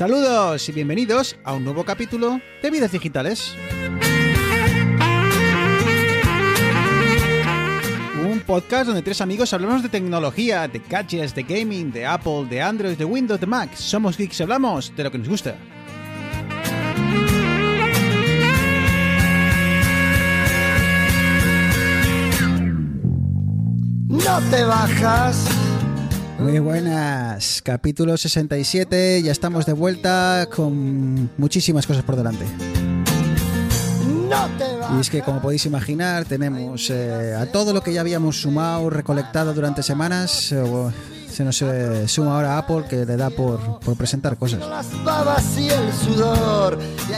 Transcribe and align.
Saludos 0.00 0.66
y 0.66 0.72
bienvenidos 0.72 1.36
a 1.44 1.52
un 1.52 1.62
nuevo 1.62 1.84
capítulo 1.84 2.40
de 2.62 2.70
Vidas 2.70 2.90
Digitales. 2.90 3.54
Un 8.24 8.40
podcast 8.46 8.86
donde 8.86 9.02
tres 9.02 9.20
amigos 9.20 9.52
hablamos 9.52 9.82
de 9.82 9.90
tecnología, 9.90 10.66
de 10.68 10.78
gadgets, 10.78 11.34
de 11.34 11.42
gaming, 11.42 11.92
de 11.92 12.06
Apple, 12.06 12.46
de 12.48 12.62
Android, 12.62 12.96
de 12.96 13.04
Windows, 13.04 13.38
de 13.38 13.46
Mac. 13.46 13.74
Somos 13.74 14.16
geeks 14.16 14.40
y 14.40 14.42
hablamos 14.42 14.90
de 14.96 15.04
lo 15.04 15.10
que 15.10 15.18
nos 15.18 15.28
gusta. 15.28 15.54
No 24.08 24.40
te 24.50 24.64
bajas. 24.64 25.69
Muy 26.40 26.58
buenas, 26.58 27.60
capítulo 27.62 28.16
67, 28.16 29.22
ya 29.22 29.30
estamos 29.30 29.66
de 29.66 29.74
vuelta 29.74 30.48
con 30.54 31.30
muchísimas 31.36 31.86
cosas 31.86 32.02
por 32.02 32.16
delante. 32.16 32.44
Y 34.96 35.00
es 35.00 35.10
que 35.10 35.22
como 35.22 35.42
podéis 35.42 35.66
imaginar, 35.66 36.24
tenemos 36.24 36.88
eh, 36.90 37.34
a 37.38 37.46
todo 37.46 37.72
lo 37.72 37.82
que 37.82 37.92
ya 37.92 38.00
habíamos 38.00 38.40
sumado, 38.40 38.88
recolectado 38.88 39.52
durante 39.52 39.82
semanas, 39.82 40.50
eh, 40.52 40.64
se 41.30 41.44
nos 41.44 41.60
eh, 41.62 42.08
suma 42.08 42.36
ahora 42.36 42.58
Apple 42.58 42.84
que 42.88 43.04
le 43.04 43.16
da 43.16 43.30
por, 43.30 43.80
por 43.80 43.96
presentar 43.96 44.36
cosas. 44.36 44.60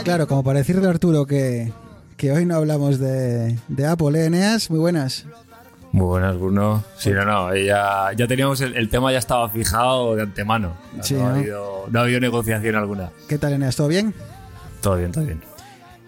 Claro, 0.03 0.27
como 0.27 0.43
para 0.43 0.59
decirle 0.59 0.85
a 0.85 0.89
Arturo 0.89 1.25
que, 1.25 1.71
que 2.17 2.31
hoy 2.31 2.45
no 2.45 2.55
hablamos 2.55 2.99
de, 2.99 3.57
de 3.67 3.85
Apple, 3.85 4.19
¿eh, 4.19 4.25
Eneas? 4.25 4.69
Muy 4.69 4.79
buenas. 4.79 5.25
Muy 5.93 6.05
buenas, 6.07 6.35
Bruno. 6.39 6.83
Sí, 6.97 7.11
no, 7.11 7.23
no, 7.23 7.55
ya, 7.55 8.11
ya 8.17 8.27
teníamos 8.27 8.59
el, 8.61 8.75
el 8.75 8.89
tema 8.89 9.11
ya 9.11 9.19
estaba 9.19 9.47
fijado 9.49 10.15
de 10.15 10.23
antemano. 10.23 10.75
Sí, 11.03 11.13
no, 11.13 11.27
ha 11.27 11.29
¿no? 11.29 11.35
habido, 11.35 11.85
no 11.91 11.99
ha 11.99 12.01
habido 12.03 12.19
negociación 12.19 12.75
alguna. 12.75 13.11
¿Qué 13.29 13.37
tal, 13.37 13.53
Eneas? 13.53 13.75
¿Todo 13.75 13.87
bien? 13.89 14.11
Todo 14.81 14.97
bien, 14.97 15.11
todo 15.11 15.23
bien. 15.23 15.41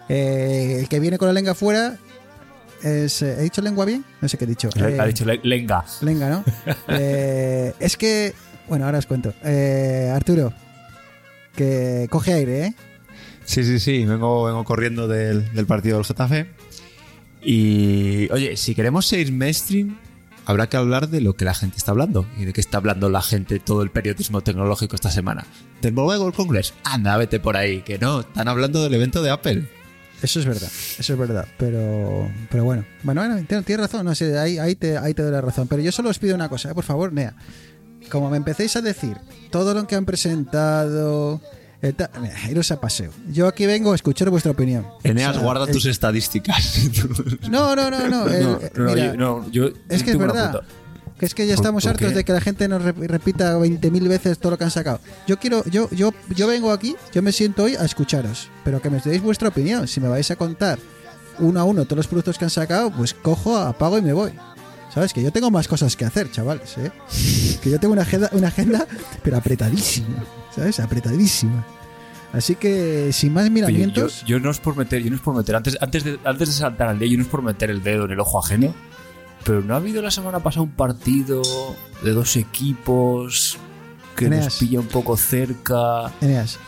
Eh, 0.08 0.78
el 0.80 0.88
que 0.88 0.98
viene 0.98 1.18
con 1.18 1.28
la 1.28 1.32
lengua 1.32 1.54
fuera 1.54 1.98
es... 2.82 3.22
eh, 3.22 3.36
¿He 3.38 3.42
dicho 3.42 3.62
lengua 3.62 3.84
bien? 3.84 4.04
No 4.20 4.28
sé 4.28 4.36
qué 4.36 4.44
he 4.44 4.48
dicho. 4.48 4.68
Eh, 4.74 4.98
ha 5.00 5.06
dicho 5.06 5.24
le- 5.24 5.40
Lenga. 5.44 5.84
Lenga, 6.02 6.30
¿no? 6.30 6.44
Eh, 6.88 7.72
es 7.78 7.96
que... 7.96 8.34
Bueno, 8.68 8.86
ahora 8.86 8.98
os 8.98 9.06
cuento. 9.06 9.32
Eh, 9.44 10.10
Arturo, 10.12 10.52
que 11.54 12.08
coge 12.10 12.32
aire, 12.32 12.66
¿eh? 12.66 12.74
Sí, 13.44 13.62
sí, 13.62 13.78
sí, 13.78 14.04
vengo, 14.04 14.44
vengo 14.46 14.64
corriendo 14.64 15.06
del, 15.06 15.52
del 15.54 15.66
partido 15.66 15.96
del 15.98 16.04
Getafe. 16.04 16.48
Y, 17.48 18.28
oye, 18.32 18.56
si 18.56 18.74
queremos 18.74 19.06
seguir 19.06 19.30
mainstream, 19.30 19.96
habrá 20.46 20.68
que 20.68 20.76
hablar 20.76 21.08
de 21.08 21.20
lo 21.20 21.36
que 21.36 21.44
la 21.44 21.54
gente 21.54 21.76
está 21.76 21.92
hablando. 21.92 22.26
¿Y 22.36 22.44
de 22.44 22.52
qué 22.52 22.60
está 22.60 22.78
hablando 22.78 23.08
la 23.08 23.22
gente, 23.22 23.60
todo 23.60 23.82
el 23.82 23.90
periodismo 23.90 24.40
tecnológico 24.40 24.96
esta 24.96 25.12
semana? 25.12 25.46
¿Del 25.80 25.92
Mobile 25.92 26.18
World 26.18 26.34
Congress? 26.34 26.74
Anda, 26.82 27.16
vete 27.16 27.38
por 27.38 27.56
ahí, 27.56 27.82
que 27.82 27.98
no, 27.98 28.22
están 28.22 28.48
hablando 28.48 28.82
del 28.82 28.94
evento 28.94 29.22
de 29.22 29.30
Apple. 29.30 29.68
Eso 30.22 30.40
es 30.40 30.46
verdad, 30.46 30.68
eso 30.98 31.12
es 31.12 31.18
verdad, 31.18 31.46
pero, 31.56 32.28
pero 32.50 32.64
bueno. 32.64 32.84
Bueno, 33.04 33.20
bueno, 33.20 33.36
tienes, 33.46 33.64
tienes 33.64 33.86
razón, 33.86 34.06
no 34.06 34.14
sé, 34.16 34.36
ahí, 34.36 34.58
ahí, 34.58 34.74
te, 34.74 34.98
ahí 34.98 35.14
te 35.14 35.22
doy 35.22 35.30
la 35.30 35.40
razón. 35.40 35.68
Pero 35.68 35.82
yo 35.82 35.92
solo 35.92 36.10
os 36.10 36.18
pido 36.18 36.34
una 36.34 36.48
cosa, 36.48 36.72
¿eh? 36.72 36.74
por 36.74 36.84
favor, 36.84 37.12
Nea. 37.12 37.36
Como 38.10 38.28
me 38.28 38.38
empecéis 38.38 38.74
a 38.74 38.80
decir 38.80 39.16
todo 39.50 39.72
lo 39.72 39.86
que 39.86 39.94
han 39.94 40.04
presentado, 40.04 41.40
mira, 41.82 42.34
iros 42.50 42.70
a 42.70 42.80
paseo. 42.80 43.10
Yo 43.30 43.46
aquí 43.46 43.66
vengo 43.66 43.92
a 43.92 43.94
escuchar 43.94 44.30
vuestra 44.30 44.52
opinión. 44.52 44.86
Eneas, 45.02 45.30
O 45.30 45.34
sea, 45.34 45.42
guarda 45.42 45.64
el- 45.66 45.72
tus 45.72 45.86
estadísticas. 45.86 46.78
No, 47.50 47.76
no, 47.76 47.90
no, 47.90 48.08
no. 48.08 48.26
el- 48.28 48.42
No, 48.44 48.56
eh, 48.60 48.72
no, 48.74 48.84
mira, 48.84 49.06
yo, 49.06 49.16
no, 49.16 49.50
yo 49.50 49.68
es 49.88 50.02
que 50.02 50.10
es 50.12 50.18
verdad. 50.18 50.62
Que 51.18 51.24
es 51.24 51.34
que 51.34 51.46
ya 51.46 51.54
¿Por- 51.54 51.62
estamos 51.64 51.86
hartos 51.86 52.08
qué? 52.10 52.14
de 52.14 52.24
que 52.24 52.32
la 52.34 52.42
gente 52.42 52.68
nos 52.68 52.82
rep- 52.82 53.06
repita 53.06 53.56
20.000 53.58 54.06
veces 54.08 54.38
todo 54.38 54.50
lo 54.50 54.58
que 54.58 54.64
han 54.64 54.70
sacado. 54.70 55.00
Yo 55.26 55.38
quiero, 55.38 55.64
yo, 55.64 55.88
yo, 55.90 56.12
yo 56.34 56.46
vengo 56.46 56.70
aquí, 56.72 56.94
yo 57.14 57.22
me 57.22 57.32
siento 57.32 57.62
hoy 57.62 57.74
a 57.74 57.84
escucharos, 57.86 58.48
pero 58.64 58.82
que 58.82 58.90
me 58.90 59.00
deis 59.00 59.22
vuestra 59.22 59.48
opinión. 59.48 59.88
Si 59.88 59.98
me 59.98 60.08
vais 60.08 60.30
a 60.30 60.36
contar 60.36 60.78
uno 61.38 61.58
a 61.60 61.64
uno 61.64 61.84
todos 61.84 61.96
los 61.98 62.06
productos 62.06 62.36
que 62.36 62.44
han 62.44 62.50
sacado, 62.50 62.90
pues 62.90 63.14
cojo, 63.14 63.56
apago 63.56 63.96
y 63.96 64.02
me 64.02 64.12
voy. 64.12 64.32
¿Sabes? 64.96 65.12
Que 65.12 65.22
yo 65.22 65.30
tengo 65.30 65.50
más 65.50 65.68
cosas 65.68 65.94
que 65.94 66.06
hacer, 66.06 66.30
chavales, 66.30 66.78
¿eh? 66.78 66.90
Que 67.62 67.68
yo 67.68 67.78
tengo 67.78 67.92
una 67.92 68.00
agenda, 68.00 68.30
una 68.32 68.48
agenda 68.48 68.86
pero 69.22 69.36
apretadísima, 69.36 70.24
¿sabes? 70.54 70.80
Apretadísima. 70.80 71.66
Así 72.32 72.54
que, 72.54 73.12
sin 73.12 73.34
más 73.34 73.44
Oye, 73.44 73.50
yo, 73.50 73.54
miramientos... 73.66 74.24
yo 74.24 74.40
no 74.40 74.50
es 74.50 74.58
por 74.58 74.74
meter, 74.74 75.02
yo 75.02 75.10
no 75.10 75.16
es 75.16 75.20
por 75.20 75.36
meter, 75.36 75.54
antes, 75.54 75.76
antes, 75.82 76.02
de, 76.02 76.18
antes 76.24 76.48
de 76.48 76.54
saltar 76.54 76.88
al 76.88 76.98
día, 76.98 77.08
yo 77.10 77.18
no 77.18 77.24
es 77.24 77.28
por 77.28 77.42
meter 77.42 77.68
el 77.68 77.82
dedo 77.82 78.06
en 78.06 78.12
el 78.12 78.20
ojo 78.20 78.38
ajeno, 78.38 78.74
pero 79.44 79.60
¿no 79.60 79.74
ha 79.74 79.76
habido 79.76 80.00
la 80.00 80.10
semana 80.10 80.40
pasada 80.40 80.62
un 80.62 80.70
partido 80.70 81.42
de 82.02 82.12
dos 82.12 82.34
equipos 82.36 83.58
que 84.16 84.24
Eneas. 84.28 84.46
nos 84.46 84.54
pilla 84.56 84.80
un 84.80 84.88
poco 84.88 85.18
cerca? 85.18 86.10
Eneas, 86.22 86.58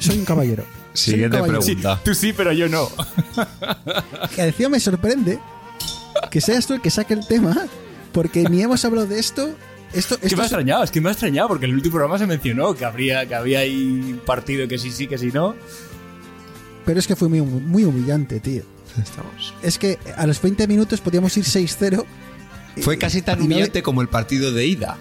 soy 0.00 0.18
un 0.18 0.24
caballero. 0.24 0.64
Un 0.88 0.96
Siguiente 0.96 1.36
caballero. 1.36 1.60
pregunta. 1.60 2.00
Tú 2.04 2.12
sí, 2.12 2.32
pero 2.32 2.50
yo 2.52 2.68
no. 2.68 2.88
que 4.34 4.42
encima 4.42 4.70
me 4.70 4.80
sorprende 4.80 5.38
que 6.30 6.40
seas 6.40 6.66
tú 6.66 6.74
el 6.74 6.80
que 6.80 6.90
saque 6.90 7.14
el 7.14 7.26
tema, 7.26 7.56
porque 8.12 8.44
ni 8.44 8.62
hemos 8.62 8.84
hablado 8.84 9.06
de 9.06 9.18
esto. 9.18 9.50
Esto, 9.92 10.16
Es 10.16 10.20
que 10.20 10.26
esto 10.26 10.36
me 10.36 10.42
ha 10.42 10.46
es- 10.46 10.52
extrañado, 10.52 10.84
es 10.84 10.90
que 10.90 11.00
me 11.00 11.08
ha 11.08 11.12
extrañado 11.12 11.48
porque 11.48 11.64
en 11.64 11.70
el 11.70 11.76
último 11.76 11.94
programa 11.94 12.18
se 12.18 12.26
mencionó 12.26 12.74
que 12.74 12.84
habría, 12.84 13.26
que 13.26 13.34
había 13.34 13.60
ahí 13.60 14.12
un 14.12 14.20
partido 14.24 14.68
que 14.68 14.76
sí, 14.78 14.90
sí, 14.90 15.06
que 15.06 15.16
sí, 15.18 15.30
no. 15.32 15.54
pero 16.84 17.00
es 17.00 17.06
que 17.06 17.16
fue 17.16 17.28
muy, 17.28 17.40
muy 17.42 17.84
humillante, 17.84 18.40
tío. 18.40 18.62
Estamos. 19.02 19.54
Es 19.62 19.78
que 19.78 19.98
a 20.16 20.26
los 20.26 20.40
20 20.40 20.66
minutos 20.66 21.00
podíamos 21.00 21.36
ir 21.36 21.44
6-0. 21.44 22.04
Fue 22.80 22.96
casi 22.98 23.22
tan 23.22 23.38
no- 23.38 23.44
humillante 23.44 23.82
como 23.82 24.00
el 24.02 24.08
partido 24.08 24.52
de 24.52 24.66
ida. 24.66 24.96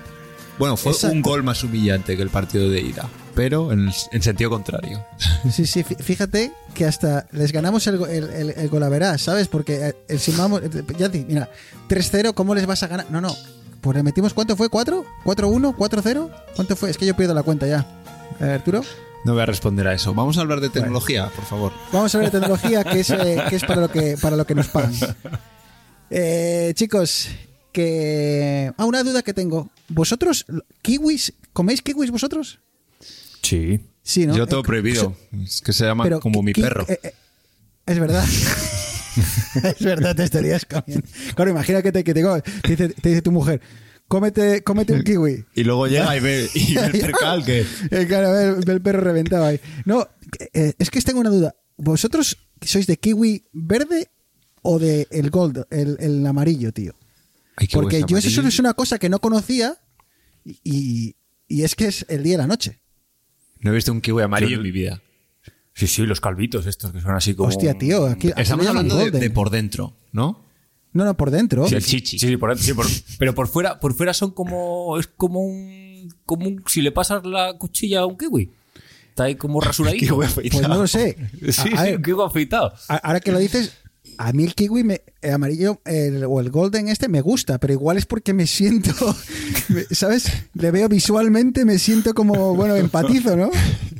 Bueno, 0.59 0.75
fue 0.77 0.91
Exacto. 0.91 1.15
un 1.15 1.21
gol 1.21 1.43
más 1.43 1.63
humillante 1.63 2.15
que 2.17 2.23
el 2.23 2.29
partido 2.29 2.69
de 2.69 2.81
ida, 2.81 3.07
pero 3.37 3.71
en, 3.71 3.91
en 4.11 4.21
sentido 4.23 4.49
contrario. 4.49 5.05
Sí, 5.51 5.67
sí, 5.67 5.83
fí- 5.83 5.95
fíjate 6.01 6.51
que 6.73 6.85
hasta 6.85 7.27
les 7.31 7.51
ganamos 7.51 7.85
el, 7.85 8.01
el, 8.09 8.23
el, 8.31 8.49
el 8.49 8.67
golaveras, 8.69 9.21
¿sabes? 9.21 9.47
Porque 9.47 9.89
eh, 9.89 9.95
el 10.09 10.19
Simamo, 10.19 10.59
ya 10.97 11.07
di, 11.07 11.23
mira, 11.23 11.47
3-0, 11.87 12.33
¿cómo 12.33 12.55
les 12.55 12.65
vas 12.65 12.81
a 12.81 12.87
ganar? 12.87 13.05
No, 13.11 13.21
no. 13.21 13.35
Pues 13.79 13.95
le 13.95 14.01
metimos, 14.01 14.33
¿cuánto 14.33 14.57
fue? 14.57 14.69
¿4? 14.69 15.05
¿4-1? 15.23 15.75
¿4-0? 15.75 16.31
¿Cuánto 16.55 16.75
fue? 16.75 16.89
Es 16.89 16.97
que 16.97 17.05
yo 17.05 17.15
pierdo 17.15 17.35
la 17.35 17.43
cuenta 17.43 17.67
ya. 17.67 17.85
Arturo. 18.39 18.81
No 19.23 19.33
voy 19.33 19.43
a 19.43 19.45
responder 19.45 19.87
a 19.87 19.93
eso. 19.93 20.15
Vamos 20.15 20.37
a 20.39 20.41
hablar 20.41 20.59
de 20.59 20.69
tecnología, 20.69 21.29
por 21.35 21.45
favor. 21.45 21.71
Vamos 21.93 22.13
a 22.15 22.17
ver 22.17 22.31
de 22.31 22.39
tecnología, 22.39 22.83
que 22.83 23.01
es, 23.01 23.09
eh, 23.11 23.43
que 23.49 23.55
es 23.55 23.63
para, 23.63 23.81
lo 23.81 23.91
que, 23.91 24.17
para 24.19 24.35
lo 24.35 24.45
que 24.47 24.55
nos 24.55 24.67
pagan. 24.67 24.93
Eh, 26.09 26.71
chicos, 26.75 27.27
que... 27.73 28.71
Ah, 28.77 28.85
una 28.85 29.03
duda 29.03 29.21
que 29.23 29.33
tengo. 29.33 29.69
¿Vosotros, 29.89 30.45
kiwis, 30.81 31.33
coméis 31.53 31.81
kiwis 31.81 32.11
vosotros? 32.11 32.59
Sí. 33.41 33.79
Sí, 34.03 34.25
¿no? 34.25 34.35
Yo 34.37 34.47
todo 34.47 34.61
Eh, 34.61 34.63
prohibido. 34.63 35.15
Es 35.43 35.61
que 35.61 35.73
se 35.73 35.85
llama 35.85 36.03
pero 36.05 36.19
como 36.19 36.41
mi 36.41 36.53
perro. 36.53 36.85
eh, 36.87 36.99
eh, 37.03 37.13
es 37.85 37.99
verdad. 37.99 38.25
es 39.63 39.79
verdad, 39.83 40.15
te 40.15 40.23
estarías 40.23 40.65
comiendo. 40.65 41.07
Claro, 41.35 41.51
imagina 41.51 41.81
que 41.81 41.91
te, 41.91 42.03
que 42.03 42.13
te, 42.13 42.23
dice, 42.67 42.89
te 42.89 43.09
dice 43.09 43.21
tu 43.21 43.31
mujer, 43.31 43.61
cómete, 44.07 44.63
cómete 44.63 44.93
un 44.93 45.03
kiwi. 45.03 45.45
Y 45.55 45.63
luego 45.63 45.87
llega 45.87 46.15
y 46.15 46.19
ve, 46.19 46.49
y 46.53 46.75
ve 46.75 46.85
el 46.85 46.91
percal 47.01 47.43
que... 47.45 47.65
Eh, 47.91 48.05
claro, 48.07 48.31
ve, 48.31 48.53
ve 48.65 48.73
el 48.73 48.81
perro 48.81 49.01
reventado 49.01 49.45
ahí. 49.45 49.59
No, 49.85 50.07
eh, 50.53 50.73
es 50.77 50.89
que 50.89 51.01
tengo 51.01 51.19
una 51.19 51.29
duda. 51.29 51.55
¿Vosotros 51.77 52.37
sois 52.61 52.87
de 52.87 52.97
kiwi 52.97 53.45
verde 53.53 54.09
o 54.61 54.79
de 54.79 55.07
el 55.11 55.29
gold, 55.29 55.65
el, 55.69 55.97
el 55.99 56.25
amarillo, 56.25 56.71
tío? 56.71 56.93
Ay, 57.55 57.67
Porque 57.71 58.03
yo 58.07 58.17
eso 58.17 58.41
es 58.41 58.59
una 58.59 58.73
cosa 58.73 58.99
que 58.99 59.09
no 59.09 59.19
conocía 59.19 59.77
y, 60.45 60.59
y- 60.63 61.15
y 61.49 61.63
es 61.63 61.75
que 61.75 61.87
es 61.87 62.05
el 62.09 62.23
día 62.23 62.35
y 62.35 62.37
la 62.37 62.47
noche. 62.47 62.79
No 63.61 63.71
he 63.71 63.75
visto 63.75 63.91
un 63.91 64.01
kiwi 64.01 64.23
amarillo 64.23 64.51
Yo- 64.51 64.57
en 64.57 64.63
mi 64.63 64.71
vida. 64.71 65.01
Sí, 65.73 65.85
sí, 65.85 66.03
los 66.07 66.19
calvitos 66.21 66.65
estos 66.65 66.91
que 66.91 67.01
son 67.01 67.11
así 67.15 67.35
como... 67.35 67.49
Hostia, 67.49 67.75
tío, 67.77 68.07
aquí, 68.07 68.31
aquí 68.31 68.41
Estamos 68.41 68.65
hablando 68.65 68.97
de, 68.97 69.29
por 69.29 69.51
dentro, 69.51 69.93
¿no? 70.11 70.43
No, 70.93 71.05
no, 71.05 71.15
por 71.15 71.29
dentro. 71.29 71.67
Sí, 71.67 71.75
el 71.75 71.83
chichi. 71.85 72.17
Sí, 72.17 72.27
sí, 72.29 72.37
por, 72.37 72.57
sí, 72.57 72.73
por- 72.73 72.87
pero 73.19 73.35
por 73.35 73.47
fuera, 73.47 73.79
por 73.79 73.93
fuera 73.93 74.13
son 74.15 74.31
como. 74.31 74.97
Es 74.97 75.05
como 75.05 75.41
un. 75.41 76.11
Como 76.25 76.47
un. 76.47 76.63
Si 76.65 76.81
le 76.81 76.91
pasas 76.91 77.23
la 77.25 77.53
cuchilla 77.59 77.99
a 77.99 78.05
un 78.07 78.17
kiwi. 78.17 78.49
Está 79.09 79.25
ahí 79.25 79.35
como 79.35 79.61
rasuradito. 79.61 80.15
Pues 80.15 80.61
no 80.67 80.75
lo 80.75 80.87
sé. 80.87 81.15
Sí, 81.51 81.69
A- 81.75 81.81
a 81.81 81.83
sí, 81.83 81.83
ver, 81.91 81.97
un 81.97 82.01
kiwi 82.03 82.23
afeitado. 82.25 82.73
Ahora 82.87 83.19
que 83.19 83.31
lo 83.31 83.37
dices, 83.37 83.77
a 84.17 84.33
mí 84.33 84.43
el 84.43 84.55
kiwi 84.55 84.83
me- 84.83 85.01
el 85.21 85.33
amarillo 85.33 85.81
el- 85.85 86.23
o 86.25 86.39
el 86.39 86.49
golden 86.49 86.87
este 86.89 87.07
me 87.07 87.21
gusta, 87.21 87.59
pero 87.59 87.73
igual 87.73 87.97
es 87.97 88.05
porque 88.05 88.33
me 88.33 88.47
siento, 88.47 88.91
¿sabes? 89.91 90.25
Le 90.53 90.71
veo 90.71 90.87
visualmente, 90.89 91.65
me 91.65 91.77
siento 91.79 92.13
como, 92.13 92.55
bueno, 92.55 92.75
empatizo, 92.75 93.35
¿no? 93.35 93.49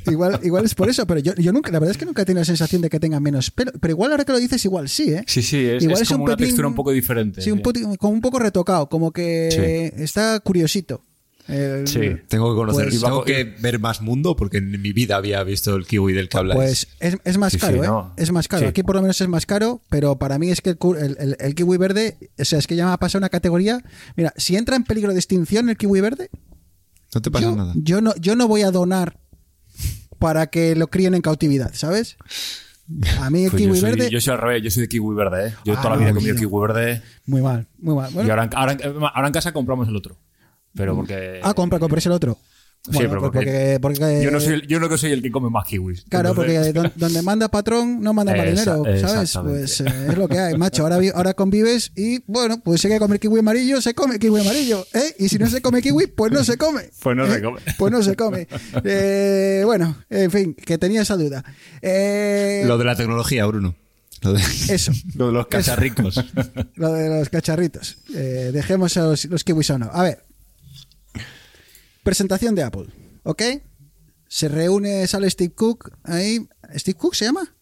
Igual, 0.06 0.40
igual 0.42 0.64
es 0.64 0.74
por 0.74 0.88
eso, 0.88 1.06
pero 1.06 1.20
yo, 1.20 1.34
yo 1.34 1.52
nunca, 1.52 1.70
la 1.70 1.78
verdad 1.78 1.90
es 1.92 1.98
que 1.98 2.06
nunca 2.06 2.22
he 2.22 2.24
tenido 2.24 2.40
la 2.40 2.44
sensación 2.46 2.80
de 2.82 2.88
que 2.88 2.98
tenga 2.98 3.20
menos 3.20 3.50
pelo, 3.50 3.72
pero 3.80 3.92
igual 3.92 4.10
ahora 4.10 4.24
que 4.24 4.32
lo 4.32 4.38
dices, 4.38 4.64
igual 4.64 4.88
sí, 4.88 5.12
¿eh? 5.12 5.22
Sí, 5.26 5.42
sí, 5.42 5.58
es, 5.64 5.82
Igual 5.82 6.00
es 6.02 6.08
como 6.08 6.24
una 6.24 6.34
pelín- 6.34 6.46
textura 6.46 6.68
un 6.68 6.74
poco 6.74 6.92
diferente. 6.92 7.42
Sí, 7.42 7.50
un, 7.50 7.60
como 7.98 8.12
un 8.14 8.20
poco 8.20 8.38
retocado, 8.38 8.88
como 8.88 9.12
que 9.12 9.92
Sí. 9.94 10.02
está 10.02 10.40
curiosito. 10.40 11.02
El- 11.48 11.88
Sí. 11.88 12.00
Tengo 12.28 12.50
que 12.52 12.56
conocer, 12.56 12.88
Pues- 12.88 13.00
tengo 13.00 13.24
que 13.24 13.44
ver 13.44 13.78
más 13.80 14.02
mundo 14.02 14.36
porque 14.36 14.58
en 14.58 14.70
mi 14.82 14.92
vida 14.92 15.16
había 15.16 15.42
visto 15.44 15.74
el 15.76 15.86
kiwi 15.86 16.12
del 16.12 16.28
que 16.28 16.36
habláis. 16.38 16.58
Pues 16.58 16.88
es, 17.00 17.16
es 17.24 17.38
más 17.38 17.52
Sí, 17.54 17.58
caro, 17.58 17.72
sí, 17.78 17.78
¿eh? 17.80 17.86
no. 17.86 18.12
Es 18.18 18.30
más 18.32 18.48
caro. 18.48 18.62
Sí. 18.62 18.66
Aquí 18.68 18.82
por 18.82 18.96
lo 18.96 19.00
menos 19.02 19.18
es 19.20 19.28
más 19.28 19.46
caro, 19.46 19.80
pero 19.88 20.18
para 20.18 20.38
mí 20.38 20.50
es 20.50 20.60
que 20.60 20.70
el, 20.70 21.54
kiwi 21.54 21.76
verde, 21.78 22.18
o 22.38 22.44
sea, 22.44 22.58
es 22.58 22.66
que 22.66 22.76
ya 22.76 22.86
me 22.86 22.92
ha 22.92 22.96
pasado 22.98 23.20
una 23.20 23.30
categoría. 23.30 23.82
Mira, 24.16 24.34
si 24.36 24.56
entra 24.56 24.76
en 24.76 24.84
peligro 24.84 25.12
de 25.12 25.18
extinción 25.18 25.70
el 25.70 25.76
kiwi 25.78 26.00
verde, 26.02 26.28
no 27.14 27.22
te 27.22 27.30
pasa 27.30 27.46
yo, 27.46 27.56
nada. 27.56 27.72
yo 27.76 28.00
no, 28.02 28.14
yo 28.16 28.36
no 28.36 28.46
voy 28.46 28.60
a 28.62 28.70
donar 28.70 29.18
para 30.18 30.48
que 30.48 30.76
lo 30.76 30.88
críen 30.88 31.14
en 31.14 31.22
cautividad, 31.22 31.72
¿sabes? 31.72 32.16
A 33.20 33.30
mí 33.30 33.44
el 33.44 33.50
Pues 33.50 33.62
kiwi 33.62 33.74
yo, 33.74 33.80
soy, 33.80 33.90
verde, 33.90 34.10
yo 34.10 34.20
soy 34.20 34.32
al 34.34 34.40
revés, 34.40 34.62
yo 34.64 34.70
soy 34.70 34.82
de 34.82 34.88
kiwi 34.88 35.14
verde, 35.14 35.48
¿eh? 35.48 35.54
Yo 35.64 35.74
Ah, 35.74 35.82
toda 35.82 35.90
la 35.94 35.96
vida 36.00 36.10
he 36.10 36.14
comido 36.14 36.36
kiwi 36.36 36.60
verde 36.60 37.02
muy 37.26 37.40
mal, 37.40 37.66
muy 37.78 37.94
mal. 37.94 38.10
Bueno, 38.12 38.28
y 38.28 38.30
ahora 38.30 39.26
en 39.26 39.32
casa 39.32 39.52
compramos 39.52 39.88
el 39.88 39.96
otro. 39.96 40.18
Pero 40.78 40.96
porque... 40.96 41.40
ah, 41.42 41.52
compra, 41.52 41.78
compres 41.78 42.06
el 42.06 42.12
otro. 42.12 42.38
Sí, 42.84 42.92
Bueno, 42.92 43.08
pero 43.08 43.20
pues 43.22 43.32
porque 43.32 43.78
porque, 43.82 43.98
porque- 44.00 44.22
yo, 44.22 44.30
no 44.30 44.38
soy, 44.38 44.54
el- 44.54 44.66
yo 44.68 44.78
no 44.78 44.88
que 44.88 44.96
soy 44.96 45.10
el 45.10 45.20
que 45.20 45.32
come 45.32 45.50
más 45.50 45.66
kiwis. 45.66 46.04
Claro, 46.08 46.32
porque 46.32 46.54
Entonces- 46.54 46.92
donde 46.94 47.22
manda 47.22 47.48
patrón 47.48 48.00
no 48.00 48.14
manda 48.14 48.34
marinero, 48.36 48.84
¿sabes? 49.00 49.36
Pues 49.42 49.80
eh, 49.80 49.84
es 50.10 50.16
lo 50.16 50.28
que 50.28 50.38
hay, 50.38 50.56
macho. 50.56 50.84
Ahora, 50.84 51.00
ahora 51.12 51.34
convives 51.34 51.90
y, 51.96 52.22
bueno, 52.30 52.60
pues 52.62 52.80
si 52.80 52.86
hay 52.86 52.94
que 52.94 53.00
comer 53.00 53.18
kiwi 53.18 53.40
amarillo, 53.40 53.80
se 53.80 53.94
come 53.94 54.20
kiwi 54.20 54.40
amarillo, 54.42 54.86
¿eh? 54.94 55.12
Y 55.18 55.28
si 55.28 55.38
no 55.38 55.48
se 55.50 55.60
come 55.60 55.82
kiwi, 55.82 56.06
pues 56.06 56.30
no 56.30 56.44
se 56.44 56.56
come. 56.56 56.82
Pues 57.02 57.16
no 57.16 57.26
se 57.26 57.38
¿eh? 57.38 57.42
come. 57.42 57.60
Pues 57.76 57.92
no 57.92 58.02
se 58.02 58.14
come. 58.14 58.46
Eh, 58.84 59.62
bueno, 59.64 59.96
en 60.08 60.30
fin, 60.30 60.54
que 60.54 60.78
tenía 60.78 61.02
esa 61.02 61.16
duda. 61.16 61.44
Eh, 61.82 62.62
Lo 62.64 62.78
de 62.78 62.84
la 62.84 62.94
tecnología, 62.94 63.44
Bruno. 63.46 63.74
Lo 64.22 64.32
de, 64.34 64.40
Eso. 64.68 64.92
lo 65.16 65.26
de 65.26 65.32
los 65.32 65.48
cacharricos. 65.48 66.24
Lo 66.76 66.92
de 66.92 67.08
los 67.08 67.28
cacharritos. 67.28 67.98
Eh, 68.14 68.50
dejemos 68.52 68.96
a 68.96 69.02
los, 69.02 69.24
los 69.26 69.42
kiwis 69.42 69.70
un 69.70 69.80
lado. 69.80 69.92
A 69.94 70.04
ver. 70.04 70.27
Presentación 72.02 72.54
de 72.54 72.62
Apple. 72.62 72.86
¿Ok? 73.24 73.42
Se 74.28 74.48
reúne, 74.48 75.06
sale 75.06 75.28
Steve 75.30 75.54
Cook 75.54 75.92
ahí. 76.04 76.46
¿Steve 76.76 76.96
Cook 76.98 77.14
se 77.14 77.24
llama? 77.26 77.54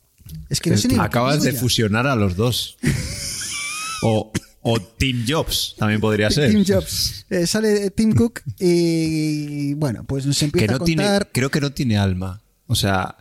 Es 0.48 0.60
que 0.60 0.70
no 0.70 0.76
sé 0.76 0.88
ni 0.88 0.94
lo 0.96 1.02
que 1.02 1.06
Acabas 1.06 1.42
de 1.42 1.52
fusionar 1.52 2.06
a 2.06 2.16
los 2.16 2.34
dos. 2.36 2.76
o, 4.02 4.32
o 4.62 4.80
Team 4.80 5.24
Jobs, 5.28 5.74
también 5.78 6.00
podría 6.00 6.30
ser. 6.30 6.50
Tim 6.50 6.64
Jobs. 6.66 7.24
Eh, 7.30 7.46
sale 7.46 7.90
Tim 7.90 8.12
Cook 8.12 8.40
y, 8.58 9.74
bueno, 9.74 10.04
pues 10.04 10.26
nos 10.26 10.38
Que 10.38 10.44
empieza 10.46 10.72
no 10.76 10.82
a 10.82 10.84
tiene, 10.84 11.02
contar. 11.04 11.30
creo 11.32 11.50
que 11.50 11.60
no 11.60 11.72
tiene 11.72 11.96
alma. 11.98 12.42
O 12.66 12.74
sea, 12.74 13.16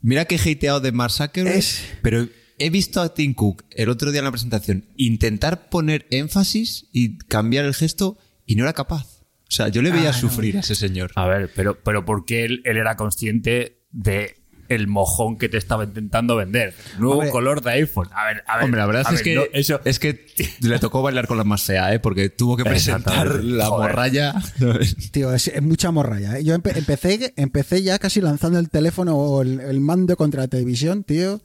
mira 0.00 0.24
que 0.24 0.34
he 0.36 0.52
hateado 0.52 0.80
de 0.80 0.90
Mark 0.92 1.12
Zuckerberg, 1.12 1.56
Es- 1.56 1.78
pero 2.02 2.28
he 2.58 2.70
visto 2.70 3.00
a 3.00 3.14
Tim 3.14 3.34
Cook 3.34 3.64
el 3.70 3.88
otro 3.88 4.10
día 4.10 4.18
en 4.18 4.24
la 4.24 4.32
presentación 4.32 4.86
intentar 4.96 5.68
poner 5.70 6.06
énfasis 6.10 6.86
y 6.92 7.18
cambiar 7.18 7.64
el 7.64 7.74
gesto 7.74 8.18
y 8.46 8.56
no 8.56 8.64
era 8.64 8.72
capaz. 8.72 9.06
O 9.48 9.50
sea, 9.50 9.68
yo 9.68 9.80
le 9.82 9.90
veía 9.90 10.10
Ah, 10.10 10.12
no. 10.12 10.18
sufrir 10.18 10.56
a 10.56 10.60
ese 10.60 10.74
señor. 10.74 11.10
A 11.14 11.26
ver, 11.26 11.50
pero, 11.56 11.78
pero 11.82 12.04
porque 12.04 12.44
él, 12.44 12.60
él 12.64 12.76
era 12.76 12.96
consciente 12.96 13.80
de 13.90 14.34
el 14.68 14.86
mojón 14.86 15.38
que 15.38 15.48
te 15.48 15.56
estaba 15.56 15.84
intentando 15.84 16.36
vender. 16.36 16.74
Nuevo 16.98 17.14
Hombre. 17.14 17.30
color 17.30 17.62
de 17.62 17.70
iPhone. 17.70 18.08
A 18.12 18.26
ver, 18.26 18.44
a 18.46 18.56
ver. 18.56 18.64
Hombre, 18.66 18.80
la 18.80 18.86
verdad 18.86 19.02
es 19.06 19.12
ver, 19.14 19.22
que, 19.22 19.34
no, 19.36 19.42
eso, 19.54 19.80
es 19.86 19.98
que 19.98 20.26
le 20.60 20.78
tocó 20.78 21.00
bailar 21.00 21.26
con 21.26 21.38
la 21.38 21.44
más 21.44 21.62
fea, 21.62 21.94
¿eh? 21.94 21.98
porque 22.00 22.28
tuvo 22.28 22.54
que 22.58 22.64
presentar 22.64 23.42
la 23.42 23.64
Joder. 23.68 23.88
morralla. 23.90 24.34
Tío, 25.12 25.32
es, 25.32 25.48
es 25.48 25.62
mucha 25.62 25.90
morralla. 25.90 26.38
¿eh? 26.38 26.44
Yo 26.44 26.54
empe- 26.54 26.76
empecé, 26.76 27.32
empecé 27.36 27.82
ya 27.82 27.98
casi 27.98 28.20
lanzando 28.20 28.58
el 28.58 28.68
teléfono 28.68 29.16
o 29.16 29.40
el, 29.40 29.58
el 29.60 29.80
mando 29.80 30.14
contra 30.18 30.42
la 30.42 30.48
televisión, 30.48 31.02
tío. 31.04 31.40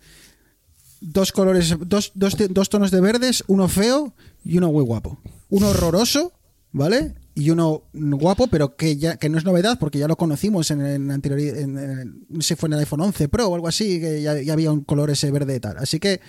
Dos 1.00 1.32
colores, 1.32 1.74
dos, 1.80 2.12
dos, 2.16 2.36
dos 2.50 2.68
tonos 2.70 2.92
de 2.92 3.00
verdes, 3.00 3.46
uno 3.48 3.70
feo 3.70 4.14
y 4.44 4.58
uno 4.58 4.70
muy 4.74 4.84
guapo. 4.84 5.22
Uno 5.50 5.70
horroroso, 5.70 6.34
¿vale? 6.74 7.14
Y 7.36 7.50
uno 7.50 7.84
guapo, 7.94 8.48
pero 8.48 8.76
que 8.76 8.96
ya 8.98 9.18
que 9.18 9.28
no 9.30 9.38
es 9.40 9.44
novedad 9.46 9.80
porque 9.80 9.98
ya 9.98 10.08
lo 10.08 10.16
conocimos 10.18 10.70
en, 10.72 10.86
en 10.86 11.10
anterior, 11.12 11.40
en, 11.58 11.78
en- 11.80 12.26
no 12.30 12.42
sé 12.42 12.56
fue 12.56 12.68
en 12.68 12.74
el 12.74 12.80
iPhone 12.80 13.02
11 13.02 13.28
Pro 13.28 13.48
o 13.48 13.56
algo 13.56 13.68
así, 13.68 14.00
que 14.00 14.22
ya, 14.22 14.40
ya 14.42 14.54
había 14.54 14.72
un 14.72 14.84
color 14.84 15.10
ese 15.10 15.32
verde 15.32 15.56
y 15.56 15.60
tal. 15.60 15.78
Así 15.78 16.00
que 16.00 16.22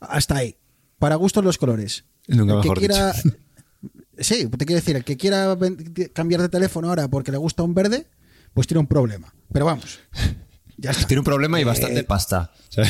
hasta 0.00 0.36
ahí. 0.36 0.56
Para 0.98 1.14
gustos 1.14 1.42
los 1.42 1.56
colores. 1.56 2.04
Nunca 2.28 2.56
El 2.56 2.60
que 2.62 2.70
quiera, 2.74 3.14
Sí, 4.18 4.46
te 4.48 4.66
quiero 4.66 4.80
decir, 4.80 4.96
el 4.96 5.04
que 5.04 5.16
quiera 5.16 5.56
cambiar 6.12 6.42
de 6.42 6.50
teléfono 6.50 6.88
ahora 6.90 7.08
porque 7.08 7.32
le 7.32 7.38
gusta 7.38 7.62
un 7.62 7.72
verde, 7.74 8.06
pues 8.52 8.66
tiene 8.66 8.80
un 8.80 8.86
problema. 8.86 9.32
Pero 9.50 9.64
vamos, 9.64 9.98
ya 10.80 10.90
está. 10.90 11.06
Tiene 11.06 11.20
un 11.20 11.24
problema 11.24 11.58
y 11.58 11.62
Eh, 11.62 11.64
bastante 11.66 12.04
pasta. 12.04 12.52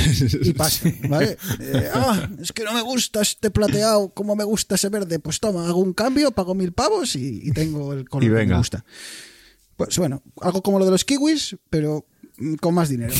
Eh, 1.60 1.90
ah, 1.94 2.28
es 2.40 2.52
que 2.52 2.64
no 2.64 2.72
me 2.72 2.82
gusta 2.82 3.20
este 3.22 3.50
plateado, 3.50 4.10
como 4.14 4.36
me 4.36 4.44
gusta 4.44 4.74
ese 4.76 4.88
verde. 4.88 5.18
Pues 5.18 5.40
toma, 5.40 5.66
hago 5.66 5.80
un 5.80 5.92
cambio, 5.92 6.30
pago 6.32 6.54
mil 6.54 6.72
pavos 6.72 7.16
y, 7.16 7.40
y 7.42 7.52
tengo 7.52 7.92
el 7.92 8.08
color 8.08 8.24
Y 8.24 8.28
que 8.28 8.46
me 8.46 8.56
gusta. 8.56 8.84
Pues 9.76 9.96
bueno, 9.98 10.22
algo 10.40 10.62
como 10.62 10.78
lo 10.78 10.84
de 10.84 10.90
los 10.90 11.04
kiwis, 11.04 11.56
pero 11.70 12.06
mm, 12.38 12.54
con 12.56 12.74
más 12.74 12.88
dinero. 12.90 13.14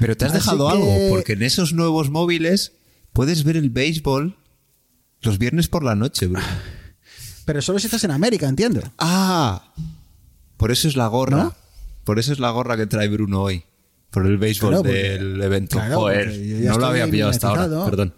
Pero 0.00 0.16
te 0.16 0.24
has 0.24 0.32
Así 0.32 0.40
dejado 0.40 0.66
que- 0.68 0.72
algo, 0.72 1.08
porque 1.10 1.32
en 1.34 1.42
esos 1.42 1.72
nuevos 1.72 2.10
móviles 2.10 2.72
puedes 3.12 3.44
ver 3.44 3.56
el 3.56 3.70
béisbol 3.70 4.36
los 5.22 5.38
viernes 5.38 5.68
por 5.68 5.84
la 5.84 5.94
noche, 5.94 6.26
Bruno. 6.26 6.46
Pero 7.44 7.62
solo 7.62 7.78
si 7.78 7.86
estás 7.86 8.04
en 8.04 8.10
América, 8.12 8.48
entiendo. 8.48 8.80
Ah, 8.98 9.72
por 10.56 10.70
eso 10.70 10.86
es 10.88 10.94
la 10.96 11.06
gorra. 11.08 11.36
¿No? 11.44 11.54
Por 12.04 12.18
eso 12.18 12.32
es 12.32 12.38
la 12.38 12.50
gorra 12.50 12.76
que 12.76 12.86
trae 12.86 13.08
Bruno 13.08 13.42
hoy. 13.42 13.64
Por 14.10 14.26
el 14.26 14.38
béisbol 14.38 14.70
Claro, 14.70 14.82
porque- 14.82 14.98
del 14.98 15.42
evento. 15.42 15.76
claro, 15.76 15.96
Joder, 16.00 16.28
no 16.64 16.78
lo 16.78 16.86
había 16.86 17.06
pillado 17.08 17.30
hasta 17.30 17.48
ahora. 17.48 17.84
Perdón. 17.84 18.12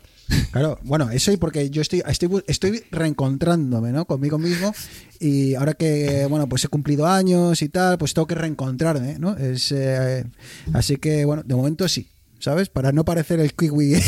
Claro, 0.51 0.79
bueno, 0.85 1.11
eso 1.11 1.31
y 1.31 1.37
porque 1.37 1.69
yo 1.69 1.83
estoy, 1.83 2.03
estoy, 2.07 2.43
estoy 2.47 2.83
reencontrándome, 2.91 3.93
¿no? 3.93 4.07
Conmigo 4.07 4.39
mismo 4.39 4.73
y 5.21 5.55
ahora 5.55 5.75
que, 5.75 6.27
bueno, 6.31 6.49
pues 6.49 6.65
he 6.65 6.69
cumplido 6.69 7.07
años 7.07 7.61
y 7.61 7.69
tal, 7.69 7.99
pues 7.99 8.15
tengo 8.15 8.27
que 8.27 8.35
reencontrarme, 8.35 9.19
¿no? 9.19 9.37
Es, 9.37 9.73
eh, 9.73 10.25
así 10.73 10.97
que, 10.97 11.27
bueno, 11.27 11.43
de 11.45 11.55
momento 11.55 11.87
sí, 11.89 12.09
¿sabes? 12.39 12.71
Para 12.71 12.93
no 12.93 13.05
parecer 13.05 13.41
el 13.41 13.53
kiwi. 13.53 14.01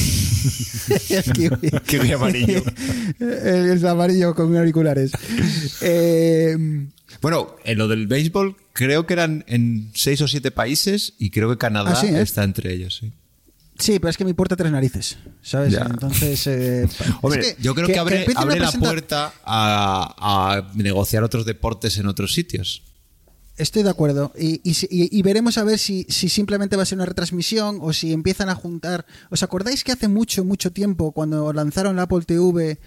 El 1.10 1.22
kiwi. 1.32 1.70
Kiwi 1.86 2.12
amarillo. 2.12 2.62
el, 3.20 3.70
el 3.70 3.86
amarillo 3.86 4.34
con 4.34 4.56
auriculares. 4.56 5.12
Eh, 5.80 6.56
Bueno, 7.20 7.56
en 7.64 7.78
lo 7.78 7.88
del 7.88 8.06
béisbol 8.06 8.56
creo 8.72 9.06
que 9.06 9.12
eran 9.14 9.44
en 9.46 9.90
seis 9.94 10.20
o 10.20 10.28
siete 10.28 10.50
países 10.50 11.14
y 11.18 11.30
creo 11.30 11.48
que 11.50 11.58
Canadá 11.58 11.92
Ah, 11.92 12.00
sí, 12.00 12.08
¿eh? 12.08 12.20
está 12.20 12.42
entre 12.44 12.72
ellos. 12.72 12.96
sí. 13.00 13.12
sí, 13.78 13.98
pero 13.98 14.10
es 14.10 14.16
que 14.16 14.24
me 14.24 14.30
importa 14.30 14.56
tres 14.56 14.70
narices, 14.72 15.18
¿sabes? 15.42 15.72
Ya. 15.72 15.86
Entonces, 15.88 16.46
eh, 16.46 16.86
Hombre, 17.22 17.40
es 17.40 17.56
yo 17.58 17.74
creo 17.74 17.86
que, 17.86 17.98
abre, 17.98 18.26
la 18.58 18.72
puerta 18.72 19.32
a, 19.44 20.14
a 20.18 20.72
negociar 20.74 21.22
otros 21.24 21.46
deportes 21.46 21.96
en 21.98 22.06
otros 22.06 22.34
sitios. 22.34 22.82
Estoy 23.56 23.84
de 23.84 23.90
acuerdo. 23.90 24.32
Y, 24.36 24.60
y 24.64 25.22
veremos 25.22 25.58
a 25.58 25.64
ver 25.64 25.78
si, 25.78 26.06
si 26.08 26.28
simplemente 26.28 26.76
va 26.76 26.82
a 26.82 26.86
ser 26.86 26.98
una 26.98 27.06
retransmisión 27.06 27.78
o 27.80 27.92
si 27.92 28.12
empiezan 28.12 28.48
a 28.48 28.54
juntar. 28.54 29.06
¿Os 29.30 29.42
acordáis 29.42 29.84
que 29.84 29.92
hace 29.92 30.08
mucho, 30.08 30.44
mucho 30.44 30.72
tiempo, 30.72 31.12
cuando 31.12 31.52
lanzaron 31.52 31.96
la 31.96 32.02
Apple 32.02 32.22
TV, 32.26 32.78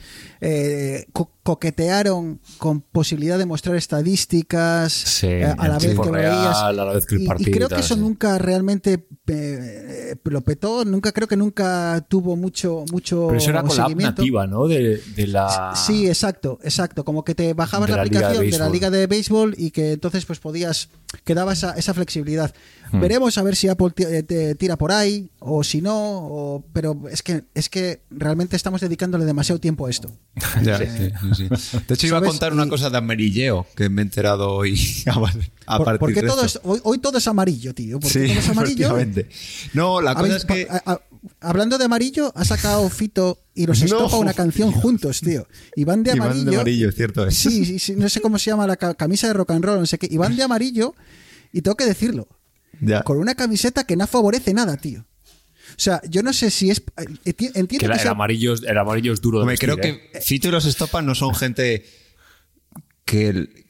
eh, 0.41 1.07
coquetearon 1.47 2.41
con 2.57 2.81
posibilidad 2.81 3.37
de 3.37 3.45
mostrar 3.45 3.77
estadísticas 3.77 4.91
Sí, 4.91 5.27
eh, 5.27 5.45
a 5.57 5.67
la 5.69 5.79
vez 5.79 5.97
que 5.97 6.11
veías? 6.11 6.57
a 6.57 6.73
la 6.73 6.83
vez 6.85 7.05
que 7.05 7.15
el 7.15 7.21
Y- 7.21 7.23
y, 7.23 7.27
partido 7.27 7.49
y 7.49 7.53
creo 7.53 7.69
que 7.69 7.75
eso 7.79 7.95
sí. 7.95 8.01
nunca 8.01 8.37
realmente 8.37 9.07
eh, 9.27 10.15
lo 10.25 10.41
petó. 10.41 10.83
Nunca 10.83 11.13
creo 11.13 11.27
que 11.27 11.37
nunca 11.37 12.05
tuvo 12.09 12.35
mucho, 12.35 12.83
mucho 12.91 13.27
Pero 13.27 13.37
eso 13.39 13.49
era 13.51 13.63
con 13.63 13.77
la 13.77 13.83
app 13.83 13.89
seguimiento. 13.89 14.21
nativa, 14.21 14.45
¿no? 14.47 14.67
De, 14.67 15.01
de 15.15 15.27
la. 15.27 15.73
Sí, 15.75 16.07
exacto, 16.07 16.59
exacto. 16.63 17.05
Como 17.05 17.23
que 17.23 17.33
te 17.33 17.53
bajabas 17.53 17.89
la, 17.89 17.97
la 17.97 18.03
liga 18.03 18.19
de 18.19 18.25
aplicación 18.25 18.51
de, 18.51 18.59
la 18.65 18.69
liga 18.69 18.89
de 18.89 19.07
béisbol 19.07 19.55
y 19.57 19.71
que 19.71 19.93
entonces 19.93 20.25
pues 20.25 20.39
podías, 20.39 20.89
que 21.23 21.33
daba 21.33 21.53
esa, 21.53 21.71
esa 21.73 21.93
flexibilidad. 21.93 22.53
Hmm. 22.91 22.99
Veremos 23.01 23.37
a 23.37 23.43
ver 23.43 23.55
si 23.55 23.67
Apple 23.67 23.91
eh, 23.97 24.23
te 24.23 24.55
tira 24.55 24.75
por 24.77 24.91
ahí 24.91 25.29
o 25.39 25.63
si 25.63 25.81
no, 25.81 25.93
o- 25.95 26.65
pero 26.73 27.01
es 27.09 27.21
que, 27.23 27.43
es 27.53 27.69
que 27.69 28.01
realmente 28.09 28.55
estamos 28.55 28.81
dedicándole 28.81 29.25
demasiado 29.25 29.59
tiempo 29.59 29.87
a 29.87 29.89
esto. 29.89 30.11
Ya, 30.63 30.77
sí, 30.77 30.85
sí, 31.35 31.47
sí. 31.49 31.77
De 31.87 31.93
hecho, 31.95 32.07
iba 32.07 32.17
a 32.17 32.21
contar 32.21 32.53
una 32.53 32.65
Y- 32.65 32.69
cosa 32.69 32.89
de 32.89 32.97
amarilleo 32.97 33.65
que 33.75 33.89
me 33.89 34.01
he 34.01 34.05
enterado 34.05 34.51
hoy. 34.53 34.79
a 35.65 35.77
Por- 35.77 35.85
partir 35.85 35.99
porque 35.99 36.21
de 36.21 36.27
todo 36.27 36.43
esto. 36.45 36.59
es, 36.59 36.65
hoy, 36.65 36.79
hoy 36.83 36.97
todo 36.99 37.17
es 37.17 37.27
amarillo, 37.27 37.73
tío. 37.73 37.99
Porque 37.99 38.13
Sí, 38.27 38.27
todo 38.27 38.39
es 38.39 38.49
amarillo. 38.49 38.97
No, 39.73 40.01
la 40.01 40.15
cosa 40.15 40.37
es 40.37 40.45
que. 40.45 40.67
a- 40.69 40.91
a- 40.93 41.01
hablando 41.49 41.77
de 41.77 41.85
amarillo, 41.85 42.31
ha 42.35 42.45
sacado 42.45 42.89
Fito 42.89 43.39
y 43.55 43.65
los 43.65 43.79
No. 43.79 43.85
estopa 43.85 44.17
una 44.17 44.33
canción 44.43 44.71
juntos, 44.71 45.21
tío. 45.21 45.47
Y 45.75 45.83
van 45.83 46.03
de 46.03 46.11
Y 46.15 46.19
van 46.19 46.29
de 46.29 46.33
amarillo. 46.35 46.59
amarillo, 46.59 46.91
cierto 46.91 47.25
es. 47.27 47.35
Sí, 47.35 47.65
sí, 47.65 47.79
sí, 47.79 47.95
no 47.95 48.07
sé 48.09 48.21
cómo 48.21 48.37
se 48.39 48.49
llama 48.51 48.67
la 48.67 48.75
ca- 48.77 48.93
camisa 48.95 49.27
de 49.27 49.33
rock 49.33 49.51
and 49.51 49.63
roll, 49.65 49.79
no 49.79 49.85
sé 49.85 49.97
qué. 49.97 50.07
Y 50.09 50.17
van 50.17 50.35
de 50.35 50.43
amarillo, 50.43 50.95
y 51.53 51.61
tengo 51.61 51.75
que 51.77 51.85
decirlo, 51.85 52.27
Ya. 52.81 53.01
con 53.03 53.17
una 53.17 53.35
camiseta 53.35 53.83
que 53.85 53.95
no 53.95 54.05
favorece 54.07 54.53
nada, 54.53 54.77
tío. 54.77 55.05
O 55.71 55.79
sea, 55.79 56.01
yo 56.09 56.23
no 56.23 56.31
sé 56.33 56.49
si 56.49 56.69
es. 56.71 56.81
eh, 56.97 57.33
Entiendo 57.53 57.79
Que 57.79 57.87
la- 57.87 57.93
que 57.95 57.99
el, 57.99 57.99
sea- 57.99 58.11
amarillo, 58.11 58.53
es- 58.53 58.63
el 58.63 58.77
amarillo 58.77 59.13
es 59.13 59.21
duro 59.21 59.39
de 59.41 59.47
vestir, 59.47 59.69
creo 59.69 59.83
¿eh? 59.83 60.09
que 60.13 60.21
Fito 60.21 60.47
y 60.47 60.51
los 60.51 60.65
Estopa 60.65 61.01
no 61.01 61.13
son 61.15 61.35
gente 61.35 61.85
que, 63.05 63.27
el- 63.29 63.65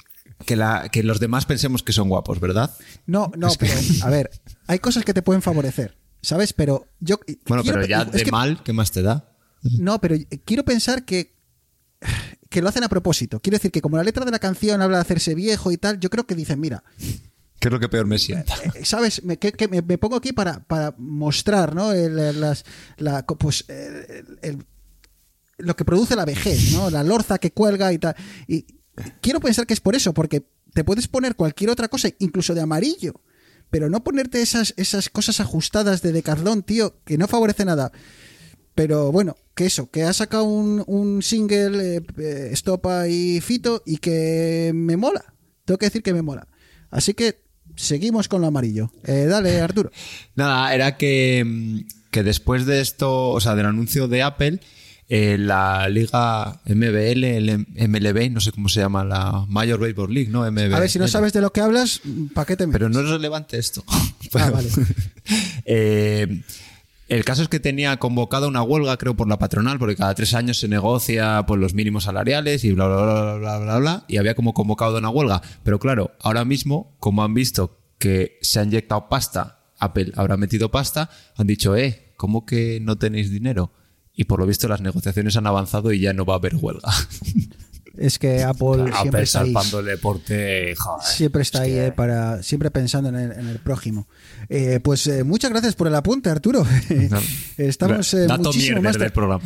que, 0.46 0.56
la, 0.56 0.90
que 0.92 1.04
los 1.04 1.20
demás 1.20 1.46
pensemos 1.46 1.84
que 1.84 1.94
son 1.94 2.10
guapos, 2.10 2.40
¿verdad? 2.40 2.76
No, 3.06 3.32
no, 3.36 3.50
pero 3.60 3.74
a 4.04 4.10
ver, 4.10 4.30
hay 4.68 4.80
cosas 4.80 5.04
que 5.06 5.14
te 5.14 5.22
pueden 5.22 5.42
favorecer, 5.42 5.96
¿sabes? 6.22 6.54
Pero 6.54 6.88
yo. 7.00 7.18
Bueno, 7.48 7.64
quiero 7.64 7.78
pero 7.78 7.86
pe- 7.86 7.90
ya 7.90 8.06
de 8.06 8.24
que- 8.24 8.32
mal, 8.32 8.62
¿qué 8.64 8.74
más 8.74 8.92
te 8.92 9.02
da? 9.02 9.34
No, 9.80 10.00
pero 10.00 10.16
quiero 10.46 10.64
pensar 10.66 11.06
que. 11.06 11.36
Que 12.50 12.62
lo 12.62 12.70
hacen 12.70 12.84
a 12.84 12.90
propósito. 12.90 13.42
Quiero 13.42 13.58
decir 13.58 13.72
que, 13.72 13.82
como 13.82 13.98
la 13.98 14.04
letra 14.04 14.24
de 14.24 14.32
la 14.32 14.40
canción 14.40 14.82
habla 14.82 14.98
de 14.98 15.02
hacerse 15.02 15.36
viejo 15.36 15.70
y 15.72 15.78
tal, 15.78 16.00
yo 16.00 16.10
creo 16.10 16.26
que 16.26 16.34
dicen, 16.36 16.60
mira, 16.62 16.82
¿Qué 17.60 17.68
es 17.68 17.72
lo 17.72 17.80
que 17.80 17.90
peor 17.90 18.06
me 18.06 18.20
sienta? 18.20 18.54
Eh, 18.76 18.86
¿Sabes? 18.86 19.24
Me, 19.24 19.38
que, 19.38 19.52
que 19.52 19.68
me, 19.68 19.82
me 19.82 19.98
pongo 19.98 20.16
aquí 20.16 20.32
para, 20.32 20.60
para 20.64 20.94
mostrar, 20.98 21.74
¿no? 21.76 21.92
El, 21.92 22.18
el- 22.20 22.40
las, 22.40 22.64
la, 22.98 23.26
pues, 23.26 23.66
el- 23.68 24.38
el- 24.44 24.66
lo 25.58 25.76
que 25.76 25.84
produce 25.84 26.16
la 26.16 26.24
vejez, 26.24 26.72
¿no? 26.72 26.90
La 26.92 27.04
lorza 27.04 27.40
que 27.40 27.52
cuelga 27.52 27.92
y 27.92 27.98
tal. 27.98 28.16
Y 28.48 28.66
quiero 29.22 29.40
pensar 29.42 29.66
que 29.68 29.74
es 29.74 29.82
por 29.82 29.96
eso, 29.96 30.14
porque 30.14 30.48
te 30.74 30.84
puedes 30.84 31.08
poner 31.08 31.36
cualquier 31.36 31.72
otra 31.72 31.88
cosa, 31.90 32.08
incluso 32.20 32.54
de 32.54 32.62
amarillo, 32.62 33.20
pero 33.70 33.90
no 33.90 34.04
ponerte 34.04 34.42
esas, 34.42 34.74
esas 34.78 35.10
cosas 35.10 35.40
ajustadas 35.40 36.02
de 36.02 36.12
Decathlon, 36.12 36.64
tío, 36.64 36.96
que 37.04 37.18
no 37.18 37.28
favorece 37.28 37.66
nada. 37.66 37.92
Pero 38.76 39.12
bueno, 39.12 39.36
que 39.56 39.66
eso, 39.66 39.90
que 39.90 40.04
ha 40.04 40.14
sacado 40.14 40.44
un, 40.44 40.84
un 40.86 41.24
single 41.24 41.98
eh, 41.98 42.02
eh, 42.18 42.52
Stopa 42.54 43.08
y 43.08 43.42
Fito 43.42 43.82
y 43.86 43.98
que 43.98 44.72
me 44.74 44.98
mola. 44.98 45.34
Tengo 45.66 45.80
que 45.80 45.88
decir 45.88 46.04
que 46.04 46.14
me 46.14 46.22
mola. 46.22 46.48
Así 46.92 47.14
que 47.14 47.42
seguimos 47.76 48.28
con 48.28 48.42
lo 48.42 48.48
amarillo. 48.48 48.92
Eh, 49.04 49.26
dale, 49.28 49.60
Arturo. 49.62 49.92
Nada, 50.36 50.74
era 50.74 50.96
que, 50.96 51.44
mm, 51.44 51.80
que 52.12 52.24
después 52.24 52.66
de 52.66 52.82
esto, 52.82 53.30
o 53.30 53.40
sea, 53.40 53.56
del 53.56 53.66
anuncio 53.66 54.08
de 54.08 54.22
Apple, 54.22 54.60
eh, 55.10 55.38
la 55.38 55.88
liga 55.88 56.60
MBL, 56.66 57.24
el 57.24 57.66
MLB, 57.76 58.32
no 58.32 58.42
sé 58.42 58.52
cómo 58.52 58.68
se 58.68 58.82
llama, 58.82 59.06
la 59.06 59.46
Major 59.48 59.80
Baseball 59.80 60.14
League, 60.14 60.30
¿no? 60.30 60.50
MBL. 60.52 60.74
A 60.74 60.80
ver, 60.80 60.90
si 60.90 61.00
no 61.00 61.08
sabes 61.08 61.32
de 61.32 61.42
lo 61.42 61.52
que 61.54 61.62
hablas, 61.62 62.02
¿para 62.34 62.46
qué 62.46 62.58
te 62.58 62.68
metes? 62.68 62.80
Pero 62.80 62.90
no 62.90 63.00
es 63.00 63.10
relevante 63.10 63.58
esto. 63.58 63.84
Ah, 63.88 64.52
vale. 64.52 64.70
Eh, 65.70 66.44
el 67.10 67.26
caso 67.26 67.42
es 67.42 67.50
que 67.50 67.60
tenía 67.60 67.98
convocada 67.98 68.48
una 68.48 68.62
huelga, 68.62 68.96
creo, 68.98 69.16
por 69.16 69.28
la 69.28 69.38
patronal, 69.40 69.80
porque 69.80 69.98
cada 69.98 70.14
tres 70.16 70.34
años 70.34 70.60
se 70.60 70.68
negocia 70.70 71.44
pues, 71.46 71.60
los 71.60 71.74
mínimos 71.74 72.06
salariales 72.06 72.64
y 72.64 72.72
bla, 72.72 72.88
bla, 72.88 72.96
bla, 72.98 73.36
bla, 73.36 73.60
bla, 73.60 73.78
bla, 73.78 74.06
y 74.08 74.18
había 74.18 74.36
como 74.36 74.54
convocado 74.54 74.98
una 74.98 75.10
huelga. 75.10 75.42
Pero 75.64 75.80
claro, 75.80 76.12
ahora 76.22 76.46
mismo, 76.46 76.96
como 77.00 77.24
han 77.24 77.34
visto 77.34 77.78
que 77.98 78.38
se 78.42 78.60
ha 78.60 78.64
inyectado 78.64 79.10
pasta, 79.10 79.60
Apple 79.80 80.12
habrá 80.16 80.38
metido 80.38 80.70
pasta, 80.70 81.10
han 81.36 81.48
dicho, 81.48 81.76
eh, 81.76 82.14
¿cómo 82.18 82.46
que 82.46 82.80
no 82.82 82.98
tenéis 82.98 83.32
dinero? 83.32 83.72
Y 84.18 84.24
por 84.26 84.40
lo 84.40 84.46
visto 84.48 84.68
las 84.68 84.82
negociaciones 84.82 85.38
han 85.38 85.48
avanzado 85.48 85.94
y 85.94 86.00
ya 86.02 86.12
no 86.12 86.26
va 86.26 86.34
a 86.34 86.38
haber 86.38 86.56
huelga. 86.56 86.92
Es 87.96 88.20
que 88.20 88.44
Apple 88.44 88.76
siempre 88.92 88.94
Apple 89.10 89.24
está 89.24 89.42
ahí. 89.42 89.54
el 89.80 89.86
deporte, 89.86 90.76
joder. 90.76 91.06
Siempre 91.08 91.42
está 91.44 91.62
ahí 91.62 91.72
que- 91.72 91.86
eh, 91.88 91.92
para 91.92 92.44
siempre 92.44 92.70
pensando 92.70 93.10
en 93.10 93.16
el, 93.16 93.32
en 93.32 93.48
el 93.48 93.60
prójimo. 93.60 94.08
Eh, 94.50 94.80
pues 94.84 95.08
eh, 95.08 95.24
muchas 95.24 95.50
gracias 95.52 95.76
por 95.76 95.88
el 95.88 95.96
apunte, 95.96 96.30
Arturo. 96.30 96.66
Estamos 97.58 98.14
eh, 98.14 98.28
Dato 98.28 98.44
muchísimo 98.44 98.82
más 98.82 98.98
del 99.00 99.12
programa. 99.12 99.44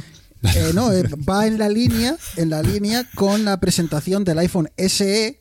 No, 0.73 0.89
va 1.29 1.45
en 1.47 1.59
la 1.59 1.69
línea, 1.69 2.17
en 2.35 2.49
la 2.49 2.63
línea 2.63 3.05
con 3.15 3.45
la 3.45 3.59
presentación 3.59 4.23
del 4.23 4.39
iPhone 4.39 4.69
SE 4.75 5.39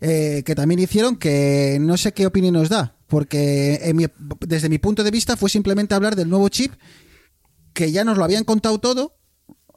que 0.00 0.54
también 0.54 0.78
hicieron, 0.78 1.16
que 1.16 1.78
no 1.80 1.96
sé 1.96 2.12
qué 2.12 2.24
opinión 2.26 2.54
nos 2.54 2.68
da, 2.68 2.94
porque 3.08 3.80
en 3.82 3.96
mi- 3.96 4.06
desde 4.46 4.68
mi 4.68 4.78
punto 4.78 5.02
de 5.02 5.10
vista 5.10 5.36
fue 5.36 5.50
simplemente 5.50 5.94
hablar 5.94 6.14
del 6.14 6.28
nuevo 6.30 6.48
chip, 6.50 6.72
que 7.78 7.92
ya 7.92 8.02
nos 8.04 8.18
lo 8.18 8.24
habían 8.24 8.42
contado 8.44 8.78
todo. 8.80 9.14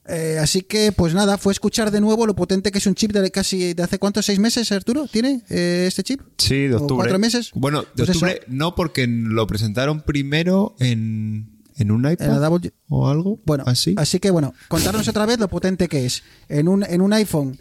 eh, 0.07 0.39
así 0.41 0.61
que, 0.63 0.91
pues 0.91 1.13
nada, 1.13 1.37
fue 1.37 1.53
escuchar 1.53 1.91
de 1.91 2.01
nuevo 2.01 2.25
lo 2.25 2.35
potente 2.35 2.71
que 2.71 2.79
es 2.79 2.87
un 2.87 2.95
chip 2.95 3.11
de 3.11 3.29
casi 3.29 3.75
de 3.75 3.83
hace 3.83 3.99
cuántos 3.99 4.25
seis 4.25 4.39
meses, 4.39 4.71
Arturo, 4.71 5.05
tiene 5.07 5.43
eh, 5.49 5.85
este 5.87 6.01
chip. 6.01 6.19
Sí, 6.39 6.67
de 6.67 6.73
¿O 6.73 6.77
octubre. 6.81 7.03
cuatro 7.03 7.19
meses? 7.19 7.51
Bueno, 7.53 7.81
de 7.83 7.87
Pues 8.05 8.09
octubre 8.09 8.31
eso. 8.41 8.45
no, 8.47 8.73
porque 8.73 9.05
lo 9.07 9.45
presentaron 9.45 10.01
primero 10.01 10.75
en, 10.79 11.61
en 11.77 11.91
un 11.91 12.09
iPad 12.11 12.43
En 12.63 12.73
o 12.89 13.07
algo. 13.07 13.39
Bueno, 13.45 13.63
así. 13.67 13.93
así 13.97 14.19
que 14.19 14.31
bueno, 14.31 14.53
contarnos 14.67 15.07
otra 15.07 15.27
vez 15.27 15.37
lo 15.39 15.47
potente 15.47 15.87
que 15.87 16.07
es. 16.07 16.23
En 16.49 16.67
un, 16.67 16.83
en 16.83 17.01
un 17.01 17.13
iPhone 17.13 17.59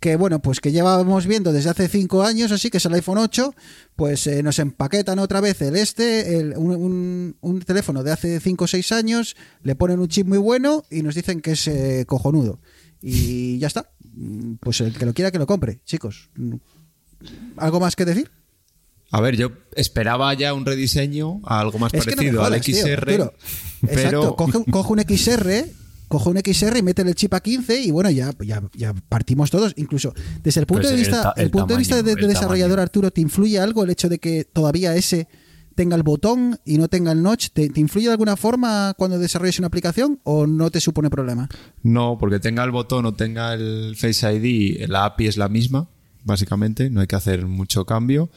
que 0.00 0.16
bueno, 0.16 0.40
pues 0.40 0.60
que 0.60 0.72
llevábamos 0.72 1.26
viendo 1.26 1.52
desde 1.52 1.70
hace 1.70 1.86
cinco 1.88 2.22
años, 2.22 2.50
así 2.52 2.70
que 2.70 2.78
es 2.78 2.86
el 2.86 2.94
iPhone 2.94 3.18
8, 3.18 3.54
pues 3.96 4.26
eh, 4.26 4.42
nos 4.42 4.58
empaquetan 4.58 5.18
otra 5.18 5.40
vez 5.42 5.60
el 5.60 5.76
este, 5.76 6.38
el- 6.38 6.56
un, 6.56 6.70
un- 6.74 7.36
un 7.40 7.60
teléfono 7.60 8.02
de 8.02 8.10
hace 8.10 8.40
cinco 8.40 8.64
o 8.64 8.68
seis 8.68 8.92
años, 8.92 9.36
le 9.62 9.74
ponen 9.76 10.00
un 10.00 10.08
chip 10.08 10.26
muy 10.26 10.38
bueno 10.38 10.84
y 10.90 11.02
nos 11.02 11.14
dicen 11.14 11.40
que 11.42 11.52
es 11.52 11.68
eh, 11.68 12.04
cojonudo. 12.06 12.60
Y 13.02 13.58
ya 13.58 13.66
está. 13.66 13.90
Mm, 14.14 14.54
Pues 14.60 14.80
el 14.80 14.96
que 14.96 15.04
lo 15.06 15.12
quiera 15.14 15.30
que 15.30 15.38
lo 15.38 15.46
compre, 15.46 15.80
chicos. 15.84 16.30
Mm, 16.34 16.54
¿Algo 17.58 17.78
más 17.80 17.94
que 17.96 18.04
decir? 18.06 18.30
A 19.12 19.20
ver, 19.20 19.36
yo 19.36 19.50
esperaba 19.74 20.32
ya 20.34 20.54
un 20.54 20.64
rediseño 20.64 21.40
a 21.44 21.60
algo 21.60 21.78
más 21.78 21.92
Es 21.92 22.04
que 22.04 22.10
no 22.12 22.16
parecido 22.16 22.40
jodas, 22.42 22.52
al 22.54 22.60
tío, 22.60 22.76
XR. 22.76 22.92
Arturo. 22.92 23.34
pero 23.80 23.92
Exacto, 23.92 24.36
coge, 24.36 24.58
un- 24.58 24.64
coge 24.64 24.92
un 24.92 25.00
XR, 25.06 25.66
coge 26.10 26.28
un 26.28 26.38
XR 26.38 26.76
y 26.76 26.82
métele 26.82 27.10
el 27.10 27.14
chip 27.14 27.32
a 27.34 27.40
15 27.40 27.82
y 27.82 27.90
bueno, 27.92 28.10
ya, 28.10 28.32
ya, 28.44 28.60
ya 28.74 28.92
partimos 29.08 29.48
todos. 29.48 29.72
Incluso 29.76 30.12
desde 30.42 30.60
el 30.60 30.66
punto 30.66 30.82
Pues 30.82 30.90
de 30.90 30.96
vista, 30.98 31.22
ta- 31.22 31.34
el 31.36 31.44
el 31.44 31.50
punto 31.52 31.72
de 31.74 31.78
vista 31.78 32.02
de, 32.02 32.16
desarrollador 32.16 32.70
tamaño. 32.76 32.82
Arturo, 32.82 33.10
¿te 33.12 33.20
influye 33.20 33.60
algo 33.60 33.84
el 33.84 33.90
hecho 33.90 34.08
de 34.08 34.18
que 34.18 34.44
todavía 34.44 34.96
ese 34.96 35.28
tenga 35.76 35.94
el 35.94 36.02
botón 36.02 36.58
y 36.64 36.78
no 36.78 36.88
tenga 36.88 37.12
el 37.12 37.22
notch? 37.22 37.50
¿Te, 37.52 37.68
te 37.70 37.78
influye 37.80 38.06
de 38.08 38.12
alguna 38.12 38.36
forma 38.36 38.92
cuando 38.98 39.20
desarrolles 39.20 39.58
una 39.60 39.68
aplicación 39.68 40.18
o 40.24 40.48
no 40.48 40.68
te 40.70 40.80
supone 40.80 41.10
problema? 41.10 41.48
No, 41.84 42.18
porque 42.18 42.40
tenga 42.40 42.64
el 42.64 42.72
botón 42.72 43.06
o 43.06 43.14
tenga 43.14 43.54
el 43.54 43.94
Face 43.96 44.26
ID, 44.34 44.88
la 44.88 45.04
API 45.04 45.28
es 45.28 45.36
la 45.36 45.48
misma, 45.48 45.88
básicamente, 46.24 46.90
no 46.90 47.00
hay 47.00 47.06
que 47.06 47.16
hacer 47.16 47.46
mucho 47.46 47.86
cambio. 47.86 48.30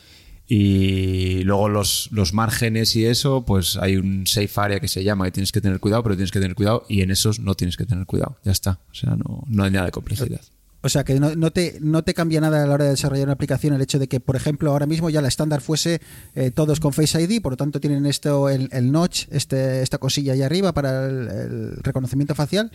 Y 0.48 1.44
luego 1.44 1.70
los, 1.70 2.10
los 2.12 2.34
márgenes 2.34 2.96
y 2.96 3.06
eso, 3.06 3.46
pues 3.46 3.78
hay 3.78 3.96
un 3.96 4.28
safe 4.28 4.52
area 4.58 4.80
que 4.80 4.88
se 4.88 5.04
llama 5.04 5.26
que 5.26 5.32
tienes 5.32 5.52
que 5.52 5.62
tener 5.62 5.80
cuidado, 5.80 6.04
pero 6.04 6.16
tienes 6.16 6.32
que 6.32 6.40
tener 6.40 6.56
cuidado 6.56 6.86
y 6.90 7.02
en 7.02 7.12
esos 7.12 7.40
no 7.40 7.56
tienes 7.56 7.78
que 7.78 7.86
tener 7.86 8.06
cuidado. 8.06 8.38
Ya 8.44 8.52
está. 8.52 8.80
O 8.92 8.94
sea, 8.94 9.16
no, 9.16 9.44
no 9.48 9.64
hay 9.64 9.72
nada 9.72 9.86
de 9.86 9.92
complejidad. 9.92 10.42
O 10.86 10.90
sea, 10.90 11.06
que 11.06 11.18
no, 11.18 11.34
no 11.34 11.52
te, 11.52 11.78
no 11.80 12.04
te 12.04 12.14
cambia 12.14 12.42
nada 12.42 12.62
a 12.62 12.68
la 12.68 12.74
hora 12.74 12.84
de 12.84 12.92
desarrollar 12.92 13.24
una 13.24 13.34
aplicación 13.34 13.74
el 13.74 13.82
hecho 13.82 14.00
de 14.00 14.10
que, 14.10 14.20
por 14.20 14.36
ejemplo, 14.36 14.70
ahora 14.70 14.86
mismo 14.86 15.10
ya 15.10 15.22
la 15.22 15.30
estándar 15.30 15.62
fuese 15.62 16.02
eh, 16.36 16.52
todos 16.52 16.82
con 16.82 16.92
Face 16.92 17.22
ID, 17.22 17.42
por 17.42 17.54
lo 17.54 17.58
tanto 17.58 17.80
tienen 17.80 18.06
esto, 18.06 18.50
el, 18.50 18.68
el 18.74 18.92
notch, 18.92 19.28
este, 19.32 19.82
esta 19.82 19.98
cosilla 19.98 20.34
ahí 20.34 20.42
arriba 20.42 20.74
para 20.74 21.06
el, 21.06 21.28
el 21.30 21.76
reconocimiento 21.78 22.36
facial. 22.36 22.70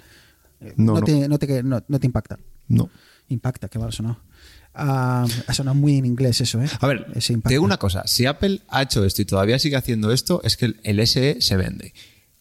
No, 0.77 0.95
no, 0.95 1.01
no. 1.01 1.05
Te, 1.05 1.29
no, 1.29 1.39
te, 1.39 1.63
no, 1.63 1.85
no 1.87 2.01
te 2.01 2.07
impacta. 2.07 2.39
No. 2.69 2.89
Impacta, 3.29 3.69
qué 3.69 3.79
mal 3.79 3.93
sonó. 3.93 4.19
Ah, 4.75 5.27
ha 5.47 5.55
sonado 5.55 5.75
muy 5.75 5.97
en 5.99 6.07
inglés 6.07 6.41
eso, 6.41 6.63
¿eh? 6.63 6.69
A 6.81 6.87
ver, 6.87 7.07
Ese 7.15 7.37
te 7.39 7.49
digo 7.51 7.65
una 7.65 7.79
cosa, 7.79 8.07
si 8.07 8.27
Apple 8.27 8.61
ha 8.69 8.83
hecho 8.83 9.05
esto 9.05 9.23
y 9.23 9.25
todavía 9.25 9.59
sigue 9.59 9.77
haciendo 9.77 10.13
esto, 10.13 10.41
es 10.45 10.57
que 10.57 10.75
el, 10.83 11.07
SE 11.07 11.41
se 11.41 11.57
vende. 11.57 11.93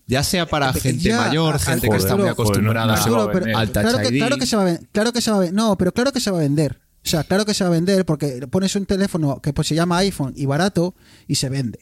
Ya 0.06 0.24
sea 0.24 0.46
para 0.46 0.70
Eh, 0.70 0.80
gente 0.80 1.14
mayor, 1.14 1.60
gente 1.60 1.90
que 1.90 1.98
está 1.98 2.16
muy 2.16 2.30
joder, 2.30 2.36
no- 2.38 2.44
acostumbrada 2.44 2.96
no 3.08 3.28
vender. 3.30 3.56
al 3.56 3.72
Touch 3.72 3.84
claro, 3.84 3.98
que, 4.00 4.08
ID. 4.16 4.18
claro 4.20 4.38
que 4.38 4.46
se 4.46 4.56
va 4.56 4.62
a 4.62 4.66
ven- 4.66 4.88
claro 4.92 5.12
que 5.14 5.22
se 5.22 5.32
va 5.32 5.44
a 5.44 5.52
no, 5.52 5.78
pero 5.78 5.92
claro 5.92 6.12
que 6.14 6.20
se 6.20 6.32
va 6.32 6.38
a 6.38 6.42
vender. 6.42 6.80
O 7.04 7.10
sea, 7.10 7.24
claro 7.24 7.46
que 7.46 7.54
se 7.54 7.64
va 7.64 7.70
a 7.70 7.74
vender 7.74 8.06
porque 8.06 8.46
pones 8.48 8.76
un 8.76 8.86
teléfono 8.86 9.42
que 9.42 9.52
pues 9.54 9.68
se 9.68 9.76
llama 9.76 9.98
iPhone 10.00 10.34
y 10.36 10.46
barato 10.46 10.94
y 11.28 11.36
se 11.36 11.50
vende. 11.50 11.80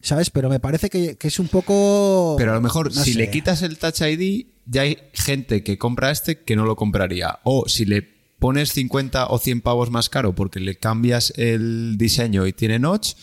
¿Sabes? 0.00 0.28
Pero 0.30 0.50
me 0.50 0.60
parece 0.60 0.90
que, 0.90 1.16
que 1.16 1.28
es 1.28 1.38
un 1.38 1.48
poco. 1.48 2.34
Pero 2.36 2.52
a 2.52 2.54
lo 2.56 2.60
mejor, 2.60 2.94
no 2.94 3.02
si 3.02 3.12
sé. 3.14 3.18
le 3.18 3.30
quitas 3.30 3.62
el 3.62 3.78
Touch 3.78 4.02
ID, 4.02 4.46
ya 4.66 4.82
hay 4.82 4.98
gente 5.14 5.62
que 5.64 5.78
compra 5.78 6.10
este 6.10 6.42
que 6.42 6.56
no 6.56 6.66
lo 6.66 6.76
compraría. 6.76 7.38
O 7.44 7.66
si 7.68 7.86
le 7.86 8.13
pones 8.38 8.72
50 8.72 9.26
o 9.28 9.38
100 9.38 9.60
pavos 9.60 9.90
más 9.90 10.08
caro 10.08 10.34
porque 10.34 10.60
le 10.60 10.76
cambias 10.76 11.32
el 11.36 11.96
diseño 11.96 12.46
y 12.46 12.52
tiene 12.52 12.78
notch, 12.78 13.14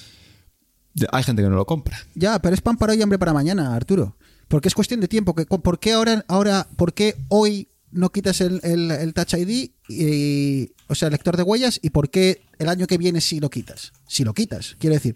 hay 1.11 1.23
gente 1.23 1.41
que 1.41 1.49
no 1.49 1.55
lo 1.55 1.65
compra. 1.65 1.97
Ya, 2.15 2.39
pero 2.39 2.53
es 2.53 2.61
pan 2.61 2.77
para 2.77 2.93
hoy 2.93 2.99
y 2.99 3.01
hambre 3.01 3.19
para 3.19 3.33
mañana, 3.33 3.75
Arturo. 3.75 4.17
Porque 4.47 4.67
es 4.67 4.75
cuestión 4.75 4.99
de 4.99 5.07
tiempo. 5.07 5.33
¿Por 5.33 5.79
qué 5.79 5.93
ahora, 5.93 6.25
ahora, 6.27 6.67
por 6.75 6.93
qué 6.93 7.15
hoy 7.29 7.69
no 7.91 8.09
quitas 8.11 8.41
el, 8.41 8.59
el- 8.63 9.13
Touch 9.13 9.33
ID, 9.35 9.69
y, 9.89 10.71
o 10.87 10.95
sea, 10.95 11.07
el 11.07 11.13
lector 11.13 11.37
de 11.37 11.43
huellas, 11.43 11.79
y 11.81 11.89
por 11.91 12.09
qué 12.09 12.41
el 12.59 12.67
año 12.67 12.87
que 12.87 12.97
viene 12.97 13.21
sí 13.21 13.39
lo 13.39 13.49
quitas? 13.49 13.93
Si 14.07 14.23
lo 14.25 14.33
quitas, 14.33 14.75
quiero 14.79 14.93
decir. 14.95 15.15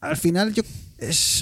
Al 0.00 0.16
final, 0.16 0.54
yo, 0.54 0.62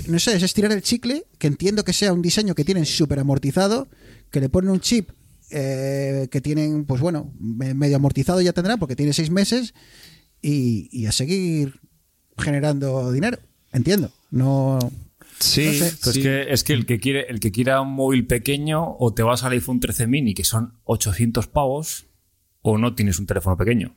no 0.08 0.18
sé, 0.18 0.34
es 0.36 0.42
estirar 0.42 0.72
el 0.72 0.82
chicle, 0.82 1.26
que 1.38 1.46
entiendo 1.46 1.84
que 1.84 1.92
sea 1.92 2.12
un 2.12 2.22
diseño 2.22 2.54
que 2.54 2.64
tienen 2.64 2.86
súper 2.86 3.18
amortizado, 3.20 3.86
que 4.30 4.40
le 4.40 4.48
ponen 4.48 4.70
un 4.70 4.80
chip 4.80 5.10
eh, 5.50 6.28
que 6.30 6.40
tienen, 6.40 6.84
pues 6.84 7.00
bueno, 7.00 7.32
me- 7.38 7.74
medio 7.74 7.96
amortizado 7.96 8.40
ya 8.40 8.52
tendrá, 8.52 8.76
porque 8.76 8.96
tiene 8.96 9.12
seis 9.12 9.30
meses, 9.30 9.74
y, 10.42 10.88
y 10.92 11.06
a 11.06 11.12
seguir 11.12 11.80
generando 12.38 13.10
dinero. 13.12 13.38
Entiendo. 13.72 14.10
No. 14.30 14.78
Sí, 15.38 15.66
No 15.66 15.72
sé. 15.72 15.96
Pues 16.02 16.18
que, 16.18 16.52
es 16.52 16.64
que 16.64 16.72
el 16.72 16.86
que 16.86 16.98
quiere 16.98 17.26
el 17.28 17.40
que 17.40 17.52
quiera 17.52 17.80
un 17.80 17.92
móvil 17.92 18.26
pequeño 18.26 18.96
o 18.98 19.12
te 19.12 19.22
vas 19.22 19.44
al 19.44 19.52
iPhone 19.52 19.80
13 19.80 20.06
mini 20.06 20.32
que 20.34 20.44
son 20.44 20.78
800 20.84 21.46
pavos 21.48 22.06
o 22.62 22.78
no 22.78 22.94
tienes 22.94 23.18
un 23.18 23.26
teléfono 23.26 23.56
pequeño. 23.56 23.94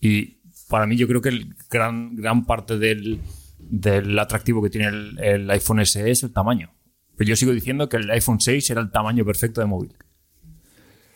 Y 0.00 0.38
para 0.68 0.86
mí 0.86 0.96
yo 0.96 1.08
creo 1.08 1.20
que 1.20 1.30
el 1.30 1.56
gran, 1.70 2.14
gran 2.14 2.44
parte 2.46 2.78
del, 2.78 3.20
del 3.58 4.16
atractivo 4.18 4.62
que 4.62 4.70
tiene 4.70 4.86
el, 4.88 5.18
el 5.18 5.50
iPhone 5.50 5.84
SE 5.84 6.08
es 6.10 6.22
el 6.22 6.32
tamaño. 6.32 6.72
Pero 7.16 7.28
yo 7.30 7.36
sigo 7.36 7.52
diciendo 7.52 7.88
que 7.88 7.96
el 7.96 8.08
iPhone 8.10 8.40
6 8.40 8.70
era 8.70 8.80
el 8.80 8.90
tamaño 8.92 9.24
perfecto 9.24 9.60
de 9.60 9.66
móvil. 9.66 9.92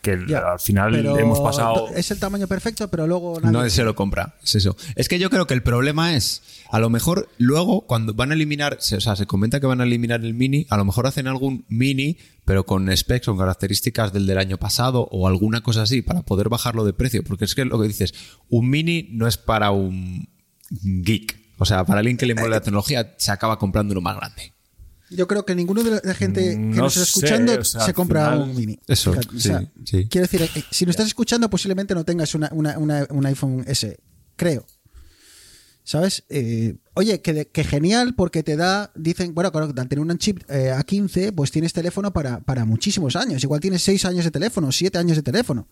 Que 0.03 0.35
al 0.35 0.59
final 0.59 0.93
hemos 1.17 1.39
pasado... 1.39 1.87
Es 1.95 2.11
el 2.11 2.19
tamaño 2.19 2.47
perfecto, 2.47 2.87
pero 2.89 3.07
luego 3.07 3.39
nadie- 3.41 3.51
No 3.53 3.69
se 3.69 3.83
lo 3.83 3.95
compra, 3.95 4.35
es 4.43 4.53
eso. 4.55 4.75
Es 4.95 5.07
que 5.09 5.17
yo 5.17 5.29
creo 5.31 5.47
que 5.47 5.55
el 5.55 5.63
problema 5.63 6.15
es, 6.15 6.43
a 6.69 6.77
lo 6.79 6.89
mejor 6.91 7.29
luego 7.39 7.87
cuando 7.87 8.13
van 8.13 8.29
a 8.31 8.33
eliminar, 8.35 8.77
o 8.79 8.81
sea, 8.81 9.15
se 9.15 9.25
comenta 9.25 9.59
que 9.59 9.65
van 9.65 9.81
a 9.81 9.85
eliminar 9.85 10.23
el 10.23 10.33
mini, 10.35 10.67
a 10.69 10.77
lo 10.77 10.85
mejor 10.85 11.07
hacen 11.07 11.27
algún 11.27 11.65
mini, 11.69 12.17
pero 12.45 12.65
con 12.65 12.95
specs, 12.95 13.25
con 13.27 13.37
características 13.37 14.11
del 14.13 14.27
del 14.27 14.37
año 14.37 14.57
pasado 14.57 15.07
o 15.11 15.27
alguna 15.27 15.61
cosa 15.61 15.83
así 15.83 16.01
para 16.01 16.21
poder 16.21 16.49
bajarlo 16.49 16.83
de 16.85 16.93
precio. 16.93 17.23
Porque 17.23 17.45
es 17.45 17.55
que 17.55 17.63
lo 17.65 17.79
que 17.81 17.87
dices, 17.87 18.13
un 18.49 18.69
mini 18.69 19.07
no 19.11 19.27
es 19.27 19.37
para 19.37 19.71
un 19.71 20.27
geek. 20.69 21.39
O 21.59 21.65
sea, 21.65 21.85
para 21.85 21.99
alguien 21.99 22.17
que 22.17 22.25
le 22.25 22.35
mole 22.35 22.49
la 22.49 22.61
tecnología, 22.61 23.13
se 23.17 23.31
acaba 23.31 23.57
comprando 23.57 23.93
uno 23.93 24.01
más 24.01 24.17
grande. 24.17 24.51
Yo 25.09 25.27
creo 25.27 25.45
que 25.45 25.53
ninguno 25.53 25.83
de 25.83 26.01
la 26.03 26.13
gente 26.15 26.51
que 26.51 26.57
No 26.57 26.83
nos 26.83 26.97
está 26.97 27.05
sé, 27.05 27.09
escuchando 27.11 27.59
o 27.59 27.63
sea, 27.63 27.81
se 27.85 27.93
compra 27.93 28.31
final- 28.31 28.49
un 28.49 28.55
mini. 28.55 28.79
Eso, 28.87 29.13
sí, 29.33 29.39
sea, 29.39 29.71
sí. 29.85 30.07
Quiero 30.09 30.27
decir, 30.27 30.41
eh, 30.41 30.63
si 30.71 30.85
nos 30.85 30.93
estás 30.93 31.07
escuchando, 31.07 31.49
posiblemente 31.49 31.93
no 31.93 32.03
tengas 32.03 32.33
una, 32.35 32.49
una- 32.53 32.77
una- 32.79 33.05
un 33.09 33.25
iPhone 33.25 33.63
S. 33.67 33.99
Creo. 34.35 34.65
¿Sabes? 35.85 36.23
Eh, 36.29 36.77
oye, 36.93 37.21
que, 37.21 37.33
de- 37.33 37.47
que 37.49 37.63
genial 37.65 38.15
porque 38.15 38.41
te 38.41 38.55
da, 38.55 38.91
dicen, 38.95 39.35
bueno, 39.35 39.51
claro, 39.51 39.67
al 39.67 39.87
tener 39.89 39.99
un 39.99 40.17
chip 40.17 40.41
eh, 40.49 40.71
A15, 40.73 41.33
pues 41.35 41.51
tienes 41.51 41.73
teléfono 41.73 42.13
para, 42.13 42.39
para 42.39 42.63
muchísimos 42.63 43.17
años. 43.17 43.43
Igual 43.43 43.59
tienes 43.59 43.83
6 43.83 44.05
años 44.05 44.23
de 44.23 44.31
teléfono, 44.31 44.71
7 44.71 44.97
años 44.97 45.17
de 45.17 45.23
teléfono. 45.23 45.67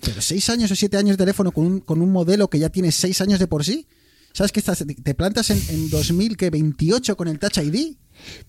Pero 0.00 0.22
6 0.22 0.48
años 0.48 0.70
o 0.70 0.74
7 0.74 0.96
años 0.96 1.18
de 1.18 1.22
teléfono 1.24 1.52
con 1.52 1.66
un, 1.66 1.80
con 1.80 2.00
un 2.00 2.10
modelo 2.10 2.48
que 2.48 2.58
ya 2.58 2.70
tiene 2.70 2.90
6 2.90 3.20
años 3.20 3.38
de 3.38 3.46
por 3.46 3.64
sí. 3.64 3.86
¿Sabes 4.32 4.50
que 4.50 4.60
estás, 4.60 4.82
te 5.04 5.14
plantas 5.14 5.50
en, 5.50 5.60
en 5.68 5.90
2028 5.90 7.14
con 7.16 7.28
el 7.28 7.38
Touch 7.38 7.58
ID? 7.58 7.96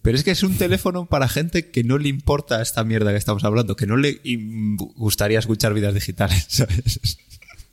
Pero 0.02 0.18
es 0.18 0.24
que 0.24 0.32
es 0.32 0.44
un 0.44 0.58
teléfono 0.58 1.06
para 1.06 1.28
gente 1.28 1.70
que 1.72 1.84
no 1.84 1.98
le 1.98 2.10
importa 2.10 2.62
esta 2.62 2.84
mierda 2.84 3.12
que 3.12 3.18
estamos 3.18 3.44
hablando, 3.44 3.76
que 3.76 3.88
no 3.88 3.98
le 3.98 4.22
gustaría 4.96 5.40
escuchar 5.40 5.74
vidas 5.74 5.94
digitales, 5.94 6.46
¿sabes? 6.50 7.18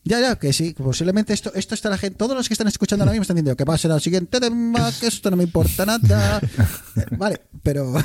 Ya, 0.05 0.19
ya, 0.21 0.37
que 0.37 0.53
sí, 0.53 0.75
posiblemente 0.77 1.33
esto, 1.33 1.53
esto 1.55 1.75
está 1.75 1.89
la 1.89 1.99
gente, 1.99 2.19
todos 2.19 2.37
los 2.37 2.49
que 2.49 2.55
están 2.55 2.67
escuchando 2.67 3.05
ahora 3.05 3.13
mismo 3.13 3.23
están 3.23 3.37
diciendo 3.37 3.57
que 3.57 3.65
pase 3.65 3.87
al 3.87 4.01
siguiente 4.01 4.41
tema, 4.41 4.91
que 4.99 5.07
esto 5.07 5.31
no 5.31 5.37
me 5.37 5.45
importa 5.45 5.87
nada. 5.87 6.41
Vale, 7.19 7.41
pero. 7.63 7.93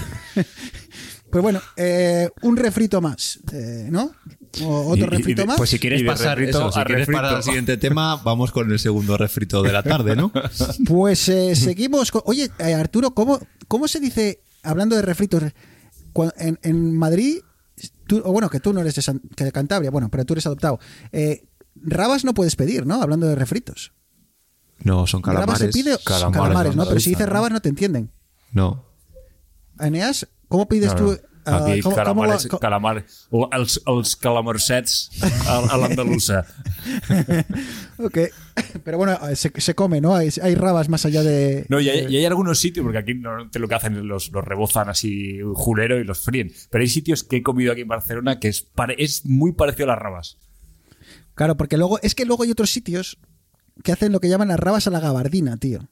Pues 1.29 1.43
bueno, 1.43 1.61
eh, 1.75 2.29
un 2.41 2.55
refrito 2.55 3.01
más, 3.01 3.39
eh, 3.51 3.89
¿no? 3.91 4.13
O 4.61 4.89
otro 4.91 4.95
Y- 4.95 4.99
y- 4.99 5.03
y 5.03 5.05
refrito 5.17 5.45
más. 5.45 5.57
Pues 5.57 5.69
si 5.69 5.79
quieres 5.79 6.03
pasar 6.03 6.37
refrito 6.37 6.59
eso, 6.59 6.71
si 6.71 6.79
a 6.79 6.83
quieres 6.85 7.01
refrito. 7.07 7.21
pasar 7.21 7.35
al 7.37 7.43
siguiente 7.43 7.77
tema, 7.77 8.15
vamos 8.17 8.51
con 8.51 8.71
el 8.71 8.79
segundo 8.79 9.17
refrito 9.17 9.61
de 9.63 9.71
la 9.71 9.83
tarde, 9.83 10.15
¿no? 10.15 10.31
Pues 10.87 11.27
eh, 11.29 11.55
seguimos 11.55 12.11
con. 12.11 12.21
Oye, 12.25 12.49
eh, 12.59 12.73
Arturo, 12.73 13.11
¿cómo, 13.11 13.39
¿cómo 13.67 13.87
se 13.87 13.99
dice, 13.99 14.41
hablando 14.63 14.95
de 14.95 15.01
refritos, 15.01 15.43
en, 16.37 16.59
en 16.63 16.95
Madrid, 16.97 17.39
tú- 18.07 18.21
o 18.25 18.31
bueno, 18.31 18.49
que 18.49 18.59
tú 18.59 18.73
no 18.73 18.81
eres 18.81 18.95
de, 18.95 19.01
San- 19.01 19.21
que 19.35 19.43
de 19.43 19.51
Cantabria, 19.51 19.91
bueno, 19.91 20.09
pero 20.09 20.25
tú 20.25 20.33
eres 20.33 20.45
adoptado. 20.47 20.79
eh, 21.11 21.43
rabas 21.75 22.25
no 22.25 22.33
puedes 22.33 22.55
pedir, 22.55 22.85
¿no? 22.87 23.01
Hablando 23.01 23.27
de 23.27 23.35
refritos. 23.35 23.93
No, 24.79 25.05
son 25.07 25.21
Rabas 25.23 25.41
calamares. 25.45 25.59
se 25.75 25.83
pide 25.83 25.97
Calamares, 26.03 26.37
calamares, 26.43 26.75
¿no? 26.75 26.85
Pero 26.87 26.99
si 26.99 27.09
dices 27.11 27.27
rabas 27.29 27.51
no 27.51 27.61
te 27.61 27.69
entienden. 27.69 28.11
No. 28.51 28.85
Eneas, 29.79 30.27
¿cómo 30.47 30.67
pides 30.67 30.93
No, 30.93 30.95
tú? 30.95 31.19
Ah, 31.47 31.57
Aquí 31.65 31.81
¿cómo- 31.81 31.95
cómo 31.95 31.95
calamares, 31.95 32.47
co- 32.47 32.59
calamar, 32.59 33.05
o 33.31 33.49
els, 33.51 33.81
els 33.87 34.15
calamarsets 34.15 35.09
a, 35.47 35.57
a 35.73 35.77
l'andalusa. 35.77 36.45
ok. 37.97 38.17
Pero 38.83 38.97
bueno, 38.97 39.17
eh, 39.29 39.35
se, 39.35 39.51
se 39.59 39.75
come, 39.75 40.01
¿no? 40.01 40.15
Hay, 40.15 40.29
hay 40.41 40.55
rabas 40.55 40.89
más 40.89 41.05
allá 41.05 41.23
de. 41.23 41.65
No, 41.69 41.79
y 41.79 41.89
hay, 41.89 42.05
y 42.13 42.17
hay 42.17 42.25
algunos 42.25 42.59
sitios, 42.59 42.83
porque 42.83 42.97
aquí 42.99 43.13
normalmente 43.13 43.59
lo 43.59 43.67
que 43.67 43.75
hacen 43.75 44.07
los, 44.07 44.31
los 44.31 44.43
rebozan 44.43 44.89
así 44.89 45.39
julero 45.53 45.97
y 45.99 46.03
los 46.03 46.19
fríen. 46.19 46.51
Pero 46.69 46.81
hay 46.81 46.87
sitios 46.89 47.23
que 47.23 47.37
he 47.37 47.43
comido 47.43 47.71
aquí 47.71 47.81
en 47.81 47.87
Barcelona 47.87 48.39
que 48.39 48.47
es, 48.49 48.61
pare- 48.61 48.95
es 48.97 49.25
muy 49.25 49.53
parecido 49.53 49.85
a 49.85 49.95
las 49.95 49.99
rabas. 49.99 50.37
Claro, 51.35 51.55
porque 51.55 51.77
luego, 51.77 51.99
es 52.01 52.15
que 52.15 52.25
luego 52.25 52.43
hay 52.43 52.51
otros 52.51 52.71
sitios 52.71 53.19
que 53.83 53.91
hacen 53.91 54.11
lo 54.11 54.19
que 54.19 54.29
llaman 54.29 54.47
las 54.47 54.59
rabas 54.59 54.87
a 54.87 54.89
la 54.89 54.99
gabardina, 54.99 55.57
tío. 55.57 55.87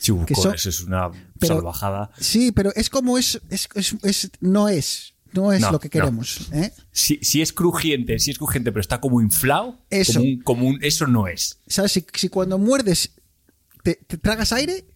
Sí, 0.00 0.12
Que 0.26 0.34
son- 0.34 0.54
eso 0.54 0.68
es 0.70 0.80
una 0.80 1.10
pero- 1.38 1.56
salvajada. 1.56 2.10
Sí, 2.18 2.52
pero 2.52 2.72
es 2.74 2.88
como 2.88 3.18
es, 3.18 3.38
es, 3.50 3.68
es- 3.74 3.94
es- 4.02 4.30
no 4.40 4.68
es, 4.70 5.12
no 5.32 5.52
es 5.52 5.60
No, 5.60 5.72
lo 5.72 5.78
que 5.78 5.88
no. 5.88 5.92
queremos, 5.92 6.48
¿eh? 6.52 6.72
Si, 6.90 7.18
si 7.22 7.42
es 7.42 7.52
crujiente, 7.52 8.18
si 8.18 8.30
es 8.30 8.38
crujiente, 8.38 8.72
pero 8.72 8.80
está 8.80 8.98
como 9.00 9.20
inflado, 9.20 9.78
Eso. 9.90 10.14
Como, 10.14 10.24
un, 10.24 10.40
como 10.42 10.66
un- 10.68 10.78
eso 10.82 11.06
no 11.06 11.28
es. 11.28 11.58
¿Sabes? 11.66 11.92
Si, 11.92 12.04
si 12.14 12.28
cuando 12.30 12.56
muerdes 12.58 13.10
te, 13.82 13.94
te 14.06 14.16
tragas 14.16 14.52
aire, 14.54 14.86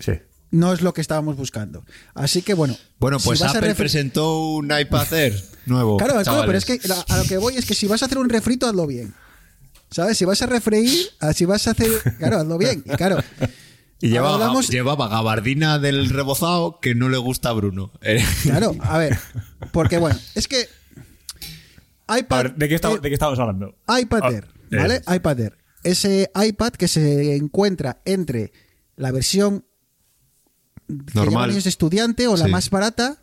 Sí. 0.00 0.12
no 0.50 0.72
es 0.72 0.80
lo 0.82 0.92
que 0.92 1.00
estábamos 1.00 1.36
buscando. 1.36 1.84
Así 2.14 2.42
que 2.42 2.54
bueno. 2.54 2.76
Bueno, 2.98 3.20
si 3.20 3.26
pues 3.28 3.42
a 3.42 3.50
Apple 3.50 3.74
presentó 3.76 4.48
un 4.56 4.66
iPad 4.76 5.12
Air 5.14 5.40
nuevo. 5.66 5.96
Claro, 5.96 6.20
claro, 6.24 6.42
pero 6.44 6.58
es 6.58 6.64
que 6.64 6.80
la- 6.88 7.00
a 7.08 7.18
lo 7.18 7.24
que 7.24 7.38
voy 7.38 7.54
es 7.56 7.64
que 7.66 7.74
si 7.76 7.86
vas 7.86 8.02
a 8.02 8.06
hacer 8.06 8.18
un 8.18 8.28
refrito, 8.28 8.66
hazlo 8.66 8.86
bien. 8.88 9.14
¿Sabes? 9.92 10.18
Si 10.18 10.24
vas 10.24 10.40
a 10.42 10.46
refreír, 10.46 11.08
ah, 11.20 11.32
si 11.32 11.44
vas 11.44 11.66
a 11.68 11.70
hacer. 11.72 11.90
Claro, 12.18 12.38
hazlo 12.38 12.58
bien. 12.58 12.82
Y 12.84 12.90
claro. 12.96 13.18
Y 14.00 14.08
llevaba, 14.08 14.34
hablamos- 14.34 14.68
llevaba 14.68 15.08
gabardina 15.08 15.78
del 15.78 16.08
rebozado 16.08 16.78
que 16.80 16.94
no 16.94 17.08
le 17.08 17.18
gusta 17.18 17.50
a 17.50 17.52
Bruno. 17.52 17.92
Eh, 18.02 18.24
Claro, 18.42 18.74
a 18.80 18.98
ver. 18.98 19.18
Porque 19.72 19.98
bueno, 19.98 20.18
es 20.34 20.48
que. 20.48 20.66
iPad. 22.08 22.38
A 22.38 22.42
ver, 22.44 22.54
¿de 22.56 22.68
qué, 22.68 22.74
estamos, 22.74 22.98
eh, 22.98 23.00
¿de 23.02 23.08
qué 23.08 23.14
estamos 23.14 23.38
hablando? 23.38 23.76
iPad 23.88 24.20
Ah, 24.22 24.30
Air, 24.30 24.48
¿vale? 24.70 24.96
eh, 25.06 25.14
iPad 25.16 25.40
Air. 25.40 25.58
Ese 25.82 26.30
iPad 26.34 26.72
que 26.72 26.88
se 26.88 27.36
encuentra 27.36 28.00
entre 28.04 28.52
la 28.96 29.12
versión 29.12 29.64
Normal. 31.14 31.52
de 31.52 31.58
estudiante 31.68 32.26
o 32.26 32.36
la 32.36 32.46
Sí. 32.46 32.50
más 32.50 32.70
barata 32.70 33.22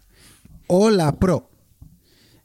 o 0.67 0.89
la 0.89 1.17
Pro. 1.19 1.49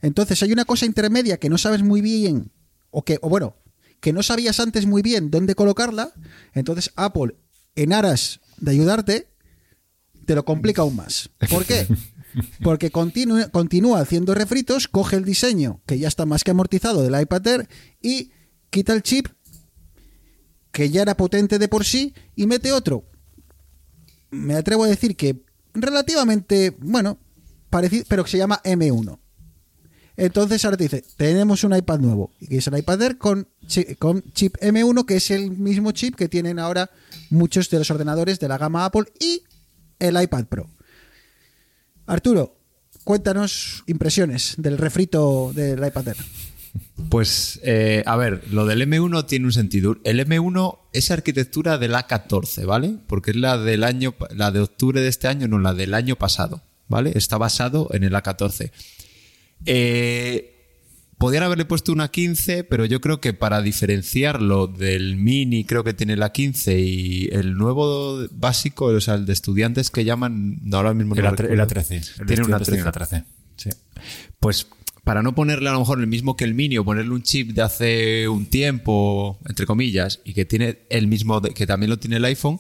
Entonces 0.01 0.43
hay 0.43 0.53
una 0.53 0.65
cosa 0.65 0.85
intermedia 0.87 1.39
que 1.39 1.49
no 1.49 1.59
sabes 1.59 1.83
muy 1.83 2.01
bien 2.01 2.51
o 2.91 3.05
que 3.05 3.19
o 3.23 3.29
bueno, 3.29 3.57
que 4.01 4.13
no 4.13 4.23
sabías 4.23 4.59
antes 4.59 4.85
muy 4.87 5.01
bien 5.03 5.31
dónde 5.31 5.55
colocarla, 5.55 6.13
entonces 6.55 6.93
Apple 6.97 7.37
en 7.77 7.93
aras 7.93 8.41
de 8.59 8.71
ayudarte 8.71 9.29
te 10.25 10.35
lo 10.35 10.45
complica 10.45 10.83
aún 10.83 10.97
más. 10.97 11.31
¿Por 11.51 11.65
qué? 11.65 11.87
Porque 12.63 12.91
continúa, 12.91 13.49
continúa 13.49 14.01
haciendo 14.01 14.35
refritos, 14.35 14.89
coge 14.89 15.17
el 15.17 15.25
diseño 15.25 15.81
que 15.87 15.99
ya 15.99 16.09
está 16.09 16.27
más 16.27 16.45
que 16.45 16.53
amortizado 16.53 17.03
del 17.03 17.21
iPad 17.21 17.47
Air 17.47 17.69
y 18.01 18.31
quita 18.71 18.95
el 18.95 19.03
chip 19.03 19.29
que 20.71 20.91
ya 20.91 21.03
era 21.03 21.17
potente 21.17 21.59
de 21.59 21.69
por 21.69 21.85
sí 21.85 22.15
y 22.35 22.47
mete 22.47 22.73
otro. 22.73 23.05
Me 24.31 24.55
atrevo 24.55 24.85
a 24.85 24.89
decir 24.89 25.17
que 25.17 25.45
relativamente, 25.75 26.75
bueno, 26.79 27.19
parecido, 27.69 28.05
pero 28.09 28.25
que 28.25 28.31
se 28.31 28.39
llama 28.39 28.63
M1. 28.65 29.19
Entonces 30.17 30.65
ahora 30.65 30.77
dice, 30.77 31.05
tenemos 31.17 31.65
un 31.65 31.75
iPad 31.75 32.01
nuevo, 32.01 32.33
que 32.49 32.59
es 32.59 32.67
el 32.67 32.77
iPad 32.77 33.03
Air 33.03 33.19
con, 33.19 33.49
con 33.99 34.23
chip 34.33 34.57
M1, 34.59 35.07
que 35.07 35.17
es 35.17 35.31
el 35.31 35.51
mismo 35.53 35.93
chip 35.93 36.17
que 36.17 36.29
tienen 36.29 36.59
ahora 36.59 36.91
muchos 37.31 37.71
de 37.71 37.79
los 37.79 37.91
ordenadores 37.91 38.39
de 38.39 38.49
la 38.49 38.59
gama 38.59 38.85
Apple 38.85 39.05
y 39.19 39.43
el 39.99 40.21
iPad 40.21 40.45
Pro. 40.47 40.69
Arturo, 42.07 42.59
cuéntanos 43.05 43.85
impresiones 43.87 44.55
del 44.59 44.77
refrito 44.77 45.53
del 45.55 45.85
iPad 45.85 46.09
Air. 46.09 46.17
Pues, 47.09 47.61
eh, 47.63 48.03
a 48.07 48.17
ver, 48.17 48.43
lo 48.51 48.65
del 48.67 48.83
M1 48.83 49.27
tiene 49.27 49.47
un 49.47 49.53
sentido. 49.53 49.97
El 50.05 50.27
M1 50.27 50.79
es 50.93 51.11
arquitectura 51.11 51.79
del 51.79 51.95
A14, 51.95 52.65
¿vale? 52.65 52.97
Porque 53.07 53.33
es 53.33 53.37
la 53.37 53.59
del 53.59 53.85
año, 53.85 54.15
la 54.35 54.51
de 54.51 54.61
octubre 54.61 55.01
de 55.01 55.09
este 55.09 55.29
año, 55.29 55.49
no, 55.49 55.59
la 55.59 55.75
del 55.75 55.95
año 55.95 56.17
pasado, 56.17 56.63
¿vale? 56.89 57.13
Está 57.15 57.39
basado 57.39 57.89
en 57.93 58.05
el 58.05 58.15
A14. 58.15 58.71
Eh, 59.67 60.49
podrían 61.19 61.45
haberle 61.45 61.65
puesto 61.65 61.93
una 61.93 62.09
15, 62.11 62.65
pero 62.65 62.85
yo 62.85 63.01
creo 63.01 63.21
que 63.21 63.33
para 63.33 63.63
diferenciarlo 63.63 64.67
del 64.67 65.17
mini, 65.17 65.65
creo 65.65 65.85
que 65.85 65.95
tiene 65.95 66.17
la 66.17 66.33
15 66.33 66.81
y 66.81 67.29
el 67.33 67.55
nuevo 67.55 68.27
básico, 68.33 68.87
o 68.87 69.01
sea, 69.01 69.15
el 69.15 69.27
de 69.27 69.33
estudiantes 69.33 69.91
que 69.91 70.05
llaman, 70.05 70.59
no, 70.63 70.79
ahora 70.79 70.95
mismo 70.95 71.15
no 71.15 71.21
El, 71.21 71.27
el 71.27 71.37
recuerdo. 71.37 71.65
A13. 71.65 72.21
El 72.21 72.27
Tiene 72.27 72.43
una 72.45 72.57
estudiante 72.57 72.65
13. 72.65 72.71
tiene 72.71 72.83
una 72.83 72.93
13. 72.93 73.25
Sí. 73.57 73.71
Pues 74.41 74.67
para 75.05 75.23
no 75.23 75.35
ponerle 75.35 75.69
a 75.69 75.73
lo 75.73 75.81
mejor 75.81 76.01
el 76.01 76.07
mismo 76.07 76.37
que 76.37 76.45
el 76.45 76.55
Mini 76.55 76.79
o 76.79 76.85
ponerle 76.85 77.13
un 77.13 77.23
chip 77.23 77.51
de 77.53 77.63
hace 77.63 78.29
un 78.29 78.47
tiempo, 78.47 79.39
entre 79.49 79.67
comillas, 79.67 80.21
y 80.25 80.33
que 80.33 80.45
tiene 80.45 80.81
el 80.91 81.07
mismo, 81.09 81.41
de- 81.41 81.51
que 81.55 81.67
también 81.67 81.91
lo 81.91 81.99
tiene 81.99 82.17
el 82.17 82.25
iPhone, 82.25 82.59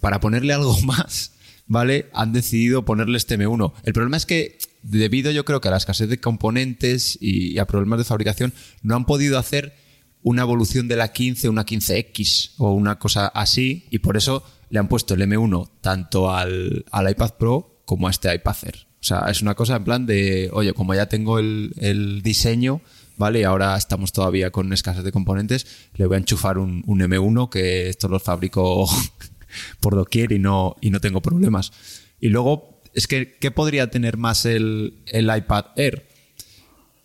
para 0.00 0.20
ponerle 0.20 0.52
algo 0.52 0.78
más, 0.82 1.32
¿vale? 1.66 2.06
Han 2.14 2.32
decidido 2.32 2.84
ponerle 2.84 3.16
este 3.18 3.38
M1. 3.38 3.72
El 3.84 3.92
problema 3.92 4.16
es 4.16 4.26
que, 4.26 4.58
debido 4.82 5.30
yo 5.30 5.44
creo 5.44 5.60
que 5.60 5.68
a 5.68 5.70
la 5.70 5.76
escasez 5.76 6.08
de 6.08 6.20
componentes 6.20 7.18
y, 7.20 7.58
a 7.58 7.66
problemas 7.66 7.98
de 7.98 8.04
fabricación, 8.04 8.52
no 8.82 8.96
han 8.96 9.04
podido 9.04 9.38
hacer 9.38 9.74
una 10.22 10.42
evolución 10.42 10.88
de 10.88 10.96
la 10.96 11.12
15, 11.12 11.48
una 11.48 11.64
15X 11.64 12.52
o 12.58 12.72
una 12.72 12.98
cosa 12.98 13.28
así, 13.28 13.86
y 13.90 13.98
por 13.98 14.16
eso 14.16 14.44
le 14.70 14.78
han 14.78 14.88
puesto 14.88 15.14
el 15.14 15.22
M1 15.22 15.70
tanto 15.80 16.30
al, 16.30 16.84
al 16.90 17.10
iPad 17.10 17.34
Pro 17.38 17.82
como 17.84 18.08
a 18.08 18.10
este 18.10 18.34
iPad 18.34 18.56
Air. 18.64 18.86
O 19.00 19.04
sea, 19.04 19.26
es 19.30 19.42
una 19.42 19.54
cosa 19.54 19.76
en 19.76 19.84
plan 19.84 20.06
de, 20.06 20.50
oye, 20.52 20.74
como 20.74 20.94
ya 20.94 21.06
tengo 21.06 21.38
el, 21.38 21.72
el 21.78 22.20
diseño, 22.22 22.82
¿vale? 23.16 23.40
Y 23.40 23.44
ahora 23.44 23.76
estamos 23.76 24.12
todavía 24.12 24.50
con 24.50 24.72
escasez 24.72 25.04
de 25.04 25.12
componentes, 25.12 25.66
le 25.94 26.06
voy 26.06 26.16
a 26.16 26.18
enchufar 26.18 26.58
un, 26.58 26.82
un 26.86 27.00
M1 27.00 27.48
que 27.48 27.88
esto 27.88 28.08
lo 28.08 28.18
fabrico 28.18 28.88
por 29.80 29.94
doquier 29.94 30.32
y 30.32 30.38
no, 30.38 30.76
y 30.80 30.90
no 30.90 31.00
tengo 31.00 31.20
problemas. 31.20 31.72
Y 32.20 32.28
luego, 32.28 32.77
es 32.98 33.06
que, 33.06 33.36
¿qué 33.40 33.50
podría 33.50 33.90
tener 33.90 34.16
más 34.16 34.44
el, 34.44 34.94
el 35.06 35.24
iPad 35.34 35.66
Air? 35.76 36.06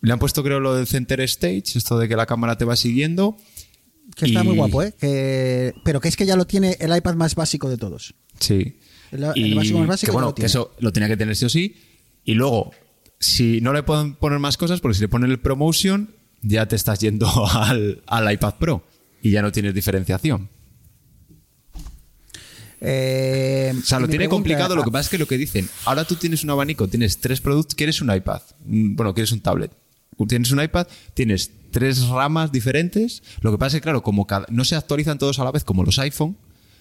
Le 0.00 0.12
han 0.12 0.18
puesto, 0.18 0.42
creo, 0.42 0.60
lo 0.60 0.74
del 0.74 0.86
Center 0.86 1.20
Stage, 1.22 1.62
esto 1.76 1.98
de 1.98 2.08
que 2.08 2.16
la 2.16 2.26
cámara 2.26 2.58
te 2.58 2.64
va 2.64 2.76
siguiendo. 2.76 3.36
Que 4.16 4.26
está 4.26 4.42
Y- 4.42 4.46
muy 4.46 4.56
guapo, 4.56 4.82
¿eh? 4.82 4.92
Que- 4.98 5.72
pero 5.84 6.00
que 6.00 6.08
es 6.08 6.16
que 6.16 6.26
ya 6.26 6.36
lo 6.36 6.46
tiene 6.46 6.76
el 6.78 6.94
iPad 6.94 7.14
más 7.14 7.34
básico 7.34 7.70
de 7.70 7.78
todos. 7.78 8.14
Sí. 8.38 8.76
El- 9.10 9.24
el 9.24 9.46
y 9.46 9.54
básico 9.54 9.78
más 9.78 9.88
básico 9.88 10.10
que 10.10 10.12
bueno, 10.12 10.28
lo 10.28 10.34
que 10.34 10.40
tiene. 10.40 10.46
eso 10.48 10.74
lo 10.78 10.92
tenía 10.92 11.08
que 11.08 11.16
tener 11.16 11.34
sí 11.36 11.44
o 11.46 11.48
sí. 11.48 11.76
Y 12.24 12.34
luego, 12.34 12.72
si 13.18 13.60
no 13.62 13.72
le 13.72 13.82
pueden 13.82 14.14
poner 14.16 14.38
más 14.40 14.56
cosas, 14.58 14.80
porque 14.80 14.96
si 14.96 15.00
le 15.00 15.08
ponen 15.08 15.30
el 15.30 15.40
promotion, 15.40 16.14
ya 16.42 16.66
te 16.68 16.76
estás 16.76 16.98
yendo 16.98 17.26
al, 17.54 18.02
al 18.06 18.32
iPad 18.32 18.54
Pro 18.58 18.86
y 19.22 19.30
ya 19.30 19.40
no 19.40 19.52
tienes 19.52 19.72
diferenciación. 19.74 20.50
Eh, 22.80 23.72
O 23.78 23.82
sea, 23.82 23.98
lo 24.00 24.06
tiene 24.08 24.24
pregunta- 24.24 24.34
complicado. 24.36 24.76
Lo 24.76 24.82
que 24.84 24.90
pasa 24.90 25.02
es 25.06 25.08
que 25.10 25.18
lo 25.18 25.26
que 25.26 25.38
dicen, 25.38 25.68
ahora 25.84 26.04
tú 26.04 26.16
tienes 26.16 26.44
un 26.44 26.50
abanico, 26.50 26.88
tienes 26.88 27.18
tres 27.18 27.40
productos, 27.40 27.74
quieres 27.74 28.00
un 28.00 28.14
iPad, 28.14 28.42
mm, 28.66 28.96
bueno, 28.96 29.14
quieres 29.14 29.32
un 29.32 29.40
tablet. 29.40 29.72
Tienes 30.28 30.52
un 30.52 30.62
iPad, 30.62 30.86
tienes 31.14 31.50
tres 31.72 32.06
ramas 32.08 32.52
diferentes. 32.52 33.22
Lo 33.40 33.50
que 33.50 33.58
pasa 33.58 33.76
es 33.76 33.80
que, 33.80 33.84
claro, 33.84 34.02
como 34.02 34.26
cada- 34.26 34.46
no 34.48 34.64
se 34.64 34.76
actualizan 34.76 35.18
todos 35.18 35.38
a 35.40 35.44
la 35.44 35.50
vez 35.50 35.64
como 35.64 35.82
los 35.82 35.98
iPhone, 35.98 36.36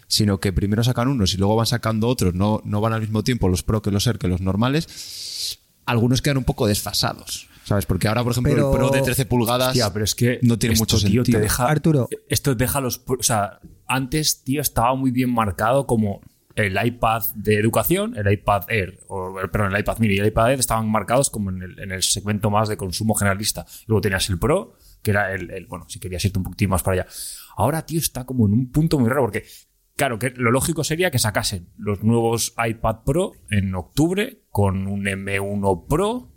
sino 0.08 0.40
que 0.40 0.54
primero 0.54 0.84
sacan 0.84 1.08
unos 1.08 1.34
y 1.34 1.38
luego 1.38 1.56
van 1.56 1.66
sacando 1.66 2.08
otros, 2.08 2.36
no, 2.36 2.62
no 2.64 2.80
van 2.82 2.94
al 2.94 3.02
mismo 3.02 3.24
tiempo 3.24 3.50
los 3.50 3.64
Pro 3.64 3.82
que 3.82 3.90
los 3.90 4.06
Air 4.06 4.20
que 4.20 4.28
los 4.28 4.42
normales, 4.42 5.58
algunos 5.86 6.22
quedan 6.22 6.38
un 6.38 6.44
poco 6.44 6.68
desfasados. 6.68 7.48
¿Sabes? 7.66 7.86
Porque 7.86 8.08
ahora, 8.08 8.24
por 8.24 8.32
ejemplo, 8.34 8.54
Pero- 8.54 8.72
el 8.72 8.78
Pro 8.78 8.90
de 8.90 9.02
13 9.02 9.26
pulgadas 9.26 9.70
Hostia, 9.70 9.92
pero 9.94 10.06
es 10.06 10.16
que 10.16 10.40
no 10.42 10.60
tiene 10.60 10.74
esto, 10.74 10.82
mucho 10.84 10.98
tío, 10.98 11.24
sentido. 11.24 11.38
Te 11.40 11.44
deja, 11.44 11.66
Arturo. 11.68 12.10
Esto 12.30 12.56
deja 12.56 12.82
los. 12.82 13.04
O 13.08 13.24
sea, 13.24 13.60
antes, 13.88 14.44
tío, 14.44 14.62
estaba 14.62 14.96
muy 14.96 15.12
bien 15.12 15.34
marcado 15.34 15.86
como 15.88 16.22
el 16.56 16.78
iPad 16.86 17.24
de 17.36 17.58
educación, 17.58 18.16
el 18.16 18.32
iPad 18.32 18.66
Air, 18.70 19.00
o 19.08 19.34
perdón, 19.52 19.74
el 19.74 19.80
iPad 19.80 19.98
mini 20.00 20.16
y 20.16 20.20
el 20.20 20.28
iPad 20.28 20.52
Air 20.52 20.60
estaban 20.60 20.88
marcados 20.92 21.30
como 21.32 21.50
en 21.50 21.64
el, 21.64 21.80
en 21.80 21.92
el 21.92 22.04
segmento 22.04 22.52
más 22.52 22.70
de 22.70 22.78
consumo 22.78 23.16
generalista. 23.16 23.66
Luego 23.88 24.02
tenías 24.02 24.30
el 24.30 24.38
Pro, 24.38 24.76
que 25.02 25.12
era 25.12 25.34
el, 25.34 25.50
el- 25.50 25.66
bueno, 25.66 25.86
si 25.90 26.00
querías 26.00 26.24
irte 26.26 26.38
un 26.38 26.44
poquitín 26.44 26.70
más 26.70 26.84
para 26.84 27.02
allá. 27.02 27.08
Ahora, 27.58 27.86
tío, 27.86 27.98
está 28.00 28.26
como 28.26 28.46
en 28.46 28.54
un 28.54 28.72
punto 28.72 29.00
muy 29.00 29.10
raro, 29.10 29.22
porque, 29.24 29.46
claro, 29.96 30.20
que 30.20 30.30
lo 30.36 30.52
lógico 30.52 30.84
sería 30.84 31.10
que 31.10 31.18
sacasen 31.18 31.70
los 31.78 32.04
nuevos 32.04 32.54
iPad 32.64 32.98
Pro 33.04 33.32
en 33.50 33.74
octubre 33.74 34.44
con 34.52 34.86
un 34.86 35.06
M1 35.06 35.88
Pro 35.88 36.33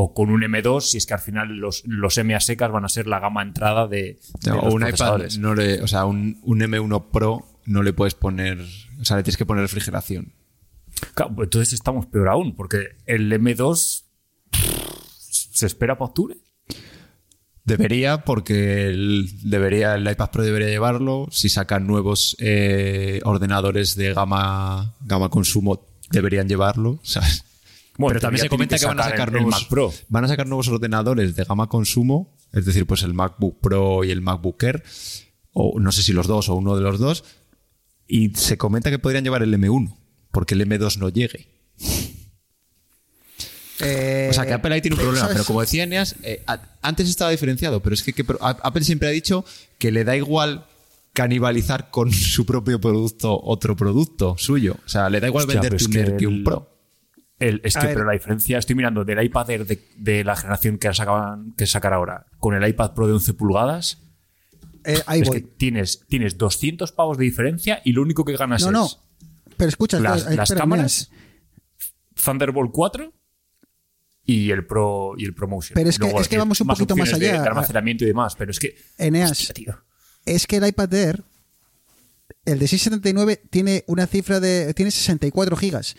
o 0.00 0.14
con 0.14 0.30
un 0.30 0.42
M2, 0.42 0.80
si 0.82 0.98
es 0.98 1.06
que 1.06 1.14
al 1.14 1.18
final 1.20 1.56
los, 1.56 1.82
los 1.84 2.16
MA 2.24 2.38
secas 2.38 2.70
van 2.70 2.84
a 2.84 2.88
ser 2.88 3.08
la 3.08 3.18
gama 3.18 3.42
entrada 3.42 3.88
de, 3.88 4.20
de 4.44 4.50
No, 4.50 4.62
los 4.62 4.74
un 4.74 4.82
iPad, 4.82 4.88
procesadores. 4.90 5.38
no 5.38 5.54
le, 5.56 5.82
o 5.82 5.88
sea, 5.88 6.04
un, 6.04 6.38
un 6.44 6.60
M1 6.60 7.10
Pro 7.10 7.44
no 7.64 7.82
le 7.82 7.92
puedes 7.92 8.14
poner, 8.14 8.60
o 9.00 9.04
sea, 9.04 9.16
le 9.16 9.24
tienes 9.24 9.36
que 9.36 9.44
poner 9.44 9.62
refrigeración. 9.62 10.32
Claro, 11.14 11.34
pues 11.34 11.46
entonces 11.46 11.72
estamos 11.72 12.06
peor 12.06 12.28
aún, 12.28 12.54
porque 12.54 12.90
el 13.06 13.32
M2 13.32 14.04
se 14.52 15.66
espera 15.66 15.98
para 15.98 16.10
octubre. 16.10 16.36
Debería, 17.64 18.24
porque 18.24 18.86
el, 18.86 19.28
debería, 19.50 19.96
el 19.96 20.08
iPad 20.08 20.30
Pro 20.30 20.42
debería 20.44 20.68
llevarlo. 20.68 21.26
Si 21.32 21.48
sacan 21.48 21.88
nuevos 21.88 22.36
eh, 22.38 23.20
ordenadores 23.24 23.96
de 23.96 24.14
gama, 24.14 24.94
gama 25.00 25.28
consumo, 25.28 25.84
deberían 26.10 26.48
llevarlo. 26.48 27.00
¿sabes? 27.02 27.44
Bueno, 27.98 28.12
Pero 28.14 28.20
también 28.20 28.42
se 28.44 28.48
comenta 28.48 28.78
que, 28.78 28.86
van 28.86 29.00
a 29.00 29.04
sacar 29.04 29.32
nuevos, 29.32 29.50
Mac 29.50 29.68
Pro. 29.68 29.92
van 30.08 30.24
a 30.24 30.28
sacar 30.28 30.46
nuevos 30.46 30.68
ordenadores 30.68 31.34
de 31.34 31.44
gama 31.44 31.68
consumo, 31.68 32.34
es 32.52 32.64
decir, 32.64 32.86
pues 32.86 33.02
el 33.02 33.12
MacBook 33.12 33.60
Pro 33.60 34.04
y 34.04 34.12
el 34.12 34.20
MacBook 34.22 34.62
Air, 34.62 34.84
o 35.52 35.78
no 35.80 35.90
sé 35.90 36.02
si 36.04 36.12
los 36.12 36.28
dos 36.28 36.48
o 36.48 36.54
uno 36.54 36.76
de 36.76 36.82
los 36.82 37.00
dos, 37.00 37.24
y 38.06 38.30
se 38.36 38.56
comenta 38.56 38.88
que 38.90 39.00
podrían 39.00 39.24
llevar 39.24 39.42
el 39.42 39.52
M1, 39.52 39.96
porque 40.30 40.54
el 40.54 40.60
M2 40.66 40.96
no 40.98 41.08
llegue. 41.08 41.48
Eh, 43.80 44.28
O 44.30 44.32
sea, 44.32 44.46
que 44.46 44.52
Apple 44.52 44.74
ahí 44.74 44.80
tiene 44.80 44.96
un 44.96 45.02
problema, 45.02 45.28
pero 45.28 45.44
como 45.44 45.60
decía 45.60 45.84
Eneas, 45.84 46.16
eh, 46.22 46.44
antes 46.82 47.08
estaba 47.08 47.30
diferenciado, 47.30 47.80
pero 47.80 47.94
es 47.94 48.02
que, 48.02 48.24
Apple 48.40 48.84
siempre 48.84 49.08
ha 49.08 49.12
dicho 49.12 49.44
que 49.78 49.92
le 49.92 50.04
da 50.04 50.16
igual 50.16 50.66
canibalizar 51.12 51.90
con 51.90 52.12
su 52.12 52.46
propio 52.46 52.80
producto 52.80 53.40
otro 53.42 53.76
producto 53.76 54.36
suyo. 54.38 54.76
O 54.86 54.88
sea, 54.88 55.10
le 55.10 55.20
da 55.20 55.28
igual 55.28 55.44
Hostia, 55.46 55.60
venderte 55.60 55.84
un 55.84 55.90
que 55.92 55.98
Air 55.98 56.16
que 56.16 56.26
un 56.26 56.34
el- 56.34 56.44
Pro. 56.44 56.77
El- 57.38 57.60
es 57.64 57.74
que, 57.76 57.86
pero 57.88 58.04
la 58.04 58.12
diferencia, 58.12 58.58
estoy 58.58 58.74
mirando 58.74 59.04
del 59.04 59.22
iPad 59.22 59.50
Air 59.50 59.66
de, 59.66 59.80
de 59.96 60.24
la 60.24 60.34
generación 60.36 60.78
que 60.78 60.92
sacaban 60.92 61.52
que 61.56 61.66
sacar 61.66 61.92
ahora 61.92 62.26
con 62.38 62.54
el 62.54 62.68
iPad 62.68 62.94
Pro 62.94 63.06
de 63.06 63.12
11 63.14 63.34
pulgadas, 63.34 63.98
Eh, 64.84 65.00
ahí 65.06 65.20
es 65.20 65.28
voy. 65.28 65.42
que 65.42 65.48
tienes, 65.48 66.04
tienes 66.08 66.36
200 66.38 66.90
pavos 66.92 67.16
de 67.18 67.24
diferencia 67.24 67.80
y 67.84 67.92
lo 67.92 68.02
único 68.02 68.24
que 68.24 68.36
ganas 68.36 68.62
No, 68.62 68.68
es 68.68 68.72
no. 68.72 68.88
Pero 69.56 69.68
escucha, 69.68 70.00
las, 70.00 70.18
espera, 70.20 70.36
las 70.36 70.52
cámaras, 70.52 71.10
Thunderbolt 72.14 72.70
4 72.72 73.12
y 74.24 74.50
el 74.50 74.66
Pro 74.66 75.14
y 75.16 75.24
el 75.24 75.34
ProMotion. 75.34 75.74
Pero 75.74 75.88
es 75.90 75.98
que- 75.98 76.04
Luego, 76.04 76.20
es 76.20 76.28
que 76.28 76.38
vamos 76.38 76.60
un 76.60 76.66
poquito 76.66 76.96
más 76.96 77.10
de- 77.10 77.14
allá. 77.30 77.42
De, 77.42 77.48
almacenamiento 77.48 78.04
y 78.04 78.08
demás, 78.08 78.34
pero 78.36 78.50
es 78.50 78.58
que. 78.58 78.76
Eneas. 78.98 79.30
Hostia, 79.32 79.54
tío. 79.54 79.78
es 80.26 80.46
que 80.46 80.56
el 80.56 80.66
iPad 80.66 80.92
Air, 80.94 81.22
el 82.44 82.58
de 82.58 82.68
679, 82.68 83.42
tiene 83.50 83.84
una 83.86 84.06
cifra 84.06 84.40
de. 84.40 84.74
tiene 84.74 84.90
64 84.90 85.56
gigas. 85.56 85.96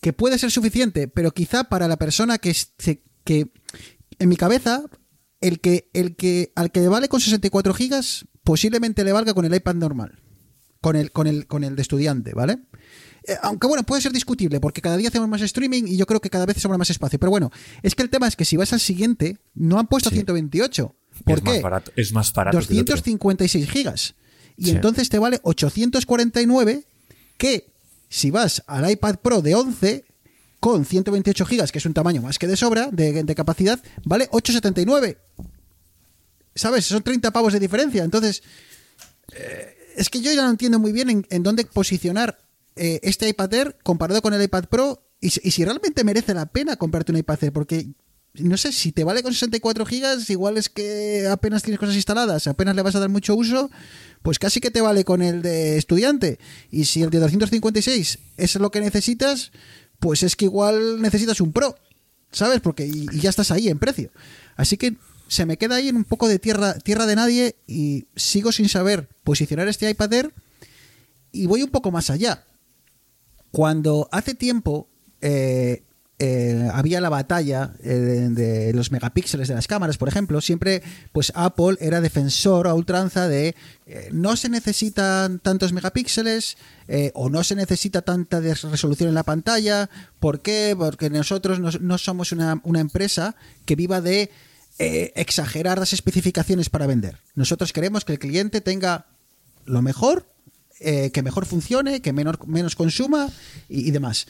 Que 0.00 0.12
puede 0.12 0.38
ser 0.38 0.50
suficiente, 0.50 1.08
pero 1.08 1.32
quizá 1.32 1.64
para 1.64 1.88
la 1.88 1.96
persona 1.96 2.38
que, 2.38 2.54
se- 2.54 3.02
que 3.24 3.50
en 4.18 4.28
mi 4.28 4.36
cabeza, 4.36 4.82
el 5.40 5.60
que, 5.60 5.90
el 5.92 6.14
que 6.16 6.52
al 6.54 6.70
que 6.70 6.80
le 6.80 6.88
vale 6.88 7.08
con 7.08 7.20
64 7.20 7.74
gigas, 7.74 8.26
posiblemente 8.44 9.04
le 9.04 9.12
valga 9.12 9.34
con 9.34 9.44
el 9.44 9.54
iPad 9.54 9.74
normal. 9.74 10.20
Con 10.80 10.94
el, 10.94 11.10
con 11.10 11.26
el, 11.26 11.48
con 11.48 11.64
el 11.64 11.74
de 11.74 11.82
estudiante, 11.82 12.34
¿vale? 12.34 12.58
Eh, 13.26 13.34
aunque 13.42 13.66
bueno, 13.66 13.82
puede 13.82 14.00
ser 14.00 14.12
discutible, 14.12 14.60
porque 14.60 14.80
cada 14.80 14.96
día 14.96 15.08
hacemos 15.08 15.28
más 15.28 15.42
streaming 15.42 15.82
y 15.88 15.96
yo 15.96 16.06
creo 16.06 16.20
que 16.20 16.30
cada 16.30 16.46
vez 16.46 16.56
sobra 16.58 16.78
más 16.78 16.88
espacio. 16.90 17.18
Pero 17.18 17.30
bueno, 17.30 17.50
es 17.82 17.96
que 17.96 18.04
el 18.04 18.10
tema 18.10 18.28
es 18.28 18.36
que 18.36 18.44
si 18.44 18.56
vas 18.56 18.72
al 18.72 18.78
siguiente, 18.78 19.38
no 19.54 19.80
han 19.80 19.88
puesto 19.88 20.10
Sí. 20.10 20.14
128. 20.16 20.94
¿Por 21.24 21.38
es 21.38 21.44
qué? 21.44 21.50
Más 21.54 21.62
barato, 21.62 21.92
es 21.96 22.12
más 22.12 22.32
barato. 22.32 22.56
que 22.60 22.72
el 22.74 22.80
otro. 22.80 22.94
256 22.94 23.68
gigas. 23.68 24.14
Y 24.56 24.66
Sí. 24.66 24.70
entonces 24.70 25.08
te 25.08 25.18
vale 25.18 25.40
849 25.42 26.84
que 27.38 27.72
si 28.08 28.30
vas 28.30 28.62
al 28.66 28.90
iPad 28.90 29.16
Pro 29.16 29.42
de 29.42 29.54
11 29.54 30.04
con 30.60 30.84
128 30.84 31.46
gigas, 31.46 31.72
que 31.72 31.78
es 31.78 31.86
un 31.86 31.94
tamaño 31.94 32.22
más 32.22 32.38
que 32.38 32.46
de 32.46 32.56
sobra 32.56 32.88
de, 32.90 33.34
capacidad, 33.34 33.80
vale 34.04 34.28
879. 34.30 35.18
¿Sabes? 36.54 36.86
Son 36.86 37.02
30 37.02 37.30
pavos 37.30 37.52
de 37.52 37.60
diferencia. 37.60 38.02
Entonces, 38.02 38.42
eh, 39.32 39.76
es 39.96 40.10
que 40.10 40.20
yo 40.20 40.32
ya 40.32 40.42
no 40.42 40.50
entiendo 40.50 40.78
muy 40.78 40.92
bien 40.92 41.26
en, 41.28 41.42
dónde 41.42 41.64
posicionar 41.64 42.38
eh, 42.74 42.98
este 43.02 43.28
iPad 43.28 43.54
Air 43.54 43.76
comparado 43.82 44.22
con 44.22 44.34
el 44.34 44.42
iPad 44.42 44.64
Pro 44.64 45.02
y, 45.20 45.26
y 45.26 45.50
si 45.50 45.64
realmente 45.64 46.02
merece 46.02 46.34
la 46.34 46.46
pena 46.46 46.76
comprarte 46.76 47.12
un 47.12 47.18
iPad 47.18 47.44
Air, 47.44 47.52
porque 47.52 47.88
no 48.34 48.56
sé, 48.56 48.72
si 48.72 48.92
te 48.92 49.04
vale 49.04 49.22
con 49.22 49.32
64 49.32 49.84
gigas, 49.86 50.30
igual 50.30 50.56
es 50.58 50.68
que 50.68 51.26
apenas 51.30 51.62
tienes 51.62 51.80
cosas 51.80 51.96
instaladas, 51.96 52.46
apenas 52.46 52.76
le 52.76 52.82
vas 52.82 52.94
a 52.94 53.00
dar 53.00 53.08
mucho 53.08 53.34
uso, 53.34 53.70
pues 54.22 54.38
casi 54.38 54.60
que 54.60 54.70
te 54.70 54.80
vale 54.80 55.04
con 55.04 55.22
el 55.22 55.42
de 55.42 55.76
estudiante. 55.76 56.38
Y 56.70 56.84
si 56.84 57.02
el 57.02 57.10
de 57.10 57.18
256 57.18 58.18
es 58.36 58.54
lo 58.56 58.70
que 58.70 58.80
necesitas, 58.80 59.50
pues 59.98 60.22
es 60.22 60.36
que 60.36 60.44
igual 60.44 61.02
necesitas 61.02 61.40
un 61.40 61.52
Pro, 61.52 61.76
¿sabes? 62.30 62.60
Porque 62.60 62.90
ya 62.90 63.30
estás 63.30 63.50
ahí 63.50 63.68
en 63.68 63.78
precio. 63.78 64.10
Así 64.56 64.76
que 64.76 64.96
se 65.28 65.44
me 65.44 65.56
queda 65.58 65.76
ahí 65.76 65.88
en 65.88 65.96
un 65.96 66.04
poco 66.04 66.28
de 66.28 66.38
tierra, 66.38 66.74
tierra 66.74 67.06
de 67.06 67.16
nadie 67.16 67.56
y 67.66 68.06
sigo 68.16 68.52
sin 68.52 68.68
saber 68.68 69.08
posicionar 69.24 69.68
este 69.68 69.88
iPad 69.88 70.12
Air 70.12 70.34
y 71.32 71.46
voy 71.46 71.62
un 71.62 71.70
poco 71.70 71.90
más 71.90 72.10
allá. 72.10 72.44
Cuando 73.50 74.08
hace 74.12 74.34
tiempo 74.34 74.88
eh, 75.20 75.82
eh, 76.20 76.68
había 76.74 77.00
la 77.00 77.10
batalla 77.10 77.74
eh, 77.80 78.28
de, 78.30 78.72
los 78.72 78.90
megapíxeles 78.90 79.46
de 79.46 79.54
las 79.54 79.68
cámaras, 79.68 79.98
por 79.98 80.08
ejemplo, 80.08 80.40
siempre 80.40 80.82
pues 81.12 81.30
Apple 81.36 81.76
era 81.80 82.00
defensor 82.00 82.66
a 82.66 82.74
ultranza 82.74 83.28
de 83.28 83.54
eh, 83.86 84.08
no 84.10 84.34
se 84.34 84.48
necesitan 84.48 85.38
tantos 85.38 85.72
megapíxeles 85.72 86.56
o 87.14 87.28
no 87.28 87.44
se 87.44 87.54
necesita 87.54 88.00
tanta 88.00 88.40
resolución 88.40 89.10
en 89.10 89.14
la 89.14 89.22
pantalla. 89.22 89.90
¿Por 90.18 90.40
qué? 90.40 90.74
Porque 90.76 91.10
nosotros 91.10 91.60
no, 91.60 91.98
somos 91.98 92.32
una, 92.32 92.62
empresa 92.76 93.36
que 93.66 93.76
viva 93.76 94.00
de 94.00 94.30
exagerar 94.78 95.78
las 95.78 95.92
especificaciones 95.92 96.70
para 96.70 96.86
vender. 96.86 97.18
Nosotros 97.34 97.74
queremos 97.74 98.06
que 98.06 98.12
el 98.12 98.18
cliente 98.18 98.62
tenga 98.62 99.04
lo 99.66 99.82
mejor, 99.82 100.26
que 100.80 101.22
mejor 101.22 101.44
funcione, 101.44 102.00
que 102.00 102.14
menor, 102.14 102.48
menos 102.48 102.74
consuma 102.74 103.28
y 103.68 103.90
demás. 103.90 104.26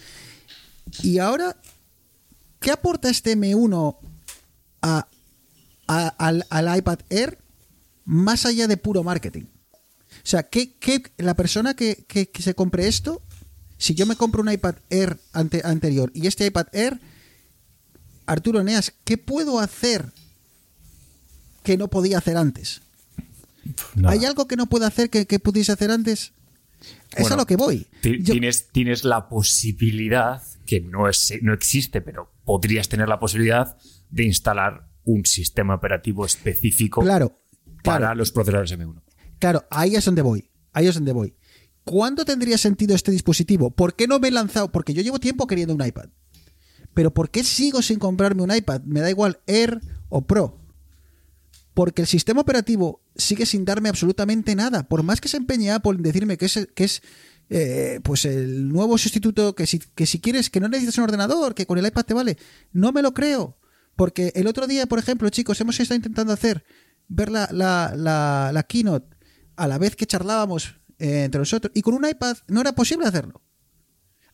Y 1.03 1.19
ahora, 1.19 1.57
¿qué 2.61 2.71
aporta 2.71 3.09
este 3.11 3.37
M1 3.37 3.99
a- 4.83 5.07
a- 5.87 6.09
al, 6.19 6.47
al 6.51 6.79
iPad 6.79 6.99
Air 7.11 7.39
más 8.05 8.47
allá 8.47 8.67
de 8.67 8.77
puro 8.77 9.03
marketing? 9.03 9.45
O 9.45 10.27
sea, 10.31 10.43
¿qué, 10.45 10.75
qué- 10.79 11.03
la 11.19 11.35
persona 11.35 11.75
que, 11.75 12.05
que- 12.09 12.31
que 12.31 12.43
se 12.43 12.55
compre 12.55 12.89
esto, 12.89 13.23
si 13.79 13.95
yo 13.95 14.07
me 14.07 14.17
compro 14.17 14.43
un 14.43 14.51
iPad 14.53 14.77
Air 14.91 15.19
ante- 15.33 15.63
anterior 15.65 16.11
y 16.15 16.27
este 16.27 16.47
iPad 16.47 16.67
Air, 16.73 17.01
Arturo 18.27 18.63
Neas, 18.63 18.93
¿qué 19.05 19.17
puedo 19.17 19.59
hacer 19.61 20.13
que 21.63 21.77
no 21.79 21.89
podía 21.89 22.19
hacer 22.19 22.37
antes? 22.37 22.83
Nada. 23.95 24.15
¿Hay 24.15 24.25
algo 24.25 24.47
que 24.49 24.57
no 24.57 24.67
puedo 24.67 24.87
hacer 24.87 25.11
que, 25.11 25.27
que 25.27 25.39
pudiese 25.39 25.73
hacer 25.73 25.91
antes? 25.91 26.33
es 27.13 27.21
Bueno, 27.23 27.35
a 27.35 27.37
lo 27.39 27.47
que 27.47 27.57
voy. 27.57 27.87
Yo- 28.03 28.33
tienes, 28.35 28.69
tienes 28.69 29.05
la 29.05 29.29
posibilidad, 29.29 30.43
que 30.67 30.81
no, 30.81 31.09
es, 31.09 31.33
no 31.43 31.53
existe, 31.55 32.01
pero 32.01 32.31
podrías 32.49 32.89
tener 32.89 33.11
la 33.11 33.19
posibilidad 33.19 33.77
de 34.09 34.25
instalar 34.25 34.89
un 35.05 35.27
sistema 35.27 35.75
operativo 35.75 36.25
específico 36.25 37.03
Claro, 37.03 37.43
para 37.85 37.99
claro. 37.99 38.15
los 38.15 38.33
procesadores 38.33 38.73
M1. 38.73 39.03
Claro, 39.39 39.67
ahí 39.71 39.97
es 39.97 40.07
donde 40.07 40.23
voy. 40.23 40.51
Ahí 40.73 40.87
es 40.87 40.95
donde 40.95 41.13
voy. 41.13 41.35
¿Cuándo 41.85 42.25
tendría 42.25 42.57
sentido 42.57 42.95
este 42.95 43.11
dispositivo? 43.11 43.71
¿Por 43.71 43.95
qué 43.97 44.09
no 44.09 44.19
me 44.19 44.29
he 44.29 44.31
lanzado? 44.31 44.73
Porque 44.73 44.95
yo 44.95 45.03
llevo 45.03 45.19
tiempo 45.19 45.47
queriendo 45.47 45.75
un 45.75 45.85
iPad. 45.85 46.09
Pero 46.95 47.13
¿por 47.13 47.29
qué 47.29 47.45
sigo 47.45 47.83
sin 47.83 47.99
comprarme 47.99 48.43
un 48.43 48.57
iPad? 48.57 48.81
Me 48.85 49.01
da 49.01 49.11
igual 49.11 49.41
Air 49.47 49.83
o 50.09 50.23
Pro. 50.27 50.59
Porque 51.75 52.01
el 52.01 52.09
sistema 52.09 52.41
operativo 52.41 53.03
sigue 53.15 53.45
sin 53.45 53.67
darme 53.67 53.91
absolutamente 53.91 54.55
nada. 54.55 54.89
Por 54.89 55.03
más 55.03 55.21
que 55.21 55.29
se 55.29 55.37
empeñe 55.37 55.71
Apple 55.71 55.97
en 55.97 56.03
decirme 56.03 56.39
que 56.39 56.47
es, 56.47 56.67
que 56.75 56.85
es 56.85 57.03
eh, 57.51 58.01
pues 58.03 58.25
el 58.25 58.69
nuevo 58.69 58.99
sustituto, 58.99 59.55
que 59.55 59.67
si, 59.67 59.79
que 59.79 60.07
si 60.07 60.21
quieres, 60.21 60.51
que 60.51 60.61
no 60.61 60.69
necesitas 60.69 60.99
un 60.99 61.05
ordenador, 61.05 61.55
que 61.55 61.67
con 61.67 61.79
el 61.79 61.87
iPad 61.87 62.05
te 62.05 62.15
vale. 62.15 62.37
No 62.73 62.93
me 62.93 63.03
lo 63.03 63.15
creo. 63.15 63.59
Porque 63.97 64.33
el 64.37 64.47
otro 64.47 64.67
día, 64.67 64.87
por 64.87 64.99
ejemplo, 64.99 65.29
chicos, 65.29 65.61
hemos 65.61 65.81
estado 65.81 65.97
intentando 65.97 66.33
hacer, 66.33 66.65
ver 67.09 67.31
la, 67.31 67.49
la, 67.51 67.95
la, 67.97 68.51
la 68.53 68.63
keynote 68.63 69.17
a 69.57 69.67
la 69.67 69.79
vez 69.79 69.97
que 69.97 70.07
charlábamos 70.07 70.77
eh, 70.99 71.25
entre 71.25 71.41
nosotros. 71.41 71.73
Y 71.75 71.83
con 71.83 71.95
un 71.95 72.07
iPad 72.07 72.37
no 72.47 72.61
era 72.61 72.73
posible 72.73 73.07
hacerlo. 73.07 73.43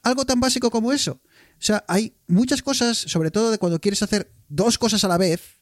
Algo 0.02 0.26
tan 0.26 0.38
básico 0.38 0.70
como 0.70 0.92
eso. 0.92 1.20
O 1.22 1.62
sea, 1.66 1.84
hay 1.88 2.14
muchas 2.26 2.62
cosas, 2.62 2.98
sobre 2.98 3.30
todo 3.30 3.50
de 3.50 3.58
cuando 3.58 3.80
quieres 3.80 4.02
hacer 4.02 4.30
dos 4.48 4.76
cosas 4.76 5.02
a 5.04 5.08
la 5.08 5.16
vez. 5.16 5.60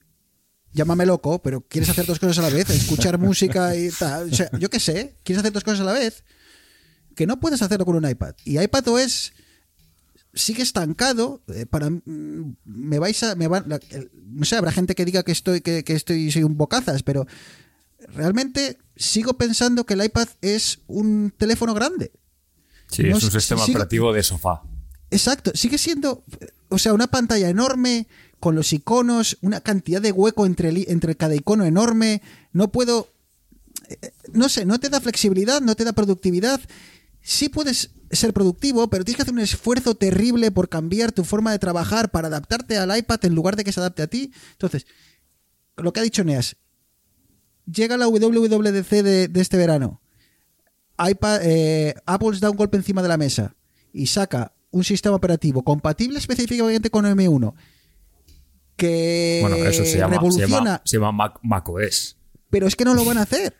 Llámame 0.72 1.06
loco, 1.06 1.40
pero 1.42 1.60
quieres 1.60 1.90
hacer 1.90 2.06
dos 2.06 2.18
cosas 2.18 2.38
a 2.38 2.42
la 2.42 2.48
vez, 2.48 2.68
escuchar 2.70 3.18
música 3.20 3.76
y 3.76 3.90
tal. 3.90 4.32
O 4.32 4.34
sea, 4.34 4.50
yo 4.58 4.68
qué 4.68 4.80
sé, 4.80 5.18
quieres 5.22 5.40
hacer 5.40 5.52
dos 5.52 5.64
cosas 5.64 5.80
a 5.80 5.84
la 5.84 5.92
vez, 5.92 6.24
que 7.14 7.26
no 7.26 7.40
puedes 7.40 7.62
hacerlo 7.62 7.84
con 7.84 7.96
un 7.96 8.08
iPad. 8.08 8.34
Y 8.44 8.58
iPadOS 8.60 9.32
sigue 10.34 10.62
estancado. 10.62 11.42
eh, 11.48 11.66
para 11.66 11.90
me 12.64 12.98
vais 12.98 13.22
a. 13.22 13.34
Me 13.34 13.48
van- 13.48 13.64
la- 13.68 13.80
el- 13.90 14.10
no 14.14 14.44
sé, 14.44 14.56
habrá 14.56 14.72
gente 14.72 14.94
que 14.94 15.04
diga 15.04 15.22
que 15.22 15.32
estoy, 15.32 15.60
que, 15.60 15.84
que 15.84 15.94
estoy 15.94 16.30
soy 16.32 16.42
un 16.44 16.56
bocazas, 16.56 17.02
pero 17.02 17.26
realmente 18.14 18.78
sigo 18.96 19.34
pensando 19.34 19.84
que 19.84 19.94
el 19.94 20.04
iPad 20.04 20.28
es 20.40 20.80
un 20.86 21.32
teléfono 21.36 21.74
grande. 21.74 22.12
Sí, 22.90 23.04
No 23.04 23.16
es 23.16 23.24
un 23.24 23.30
sistema 23.30 23.64
operativo 23.64 24.12
de 24.12 24.22
sofá. 24.22 24.62
Exacto, 25.10 25.52
sigue 25.54 25.78
siendo, 25.78 26.24
o 26.68 26.78
sea, 26.78 26.94
una 26.94 27.06
pantalla 27.06 27.48
enorme 27.48 28.06
con 28.40 28.54
los 28.54 28.72
iconos, 28.72 29.38
una 29.40 29.60
cantidad 29.60 30.00
de 30.00 30.12
hueco 30.12 30.46
entre, 30.46 30.90
entre 30.90 31.14
cada 31.14 31.34
icono 31.34 31.64
enorme. 31.64 32.22
No 32.52 32.72
puedo, 32.72 33.08
eh, 33.88 34.12
no 34.32 34.48
sé, 34.48 34.64
no 34.64 34.80
te 34.80 34.88
da 34.88 35.00
flexibilidad, 35.00 35.60
no 35.60 35.74
te 35.74 35.84
da 35.84 35.92
productividad. 35.92 36.60
Sí 37.22 37.48
puedes 37.48 37.90
ser 38.10 38.32
productivo, 38.32 38.88
pero 38.90 39.04
tienes 39.04 39.16
que 39.16 39.22
hacer 39.22 39.34
un 39.34 39.40
esfuerzo 39.40 39.94
terrible 39.94 40.50
por 40.50 40.68
cambiar 40.68 41.12
tu 41.12 41.24
forma 41.24 41.52
de 41.52 41.58
trabajar 41.58 42.10
para 42.10 42.28
adaptarte 42.28 42.76
al 42.76 42.96
iPad 42.96 43.24
en 43.24 43.34
lugar 43.34 43.56
de 43.56 43.64
que 43.64 43.72
se 43.72 43.80
adapte 43.80 44.02
a 44.02 44.06
ti. 44.08 44.32
Entonces, 44.52 44.86
lo 45.76 45.92
que 45.92 46.00
ha 46.00 46.02
dicho 46.02 46.24
Neas, 46.24 46.56
llega 47.64 47.96
la 47.96 48.08
WWDC 48.08 48.90
de, 49.02 49.28
de 49.28 49.40
este 49.40 49.56
verano. 49.56 50.00
iPad, 50.98 51.40
eh, 51.42 51.94
Apple 52.04 52.38
da 52.40 52.50
un 52.50 52.56
golpe 52.56 52.76
encima 52.76 53.02
de 53.02 53.08
la 53.08 53.16
mesa 53.16 53.54
y 53.92 54.06
saca 54.06 54.52
un 54.70 54.84
sistema 54.84 55.16
operativo 55.16 55.62
compatible 55.62 56.18
específicamente 56.18 56.90
con 56.90 57.04
M1 57.04 57.54
que 58.76 59.38
Bueno, 59.42 59.56
eso 59.56 59.84
se 59.84 59.98
llama, 59.98 60.14
se 60.14 60.20
revoluciona, 60.20 60.56
llama, 60.56 60.82
se 60.84 60.96
llama 60.96 61.12
Mac, 61.12 61.38
macOS. 61.42 62.16
pero 62.50 62.66
es 62.66 62.74
que 62.74 62.84
no 62.84 62.94
lo 62.94 63.04
van 63.04 63.18
a 63.18 63.22
hacer. 63.22 63.54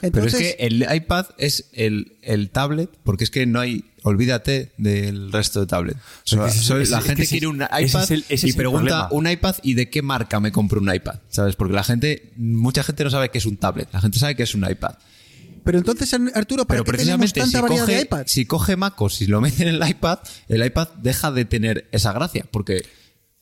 Pero 0.00 0.24
es 0.26 0.34
que 0.34 0.56
el 0.60 0.84
iPad 0.92 1.26
es 1.38 1.70
el, 1.72 2.16
el 2.22 2.50
tablet, 2.50 2.90
porque 3.04 3.24
es 3.24 3.30
que 3.30 3.46
no 3.46 3.60
hay. 3.60 3.84
Olvídate 4.02 4.72
del 4.78 5.32
resto 5.32 5.60
de 5.60 5.66
tablet. 5.66 5.96
O 5.96 6.00
sea, 6.24 6.46
es- 6.46 6.90
la 6.90 6.98
es 6.98 7.04
gente 7.04 7.26
quiere 7.26 7.46
un 7.46 7.62
ese 7.62 7.86
iPad 7.86 8.02
es 8.04 8.10
el- 8.10 8.24
ese 8.28 8.48
y 8.48 8.52
pregunta 8.52 9.08
un 9.10 9.28
iPad 9.28 9.56
y 9.62 9.74
de 9.74 9.90
qué 9.90 10.02
marca 10.02 10.40
me 10.40 10.50
compro 10.52 10.80
un 10.80 10.92
iPad, 10.92 11.20
¿sabes? 11.28 11.56
Porque 11.56 11.74
la 11.74 11.84
gente, 11.84 12.32
mucha 12.36 12.82
gente 12.82 13.04
no 13.04 13.10
sabe 13.10 13.28
que 13.30 13.38
es 13.38 13.46
un 13.46 13.56
tablet, 13.56 13.88
la 13.92 14.00
gente 14.00 14.18
sabe 14.18 14.34
que 14.36 14.42
es 14.44 14.54
un 14.54 14.68
iPad. 14.68 14.94
pero 15.64 15.78
entonces 15.78 16.12
Arturo, 16.34 16.64
¿para 16.64 16.82
Pero 16.82 16.84
qué 16.96 16.98
tenemos 17.04 17.30
precisamente 17.32 17.40
tanta 17.40 17.58
si 17.58 17.62
variedad 17.62 17.86
de 17.86 17.92
coge, 17.92 18.02
iPads? 18.04 18.32
si 18.32 18.46
coge 18.46 18.76
MacOS 18.76 19.20
y 19.22 19.26
lo 19.26 19.40
mete 19.42 19.62
en 19.64 19.68
el 19.68 19.88
iPad, 19.88 20.18
el 20.48 20.64
iPad 20.64 20.88
deja 21.02 21.30
de 21.30 21.44
tener 21.44 21.88
esa 21.92 22.12
gracia, 22.12 22.46
porque 22.50 22.82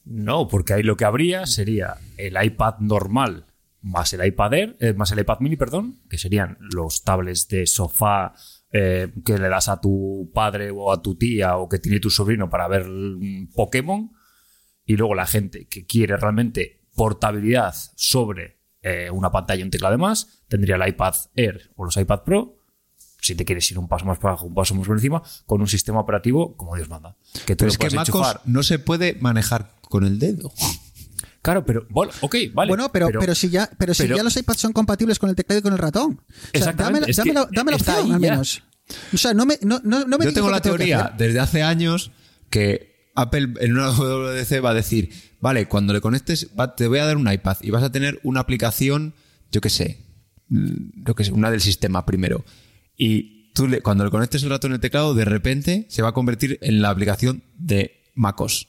No, 0.04 0.48
porque 0.48 0.72
ahí 0.74 0.82
lo 0.82 0.96
que 0.96 1.04
habría 1.04 1.46
sería 1.46 1.96
el 2.16 2.36
iPad 2.42 2.78
normal 2.80 3.44
más 3.86 4.12
el 4.12 4.26
iPad 4.26 4.54
Air, 4.54 4.76
eh, 4.80 4.92
más 4.94 5.12
el 5.12 5.20
iPad 5.20 5.38
Mini, 5.40 5.56
perdón, 5.56 6.00
que 6.10 6.18
serían 6.18 6.58
los 6.60 7.04
tablets 7.04 7.46
de 7.48 7.66
sofá 7.66 8.34
eh, 8.72 9.12
que 9.24 9.38
le 9.38 9.48
das 9.48 9.68
a 9.68 9.80
tu 9.80 10.30
padre 10.34 10.72
o 10.72 10.92
a 10.92 11.00
tu 11.00 11.14
tía 11.14 11.56
o 11.56 11.68
que 11.68 11.78
tiene 11.78 12.00
tu 12.00 12.10
sobrino 12.10 12.50
para 12.50 12.66
ver 12.66 12.86
mm, 12.86 13.52
Pokémon. 13.54 14.10
Y 14.84 14.96
luego 14.96 15.14
la 15.14 15.26
gente 15.26 15.66
que 15.68 15.86
quiere 15.86 16.16
realmente 16.16 16.82
portabilidad 16.94 17.74
sobre 17.94 18.58
eh, 18.82 19.10
una 19.10 19.30
pantalla 19.30 19.60
y 19.60 19.62
un 19.62 19.70
teclado 19.70 19.92
de 19.92 19.98
más, 19.98 20.42
tendría 20.48 20.76
el 20.76 20.88
iPad 20.88 21.14
Air 21.36 21.70
o 21.76 21.84
los 21.84 21.96
iPad 21.96 22.22
Pro. 22.24 22.58
Si 23.20 23.34
te 23.34 23.44
quieres 23.44 23.70
ir 23.70 23.78
un 23.78 23.88
paso 23.88 24.04
más 24.04 24.18
para 24.18 24.32
abajo, 24.32 24.46
un 24.46 24.54
paso 24.54 24.74
más 24.74 24.86
por 24.86 24.96
encima, 24.96 25.22
con 25.46 25.60
un 25.60 25.68
sistema 25.68 26.00
operativo 26.00 26.56
como 26.56 26.74
Dios 26.76 26.88
manda. 26.88 27.16
Que 27.46 27.54
tú 27.54 27.64
pero 27.64 27.70
es 27.70 27.78
que 27.78 27.90
MacOS 27.90 28.40
no 28.44 28.62
se 28.62 28.78
puede 28.78 29.14
manejar 29.14 29.70
con 29.88 30.04
el 30.04 30.18
dedo. 30.18 30.52
Claro, 31.46 31.64
pero 31.64 31.86
bueno, 31.90 32.12
ok, 32.20 32.34
vale. 32.52 32.68
bueno, 32.68 32.90
pero, 32.92 33.08
pero, 33.20 33.34
si 33.34 33.48
ya, 33.48 33.70
pero 33.78 33.94
si 33.94 34.02
pero- 34.02 34.16
ya 34.16 34.22
los 34.24 34.36
iPads 34.36 34.60
son 34.60 34.72
compatibles 34.72 35.18
con 35.20 35.30
el 35.30 35.36
teclado 35.36 35.60
y 35.60 35.62
con 35.62 35.72
el 35.72 35.78
ratón. 35.78 36.20
O 36.54 36.58
sea, 36.58 36.72
dame, 36.72 37.00
la- 37.00 37.06
es 37.06 37.16
dame 37.16 37.30
que 37.30 37.34
la, 37.34 37.48
dame 37.52 37.70
la 37.70 37.76
está 37.76 37.92
opción, 38.00 38.14
al 38.16 38.20
ya. 38.20 38.30
menos. 38.32 38.62
O 39.14 39.16
sea, 39.16 39.32
no 39.32 39.46
me, 39.46 39.56
no, 39.62 39.80
no, 39.84 40.04
no 40.04 40.18
me 40.18 40.24
Yo 40.24 40.32
tengo 40.32 40.50
la 40.50 40.60
tengo 40.60 40.76
teoría 40.76 41.14
desde 41.16 41.38
hace 41.40 41.62
años 41.62 42.10
que 42.50 43.10
Apple 43.14 43.54
en 43.60 43.72
una 43.72 43.90
WWDC 43.96 44.64
va 44.64 44.70
a 44.70 44.74
decir, 44.74 45.10
vale, 45.40 45.66
cuando 45.68 45.92
le 45.92 46.00
conectes, 46.00 46.48
va- 46.58 46.74
te 46.74 46.88
voy 46.88 46.98
a 46.98 47.06
dar 47.06 47.16
un 47.16 47.30
iPad 47.32 47.58
y 47.62 47.70
vas 47.70 47.82
a 47.84 47.92
tener 47.92 48.18
una 48.24 48.40
aplicación, 48.40 49.14
yo 49.52 49.60
qué 49.60 49.70
sé, 49.70 50.04
yo 50.48 51.14
qué 51.14 51.24
sé, 51.24 51.32
una 51.32 51.50
del 51.50 51.60
sistema 51.60 52.04
primero. 52.06 52.44
Y 52.96 53.52
tú 53.52 53.68
le- 53.68 53.80
cuando 53.82 54.04
le 54.04 54.10
conectes 54.10 54.42
el 54.42 54.50
ratón 54.50 54.72
y 54.72 54.74
el 54.74 54.80
teclado, 54.80 55.14
de 55.14 55.24
repente 55.24 55.86
se 55.90 56.02
va 56.02 56.08
a 56.08 56.12
convertir 56.12 56.58
en 56.62 56.82
la 56.82 56.90
aplicación 56.90 57.44
de 57.56 58.02
MacOS. 58.14 58.68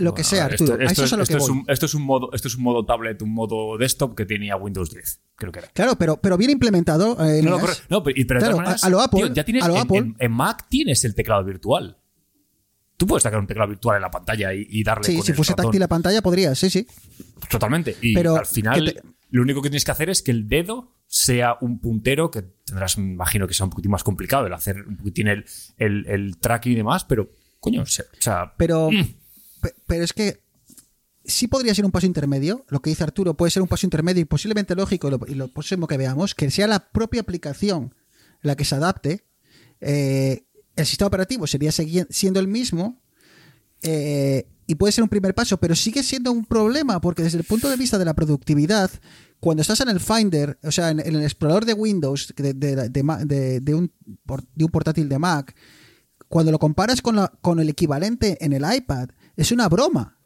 Lo 0.00 0.14
que 0.14 0.24
sea, 0.24 0.46
Arturo. 0.46 0.74
Esto, 0.74 0.82
a 0.82 0.84
esto 0.86 0.92
eso 0.92 1.02
es, 1.04 1.06
es 1.08 1.12
a 1.12 1.16
lo 1.16 1.22
esto 1.22 1.34
que 1.36 1.42
es 1.42 1.48
voy. 1.48 1.58
un, 1.58 1.64
esto 1.68 1.86
es 1.86 1.94
un 1.94 2.02
modo, 2.02 2.30
esto 2.32 2.48
es 2.48 2.56
un 2.56 2.62
modo 2.64 2.84
tablet, 2.84 3.22
un 3.22 3.32
modo 3.32 3.76
desktop 3.78 4.14
que 4.16 4.26
tenía 4.26 4.56
Windows 4.56 4.90
10, 4.90 5.20
creo 5.36 5.52
que 5.52 5.58
era. 5.60 5.68
Claro, 5.68 5.96
pero, 5.96 6.16
pero 6.20 6.36
bien 6.36 6.50
implementado. 6.50 7.16
eh, 7.24 7.40
No, 7.42 7.50
no, 7.50 7.60
correcto. 7.60 7.82
No, 7.88 8.02
pero, 8.02 8.16
pero 8.26 8.40
Claro, 8.40 8.56
maneras, 8.56 8.82
a- 8.82 8.86
a 8.86 8.90
lo 8.90 9.00
Apple, 9.00 9.20
tío, 9.24 9.32
ya 9.34 9.44
tienes 9.44 9.62
a 9.64 9.68
lo 9.68 9.74
en, 9.74 9.80
Apple. 9.80 9.98
en- 9.98 10.16
en 10.18 10.32
Mac 10.32 10.66
tienes 10.68 11.04
el 11.04 11.14
teclado 11.14 11.44
virtual. 11.44 11.96
Tú 12.96 13.06
puedes 13.06 13.22
sacar 13.22 13.38
un 13.40 13.46
teclado 13.46 13.68
virtual 13.70 13.96
en 13.96 14.02
la 14.02 14.10
pantalla 14.10 14.52
y, 14.52 14.66
y 14.68 14.82
darle 14.84 15.04
Sí, 15.04 15.16
con 15.16 15.24
si 15.24 15.32
el 15.32 15.36
fuese 15.36 15.52
ratón. 15.52 15.66
táctil 15.66 15.80
la 15.80 15.88
pantalla, 15.88 16.20
podría, 16.20 16.54
sí, 16.54 16.68
sí. 16.68 16.86
Totalmente. 17.48 17.96
Y 18.02 18.14
Pero 18.14 18.36
al 18.36 18.44
final, 18.46 18.84
te- 18.84 19.02
lo 19.30 19.42
único 19.42 19.62
que 19.62 19.70
tienes 19.70 19.84
que 19.84 19.90
hacer 19.90 20.10
es 20.10 20.22
que 20.22 20.30
el 20.32 20.48
dedo 20.48 20.96
sea 21.06 21.56
un 21.62 21.80
puntero 21.80 22.30
que 22.30 22.42
tendrás, 22.42 22.98
me 22.98 23.12
imagino 23.12 23.48
que 23.48 23.54
sea 23.54 23.64
un 23.64 23.70
poquitín 23.70 23.90
más 23.90 24.04
complicado 24.04 24.46
el 24.46 24.52
hacer 24.52 24.86
un 24.86 24.96
poquitín 24.96 25.28
el, 25.28 25.44
el, 25.78 26.06
el 26.08 26.38
tracking 26.38 26.72
y 26.72 26.76
demás, 26.76 27.04
pero 27.04 27.30
coño, 27.58 27.82
o 27.82 27.86
sea, 27.86 28.04
o 28.12 28.22
sea, 28.22 28.54
Pero, 28.56 28.90
Mm. 28.90 29.14
Pe- 29.60 29.74
pero 29.86 30.04
es 30.04 30.12
que 30.12 30.40
sí 31.24 31.46
podría 31.48 31.74
ser 31.74 31.84
un 31.84 31.90
paso 31.92 32.06
intermedio. 32.06 32.64
Lo 32.68 32.80
que 32.80 32.90
dice 32.90 33.04
Arturo 33.04 33.34
puede 33.34 33.50
ser 33.50 33.62
un 33.62 33.68
paso 33.68 33.86
intermedio 33.86 34.22
y 34.22 34.24
posiblemente 34.24 34.74
lógico, 34.74 35.08
y 35.08 35.34
lo, 35.34 35.46
y 35.46 35.48
próximo 35.52 35.86
que 35.86 35.96
veamos, 35.96 36.34
que 36.34 36.50
sea 36.50 36.66
la 36.66 36.90
propia 36.90 37.20
aplicación 37.20 37.94
la 38.42 38.56
que 38.56 38.64
se 38.64 38.74
adapte. 38.74 39.24
Eh, 39.80 40.44
el 40.76 40.86
sistema 40.86 41.08
operativo 41.08 41.46
sería 41.46 41.70
siendo 41.72 42.40
el 42.40 42.48
mismo. 42.48 43.00
eh, 43.82 44.46
y 44.66 44.76
puede 44.76 44.92
ser 44.92 45.02
un 45.02 45.10
primer 45.10 45.34
paso, 45.34 45.56
pero 45.58 45.74
sigue 45.74 46.02
siendo 46.04 46.30
un 46.30 46.44
problema 46.44 47.00
porque 47.00 47.24
desde 47.24 47.38
el 47.38 47.44
punto 47.44 47.68
de 47.68 47.76
vista 47.76 47.98
de 47.98 48.04
la 48.04 48.14
productividad, 48.14 48.88
cuando 49.40 49.62
estás 49.62 49.80
en 49.80 49.88
el 49.88 49.98
Finder, 49.98 50.58
o 50.62 50.70
sea, 50.70 50.90
en, 50.90 51.00
el 51.00 51.22
explorador 51.22 51.64
de 51.64 51.72
Windows, 51.72 52.32
de, 52.36 52.54
de- 52.54 53.60
de 53.60 53.74
un, 53.74 53.90
de 54.54 54.64
un 54.64 54.70
portátil 54.70 55.08
de 55.08 55.18
Mac, 55.18 55.56
cuando 56.28 56.52
lo 56.52 56.60
comparas 56.60 57.02
con, 57.02 57.16
la- 57.16 57.32
con 57.40 57.58
el 57.58 57.68
equivalente 57.68 58.38
en 58.44 58.52
el 58.52 58.62
iPad, 58.72 59.08
es 59.36 59.52
una 59.52 59.68
broma. 59.68 60.16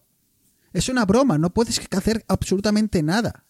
Es 0.73 0.89
una 0.89 1.05
broma, 1.05 1.39
no 1.39 1.51
puedes 1.55 1.81
hacer 1.93 2.25
absolutamente 2.27 3.03
nada. 3.03 3.45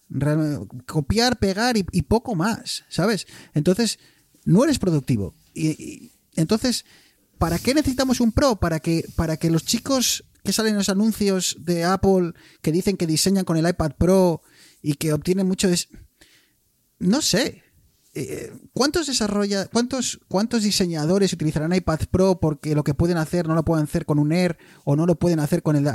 Copiar, 0.85 1.39
pegar 1.39 1.75
y, 1.75 1.83
poco 2.03 2.35
más, 2.35 2.83
¿sabes? 2.89 3.25
Entonces, 3.55 3.97
no 4.43 4.63
eres 4.63 4.77
productivo. 4.77 5.33
Y, 5.55 6.11
entonces, 6.35 6.85
¿para 7.39 7.57
qué 7.57 7.73
necesitamos 7.73 8.19
un 8.19 8.31
Pro? 8.31 8.57
Para 8.57 8.79
que, 8.79 9.05
para 9.15 9.37
que 9.37 9.49
los 9.49 9.65
chicos 9.65 10.23
que 10.43 10.53
salen 10.53 10.73
en 10.73 10.77
los 10.77 10.89
anuncios 10.89 11.57
de 11.61 11.83
Apple 11.83 12.33
que 12.61 12.71
dicen 12.71 12.95
que 12.97 13.07
diseñan 13.07 13.43
con 13.45 13.57
el 13.57 13.67
iPad 13.67 13.93
Pro 13.97 14.43
y 14.83 14.93
que 14.93 15.11
obtienen 15.11 15.47
mucho... 15.47 15.67
des- 15.67 15.89
No 16.99 17.23
sé. 17.23 17.63
Eh, 18.17 18.53
¿Cuántos 18.71 19.07
desarrolla, 19.07 19.65
cuántos, 19.67 20.21
cuántos 20.29 20.63
diseñadores 20.63 21.33
utilizarán 21.33 21.73
iPad 21.73 21.99
Pro 22.09 22.39
porque 22.39 22.73
lo 22.73 22.83
que 22.85 22.93
pueden 22.93 23.17
hacer 23.17 23.45
no 23.45 23.55
lo 23.55 23.65
pueden 23.65 23.83
hacer 23.83 24.05
con 24.05 24.19
un 24.19 24.31
Air 24.31 24.57
o 24.85 24.95
no 24.95 25.05
lo 25.05 25.19
pueden 25.19 25.39
hacer 25.41 25.61
con 25.61 25.75
el, 25.75 25.85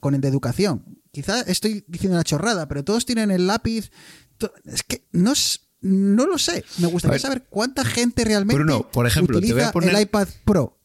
con 0.00 0.14
el 0.14 0.20
de 0.22 0.28
educación? 0.28 0.98
Quizá 1.12 1.42
estoy 1.42 1.84
diciendo 1.86 2.16
una 2.16 2.24
chorrada, 2.24 2.68
pero 2.68 2.84
todos 2.84 3.04
tienen 3.04 3.30
el 3.30 3.46
lápiz. 3.46 3.90
to- 4.38 4.50
Es 4.64 4.82
que 4.82 5.06
no, 5.12 5.32
s- 5.32 5.58
no 5.82 6.26
lo 6.26 6.38
sé. 6.38 6.64
Me 6.78 6.86
gustaría 6.86 7.18
saber 7.18 7.44
cuánta 7.50 7.84
gente 7.84 8.24
realmente 8.24 8.62
Bruno, 8.62 8.90
por 8.90 9.06
ejemplo, 9.06 9.38
te 9.38 9.44
voy 9.46 9.50
utiliza 9.50 9.68
a 9.68 9.72
poner- 9.72 9.94
el 9.94 10.00
iPad 10.02 10.28
Pro. 10.46 10.78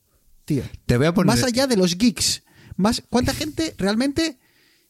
Tío. 0.44 0.64
Te 0.86 0.98
voy 0.98 1.08
a 1.08 1.14
poner- 1.14 1.28
Más 1.28 1.44
allá 1.46 1.66
de 1.66 1.78
los 1.78 1.98
geeks. 1.98 2.44
Más, 2.76 3.02
¿Cuánta 3.10 3.34
gente 3.34 3.74
realmente 3.78 4.38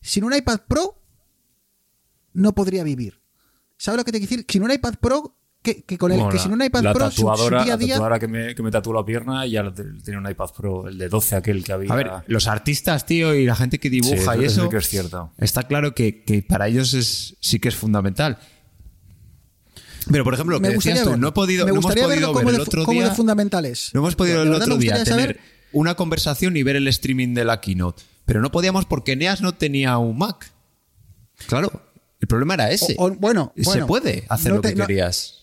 sin 0.01 0.23
un 0.23 0.33
iPad 0.33 0.61
Pro 0.67 0.99
no 2.33 2.55
podría 2.55 2.83
vivir? 2.83 3.21
¿Sabes 3.77 3.97
lo 3.99 4.05
que 4.05 4.11
te 4.11 4.17
quiero 4.19 4.29
decir? 4.31 4.45
Sin 4.49 4.63
un 4.63 4.71
iPad 4.71 4.95
Pro, 4.99 5.37
que, 5.63 5.81
que 5.83 5.97
con 5.97 6.11
el, 6.11 6.17
Bueno, 6.19 6.31
que 6.31 6.37
sin 6.39 6.51
un 6.51 6.61
iPad 6.63 6.83
la 6.83 6.93
Pro 6.93 7.09
su- 7.09 7.21
su, 7.21 7.21
tatuadora, 7.27 7.63
día 7.63 7.73
a 7.73 7.77
la 7.77 7.87
tatuadora 7.87 8.19
que 8.19 8.27
me, 8.27 8.53
que 8.53 8.61
me 8.61 8.69
tatuó 8.69 8.93
la 8.93 9.03
pierna 9.05 9.45
ya 9.47 9.73
tenía 9.73 10.19
un 10.19 10.29
iPad 10.29 10.49
Pro, 10.55 10.87
el 10.87 10.97
de 10.99 11.09
12 11.09 11.35
aquel 11.37 11.63
que 11.63 11.71
había. 11.73 11.91
A 11.91 11.95
ver, 11.95 12.11
los 12.27 12.47
artistas, 12.47 13.05
tío, 13.05 13.33
y 13.33 13.45
la 13.45 13.55
gente 13.55 13.79
que 13.79 13.89
Sí, 13.89 14.01
dibuja 14.01 14.35
y 14.37 14.39
eso 14.45 14.45
eso, 14.45 14.63
sí 14.65 14.69
que 14.69 14.77
es 14.77 14.87
cierto. 14.89 15.31
está 15.39 15.63
claro 15.63 15.95
que, 15.95 16.23
que 16.23 16.43
para 16.43 16.67
ellos 16.67 16.93
es, 16.93 17.35
sí 17.39 17.59
que 17.59 17.69
es 17.69 17.75
fundamental. 17.75 18.37
Pero, 20.11 20.23
por 20.25 20.33
ejemplo, 20.33 20.57
lo 20.57 20.61
que 20.61 20.67
me 20.67 20.75
gustaría 20.75 20.99
decías 20.99 21.15
tú, 21.15 21.19
no, 21.21 21.29
he 21.29 21.31
podido, 21.31 21.65
me 21.65 21.71
no 21.71 21.79
hemos 21.79 21.93
podido 21.93 22.07
ver 22.09 22.17
el 22.17 22.25
otro 22.59 22.85
de 22.85 22.91
día... 22.93 23.11
fundamental 23.11 23.65
es. 23.65 23.91
No 23.93 24.01
hemos 24.01 24.15
podido 24.15 24.43
el 24.43 24.53
otro 24.53 24.75
día 24.77 24.95
tener 25.03 25.07
saber- 25.07 25.39
una 25.71 25.95
conversación 25.95 26.57
y 26.57 26.63
ver 26.63 26.75
el 26.75 26.87
streaming 26.89 27.33
de 27.33 27.45
la 27.45 27.61
keynote. 27.61 28.03
Pero 28.25 28.41
no 28.41 28.51
podíamos 28.51 28.85
porque 28.85 29.15
Neas 29.15 29.41
no 29.41 29.53
tenía 29.55 29.97
un 29.97 30.17
Mac. 30.17 30.51
Claro, 31.47 31.71
el 32.19 32.27
problema 32.27 32.53
era 32.55 32.69
ese. 32.71 32.95
O- 32.97 33.05
o- 33.07 33.11
bueno, 33.15 33.53
Se 33.55 33.63
bueno, 33.63 33.87
puede 33.87 34.25
hacer 34.29 34.49
no 34.51 34.55
lo 34.57 34.61
te- 34.61 34.69
que 34.69 34.75
no- 34.75 34.87
querías. 34.87 35.39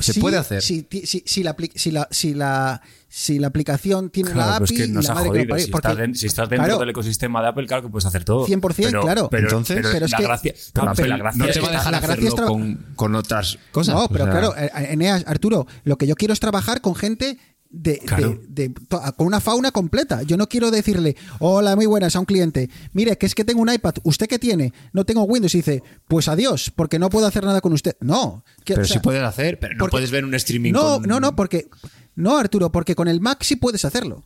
Se 0.00 0.12
Sí, 0.14 0.20
puede 0.20 0.36
hacer. 0.36 0.62
Si, 0.62 0.82
ti- 0.82 1.06
si, 1.06 1.22
si 1.26 1.42
la, 1.42 1.54
si, 1.74 1.90
la, 1.90 2.08
si, 2.10 2.34
la, 2.34 2.80
si 3.08 3.38
la 3.38 3.46
aplicación 3.48 4.10
tiene 4.10 4.30
Claro, 4.30 4.50
la 4.52 4.58
pues 4.58 4.70
API 4.70 4.76
que 4.78 4.84
y 4.86 4.88
nos 4.92 5.04
la 5.04 5.10
ha 5.10 5.14
madre 5.14 5.24
que 5.30 5.30
lo 5.30 5.34
jodido. 5.40 5.48
parió, 5.50 5.64
Si, 5.66 5.70
porque- 5.70 5.88
estás, 5.88 5.98
den- 5.98 6.14
si 6.14 6.26
estás 6.26 6.48
dentro 6.48 6.64
claro, 6.66 6.80
del 6.80 6.88
ecosistema 6.90 7.42
de 7.42 7.48
Apple, 7.48 7.66
claro 7.66 7.82
que 7.82 7.88
puedes 7.88 8.06
hacer 8.06 8.24
todo. 8.24 8.46
100%, 8.46 9.00
claro. 9.02 9.28
Pero, 9.30 9.42
Entonces- 9.48 9.76
pero, 9.76 9.90
Pero 9.92 10.06
es 10.06 10.12
la 10.12 10.18
que- 10.18 10.24
gracia, 10.24 10.54
Pero 10.72 10.92
claro, 10.92 11.06
la 11.08 11.16
gracia 11.16 11.38
no 11.38 11.44
es 11.48 11.54
te 11.54 11.60
va 11.60 11.66
a 11.66 11.70
que- 11.70 11.76
dejar 11.76 11.94
hacerlo 11.94 12.28
es 12.28 12.34
con, 12.34 12.86
con 12.96 13.14
otras 13.14 13.58
cosas. 13.72 13.94
No, 13.94 14.08
pero 14.08 14.24
O 14.24 14.26
sea, 14.26 14.32
claro, 14.40 14.54
eh, 14.56 14.70
Eneas, 14.92 15.24
Arturo, 15.26 15.66
lo 15.84 15.96
que 15.98 16.06
yo 16.06 16.14
quiero 16.16 16.32
es 16.34 16.40
trabajar 16.40 16.80
con 16.80 16.94
gente 16.94 17.38
de, 17.70 17.98
Claro. 17.98 18.38
de- 18.48 18.68
de- 18.68 18.74
con 19.16 19.26
una 19.28 19.40
fauna 19.40 19.70
completa. 19.70 20.22
Yo 20.22 20.36
no 20.36 20.48
quiero 20.48 20.70
decirle, 20.72 21.16
hola, 21.38 21.76
muy 21.76 21.86
buenas 21.86 22.16
a 22.16 22.20
un 22.20 22.26
cliente. 22.26 22.68
Mire, 22.92 23.16
que 23.16 23.26
es 23.26 23.34
que 23.34 23.44
tengo 23.44 23.62
un 23.62 23.72
iPad. 23.72 23.94
¿Usted 24.02 24.26
qué 24.26 24.38
tiene? 24.40 24.72
No 24.92 25.04
tengo 25.04 25.22
Windows. 25.22 25.54
Y 25.54 25.58
dice, 25.58 25.82
pues 26.08 26.26
adiós, 26.28 26.72
porque 26.74 26.98
no 26.98 27.08
puedo 27.10 27.26
hacer 27.26 27.44
nada 27.44 27.60
con 27.60 27.72
usted. 27.72 27.96
No. 28.00 28.44
que- 28.64 28.74
Pero 28.74 28.82
o 28.84 28.86
sea, 28.86 28.94
sí 28.94 29.00
puedes 29.00 29.22
hacer, 29.22 29.58
pero 29.60 29.74
no 29.74 29.78
porque- 29.78 29.92
puedes 29.92 30.10
ver 30.10 30.24
un 30.24 30.34
streaming 30.34 30.72
No, 30.72 30.98
con- 30.98 31.08
no, 31.08 31.20
no, 31.20 31.36
porque. 31.36 31.68
No, 32.16 32.36
Arturo, 32.36 32.72
porque 32.72 32.94
con 32.94 33.08
el 33.08 33.20
Mac 33.20 33.42
sí 33.42 33.56
puedes 33.56 33.84
hacerlo. 33.84 34.24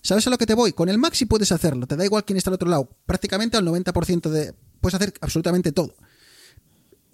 ¿Sabes 0.00 0.26
a 0.26 0.30
lo 0.30 0.38
que 0.38 0.46
te 0.46 0.54
voy? 0.54 0.72
Con 0.72 0.88
el 0.88 0.98
Mac 0.98 1.14
sí 1.14 1.24
puedes 1.26 1.50
hacerlo. 1.50 1.86
Te 1.86 1.96
da 1.96 2.04
igual 2.04 2.24
quién 2.24 2.36
está 2.36 2.50
al 2.50 2.54
otro 2.54 2.68
lado. 2.68 2.90
Prácticamente 3.06 3.56
al 3.56 3.64
90% 3.64 4.30
de. 4.30 4.54
Puedes 4.80 4.94
hacer 4.94 5.14
absolutamente 5.20 5.72
todo. 5.72 5.94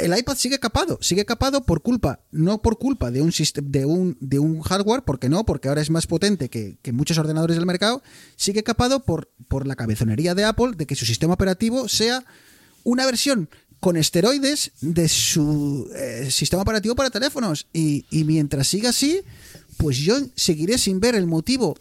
El 0.04 0.16
iPad 0.16 0.36
sigue 0.36 0.58
capado, 0.58 0.98
sigue 1.00 1.24
capado 1.24 1.64
por 1.64 1.82
culpa, 1.82 2.20
no 2.30 2.62
por 2.62 2.78
culpa 2.78 3.10
de 3.10 3.22
un, 3.22 3.32
de 3.62 3.84
un, 3.84 4.16
de 4.20 4.38
un 4.38 4.60
hardware, 4.60 5.02
porque 5.02 5.28
no, 5.28 5.44
porque 5.44 5.68
ahora 5.68 5.80
es 5.80 5.90
más 5.90 6.06
potente 6.06 6.48
que, 6.48 6.78
que 6.82 6.92
muchos 6.92 7.18
ordenadores 7.18 7.56
del 7.56 7.66
mercado, 7.66 8.02
sigue 8.36 8.62
capado 8.62 9.04
por, 9.04 9.30
por 9.48 9.66
la 9.66 9.76
cabezonería 9.76 10.34
de 10.34 10.44
Apple 10.44 10.72
de 10.76 10.86
que 10.86 10.96
su 10.96 11.04
sistema 11.04 11.34
operativo 11.34 11.88
sea 11.88 12.24
una 12.84 13.06
versión 13.06 13.48
con 13.80 13.96
esteroides 13.96 14.72
de 14.80 15.08
su 15.08 15.90
eh, 15.94 16.28
sistema 16.30 16.62
operativo 16.62 16.94
para 16.94 17.10
teléfonos. 17.10 17.66
Y, 17.72 18.06
y 18.10 18.24
mientras 18.24 18.68
siga 18.68 18.90
así, 18.90 19.22
pues 19.76 19.96
yo 19.96 20.16
seguiré 20.34 20.78
sin 20.78 21.00
ver 21.00 21.14
el 21.14 21.26
motivo 21.26 21.76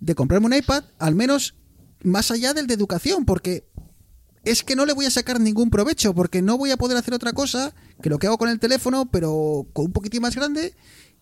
de 0.00 0.14
comprarme 0.14 0.46
un 0.46 0.54
iPad, 0.54 0.84
al 0.98 1.14
menos 1.14 1.54
más 2.02 2.30
allá 2.30 2.54
del 2.54 2.66
de 2.66 2.74
educación, 2.74 3.24
porque 3.24 3.64
es 4.44 4.62
que 4.62 4.74
no 4.76 4.86
le 4.86 4.92
voy 4.92 5.06
a 5.06 5.10
sacar 5.10 5.40
ningún 5.40 5.70
provecho, 5.70 6.14
porque 6.14 6.42
no 6.42 6.58
voy 6.58 6.70
a 6.70 6.76
poder 6.76 6.96
hacer 6.96 7.14
otra 7.14 7.32
cosa 7.32 7.74
que 8.02 8.10
lo 8.10 8.18
que 8.18 8.26
hago 8.26 8.38
con 8.38 8.48
el 8.48 8.58
teléfono, 8.58 9.10
pero 9.10 9.66
con 9.72 9.86
un 9.86 9.92
poquitín 9.92 10.22
más 10.22 10.34
grande, 10.34 10.74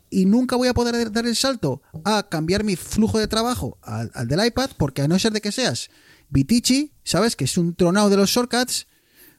y 0.08 0.26
nunca 0.26 0.56
voy 0.56 0.68
a 0.68 0.74
poder 0.74 1.12
dar 1.12 1.26
el 1.26 1.36
salto 1.36 1.82
a 2.04 2.28
cambiar 2.28 2.64
mi 2.64 2.76
flujo 2.76 3.18
de 3.18 3.28
trabajo 3.28 3.78
al, 3.82 4.10
al 4.14 4.26
del 4.26 4.44
iPad, 4.44 4.70
porque 4.76 5.02
a 5.02 5.08
no 5.08 5.18
ser 5.18 5.32
de 5.32 5.40
que 5.40 5.52
seas 5.52 5.90
Vitici, 6.30 6.92
¿sabes? 7.04 7.36
Que 7.36 7.44
es 7.44 7.58
un 7.58 7.74
tronado 7.74 8.08
de 8.10 8.16
los 8.16 8.30
shortcuts, 8.30 8.86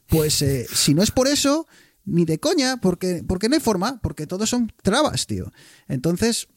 pues 0.08 0.40
eh, 0.42 0.66
si 0.72 0.94
no 0.94 1.02
es 1.02 1.10
por 1.10 1.26
eso, 1.26 1.66
ni 2.04 2.24
de 2.24 2.38
coña, 2.38 2.78
porque, 2.80 3.22
porque 3.26 3.48
no 3.48 3.54
hay 3.54 3.60
forma, 3.60 4.00
porque 4.02 4.26
todos 4.26 4.48
son 4.50 4.72
trabas, 4.82 5.26
tío. 5.26 5.52
Entonces, 5.88 6.48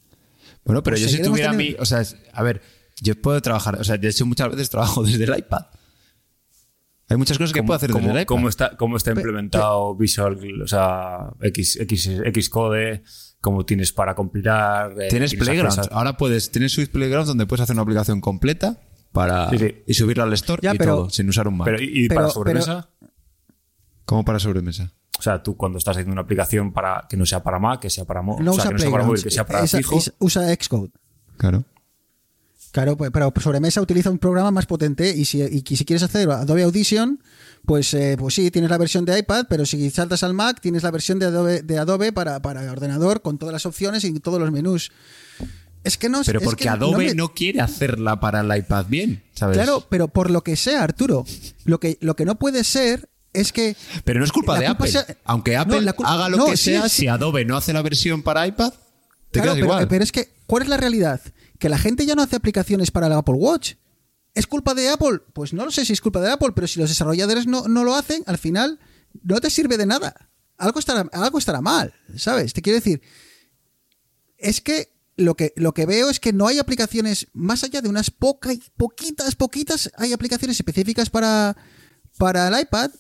Bueno, 0.63 0.81
pero 0.83 0.95
Pues 0.95 1.01
yo 1.01 1.09
si 1.09 1.21
tuviera 1.23 1.51
teniendo- 1.51 1.77
mi. 1.77 1.81
O 1.81 1.85
sea, 1.85 2.03
a 2.33 2.43
ver, 2.43 2.61
yo 3.01 3.19
puedo 3.21 3.39
trabajar. 3.41 3.79
O 3.79 3.83
sea, 3.83 3.97
de 3.97 4.07
hecho, 4.09 4.25
muchas 4.25 4.49
veces 4.49 4.69
trabajo 4.69 5.03
desde 5.03 5.23
el 5.23 5.37
iPad. 5.37 5.65
Hay 7.07 7.17
muchas 7.17 7.37
cosas 7.37 7.53
que 7.53 7.59
¿Cómo, 7.59 7.67
puedo 7.67 7.75
hacer 7.77 7.91
desde 7.93 8.05
el 8.09 8.11
iPad. 8.15 8.25
cómo 8.25 8.49
está, 8.49 8.75
cómo 8.77 8.97
está 8.97 9.11
implementado 9.11 9.95
Visual, 9.95 10.61
o 10.63 10.67
sea, 10.67 11.29
X, 11.41 11.77
X, 11.79 12.09
Xcode, 12.33 13.03
cómo 13.41 13.63
tienes 13.65 13.93
para 13.93 14.15
compilar. 14.15 14.93
eh, 14.99 15.07
Tienes 15.09 15.35
Playgrounds. 15.35 15.77
acceso 15.77 15.93
a- 15.93 15.97
Ahora 15.99 16.17
puedes. 16.17 16.51
Tienes 16.51 16.71
Swift 16.73 16.89
Playgrounds 16.89 17.27
donde 17.27 17.45
puedes 17.45 17.61
hacer 17.61 17.75
una 17.75 17.83
aplicación 17.83 18.21
completa 18.21 18.81
para 19.11 19.49
Sí, 19.51 19.59
sí. 19.59 19.75
y 19.85 19.93
subirla 19.93 20.23
al 20.23 20.33
store 20.33 20.61
Ya, 20.63 20.73
y 20.73 20.77
pero- 20.79 20.95
todo, 20.95 21.09
sin 21.11 21.29
usar 21.29 21.47
un 21.47 21.57
Mac. 21.57 21.65
Pero, 21.65 21.81
¿y, 21.81 22.05
y 22.05 22.07
Pero- 22.07 22.21
para 22.21 22.31
sobremesa? 22.33 22.89
¿Cómo 24.05 24.25
para 24.25 24.39
sobremesa? 24.39 24.91
O 25.17 25.21
sea, 25.21 25.41
tú 25.41 25.55
cuando 25.55 25.77
estás 25.77 25.95
haciendo 25.95 26.11
una 26.11 26.21
aplicación 26.23 26.73
para 26.73 27.05
que 27.09 27.17
no 27.17 27.25
sea 27.25 27.41
para 27.43 27.57
Mac, 27.59 27.79
que 27.81 27.89
sea 27.89 28.05
para 28.05 28.21
no 28.21 28.33
o 28.33 28.37
sea, 28.37 28.51
usa 28.51 28.63
que 28.67 28.73
no 28.73 28.79
sea 28.79 28.91
para 28.91 29.03
móvil, 29.05 29.23
que 29.23 29.31
sea 29.31 29.45
para 29.45 29.63
esa- 29.63 29.77
fijo. 29.77 29.97
es- 29.97 30.13
usa 30.19 30.43
Xcode. 30.55 30.91
Claro. 31.37 31.63
Claro, 32.75 32.97
pues, 32.97 33.09
pero 33.09 33.31
sobre 33.41 33.61
mesa 33.61 33.79
utiliza 33.79 34.09
un 34.09 34.17
programa 34.19 34.51
más 34.51 34.65
potente 34.65 35.15
y 35.15 35.23
si, 35.23 35.41
y 35.41 35.75
si 35.77 35.85
quieres 35.85 36.03
hacer 36.03 36.29
Adobe 36.29 36.63
Audition, 36.63 37.23
pues, 37.65 37.93
eh, 37.93 38.17
pues 38.19 38.33
sí, 38.35 38.51
tienes 38.51 38.69
la 38.69 38.77
versión 38.77 39.05
de 39.05 39.17
iPad, 39.17 39.45
pero 39.47 39.65
si 39.65 39.89
saltas 39.91 40.23
al 40.23 40.33
Mac, 40.33 40.59
tienes 40.61 40.83
la 40.83 40.91
versión 40.91 41.17
de 41.17 41.27
Adobe, 41.27 41.61
de 41.61 41.77
Adobe 41.79 42.11
para, 42.11 42.41
para 42.41 42.69
ordenador 42.69 43.21
con 43.21 43.37
todas 43.37 43.53
las 43.53 43.65
opciones 43.65 44.03
y 44.03 44.19
todos 44.19 44.41
los 44.41 44.51
menús. 44.51 44.91
Es 45.85 45.97
que 45.97 46.09
no 46.09 46.21
Pero 46.25 46.39
es 46.39 46.43
porque 46.45 46.63
que 46.63 46.69
Adobe 46.69 47.05
me- 47.05 47.15
no 47.15 47.29
quiere 47.33 47.61
hacerla 47.61 48.19
para 48.19 48.41
el 48.41 48.57
iPad 48.57 48.87
bien, 48.89 49.23
¿sabes? 49.35 49.55
Claro, 49.55 49.85
pero 49.89 50.09
por 50.09 50.29
lo 50.29 50.41
que 50.43 50.57
sea, 50.57 50.83
Arturo, 50.83 51.23
lo 51.63 51.79
que, 51.79 51.97
lo 52.01 52.17
que 52.17 52.25
no 52.25 52.35
puede 52.35 52.65
ser 52.65 53.07
es 53.31 53.53
que. 53.53 53.77
Pero 54.03 54.19
no 54.19 54.25
es 54.25 54.33
culpa 54.33 54.59
de 54.59 54.65
culpa 54.65 54.83
Apple. 54.83 54.91
sea- 54.91 55.05
Aunque 55.23 55.55
Apple 55.55 55.89
haga 56.03 56.27
lo 56.27 56.35
no, 56.35 56.45
que 56.47 56.57
sí, 56.57 56.71
sea, 56.71 56.89
sí. 56.89 57.03
si 57.03 57.07
Adobe 57.07 57.45
no 57.45 57.55
hace 57.55 57.71
la 57.71 57.81
versión 57.83 58.21
para 58.21 58.45
iPad, 58.45 58.73
te 59.31 59.39
Claro, 59.39 59.43
quedas 59.43 59.53
pero, 59.55 59.65
igual. 59.65 59.87
pero 59.87 60.03
es 60.03 60.11
que, 60.11 60.27
¿cuál 60.45 60.63
es 60.63 60.67
la 60.69 60.75
realidad? 60.77 61.21
Que 61.59 61.69
la 61.69 61.77
gente 61.77 62.05
ya 62.05 62.15
no 62.15 62.21
hace 62.21 62.35
aplicaciones 62.35 62.91
para 62.91 63.07
el 63.07 63.13
Apple 63.13 63.35
Watch. 63.35 63.75
¿Es 64.33 64.47
culpa 64.47 64.73
de 64.73 64.89
Apple? 64.89 65.19
Pues 65.33 65.53
no 65.53 65.65
lo 65.65 65.71
sé 65.71 65.85
si 65.85 65.93
es 65.93 66.01
culpa 66.01 66.19
de 66.19 66.31
Apple, 66.31 66.51
pero 66.53 66.67
si 66.67 66.79
los 66.79 66.89
desarrolladores 66.89 67.47
no, 67.47 67.67
no 67.67 67.83
lo 67.83 67.95
hacen, 67.95 68.23
al 68.25 68.37
final 68.37 68.79
no 69.23 69.39
te 69.39 69.49
sirve 69.49 69.77
de 69.77 69.85
nada. 69.85 70.29
Algo 70.57 70.79
estará, 70.79 71.07
algo 71.13 71.37
estará 71.37 71.61
mal, 71.61 71.93
¿sabes? 72.17 72.53
Te 72.53 72.61
quiero 72.61 72.75
decir, 72.75 73.01
es 74.37 74.61
que 74.61 74.93
lo 75.17 75.35
que, 75.35 75.53
lo 75.55 75.73
que 75.73 75.85
veo 75.85 76.09
es 76.09 76.19
que 76.19 76.33
no 76.33 76.47
hay 76.47 76.59
aplicaciones, 76.59 77.27
más 77.33 77.63
allá 77.63 77.81
de 77.81 77.89
unas 77.89 78.11
pocas, 78.11 78.57
poquitas, 78.75 79.35
poquitas, 79.35 79.91
hay 79.97 80.13
aplicaciones 80.13 80.57
específicas 80.59 81.09
para, 81.09 81.55
para 82.17 82.47
el 82.47 82.59
iPad, 82.59 82.91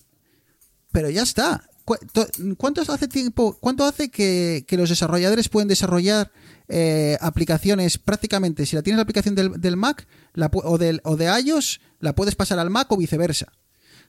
pero 0.91 1.09
ya 1.09 1.23
está. 1.23 1.69
¿Cu- 1.85 1.97
to- 2.11 2.27
¿Cuánto 2.57 2.81
hace 2.81 3.07
tiempo, 3.07 3.57
cuánto 3.59 3.85
hace 3.85 4.09
que, 4.09 4.65
los 4.71 4.89
desarrolladores 4.89 5.49
pueden 5.49 5.67
desarrollar 5.67 6.31
eh, 6.67 7.15
aplicaciones 7.21 7.97
prácticamente? 7.99 8.65
Si 8.65 8.75
la 8.75 8.81
tienes 8.81 8.97
la 8.97 9.03
aplicación 9.03 9.35
del, 9.35 9.77
Mac 9.77 10.07
o, 10.51 10.77
del, 10.79 10.99
o 11.03 11.15
de 11.15 11.25
iOS, 11.41 11.79
la 11.99 12.15
puedes 12.15 12.35
pasar 12.35 12.57
al 12.59 12.71
Mac 12.71 12.91
o 12.91 12.97
viceversa. 12.97 13.53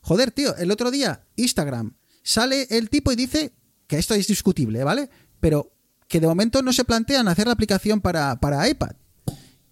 Joder, 0.01 0.31
tío, 0.31 0.57
el 0.57 0.71
otro 0.71 0.91
día, 0.91 1.27
Instagram, 1.37 1.95
sale 2.23 2.67
el 2.71 2.89
tipo 2.89 3.13
y 3.13 3.17
dice 3.17 3.53
que 3.87 3.99
esto 3.99 4.15
es 4.15 4.27
discutible, 4.27 4.83
¿vale? 4.83 5.11
Pero 5.39 5.73
que 6.09 6.19
de 6.21 6.27
momento 6.27 6.63
no 6.63 6.73
se 6.73 6.85
plantean 6.85 7.29
hacer 7.29 7.47
la 7.47 7.53
aplicación 7.53 8.01
para, 8.01 8.39
iPad. 8.69 8.93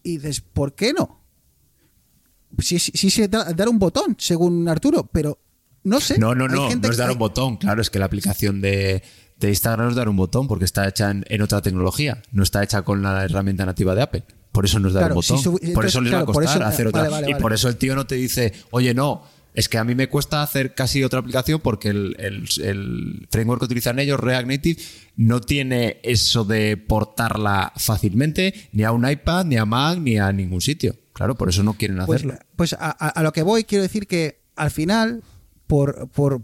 Y 0.03 0.19
dices, 0.19 0.41
¿por 0.43 0.75
qué 0.75 0.93
no? 0.93 1.25
Sí, 2.59 2.79
sí, 2.79 2.93
sí, 2.95 3.11
sí, 3.11 3.27
da- 3.29 3.45
dar 3.53 3.69
un 3.69 3.79
botón, 3.79 4.15
según 4.19 4.69
Arturo, 4.69 5.09
pero 5.11 5.39
no 5.85 6.01
sé. 6.01 6.19
No, 6.19 6.35
no, 6.35 6.49
no, 6.49 6.69
no 6.75 6.89
es 6.91 6.97
dar 6.97 7.11
un 7.11 7.19
botón. 7.19 7.57
Claro, 7.59 7.81
es 7.81 7.91
que 7.91 7.99
la 7.99 8.07
aplicación 8.07 8.61
de, 8.61 9.03
de 9.39 9.49
Instagram 9.49 9.91
es 9.91 9.95
dar 9.95 10.09
un 10.09 10.17
botón 10.17 10.49
porque 10.49 10.65
está 10.65 10.89
hecha 10.89 11.11
en, 11.11 11.25
en 11.29 11.43
otra 11.43 11.63
tecnología. 11.63 12.23
No 12.33 12.43
está 12.43 12.63
hecha 12.63 12.83
con 12.83 13.03
la 13.03 13.25
herramienta 13.25 13.65
nativa 13.67 13.95
de 13.95 14.03
Apple. 14.03 14.25
Por 14.53 14.65
eso 14.65 14.79
no 14.79 14.89
es 14.89 14.95
dar 14.95 15.05
Claro, 15.05 15.17
un 15.17 15.23
si 15.23 15.33
botón. 15.35 15.73
por 15.75 15.85
eso 15.87 16.01
les 16.01 16.13
va 16.15 16.21
a 16.21 16.25
costar 16.27 16.45
eso- 16.57 16.65
hacer 16.65 16.87
otra. 16.89 17.03
vale, 17.03 17.11
vale, 17.13 17.29
y 17.29 17.33
vale. 17.33 17.43
por 17.43 17.53
eso 17.53 17.69
el 17.69 17.77
tío 17.77 17.95
no 17.97 18.07
te 18.07 18.15
dice, 18.15 18.53
oye, 18.71 18.95
no, 18.95 19.23
es 19.53 19.69
que 19.69 19.79
a 19.79 19.85
mí 19.85 19.95
me 19.97 20.09
cuesta 20.09 20.43
hacer 20.43 20.75
casi 20.75 21.03
otra 21.05 21.19
aplicación 21.21 21.61
porque 21.61 21.89
el, 21.89 22.17
el- 22.19 22.47
el 22.63 23.29
framework 23.31 23.61
que 23.61 23.65
utilizan 23.67 23.99
ellos, 23.99 24.19
React 24.21 24.47
Native, 24.49 24.83
no 25.17 25.41
tiene 25.41 25.99
eso 26.05 26.45
de 26.45 26.77
portarla 26.77 27.73
fácilmente 27.77 28.55
ni 28.73 28.85
a 28.85 28.93
un 28.93 29.09
iPad, 29.09 29.45
ni 29.47 29.57
a 29.57 29.65
Mac, 29.65 29.99
ni 29.99 30.19
a 30.19 30.33
ningún 30.33 30.61
sitio. 30.61 30.97
Claro, 31.13 31.35
por 31.37 31.49
eso 31.49 31.63
no 31.63 31.75
quieren 31.75 31.99
Pues, 32.07 32.23
hacerlo. 32.25 32.39
pues 32.57 32.73
a, 32.75 32.91
a- 32.91 33.09
a 33.09 33.23
lo 33.23 33.33
que 33.33 33.43
voy, 33.43 33.65
quiero 33.65 33.83
decir 33.83 34.07
que 34.07 34.41
al 34.57 34.71
final, 34.71 35.23
por, 35.67 36.09
por, 36.09 36.43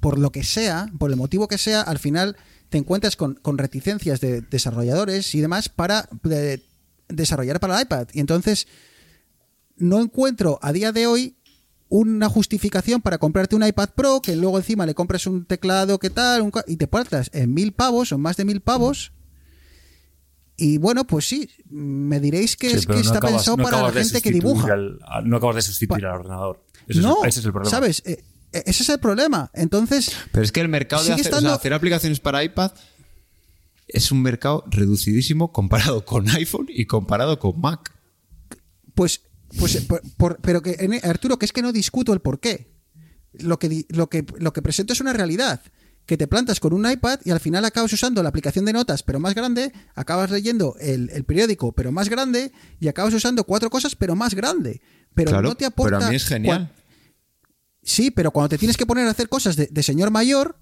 por 0.00 0.18
lo 0.18 0.30
que 0.30 0.44
sea, 0.44 0.90
por 0.98 1.10
el 1.10 1.16
motivo 1.16 1.48
que 1.48 1.58
sea, 1.58 1.82
al 1.82 1.98
final 1.98 2.36
te 2.68 2.78
encuentras 2.78 3.16
con, 3.16 3.34
con 3.34 3.58
reticencias 3.58 4.20
de 4.20 4.40
desarrolladores 4.42 5.34
y 5.34 5.40
demás 5.40 5.68
para 5.68 6.08
de- 6.22 6.62
desarrollar 7.08 7.60
para 7.60 7.76
el 7.76 7.82
iPad. 7.82 8.08
Y 8.12 8.20
entonces 8.20 8.66
no 9.76 10.00
encuentro 10.00 10.58
a 10.62 10.72
día 10.72 10.92
de 10.92 11.06
hoy 11.06 11.34
una 11.90 12.28
justificación 12.28 13.00
para 13.00 13.16
comprarte 13.16 13.56
un 13.56 13.66
iPad 13.66 13.88
Pro, 13.94 14.20
que 14.20 14.36
luego 14.36 14.58
encima 14.58 14.84
le 14.84 14.94
compras 14.94 15.26
un 15.26 15.46
teclado, 15.46 15.98
que 15.98 16.10
tal, 16.10 16.42
un 16.42 16.52
y 16.66 16.76
te 16.76 16.86
partas 16.86 17.30
en 17.32 17.54
mil 17.54 17.72
pavos 17.72 18.12
o 18.12 18.18
más 18.18 18.36
de 18.36 18.44
mil 18.44 18.60
pavos. 18.60 19.12
Y 20.56 20.78
bueno, 20.78 21.06
pues 21.06 21.26
sí, 21.28 21.48
me 21.70 22.18
diréis 22.20 22.56
que, 22.56 22.70
Sí, 22.70 22.76
es, 22.78 22.86
que 22.86 22.94
no 22.94 22.98
está 22.98 23.18
acabas- 23.18 23.36
pensado 23.36 23.56
no 23.58 23.64
para 23.64 23.80
la 23.82 23.92
gente 23.92 24.20
que 24.20 24.30
dibuja. 24.32 24.72
al- 24.72 24.98
no 25.24 25.36
acabas 25.36 25.56
de 25.56 25.62
sustituir 25.62 26.02
Pa- 26.02 26.08
al 26.10 26.16
ordenador. 26.20 26.64
Ese, 26.88 27.00
no, 27.00 27.22
es, 27.24 27.28
ese 27.28 27.40
es 27.40 27.46
el 27.46 27.52
problema. 27.52 27.70
¿sabes? 27.70 28.02
Eh, 28.04 28.22
ese 28.52 28.82
es 28.82 28.88
el 28.88 28.98
problema. 29.00 29.50
Entonces, 29.54 30.12
Pero 30.32 30.44
es 30.44 30.52
que 30.52 30.60
el 30.60 30.68
mercado 30.68 31.04
de 31.04 31.12
hacer, 31.12 31.20
o 31.20 31.28
sea, 31.28 31.38
estando- 31.38 31.54
hacer 31.54 31.72
aplicaciones 31.74 32.20
para 32.20 32.42
iPad 32.44 32.72
es 33.86 34.12
un 34.12 34.22
mercado 34.22 34.64
reducidísimo 34.70 35.52
comparado 35.52 36.04
con 36.04 36.28
iPhone 36.36 36.66
y 36.68 36.86
comparado 36.86 37.38
con 37.38 37.60
Mac. 37.60 37.92
pues, 38.94 39.22
pues 39.58 39.76
eh, 39.76 39.82
por- 39.82 40.02
por- 40.16 40.38
pero 40.40 40.62
que 40.62 41.00
Arturo, 41.04 41.38
que 41.38 41.46
es 41.46 41.52
que 41.52 41.62
no 41.62 41.72
discuto 41.72 42.12
el 42.12 42.20
por 42.20 42.40
qué. 42.40 42.76
Lo 43.34 43.58
que, 43.58 43.84
lo, 43.90 44.08
que, 44.08 44.24
lo 44.38 44.52
que 44.52 44.62
presento 44.62 44.92
es 44.92 45.00
una 45.00 45.12
realidad. 45.12 45.60
Que 46.06 46.16
te 46.16 46.26
plantas 46.26 46.58
con 46.58 46.72
un 46.72 46.90
iPad 46.90 47.20
y 47.24 47.30
al 47.32 47.38
final 47.40 47.66
acabas 47.66 47.92
usando 47.92 48.22
la 48.22 48.30
aplicación 48.30 48.64
de 48.64 48.72
notas, 48.72 49.02
pero 49.02 49.20
más 49.20 49.34
grande, 49.34 49.72
acabas 49.94 50.30
leyendo 50.30 50.74
el, 50.80 51.10
el 51.10 51.24
periódico, 51.24 51.72
pero 51.72 51.92
más 51.92 52.08
grande, 52.08 52.50
y 52.80 52.88
acabas 52.88 53.12
usando 53.12 53.44
cuatro 53.44 53.68
cosas, 53.68 53.94
pero 53.94 54.16
más 54.16 54.34
grande. 54.34 54.80
Pero 55.14 55.32
claro, 55.32 55.48
no 55.50 55.54
te 55.54 55.66
aporta. 55.66 55.98
pero 55.98 56.06
a 56.06 56.08
mí 56.10 56.16
es 56.16 56.24
genial. 56.24 56.72
Sí, 57.88 58.10
pero 58.10 58.30
cuando 58.30 58.50
te 58.50 58.58
tienes 58.58 58.76
que 58.76 58.84
poner 58.86 59.06
a 59.06 59.10
hacer 59.10 59.28
cosas 59.28 59.56
de, 59.56 59.66
de 59.70 59.82
señor 59.82 60.10
mayor, 60.10 60.56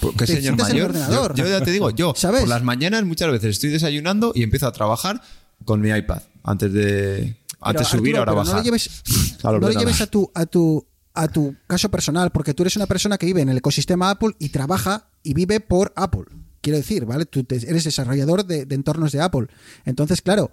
Porque 0.00 0.26
Te 0.26 0.34
señor 0.34 0.42
sientas 0.42 0.70
en 0.70 0.76
el 0.76 0.82
mayor. 0.82 0.90
ordenador. 0.96 1.34
Yo, 1.34 1.44
yo 1.44 1.50
ya 1.58 1.64
te 1.64 1.70
digo, 1.72 1.90
yo 1.90 2.14
¿Sabes? 2.16 2.40
por 2.40 2.48
las 2.48 2.62
mañanas 2.62 3.04
muchas 3.04 3.30
veces 3.32 3.50
estoy 3.50 3.70
desayunando 3.70 4.32
y 4.34 4.42
empiezo 4.42 4.66
a 4.66 4.72
trabajar 4.72 5.20
con 5.64 5.80
mi 5.80 5.90
iPad 5.90 6.22
antes 6.44 6.72
de 6.72 7.36
antes 7.60 7.88
Pero, 7.88 7.98
subir, 7.98 8.16
Arturo, 8.16 8.30
ahora 8.32 8.44
bajar. 8.44 8.56
No 8.58 8.62
lleves, 8.62 9.02
ordenador. 9.42 9.76
lleves 9.78 10.00
a 10.00 10.06
tu, 10.06 10.30
a 10.34 10.46
tu 10.46 10.86
a 11.14 11.26
tu 11.28 11.56
caso 11.66 11.88
personal, 11.90 12.30
porque 12.30 12.54
tú 12.54 12.62
eres 12.62 12.76
una 12.76 12.86
persona 12.86 13.18
que 13.18 13.26
vive 13.26 13.40
en 13.40 13.48
el 13.48 13.56
ecosistema 13.58 14.10
Apple 14.10 14.36
y 14.38 14.50
trabaja 14.50 15.08
y 15.24 15.34
vive 15.34 15.58
por 15.58 15.92
Apple. 15.96 16.24
Quiero 16.60 16.76
decir, 16.76 17.04
¿vale? 17.06 17.26
Tú 17.26 17.42
te- 17.42 17.56
eres 17.68 17.82
desarrollador 17.82 18.44
de, 18.46 18.66
de 18.66 18.74
entornos 18.76 19.10
de 19.10 19.20
Apple. 19.20 19.48
Entonces, 19.84 20.22
claro, 20.22 20.52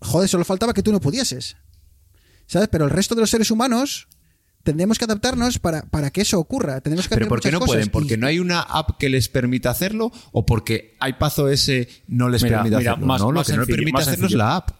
joder, 0.00 0.28
solo 0.30 0.44
faltaba 0.46 0.72
que 0.72 0.82
tú 0.82 0.90
no 0.90 1.00
pudieses. 1.00 1.56
¿Sabes? 2.46 2.68
Pero 2.72 2.84
el 2.86 2.90
resto 2.90 3.14
de 3.14 3.20
los 3.22 3.28
seres 3.30 3.50
humanos 3.50 4.08
tendremos 4.64 4.98
que 4.98 5.04
adaptarnos 5.04 5.60
para, 5.60 5.82
para 5.82 6.10
que 6.10 6.22
eso 6.22 6.40
ocurra. 6.40 6.80
Tenemos 6.80 7.06
que 7.06 7.14
Pero 7.14 7.26
hacer 7.26 7.28
¿por 7.28 7.40
qué 7.40 7.52
no 7.52 7.60
cosas 7.60 7.68
pueden? 7.74 7.86
y- 7.86 7.90
¿Porque 7.90 8.16
no 8.16 8.26
hay 8.26 8.40
una 8.40 8.60
app 8.62 8.98
que 8.98 9.08
les 9.08 9.28
permita 9.28 9.70
hacerlo? 9.70 10.10
¿O 10.32 10.44
porque 10.44 10.96
iPadOS 11.06 11.70
no 12.08 12.28
les 12.28 12.42
Mira, 12.42 12.56
permite 12.58 12.78
mira, 12.78 12.90
hacerlo? 12.92 13.06
más- 13.06 13.20
no, 13.20 13.30
lo 13.30 13.44
que 13.44 13.52
no 13.52 13.58
le 13.60 13.66
sencillo, 13.66 13.76
permite 13.76 13.98
hacerlo 13.98 14.12
es 14.14 14.18
sencillo. 14.32 14.38
la 14.38 14.56
app. 14.56 14.70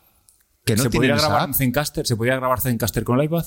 Que 0.64 0.74
no 0.76 0.82
¿Se 0.82 0.90
podría 0.90 1.14
grabar 1.16 1.42
app. 1.42 1.48
en 1.48 1.54
Zencaster? 1.54 2.06
¿Se 2.06 2.16
podría 2.16 2.36
grabar 2.36 2.60
Zencaster 2.60 3.04
con 3.04 3.20
el 3.20 3.26
iPad? 3.26 3.44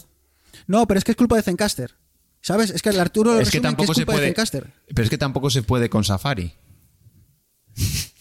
No, 0.67 0.87
pero 0.87 0.99
es 0.99 1.03
que 1.03 1.11
es 1.11 1.17
culpa 1.17 1.35
de 1.35 1.41
Zencaster. 1.41 1.95
¿Sabes? 2.41 2.69
Es 2.69 2.81
que 2.83 2.89
el 2.89 2.99
Arturo 2.99 3.33
lo 3.33 3.39
Es 3.41 3.49
que 3.49 3.59
tampoco 3.59 3.91
es 3.91 3.97
se 3.97 4.01
culpa 4.05 4.13
de 4.13 4.17
puede. 4.19 4.27
Zencaster. 4.27 4.71
Pero 4.87 5.03
es 5.03 5.09
que 5.09 5.17
tampoco 5.17 5.49
se 5.49 5.63
puede 5.63 5.89
con 5.89 6.03
Safari. 6.03 6.53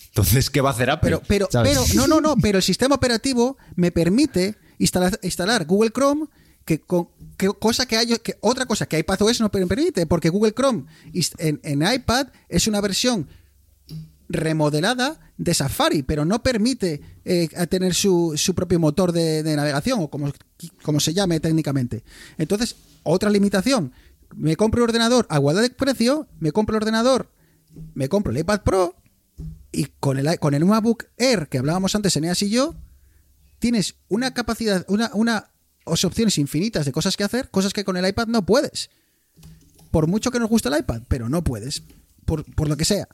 Entonces, 0.08 0.48
¿qué 0.50 0.60
va 0.62 0.70
a 0.70 0.72
hacer 0.72 0.88
Apple? 0.90 1.10
Pero, 1.10 1.22
pero, 1.28 1.48
¿Sabes? 1.50 1.72
pero, 1.72 1.84
no, 1.94 2.06
no, 2.06 2.20
no, 2.20 2.36
pero 2.40 2.56
el 2.58 2.64
sistema 2.64 2.94
operativo 2.94 3.58
me 3.74 3.90
permite 3.92 4.56
instalar, 4.78 5.18
instalar 5.22 5.66
Google 5.66 5.90
Chrome, 5.90 6.26
que, 6.66 6.82
que 7.38 7.48
cosa 7.58 7.86
que 7.86 7.96
hay, 7.96 8.18
que 8.18 8.36
otra 8.40 8.66
cosa 8.66 8.86
que 8.86 8.98
iPadOS 8.98 9.40
no 9.40 9.50
permite, 9.50 10.04
porque 10.06 10.28
Google 10.28 10.52
Chrome 10.52 10.84
en, 11.38 11.60
en 11.62 11.82
iPad 11.82 12.26
es 12.48 12.66
una 12.66 12.82
versión 12.82 13.28
remodelada 14.28 15.32
de 15.38 15.54
Safari, 15.54 16.02
pero 16.02 16.24
no 16.24 16.42
permite 16.42 17.00
eh, 17.24 17.48
tener 17.68 17.94
su, 17.94 18.34
su 18.36 18.54
propio 18.54 18.80
motor 18.80 19.12
de, 19.12 19.42
navegación, 19.44 20.00
o 20.00 20.08
como, 20.08 20.32
como 20.82 20.98
se 20.98 21.14
llame 21.14 21.40
técnicamente. 21.40 22.02
Entonces, 22.36 22.76
otra 23.04 23.30
limitación. 23.30 23.92
Me 24.34 24.56
compro 24.56 24.82
un 24.82 24.88
ordenador 24.88 25.26
a 25.30 25.36
igualdad 25.36 25.62
de 25.62 25.70
precio, 25.70 26.26
me 26.40 26.50
compro 26.50 26.76
el 26.76 26.82
ordenador, 26.82 27.30
me 27.94 28.08
compro 28.08 28.32
el 28.32 28.38
iPad 28.38 28.62
Pro, 28.62 28.96
y 29.70 29.84
con 30.00 30.18
el, 30.18 30.38
con 30.40 30.54
el 30.54 30.64
MacBook 30.64 31.04
Air 31.16 31.48
que 31.48 31.58
hablábamos 31.58 31.94
antes, 31.94 32.16
Eneas 32.16 32.42
y 32.42 32.50
yo, 32.50 32.74
tienes 33.60 33.94
una 34.08 34.34
capacidad, 34.34 34.84
una, 34.88 35.10
una 35.14 35.50
opciones 35.86 36.36
infinitas 36.38 36.84
de 36.84 36.92
cosas 36.92 37.16
que 37.16 37.24
hacer, 37.24 37.48
cosas 37.50 37.72
que 37.72 37.84
con 37.84 37.96
el 37.96 38.06
iPad 38.06 38.26
no 38.28 38.44
puedes. 38.44 38.90
Por 39.90 40.06
mucho 40.08 40.30
que 40.30 40.38
nos 40.38 40.48
guste 40.48 40.68
el 40.68 40.78
iPad, 40.78 41.02
pero 41.08 41.28
no 41.28 41.42
puedes. 41.42 41.82
Por, 42.24 42.44
por 42.54 42.68
lo 42.68 42.76
que 42.76 42.84
sea. 42.84 43.08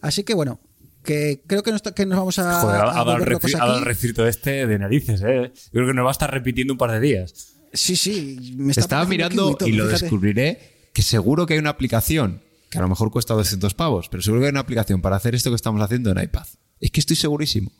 Así 0.00 0.22
que 0.24 0.34
bueno, 0.34 0.60
que 1.04 1.42
creo 1.46 1.62
que 1.62 1.72
nos, 1.72 1.82
que 1.82 2.06
nos 2.06 2.18
vamos 2.18 2.38
a, 2.38 2.60
Joder, 2.60 2.80
a 2.80 3.04
refri- 3.18 3.52
dado 3.58 3.72
el 3.72 3.78
aquí. 3.78 3.84
refrito 3.84 4.26
este 4.26 4.66
de 4.66 4.78
narices, 4.78 5.20
¿eh? 5.22 5.52
Yo 5.54 5.70
creo 5.72 5.86
que 5.88 5.94
nos 5.94 6.04
va 6.04 6.10
a 6.10 6.12
estar 6.12 6.30
repitiendo 6.30 6.72
un 6.74 6.78
par 6.78 6.92
de 6.92 7.00
días. 7.00 7.54
Sí, 7.72 7.96
sí. 7.96 8.54
Me 8.56 8.70
está 8.70 8.82
Estaba 8.82 9.04
mirando 9.06 9.54
todo, 9.56 9.68
y 9.68 9.72
lo 9.72 9.84
fíjate. 9.86 10.02
descubriré 10.04 10.88
que 10.92 11.02
seguro 11.02 11.46
que 11.46 11.54
hay 11.54 11.58
una 11.58 11.70
aplicación 11.70 12.42
que 12.70 12.78
a 12.78 12.82
lo 12.82 12.88
mejor 12.88 13.10
cuesta 13.10 13.34
200 13.34 13.74
pavos, 13.74 14.08
pero 14.08 14.22
seguro 14.22 14.40
que 14.42 14.46
hay 14.46 14.50
una 14.52 14.60
aplicación 14.60 15.02
para 15.02 15.16
hacer 15.16 15.34
esto 15.34 15.50
que 15.50 15.56
estamos 15.56 15.82
haciendo 15.82 16.10
en 16.10 16.22
iPad. 16.22 16.46
Es 16.80 16.90
que 16.90 17.00
estoy 17.00 17.16
segurísimo. 17.16 17.70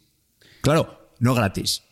Claro, 0.60 1.10
no 1.18 1.34
gratis. 1.34 1.82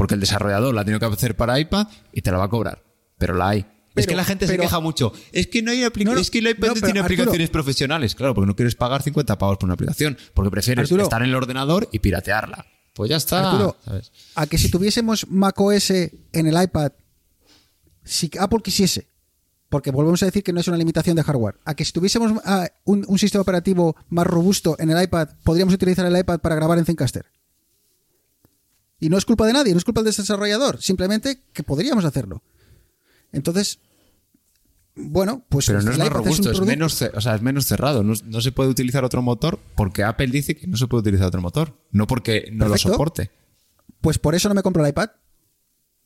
Porque 0.00 0.14
el 0.14 0.20
desarrollador 0.20 0.74
la 0.74 0.80
ha 0.80 0.84
tenido 0.86 0.98
que 0.98 1.04
hacer 1.14 1.36
para 1.36 1.60
iPad 1.60 1.86
y 2.10 2.22
te 2.22 2.30
la 2.32 2.38
va 2.38 2.44
a 2.44 2.48
cobrar. 2.48 2.82
Pero 3.18 3.34
la 3.34 3.50
hay. 3.50 3.66
es 3.94 4.06
que 4.06 4.16
la 4.16 4.24
gente 4.24 4.46
se 4.46 4.56
queja 4.56 4.80
mucho. 4.80 5.12
Es 5.30 5.46
que 5.48 5.60
no 5.60 5.72
hay 5.72 5.84
aplicaciones. 5.84 6.14
No, 6.16 6.22
es 6.22 6.30
que 6.30 6.38
el 6.38 6.48
iPad 6.48 6.68
no, 6.68 6.68
no 6.68 6.74
pero, 6.76 6.86
tiene 6.86 7.00
Arturo- 7.00 7.04
aplicaciones 7.22 7.50
profesionales. 7.50 8.14
Claro, 8.14 8.34
porque 8.34 8.46
no 8.46 8.56
quieres 8.56 8.74
pagar 8.76 9.02
50 9.02 9.36
pavos 9.36 9.58
por 9.58 9.66
una 9.66 9.74
aplicación. 9.74 10.16
Porque 10.32 10.50
prefieres 10.50 10.84
Arturo- 10.84 11.02
estar 11.02 11.20
en 11.20 11.28
el 11.28 11.34
ordenador 11.34 11.86
y 11.92 11.98
piratearla. 11.98 12.64
Pues 12.94 13.10
ya 13.10 13.16
está. 13.18 13.50
Arturo, 13.50 13.76
¿sabes? 13.84 14.10
a 14.36 14.46
que 14.46 14.56
si 14.56 14.70
tuviésemos 14.70 15.26
macOS 15.28 15.90
en 15.90 16.46
el 16.46 16.62
iPad, 16.62 16.92
si 18.02 18.30
Apple 18.38 18.60
quisiese, 18.64 19.06
porque 19.68 19.90
volvemos 19.90 20.22
a 20.22 20.26
decir 20.26 20.42
que 20.42 20.52
no 20.54 20.60
es 20.60 20.68
una 20.68 20.76
limitación 20.78 21.14
de 21.14 21.22
hardware, 21.22 21.56
a 21.66 21.74
que 21.74 21.84
si 21.84 21.92
tuviésemos 21.92 22.40
ah, 22.46 22.68
un, 22.84 23.04
un 23.06 23.18
sistema 23.18 23.42
operativo 23.42 23.96
más 24.08 24.26
robusto 24.26 24.76
en 24.78 24.90
el 24.90 25.02
iPad, 25.02 25.28
podríamos 25.44 25.74
utilizar 25.74 26.06
el 26.06 26.16
iPad 26.18 26.40
para 26.40 26.54
grabar 26.56 26.78
en 26.78 26.86
Zencaster. 26.86 27.26
Y 29.00 29.08
no 29.08 29.16
es 29.16 29.24
culpa 29.24 29.46
de 29.46 29.54
nadie, 29.54 29.72
no 29.72 29.78
es 29.78 29.84
culpa 29.84 30.02
del 30.02 30.14
desarrollador, 30.14 30.80
simplemente 30.80 31.42
que 31.52 31.62
podríamos 31.62 32.04
hacerlo. 32.04 32.42
Entonces, 33.32 33.80
bueno, 34.94 35.44
pues 35.48 35.66
Pero 35.66 35.82
no 35.82 35.90
es 35.90 35.98
más 35.98 36.10
robusto, 36.10 36.50
es, 36.50 36.60
menos, 36.60 37.00
o 37.00 37.20
sea, 37.20 37.34
es 37.34 37.42
menos 37.42 37.66
cerrado. 37.66 38.02
No, 38.02 38.12
no 38.24 38.40
se 38.40 38.52
puede 38.52 38.68
utilizar 38.68 39.04
otro 39.04 39.22
motor 39.22 39.58
porque 39.74 40.04
Apple 40.04 40.26
dice 40.28 40.54
que 40.54 40.66
no 40.66 40.76
se 40.76 40.86
puede 40.86 41.00
utilizar 41.00 41.28
otro 41.28 41.40
motor. 41.40 41.78
No 41.90 42.06
porque 42.06 42.48
no 42.52 42.66
Perfecto. 42.66 42.88
lo 42.88 42.94
soporte. 42.94 43.30
pues 44.00 44.18
por 44.18 44.34
eso 44.34 44.48
no 44.48 44.54
me 44.54 44.62
compro 44.62 44.84
el 44.84 44.90
iPad. 44.90 45.10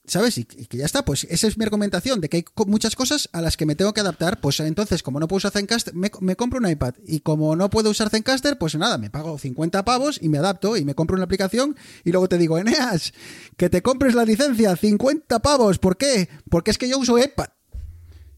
¿Sabes? 0.06 0.36
Y, 0.36 0.44
que 0.44 0.76
ya 0.76 0.84
está, 0.84 1.04
pues 1.04 1.24
esa 1.30 1.46
es 1.46 1.56
mi 1.56 1.64
argumentación, 1.64 2.20
de 2.20 2.28
que 2.28 2.36
hay 2.38 2.44
muchas 2.66 2.94
cosas 2.94 3.30
a 3.32 3.40
las 3.40 3.56
que 3.56 3.64
me 3.64 3.74
tengo 3.74 3.94
que 3.94 4.00
adaptar, 4.00 4.38
pues 4.38 4.60
entonces, 4.60 5.02
como 5.02 5.18
no 5.18 5.28
puedo 5.28 5.38
usar 5.38 5.52
Zencaster, 5.52 5.94
me, 5.94 6.36
compro 6.36 6.58
un 6.58 6.68
iPad. 6.68 6.94
Y 7.06 7.20
como 7.20 7.56
no 7.56 7.70
puedo 7.70 7.90
usar 7.90 8.10
Zencaster, 8.10 8.58
pues 8.58 8.74
nada, 8.74 8.98
me 8.98 9.08
pago 9.08 9.38
50 9.38 9.84
pavos 9.84 10.18
y 10.20 10.28
me 10.28 10.38
adapto 10.38 10.76
y 10.76 10.84
me 10.84 10.94
compro 10.94 11.16
una 11.16 11.24
aplicación 11.24 11.76
y 12.04 12.10
luego 12.10 12.28
te 12.28 12.36
digo, 12.36 12.58
Eneas, 12.58 13.14
que 13.56 13.70
te 13.70 13.82
compres 13.82 14.14
la 14.14 14.26
licencia, 14.26 14.76
50 14.76 15.38
pavos. 15.40 15.78
¿Por 15.78 15.96
qué? 15.96 16.28
Porque 16.50 16.70
es 16.70 16.76
que 16.78 16.88
yo 16.88 16.98
uso 16.98 17.18
iPad. 17.18 17.48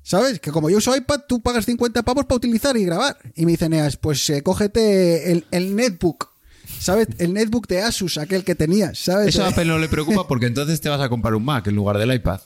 ¿Sabes? 0.03 0.39
Que 0.39 0.53
como 0.53 0.71
yo 0.71 0.77
uso 0.77 0.95
iPad, 0.95 1.23
tú 1.27 1.43
pagas 1.43 1.67
50 1.67 2.05
pavos 2.05 2.27
para 2.27 2.37
utilizar 2.37 2.77
y 2.77 2.85
grabar. 2.85 3.19
Y 3.35 3.45
me 3.45 3.53
dice 3.53 3.65
Eneas, 3.65 3.97
pues 3.97 4.31
eh, 4.31 4.43
cógete 4.43 5.33
el 5.33 5.75
netbook. 5.75 6.36
¿Sabes? 6.79 7.09
El 7.19 7.33
netbook 7.35 7.67
de 7.67 7.83
Asus, 7.83 8.19
aquel 8.19 8.45
que 8.45 8.55
tenías, 8.55 8.99
¿sabes? 8.99 9.29
Eso 9.29 9.45
a 9.45 9.49
Apple 9.49 9.65
no 9.65 9.79
le 9.79 9.89
preocupa 9.89 10.27
porque 10.29 10.47
entonces 10.47 10.81
te 10.81 10.89
vas 10.89 11.01
a 11.01 11.09
comprar 11.09 11.35
un 11.35 11.45
Mac 11.45 11.67
en 11.67 11.75
lugar 11.75 11.99
del 11.99 12.13
iPad. 12.13 12.41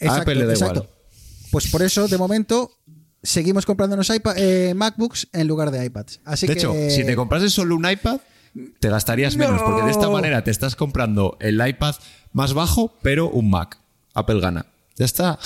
A 0.00 0.16
Apple 0.16 0.34
le 0.34 0.46
da 0.46 0.54
igual. 0.54 0.88
Pues 1.50 1.68
por 1.68 1.82
eso, 1.82 2.08
de 2.08 2.18
momento, 2.18 2.72
seguimos 3.22 3.66
comprándonos 3.66 4.10
iPad, 4.10 4.34
eh, 4.36 4.74
MacBooks 4.74 5.28
en 5.32 5.48
lugar 5.48 5.70
de 5.70 5.84
iPads. 5.84 6.20
Así 6.24 6.46
De 6.46 6.54
que, 6.54 6.58
hecho, 6.58 6.74
si 6.90 7.04
te 7.04 7.16
comprases 7.16 7.52
solo 7.52 7.74
un 7.74 7.88
iPad, 7.88 8.20
te 8.80 8.88
gastarías 8.88 9.36
menos 9.36 9.62
porque 9.62 9.82
de 9.82 9.90
esta 9.90 10.08
manera 10.08 10.44
te 10.44 10.50
estás 10.50 10.76
comprando 10.76 11.36
el 11.40 11.66
iPad 11.66 11.94
más 12.32 12.54
bajo, 12.54 12.94
pero 13.02 13.30
un 13.30 13.50
Mac. 13.50 13.78
Apple 14.14 14.40
gana. 14.40 14.66
Ya 14.96 15.04
está. 15.04 15.38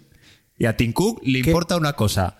y 0.58 0.66
a 0.66 0.76
Tim 0.76 0.92
Cook 0.92 1.20
le 1.24 1.42
¿Qué? 1.42 1.50
importa 1.50 1.76
una 1.76 1.94
cosa: 1.94 2.38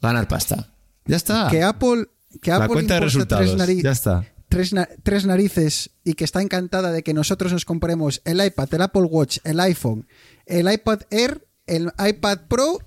ganar 0.00 0.28
pasta. 0.28 0.68
Ya 1.06 1.16
está. 1.16 1.48
que 1.50 1.62
Apple, 1.62 2.06
que 2.40 2.50
La 2.50 2.56
Apple 2.56 2.68
cuenta 2.68 2.94
de 2.94 3.00
resultados. 3.00 3.56
Ya 3.82 3.90
está. 3.90 4.26
Tres 4.54 4.74
tres 5.02 5.26
narices 5.26 5.90
y 6.04 6.14
que 6.14 6.24
está 6.24 6.40
encantada 6.40 6.92
de 6.92 7.02
que 7.02 7.12
nosotros 7.14 7.52
nos 7.52 7.64
compremos 7.64 8.22
el 8.24 8.44
iPad, 8.44 8.72
el 8.74 8.82
Apple 8.82 9.02
Watch, 9.02 9.38
el 9.44 9.58
iPhone, 9.60 10.06
el 10.46 10.72
iPad 10.72 11.00
Air, 11.10 11.46
el 11.66 11.92
iPad 11.98 12.38
Pro, 12.48 12.78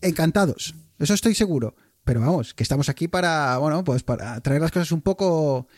encantados. 0.00 0.74
Eso 0.98 1.14
estoy 1.14 1.34
seguro. 1.34 1.74
Pero 2.04 2.20
vamos, 2.20 2.52
que 2.54 2.62
estamos 2.64 2.88
aquí 2.88 3.06
para, 3.06 3.58
bueno, 3.58 3.84
pues 3.84 4.02
para 4.02 4.40
traer 4.40 4.60
las 4.60 4.72
cosas 4.72 4.90
un 4.90 5.02
poco 5.02 5.68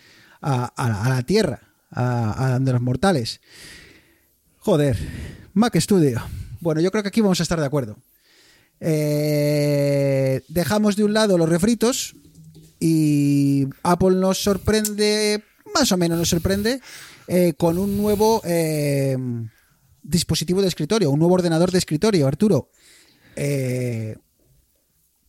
a, 0.41 0.64
a- 0.76 1.09
la 1.11 1.22
tierra, 1.22 1.61
a, 1.91 2.55
a 2.55 2.59
de 2.59 2.72
los 2.72 2.80
mortales. 2.80 3.41
Joder, 4.59 4.97
Mac 5.53 5.76
Studio. 5.78 6.22
Bueno, 6.61 6.80
yo 6.80 6.91
creo 6.91 7.03
que 7.03 7.09
aquí 7.11 7.20
vamos 7.20 7.41
a 7.41 7.43
estar 7.43 7.61
de 7.61 7.66
acuerdo. 7.66 7.99
Eh, 8.80 10.43
dejamos 10.49 10.97
de 10.97 11.05
un 11.05 11.12
lado 11.12 11.37
los 11.37 11.49
refritos 11.49 12.16
y 12.87 13.66
Apple 13.82 14.16
nos 14.16 14.43
sorprende, 14.43 15.43
más 15.74 15.91
o 15.91 15.97
menos 15.97 16.18
nos 16.18 16.28
sorprende, 16.28 16.82
eh, 17.26 17.55
con 17.57 17.78
un 17.78 17.97
nuevo 17.97 18.43
eh, 18.45 19.16
dispositivo 20.03 20.61
de 20.61 20.68
escritorio, 20.68 21.11
un 21.11 21.18
nuevo 21.18 21.32
ordenador 21.32 21.70
de 21.70 21.78
escritorio, 21.78 22.26
Arturo. 22.26 22.68
Eh, 23.37 24.16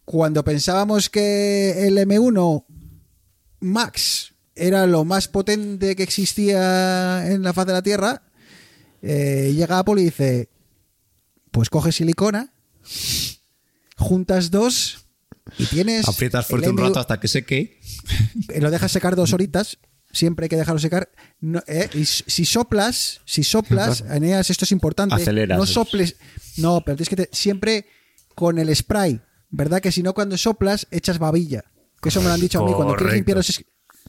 cuando 0.03 0.43
pensábamos 0.43 1.09
que 1.09 1.87
el 1.87 1.97
M1 1.97 2.65
Max 3.61 4.33
era 4.53 4.85
lo 4.85 5.05
más 5.05 5.29
potente 5.29 5.95
que 5.95 6.03
existía 6.03 7.25
en 7.31 7.41
la 7.41 7.53
faz 7.53 7.67
de 7.67 7.73
la 7.73 7.83
Tierra, 7.83 8.21
llega 9.01 9.79
Apple 9.79 10.01
y 10.01 10.05
dice, 10.05 10.49
pues 11.51 11.69
coge 11.69 11.93
silicona, 11.93 12.53
juntas 13.95 14.51
dos 14.51 15.04
y 15.57 15.65
tienes... 15.65 16.07
Aprietas 16.07 16.45
fuerte 16.47 16.69
un 16.69 16.77
M1 16.77 16.81
rato 16.87 16.99
hasta 16.99 17.19
que 17.19 17.27
seque. 17.27 17.79
eh, 18.49 18.59
lo 18.61 18.71
dejas 18.71 18.91
secar 18.91 19.15
dos 19.15 19.33
horitas. 19.33 19.77
Siempre 20.11 20.45
hay 20.45 20.49
que 20.49 20.55
dejarlo 20.55 20.79
secar. 20.79 21.09
No, 21.41 21.61
eh, 21.67 21.89
y 21.93 22.05
si 22.05 22.45
soplas, 22.45 23.21
si 23.25 23.43
soplas, 23.43 24.01
Eneas, 24.09 24.49
esto 24.49 24.63
es 24.65 24.71
importante. 24.71 25.15
Aceleras. 25.15 25.57
No 25.57 25.65
soples. 25.65 26.15
No, 26.57 26.81
pero 26.85 26.95
tienes 26.95 27.09
que 27.09 27.15
te- 27.17 27.29
siempre 27.31 27.85
con 28.33 28.57
el 28.59 28.73
spray. 28.75 29.21
¿Verdad? 29.49 29.81
Que 29.81 29.91
si 29.91 30.03
no, 30.03 30.13
cuando 30.13 30.37
soplas, 30.37 30.87
echas 30.91 31.19
babilla. 31.19 31.63
Que 32.01 32.09
eso 32.09 32.21
me 32.21 32.27
lo 32.27 32.33
han 32.33 32.41
dicho 32.41 32.61
a 32.61 32.65
mí. 32.65 32.73
Cuando 32.73 32.95
quieres 32.95 33.15
limpiar 33.15 33.37
los. 33.37 33.63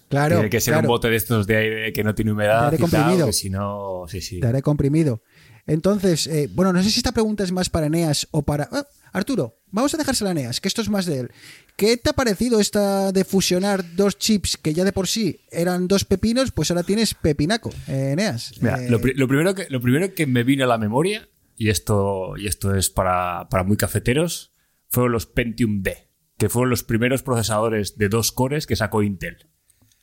Claro. 0.09 0.37
Tiene 0.37 0.51
que 0.51 0.61
ser 0.61 0.72
claro, 0.74 0.87
un 0.87 0.89
bote 0.89 1.09
de 1.11 1.16
estos 1.16 1.47
de 1.47 1.57
aire 1.57 1.93
que 1.93 2.05
no 2.05 2.14
tiene 2.14 2.30
humedad 2.32 2.72
y 2.72 2.76
tal, 2.76 2.91
comprimido. 2.91 3.32
si 3.32 3.51
no, 3.51 4.05
sí, 4.09 4.20
sí. 4.20 4.41
De 4.41 4.47
aire 4.47 4.62
comprimido. 4.62 5.22
Entonces, 5.66 6.26
eh, 6.26 6.48
bueno, 6.52 6.72
no 6.72 6.82
sé 6.82 6.90
si 6.90 6.98
esta 7.00 7.12
pregunta 7.12 7.42
es 7.44 7.52
más 7.52 7.68
para 7.70 7.86
Eneas 7.86 8.28
o 8.30 8.42
para... 8.42 8.68
ah, 8.72 8.86
Arturo, 9.12 9.58
vamos 9.70 9.94
a 9.94 9.96
dejársela 9.96 10.30
a 10.30 10.32
Eneas, 10.32 10.60
que 10.60 10.68
esto 10.68 10.82
es 10.82 10.88
más 10.88 11.06
de 11.06 11.20
él. 11.20 11.30
¿Qué 11.76 11.96
te 11.96 12.10
ha 12.10 12.12
parecido 12.12 12.60
esta 12.60 13.12
de 13.12 13.24
fusionar 13.24 13.96
dos 13.96 14.18
chips 14.18 14.56
que 14.56 14.74
ya 14.74 14.84
de 14.84 14.92
por 14.92 15.08
sí 15.08 15.40
eran 15.50 15.88
dos 15.88 16.04
pepinos, 16.04 16.52
pues 16.52 16.70
ahora 16.70 16.82
tienes 16.84 17.14
pepinaco, 17.14 17.70
eh, 17.88 18.10
Eneas? 18.12 18.52
Mira, 18.60 18.82
Eh, 18.84 18.90
lo, 18.90 19.00
pri- 19.00 19.14
lo 19.14 19.26
primero 19.28 19.54
que, 19.54 19.66
lo 19.70 19.80
primero 19.80 20.14
que 20.14 20.26
me 20.26 20.44
vino 20.44 20.64
a 20.64 20.68
la 20.68 20.78
memoria, 20.78 21.28
y 21.56 21.70
esto, 21.70 22.36
y 22.36 22.46
esto 22.46 22.74
es 22.74 22.90
para, 22.90 23.48
para 23.48 23.64
muy 23.64 23.76
cafeteros, 23.76 24.52
fueron 24.88 25.12
los 25.12 25.26
Pentium 25.26 25.82
D, 25.82 26.10
que 26.38 26.48
fueron 26.48 26.70
los 26.70 26.84
primeros 26.84 27.22
procesadores 27.22 27.96
de 27.96 28.08
dos 28.08 28.30
cores 28.32 28.66
que 28.66 28.76
sacó 28.76 29.02
Intel. 29.02 29.48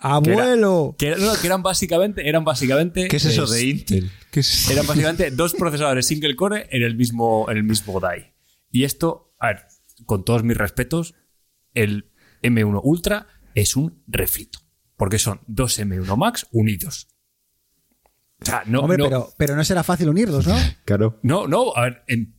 ¡Abuelo! 0.04 0.96
Que, 0.98 1.08
era- 1.08 1.18
no, 1.18 1.34
que 1.40 1.48
eran 1.48 1.64
básicamente, 1.64 2.28
eran 2.28 2.44
básicamente. 2.44 3.08
¿Qué 3.08 3.18
es 3.18 3.26
eso 3.26 3.46
es- 3.46 3.52
de 3.52 3.66
Intel? 3.66 4.12
¿Qué 4.32 4.42
es- 4.42 4.70
Eran 4.70 4.86
básicamente 4.86 5.32
dos 5.32 5.54
procesadores 5.54 6.06
single 6.08 6.36
core 6.36 6.68
en 6.72 6.84
el 6.84 6.96
mismo, 6.96 7.50
en 7.50 7.58
el 7.58 7.64
mismo 7.64 8.00
die. 8.00 8.34
Y 8.72 8.84
esto, 8.84 9.34
a 9.40 9.48
ver, 9.48 9.66
con 10.06 10.26
todos 10.26 10.44
mis 10.44 10.58
respetos, 10.58 11.16
el 11.74 12.12
M1 12.42 12.82
Ultra 12.84 13.28
es 13.56 13.76
un 13.76 14.04
refrito. 14.08 14.60
Porque 14.98 15.18
son 15.20 15.42
dos 15.48 15.80
M1 15.80 16.16
Max 16.18 16.48
unidos. 16.52 17.08
O 18.42 18.46
sea, 18.46 18.64
no, 18.66 18.82
Hombre, 18.82 18.98
no, 18.98 19.06
pero, 19.06 19.30
pero 19.38 19.56
no 19.56 19.64
será 19.64 19.84
fácil 19.84 20.10
unirlos, 20.10 20.46
¿no? 20.48 20.56
Claro. 20.86 21.20
no, 21.24 21.48
no, 21.48 21.74
a 21.76 21.82
ver, 21.84 22.04
en- 22.08 22.36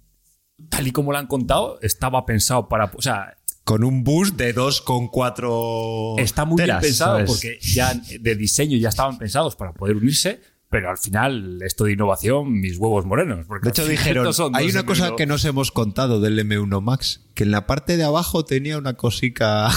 tal 0.68 0.86
y 0.86 0.92
como 0.92 1.12
lo 1.12 1.18
han 1.18 1.26
contado, 1.26 1.78
estaba 1.82 2.26
pensado 2.26 2.68
para. 2.68 2.90
O 2.94 3.02
sea, 3.02 3.36
Con 3.64 3.82
un 3.82 4.04
bus 4.04 4.36
de 4.36 4.54
2,4 4.54 6.20
está 6.20 6.44
muy 6.44 6.56
teras, 6.58 6.80
bien 6.82 6.90
pensado 6.90 7.14
¿sabes? 7.16 7.30
porque 7.30 7.58
ya 7.62 7.94
de 8.20 8.34
diseño 8.36 8.76
ya 8.76 8.90
estaban 8.90 9.16
pensados 9.18 9.56
para 9.56 9.72
poder 9.72 9.96
unirse, 9.96 10.40
pero 10.68 10.90
al 10.90 10.98
final, 10.98 11.60
esto 11.62 11.84
de 11.84 11.92
innovación, 11.92 12.52
mis 12.60 12.76
huevos 12.76 13.06
morenos. 13.06 13.46
porque 13.46 13.64
De 13.66 13.70
hecho, 13.70 13.86
dijeron, 13.86 14.26
hay 14.54 14.68
una 14.70 14.84
cosa 14.84 15.10
M1. 15.10 15.16
que 15.16 15.26
nos 15.26 15.44
hemos 15.46 15.70
contado 15.70 16.20
del 16.20 16.38
M1 16.38 16.82
Max, 16.82 17.22
que 17.34 17.44
en 17.44 17.52
la 17.52 17.66
parte 17.66 17.96
de 17.96 18.04
abajo 18.04 18.44
tenía 18.44 18.76
una 18.76 18.94
cosica 18.94 19.70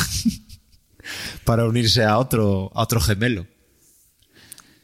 para 1.45 1.65
unirse 1.65 2.03
a 2.03 2.17
otro, 2.17 2.71
a 2.75 2.83
otro 2.83 2.99
gemelo. 2.99 3.47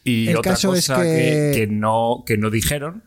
Y 0.06 0.30
El 0.30 0.38
otra 0.38 0.52
caso 0.54 0.74
es 0.76 0.88
cosa 0.88 1.02
que- 1.04 1.52
que, 1.56 1.68
no, 1.68 2.24
que 2.26 2.38
no 2.38 2.50
dijeron, 2.50 3.04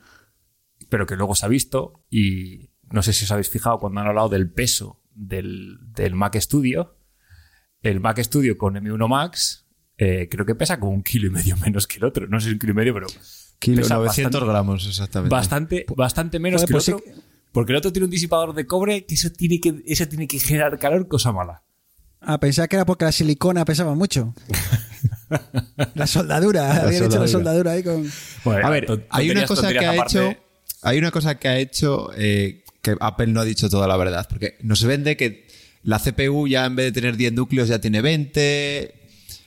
pero 0.89 1.07
que 1.07 1.17
luego 1.17 1.35
se 1.35 1.47
ha 1.47 1.49
visto, 1.49 2.05
y 2.11 2.71
no 2.91 3.03
sé 3.03 3.13
si 3.13 3.25
os 3.25 3.31
habéis 3.31 3.49
fijado 3.51 3.79
cuando 3.79 4.01
han 4.01 4.07
hablado 4.09 4.29
del 4.29 4.51
peso 4.51 5.03
del, 5.17 5.79
del 5.95 6.15
Mac 6.15 6.37
Studio, 6.37 6.97
el 7.83 8.01
Mac 8.01 8.19
Studio 8.21 8.57
con 8.57 8.75
M1 8.75 9.09
Max 9.09 9.67
eh, 9.99 10.29
creo 10.31 10.45
que 10.45 10.55
pesa 10.55 10.79
como 10.79 10.93
un 10.93 11.03
kilo 11.03 11.27
y 11.27 11.31
medio 11.31 11.57
menos 11.65 11.87
que 11.87 11.99
el 11.99 12.05
otro. 12.05 12.27
No 12.27 12.41
sé 12.41 12.49
si 12.49 12.53
un 12.53 12.59
kilo 12.59 12.73
y 12.73 12.77
medio, 12.77 12.95
pero 12.95 13.07
Kilo, 13.59 13.83
pesa 13.83 13.95
900 13.95 14.33
bastante, 14.33 14.53
gramos, 14.53 14.87
exactamente. 14.87 15.35
bastante, 15.35 15.87
bastante 15.97 16.39
menos 16.39 16.63
que 16.63 16.67
el 16.67 16.73
pues 16.73 16.85
sí 16.85 16.93
otro. 16.93 17.07
Porque 17.53 17.73
el 17.73 17.79
otro 17.79 17.91
tiene 17.91 18.05
un 18.05 18.11
disipador 18.11 18.55
de 18.55 18.67
cobre 18.67 19.07
que 19.07 19.15
eso 19.15 19.31
tiene 19.31 19.61
que, 19.61 19.83
eso 19.87 20.07
tiene 20.07 20.29
que 20.29 20.39
generar 20.39 20.79
calor, 20.79 21.09
cosa 21.09 21.33
mala. 21.33 21.63
Ah, 22.21 22.39
pensaba 22.39 22.69
que 22.69 22.77
era 22.77 22.85
porque 22.85 23.07
la 23.07 23.13
silicona 23.13 23.65
pesaba 23.65 23.95
mucho. 23.95 24.35
La 25.95 26.07
soldadura, 26.07 26.85
habían 26.85 27.05
hecho 27.05 27.19
la 27.19 27.27
soldadura. 27.27 27.73
ahí 27.73 27.83
con... 27.83 28.09
Bueno, 28.45 28.67
A 28.67 28.71
ver, 28.71 29.07
hay 29.11 29.31
una 29.31 29.45
cosa 29.45 29.73
que 29.73 29.85
ha 29.85 29.93
aparte. 29.93 30.29
hecho. 30.29 30.39
Hay 30.83 30.99
una 30.99 31.11
cosa 31.11 31.37
que 31.37 31.49
ha 31.49 31.59
hecho 31.59 32.11
eh, 32.17 32.63
que 32.93 32.97
Apple 33.01 33.27
no 33.29 33.41
ha 33.41 33.45
dicho 33.45 33.69
toda 33.69 33.87
la 33.89 33.97
verdad. 33.97 34.27
Porque 34.29 34.57
nos 34.63 34.83
vende 34.85 35.17
que 35.17 35.47
la 35.83 35.99
CPU 35.99 36.47
ya 36.49 36.65
en 36.67 36.77
vez 36.77 36.87
de 36.87 36.93
tener 36.93 37.17
10 37.17 37.33
núcleos 37.33 37.69
ya 37.69 37.81
tiene 37.81 38.01
20. 38.01 38.95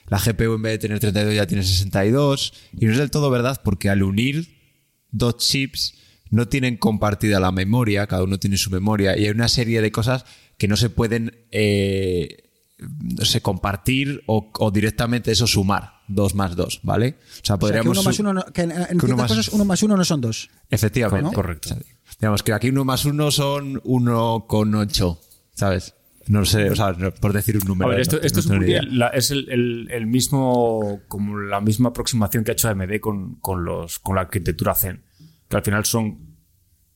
La 0.08 0.18
GPU 0.18 0.54
en 0.54 0.62
vez 0.62 0.72
de 0.72 0.78
tener 0.78 0.98
32 1.00 1.34
ya 1.34 1.46
tiene 1.46 1.62
62. 1.62 2.52
Y 2.78 2.86
no 2.86 2.92
es 2.92 2.98
del 2.98 3.10
todo 3.10 3.30
verdad 3.30 3.60
porque 3.64 3.88
al 3.90 4.02
unir 4.02 4.56
dos 5.10 5.36
chips 5.38 5.94
no 6.30 6.46
tienen 6.48 6.76
compartida 6.76 7.40
la 7.40 7.50
memoria, 7.52 8.06
cada 8.06 8.22
uno 8.24 8.38
tiene 8.38 8.56
su 8.56 8.70
memoria. 8.70 9.16
Y 9.16 9.24
hay 9.24 9.30
una 9.30 9.48
serie 9.48 9.80
de 9.82 9.90
cosas 9.92 10.24
que 10.58 10.68
no 10.68 10.76
se 10.76 10.90
pueden 10.90 11.46
eh, 11.50 12.44
no 12.78 13.24
sé, 13.24 13.40
compartir 13.40 14.22
o, 14.26 14.50
o 14.58 14.70
directamente 14.70 15.30
eso 15.32 15.46
sumar. 15.46 16.00
Dos 16.08 16.34
más 16.34 16.56
dos, 16.56 16.80
¿vale? 16.82 17.16
O 17.20 17.22
sea, 17.22 17.30
O 17.30 17.44
sea, 17.44 17.54
que 17.56 17.60
podríamos. 17.60 17.98
uno 17.98 18.02
más 18.02 18.18
uno, 18.18 18.32
no- 18.34 18.44
que 18.46 18.62
en, 18.62 18.72
en 18.72 18.78
uno 18.78 18.88
ciertas 19.00 19.16
más- 19.16 19.28
cosas 19.28 19.48
uno 19.50 19.64
más 19.64 19.82
uno 19.84 19.96
no 19.96 20.04
son 20.04 20.20
dos. 20.20 20.50
Efectivamente. 20.70 21.24
¿no? 21.26 21.32
Correcto. 21.32 21.76
Digamos 22.20 22.42
que 22.42 22.52
aquí 22.52 22.68
uno 22.68 22.84
más 22.84 23.04
uno 23.04 23.30
son 23.30 23.80
uno 23.84 24.44
con 24.46 24.74
ocho, 24.74 25.18
¿sabes? 25.52 25.94
No 26.26 26.44
sé, 26.44 26.70
o 26.70 26.76
sea, 26.76 26.94
por 27.20 27.32
decir 27.32 27.56
un 27.56 27.62
A 27.62 27.66
número. 27.66 27.90
ver, 27.90 28.00
esto, 28.00 28.16
no- 28.16 28.22
esto 28.22 28.40
no 28.54 28.62
es, 28.62 28.80
un 28.82 28.98
la- 28.98 29.08
es 29.08 29.30
el, 29.30 29.48
el- 29.50 29.88
el 29.90 30.06
mismo, 30.06 31.00
como 31.08 31.38
la 31.38 31.60
misma 31.60 31.88
aproximación 31.88 32.44
que 32.44 32.50
ha 32.50 32.54
hecho 32.54 32.68
AMD 32.68 33.00
con, 33.00 33.36
con, 33.36 33.64
los, 33.64 33.98
con 33.98 34.14
la 34.16 34.22
arquitectura 34.22 34.74
Zen, 34.74 35.02
que 35.48 35.56
al 35.56 35.62
final 35.62 35.84
son 35.86 36.36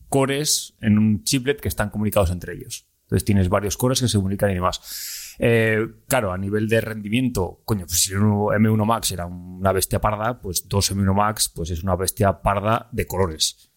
cores 0.09 0.75
en 0.81 0.99
un 0.99 1.25
chiplet 1.25 1.61
que 1.61 1.69
están 1.69 1.91
comunicados 1.91 2.31
entre 2.31 2.53
ellos. 2.55 2.87
Entonces 3.05 3.25
tienes 3.25 3.49
varios 3.49 3.77
cores 3.77 4.01
que 4.01 4.09
se 4.09 4.17
comunican 4.19 4.51
y 4.51 4.55
demás. 4.55 5.35
Eh, 5.39 5.85
claro, 6.07 6.33
a 6.33 6.39
nivel 6.39 6.69
de 6.69 6.81
rendimiento, 6.81 7.61
coño, 7.65 7.87
pues 7.87 8.03
si 8.05 8.13
el 8.13 8.19
uno- 8.21 8.53
M1 8.53 8.85
Max 8.87 9.11
era 9.13 9.27
una 9.27 9.73
bestia 9.73 10.01
parda, 10.01 10.41
pues 10.41 10.69
dos 10.69 10.93
M1 10.93 11.13
Max 11.15 11.51
pues 11.53 11.71
es 11.71 11.83
una 11.83 11.97
bestia 11.97 12.41
parda 12.41 12.89
de 12.93 13.07
colores. 13.07 13.71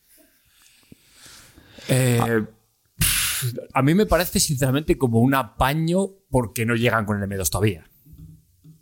Eh, 1.90 2.46
a 3.74 3.82
mí 3.82 3.94
me 3.94 4.06
parece 4.06 4.40
sinceramente 4.40 4.98
como 4.98 5.20
un 5.20 5.36
apaño 5.36 6.08
porque 6.30 6.66
no 6.66 6.76
llegan 6.76 7.06
con 7.06 7.22
el 7.22 7.30
M2 7.30 7.50
todavía. 7.50 7.86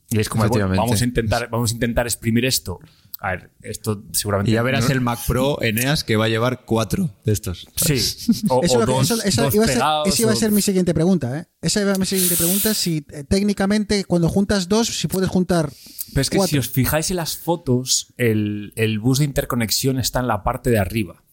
Y 0.09 0.19
es 0.19 0.29
como, 0.29 0.47
bueno, 0.47 0.69
vamos 0.69 1.01
a 1.01 1.03
intentar, 1.05 1.49
vamos 1.49 1.71
a 1.71 1.73
intentar 1.73 2.05
exprimir 2.05 2.45
esto. 2.45 2.79
A 3.19 3.31
ver, 3.31 3.51
esto 3.61 4.03
seguramente. 4.11 4.51
Y 4.51 4.53
ya 4.53 4.61
verás 4.61 4.85
no- 4.87 4.91
el 4.93 5.01
Mac 5.01 5.19
Pro 5.25 5.61
Eneas 5.61 6.03
que 6.03 6.15
va 6.15 6.25
a 6.25 6.27
llevar 6.29 6.63
cuatro 6.63 7.09
de 7.25 7.33
estos. 7.33 7.67
Sí. 7.75 7.95
O, 8.49 8.61
Eso, 8.63 8.85
dos, 8.85 9.09
eso- 9.11 9.23
esa 9.23 9.43
dos 9.43 9.55
iba 9.55 9.63
a 9.63 9.67
ser, 9.67 9.75
pegados, 9.77 10.07
esa 10.07 10.21
iba 10.21 10.31
a 10.31 10.33
o- 10.35 10.37
ser 10.37 10.51
mi 10.51 10.61
siguiente 10.61 10.93
pregunta. 10.93 11.39
¿eh? 11.39 11.45
Esa 11.61 11.81
iba 11.81 11.91
a 11.91 11.95
ser 11.95 11.99
mi 11.99 12.05
siguiente 12.05 12.35
pregunta. 12.35 12.73
Si 12.73 13.05
eh, 13.11 13.23
técnicamente 13.23 14.05
cuando 14.05 14.29
juntas 14.29 14.69
dos, 14.69 14.87
si 14.87 15.07
puedes 15.07 15.29
juntar 15.29 15.71
Pero 16.13 16.21
es 16.21 16.29
que 16.29 16.35
si 16.35 16.37
cuatro. 16.37 16.59
os 16.59 16.69
fijáis 16.69 17.09
en 17.09 17.17
las 17.17 17.35
fotos, 17.37 18.13
el, 18.17 18.73
el 18.75 18.99
bus 18.99 19.19
de 19.19 19.25
interconexión 19.25 19.97
está 19.97 20.19
en 20.19 20.27
la 20.27 20.43
parte 20.43 20.69
de 20.69 20.77
arriba. 20.77 21.23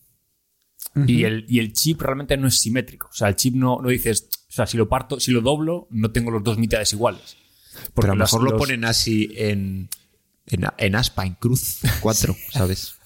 Y, 1.06 1.24
el, 1.24 1.46
y 1.48 1.58
el 1.58 1.72
chip 1.72 2.02
realmente 2.02 2.36
no 2.36 2.48
es 2.48 2.60
simétrico. 2.60 3.08
O 3.10 3.14
sea, 3.14 3.28
el 3.28 3.36
chip 3.36 3.54
no, 3.54 3.80
no 3.80 3.88
dices, 3.88 4.28
o 4.48 4.52
sea, 4.52 4.66
si 4.66 4.76
lo 4.76 4.88
parto, 4.88 5.18
si 5.20 5.30
lo 5.30 5.40
doblo, 5.40 5.86
no 5.90 6.10
tengo 6.10 6.30
los 6.30 6.44
dos 6.44 6.58
mitades 6.58 6.92
iguales. 6.92 7.36
Porque 7.94 8.08
Pero 8.08 8.12
a 8.12 8.16
lo 8.16 8.24
mejor 8.24 8.42
lo 8.42 8.56
ponen 8.58 8.84
así 8.84 9.32
en, 9.34 9.88
en, 10.46 10.66
en 10.76 10.94
aspa, 10.94 11.24
en 11.24 11.34
cruz, 11.34 11.80
cuatro, 12.00 12.36
¿sabes? 12.52 12.96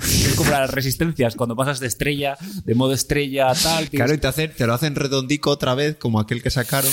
Es 0.00 0.34
como 0.36 0.50
las 0.50 0.70
resistencias, 0.70 1.34
cuando 1.34 1.56
pasas 1.56 1.80
de 1.80 1.86
estrella, 1.86 2.36
de 2.64 2.74
modo 2.74 2.92
estrella, 2.92 3.52
tal. 3.54 3.88
Claro, 3.88 4.14
y 4.14 4.18
te, 4.18 4.26
hacen, 4.26 4.52
te 4.54 4.66
lo 4.66 4.74
hacen 4.74 4.94
redondico 4.94 5.50
otra 5.50 5.74
vez, 5.74 5.96
como 5.96 6.20
aquel 6.20 6.42
que 6.42 6.50
sacaron. 6.50 6.92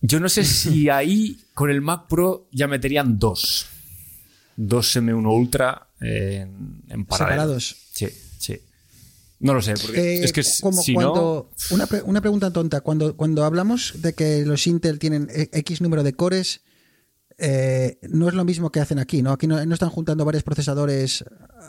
Yo 0.00 0.18
no 0.18 0.28
sé 0.28 0.44
si 0.44 0.88
ahí 0.88 1.38
con 1.54 1.70
el 1.70 1.80
Mac 1.80 2.06
Pro 2.08 2.48
ya 2.52 2.68
meterían 2.68 3.18
dos. 3.18 3.66
Dos 4.56 4.96
M1 4.96 5.26
Ultra 5.32 5.88
en, 6.00 6.82
en 6.88 7.04
paralelo. 7.04 7.42
Separados. 7.42 7.76
Sí, 7.92 8.06
sí. 8.08 8.31
No 9.42 9.54
lo 9.54 9.60
sé, 9.60 9.74
porque 9.74 10.00
Eh, 10.20 10.24
es 10.24 10.32
que 10.32 10.42
como 10.62 10.80
si 10.80 10.94
cuando, 10.94 11.50
no. 11.70 11.74
una, 11.76 11.86
pre- 11.86 12.02
una 12.02 12.20
pregunta 12.20 12.50
tonta. 12.52 12.80
Cuando, 12.80 13.16
cuando 13.16 13.44
hablamos 13.44 14.00
de 14.00 14.14
que 14.14 14.44
los 14.46 14.66
Intel 14.66 14.98
tienen 14.98 15.28
e- 15.30 15.50
X 15.52 15.80
número 15.82 16.02
de 16.02 16.12
cores, 16.14 16.62
eh, 17.38 17.98
no 18.08 18.28
es 18.28 18.34
lo 18.34 18.44
mismo 18.44 18.70
que 18.70 18.80
hacen 18.80 18.98
aquí, 18.98 19.22
¿no? 19.22 19.32
Aquí 19.32 19.46
no, 19.46 19.64
no 19.64 19.74
están 19.74 19.90
juntando 19.90 20.24
varios 20.24 20.42
procesadores. 20.44 21.24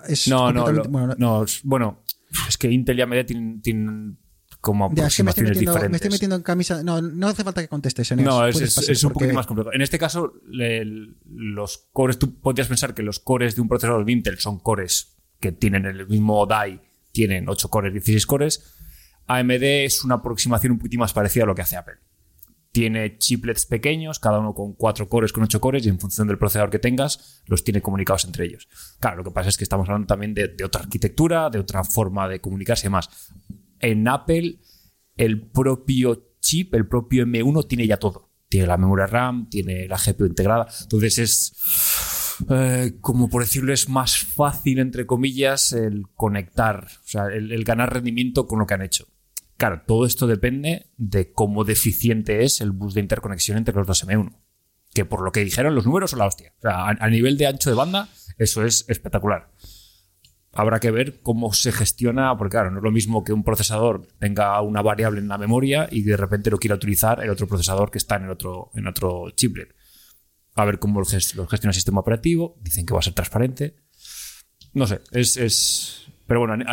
Es 0.07 0.27
No, 0.27 0.51
no, 0.51 0.71
lo- 0.71 0.83
bueno, 0.83 1.15
no- 1.17 1.45
bueno, 1.63 2.03
es 2.47 2.57
que 2.57 2.69
Intel 2.71 2.99
y 2.99 3.01
AMD 3.01 3.23
tienen, 3.25 3.61
tienen 3.61 4.19
como 4.61 4.89
Ya, 4.93 5.07
es 5.07 5.17
que 5.17 5.23
me 5.23 5.31
estoy, 5.31 5.43
metiendo, 5.45 5.73
me 5.89 5.95
estoy 5.97 6.11
metiendo 6.11 6.35
en 6.35 6.41
camisa. 6.43 6.83
No, 6.83 7.01
no 7.01 7.27
hace 7.27 7.43
falta 7.43 7.61
que 7.61 7.67
contestes, 7.67 8.11
Eneas. 8.11 8.27
No, 8.27 8.47
es, 8.47 8.55
un 9.03 9.09
porque- 9.09 9.13
poquito 9.25 9.33
más 9.33 9.47
complejo. 9.47 9.73
En 9.73 9.81
este 9.81 9.97
caso, 9.99 10.33
le- 10.47 10.85
los 11.25 11.89
cores, 11.91 12.17
tú 12.19 12.39
podrías 12.39 12.67
pensar 12.67 12.93
que 12.93 13.01
los 13.03 13.19
cores 13.19 13.55
de 13.55 13.61
un 13.61 13.67
procesador 13.67 14.05
de 14.05 14.11
Intel 14.11 14.37
son 14.39 14.59
cores 14.59 15.17
que 15.39 15.51
tienen 15.51 15.85
el 15.85 16.07
mismo 16.07 16.45
die, 16.47 16.79
tienen 17.13 17.47
8 17.47 17.69
cores, 17.69 17.93
16 17.93 18.25
cores. 18.25 18.75
AMD 19.27 19.63
es 19.85 20.03
una 20.03 20.15
aproximación 20.15 20.73
un 20.73 20.79
poquito 20.79 20.99
más 20.99 21.13
parecida 21.13 21.45
a 21.45 21.47
lo 21.47 21.55
que 21.55 21.61
hace 21.61 21.77
Apple. 21.77 21.95
Tiene 22.73 23.19
chiplets 23.19 23.67
pequeños, 23.67 24.19
cada 24.19 24.39
uno 24.39 24.53
con 24.53 24.73
4 24.73 25.07
cores, 25.07 25.31
con 25.31 25.43
8 25.43 25.61
cores, 25.61 25.85
y 25.85 25.89
en 25.89 25.99
función 25.99 26.27
del 26.27 26.39
procesador 26.39 26.71
que 26.71 26.79
tengas, 26.79 27.43
los 27.45 27.63
tiene 27.63 27.81
comunicados 27.81 28.25
entre 28.25 28.45
ellos. 28.45 28.67
Claro, 28.99 29.17
lo 29.17 29.23
que 29.23 29.31
pasa 29.31 29.49
es 29.49 29.57
que 29.57 29.63
estamos 29.63 29.87
hablando 29.87 30.07
también 30.07 30.33
de, 30.33 30.47
de 30.49 30.65
otra 30.65 30.81
arquitectura, 30.81 31.49
de 31.51 31.59
otra 31.59 31.83
forma 31.83 32.27
de 32.27 32.41
comunicarse 32.41 32.87
y 32.87 32.89
demás. 32.89 33.09
En 33.79 34.07
Apple, 34.07 34.57
el 35.15 35.47
propio 35.47 36.33
chip, 36.41 36.73
el 36.73 36.87
propio 36.87 37.25
M1, 37.25 37.67
tiene 37.67 37.85
ya 37.85 37.97
todo. 37.97 38.31
Tiene 38.49 38.65
la 38.65 38.77
memoria 38.77 39.05
RAM, 39.05 39.49
tiene 39.49 39.87
la 39.87 39.97
GPU 39.97 40.25
integrada. 40.25 40.67
Entonces 40.81 41.17
es, 41.19 42.22
eh, 42.49 42.93
como 43.01 43.29
por 43.29 43.43
decirlo, 43.43 43.73
es 43.73 43.89
más 43.89 44.17
fácil, 44.17 44.79
entre 44.79 45.05
comillas, 45.05 45.71
el 45.73 46.07
conectar, 46.15 46.85
o 46.85 47.07
sea, 47.07 47.27
el, 47.27 47.63
ganar 47.63 47.93
rendimiento 47.93 48.47
con 48.47 48.59
lo 48.59 48.65
que 48.65 48.73
han 48.73 48.81
hecho. 48.81 49.07
Claro, 49.57 49.83
todo 49.85 50.05
esto 50.05 50.27
depende 50.27 50.87
de 50.97 51.31
cómo 51.31 51.63
deficiente 51.63 52.43
es 52.43 52.61
el 52.61 52.71
bus 52.71 52.93
de 52.93 53.01
interconexión 53.01 53.57
entre 53.57 53.75
los 53.75 53.87
dos 53.87 54.05
M1. 54.05 54.33
Que 54.93 55.05
por 55.05 55.21
lo 55.21 55.31
que 55.31 55.43
dijeron, 55.43 55.75
los 55.75 55.85
números 55.85 56.11
son 56.11 56.19
la 56.19 56.27
hostia. 56.27 56.53
O 56.57 56.61
sea, 56.61 56.85
a, 56.85 56.89
a 56.99 57.09
nivel 57.09 57.37
de 57.37 57.47
ancho 57.47 57.69
de 57.69 57.75
banda, 57.75 58.09
eso 58.37 58.65
es 58.65 58.85
espectacular. 58.87 59.49
habrá 60.51 60.79
que 60.79 60.91
ver 60.91 61.21
cómo 61.21 61.53
se 61.53 61.71
gestiona, 61.71 62.37
porque 62.37 62.53
claro, 62.53 62.71
no 62.71 62.77
es 62.77 62.83
lo 62.83 62.91
mismo 62.91 63.23
que 63.23 63.33
un 63.33 63.43
procesador 63.43 64.07
tenga 64.19 64.59
una 64.61 64.81
variable 64.81 65.19
en 65.19 65.27
la 65.27 65.37
memoria 65.37 65.87
y 65.89 66.03
de 66.03 66.17
repente 66.17 66.51
lo 66.51 66.57
quiera 66.57 66.75
utilizar 66.75 67.23
el 67.23 67.29
otro 67.29 67.47
procesador 67.47 67.89
que 67.89 67.97
está 67.97 68.17
en 68.17 68.25
el 68.25 68.31
otro, 68.31 68.71
en 68.75 68.87
otro 68.87 69.31
chiplet. 69.31 69.73
A 70.55 70.65
ver 70.65 70.79
cómo 70.79 70.99
lo, 70.99 71.05
ges- 71.05 71.33
lo 71.35 71.47
gestiona 71.47 71.71
el 71.71 71.75
sistema 71.75 71.99
operativo. 72.01 72.57
Dicen 72.61 72.85
que 72.85 72.93
va 72.93 72.99
a 72.99 73.03
ser 73.03 73.13
transparente. 73.13 73.75
No 74.73 74.87
sé, 74.87 75.01
es. 75.11 75.37
es- 75.37 76.05
pero 76.27 76.39
bueno, 76.41 76.63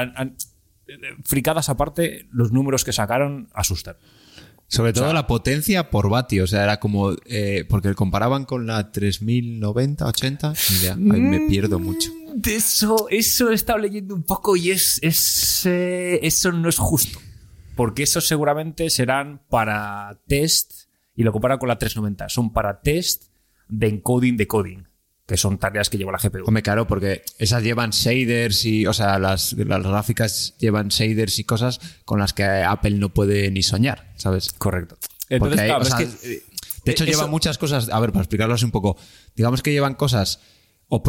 fricadas 1.24 1.68
aparte, 1.68 2.26
los 2.32 2.52
números 2.52 2.84
que 2.84 2.92
sacaron 2.92 3.48
asustan. 3.54 3.96
Sobre 4.68 4.92
todo 4.92 5.12
la 5.12 5.26
potencia 5.26 5.90
por 5.90 6.08
vatio, 6.08 6.44
o 6.44 6.46
sea, 6.46 6.62
era 6.62 6.78
como. 6.78 7.12
eh, 7.26 7.64
porque 7.68 7.94
comparaban 7.94 8.44
con 8.44 8.66
la 8.68 8.92
3090, 8.92 10.06
80, 10.06 10.52
ni 10.70 10.76
idea, 10.76 10.92
ahí 10.92 11.20
me 11.20 11.40
pierdo 11.48 11.80
mucho. 11.80 12.10
De 12.34 12.54
eso, 12.54 13.08
eso 13.10 13.50
he 13.50 13.54
estado 13.54 13.80
leyendo 13.80 14.14
un 14.14 14.22
poco 14.22 14.54
y 14.54 14.70
es, 14.70 15.00
es 15.02 15.66
eh, 15.66 16.20
eso 16.22 16.52
no 16.52 16.68
es 16.68 16.78
justo. 16.78 17.18
Porque 17.74 18.04
esos 18.04 18.28
seguramente 18.28 18.90
serán 18.90 19.42
para 19.48 20.20
test, 20.28 20.72
y 21.16 21.24
lo 21.24 21.32
comparan 21.32 21.58
con 21.58 21.68
la 21.68 21.76
390, 21.78 22.28
son 22.28 22.52
para 22.52 22.80
test 22.80 23.24
de 23.70 23.88
encoding, 23.88 24.36
decoding, 24.36 24.86
que 25.26 25.36
son 25.36 25.58
tareas 25.58 25.88
que 25.90 25.96
lleva 25.98 26.12
la 26.12 26.18
GPU. 26.18 26.44
Hombre, 26.46 26.62
claro, 26.62 26.86
porque 26.86 27.22
esas 27.38 27.62
llevan 27.62 27.90
shaders 27.90 28.64
y, 28.64 28.86
o 28.86 28.92
sea, 28.92 29.18
las, 29.18 29.52
las 29.54 29.82
gráficas 29.82 30.54
llevan 30.58 30.88
shaders 30.88 31.38
y 31.38 31.44
cosas 31.44 31.80
con 32.04 32.18
las 32.18 32.32
que 32.32 32.44
Apple 32.44 32.92
no 32.92 33.08
puede 33.14 33.50
ni 33.50 33.62
soñar, 33.62 34.12
¿sabes? 34.16 34.52
Correcto. 34.52 34.98
Entonces, 35.28 35.60
hay- 35.60 35.66
claro, 35.68 35.80
o 35.80 35.86
es 35.86 35.88
sea, 35.88 35.98
que, 35.98 36.04
eh, 36.34 36.42
de 36.84 36.92
hecho, 36.92 37.04
eso- 37.04 37.12
lleva 37.12 37.26
muchas 37.28 37.58
cosas. 37.58 37.88
A 37.90 38.00
ver, 38.00 38.10
para 38.10 38.22
explicarlo 38.24 38.54
así 38.54 38.64
un 38.64 38.70
poco. 38.72 38.96
Digamos 39.36 39.62
que 39.62 39.70
llevan 39.72 39.94
cosas 39.94 40.40
o 40.88 41.02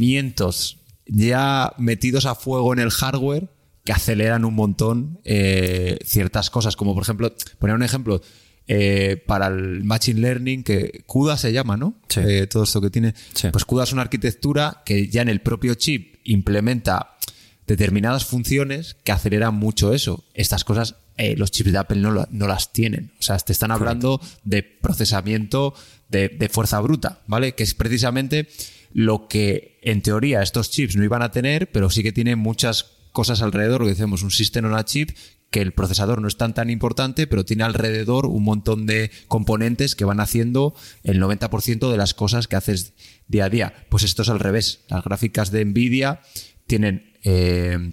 procedimientos 0.00 0.78
ya 1.06 1.72
metidos 1.78 2.26
a 2.26 2.34
fuego 2.34 2.72
en 2.72 2.78
el 2.80 2.90
hardware 2.90 3.50
que 3.84 3.92
aceleran 3.92 4.44
un 4.44 4.54
montón 4.54 5.20
eh, 5.24 5.98
ciertas 6.04 6.50
cosas. 6.50 6.74
Como 6.76 6.94
por 6.94 7.02
ejemplo, 7.02 7.32
poner 7.58 7.76
un 7.76 7.82
ejemplo. 7.82 8.20
Eh, 8.68 9.22
para 9.26 9.46
el 9.48 9.84
Machine 9.84 10.20
Learning, 10.20 10.62
que 10.64 11.02
CUDA 11.06 11.36
se 11.36 11.52
llama, 11.52 11.76
¿no? 11.76 11.94
Sí. 12.08 12.20
Eh, 12.24 12.46
todo 12.46 12.64
esto 12.64 12.80
que 12.80 12.90
tiene. 12.90 13.14
Sí. 13.34 13.48
Pues 13.52 13.64
CUDA 13.64 13.84
es 13.84 13.92
una 13.92 14.02
arquitectura 14.02 14.82
que 14.84 15.08
ya 15.08 15.22
en 15.22 15.28
el 15.28 15.40
propio 15.40 15.74
chip 15.74 16.16
implementa 16.24 17.16
determinadas 17.66 18.24
funciones 18.24 18.96
que 19.04 19.12
aceleran 19.12 19.54
mucho 19.54 19.92
eso. 19.92 20.24
Estas 20.34 20.64
cosas 20.64 20.96
eh, 21.16 21.34
los 21.36 21.50
chips 21.50 21.72
de 21.72 21.78
Apple 21.78 21.98
no, 22.00 22.10
lo- 22.10 22.28
no 22.30 22.46
las 22.46 22.72
tienen. 22.72 23.12
O 23.18 23.22
sea, 23.22 23.36
te 23.38 23.52
están 23.52 23.70
hablando 23.70 24.20
de 24.44 24.62
procesamiento 24.62 25.74
de, 26.08 26.28
de 26.28 26.48
fuerza 26.48 26.78
bruta, 26.80 27.20
¿vale? 27.26 27.54
Que 27.54 27.62
es 27.64 27.74
precisamente 27.74 28.48
lo 28.92 29.26
que 29.28 29.78
en 29.82 30.02
teoría 30.02 30.42
estos 30.42 30.70
chips 30.70 30.96
no 30.96 31.04
iban 31.04 31.22
a 31.22 31.30
tener, 31.30 31.70
pero 31.72 31.90
sí 31.90 32.02
que 32.02 32.12
tienen 32.12 32.38
muchas 32.38 32.84
cosas 33.12 33.40
alrededor, 33.42 33.80
lo 33.80 33.86
que 33.86 33.94
decimos, 33.94 34.22
un 34.22 34.30
sistema 34.30 34.68
on 34.68 34.74
a 34.76 34.84
chip 34.84 35.10
que 35.56 35.62
el 35.62 35.72
procesador 35.72 36.20
no 36.20 36.28
es 36.28 36.36
tan 36.36 36.52
tan 36.52 36.68
importante, 36.68 37.26
pero 37.26 37.46
tiene 37.46 37.64
alrededor 37.64 38.26
un 38.26 38.42
montón 38.44 38.84
de 38.84 39.10
componentes 39.26 39.94
que 39.94 40.04
van 40.04 40.20
haciendo 40.20 40.74
el 41.02 41.18
90% 41.18 41.90
de 41.90 41.96
las 41.96 42.12
cosas 42.12 42.46
que 42.46 42.56
haces 42.56 42.92
día 43.26 43.46
a 43.46 43.48
día. 43.48 43.72
Pues 43.88 44.02
esto 44.02 44.20
es 44.20 44.28
al 44.28 44.38
revés. 44.38 44.80
Las 44.90 45.02
gráficas 45.02 45.50
de 45.50 45.64
Nvidia 45.64 46.20
tienen, 46.66 47.10
eh, 47.24 47.92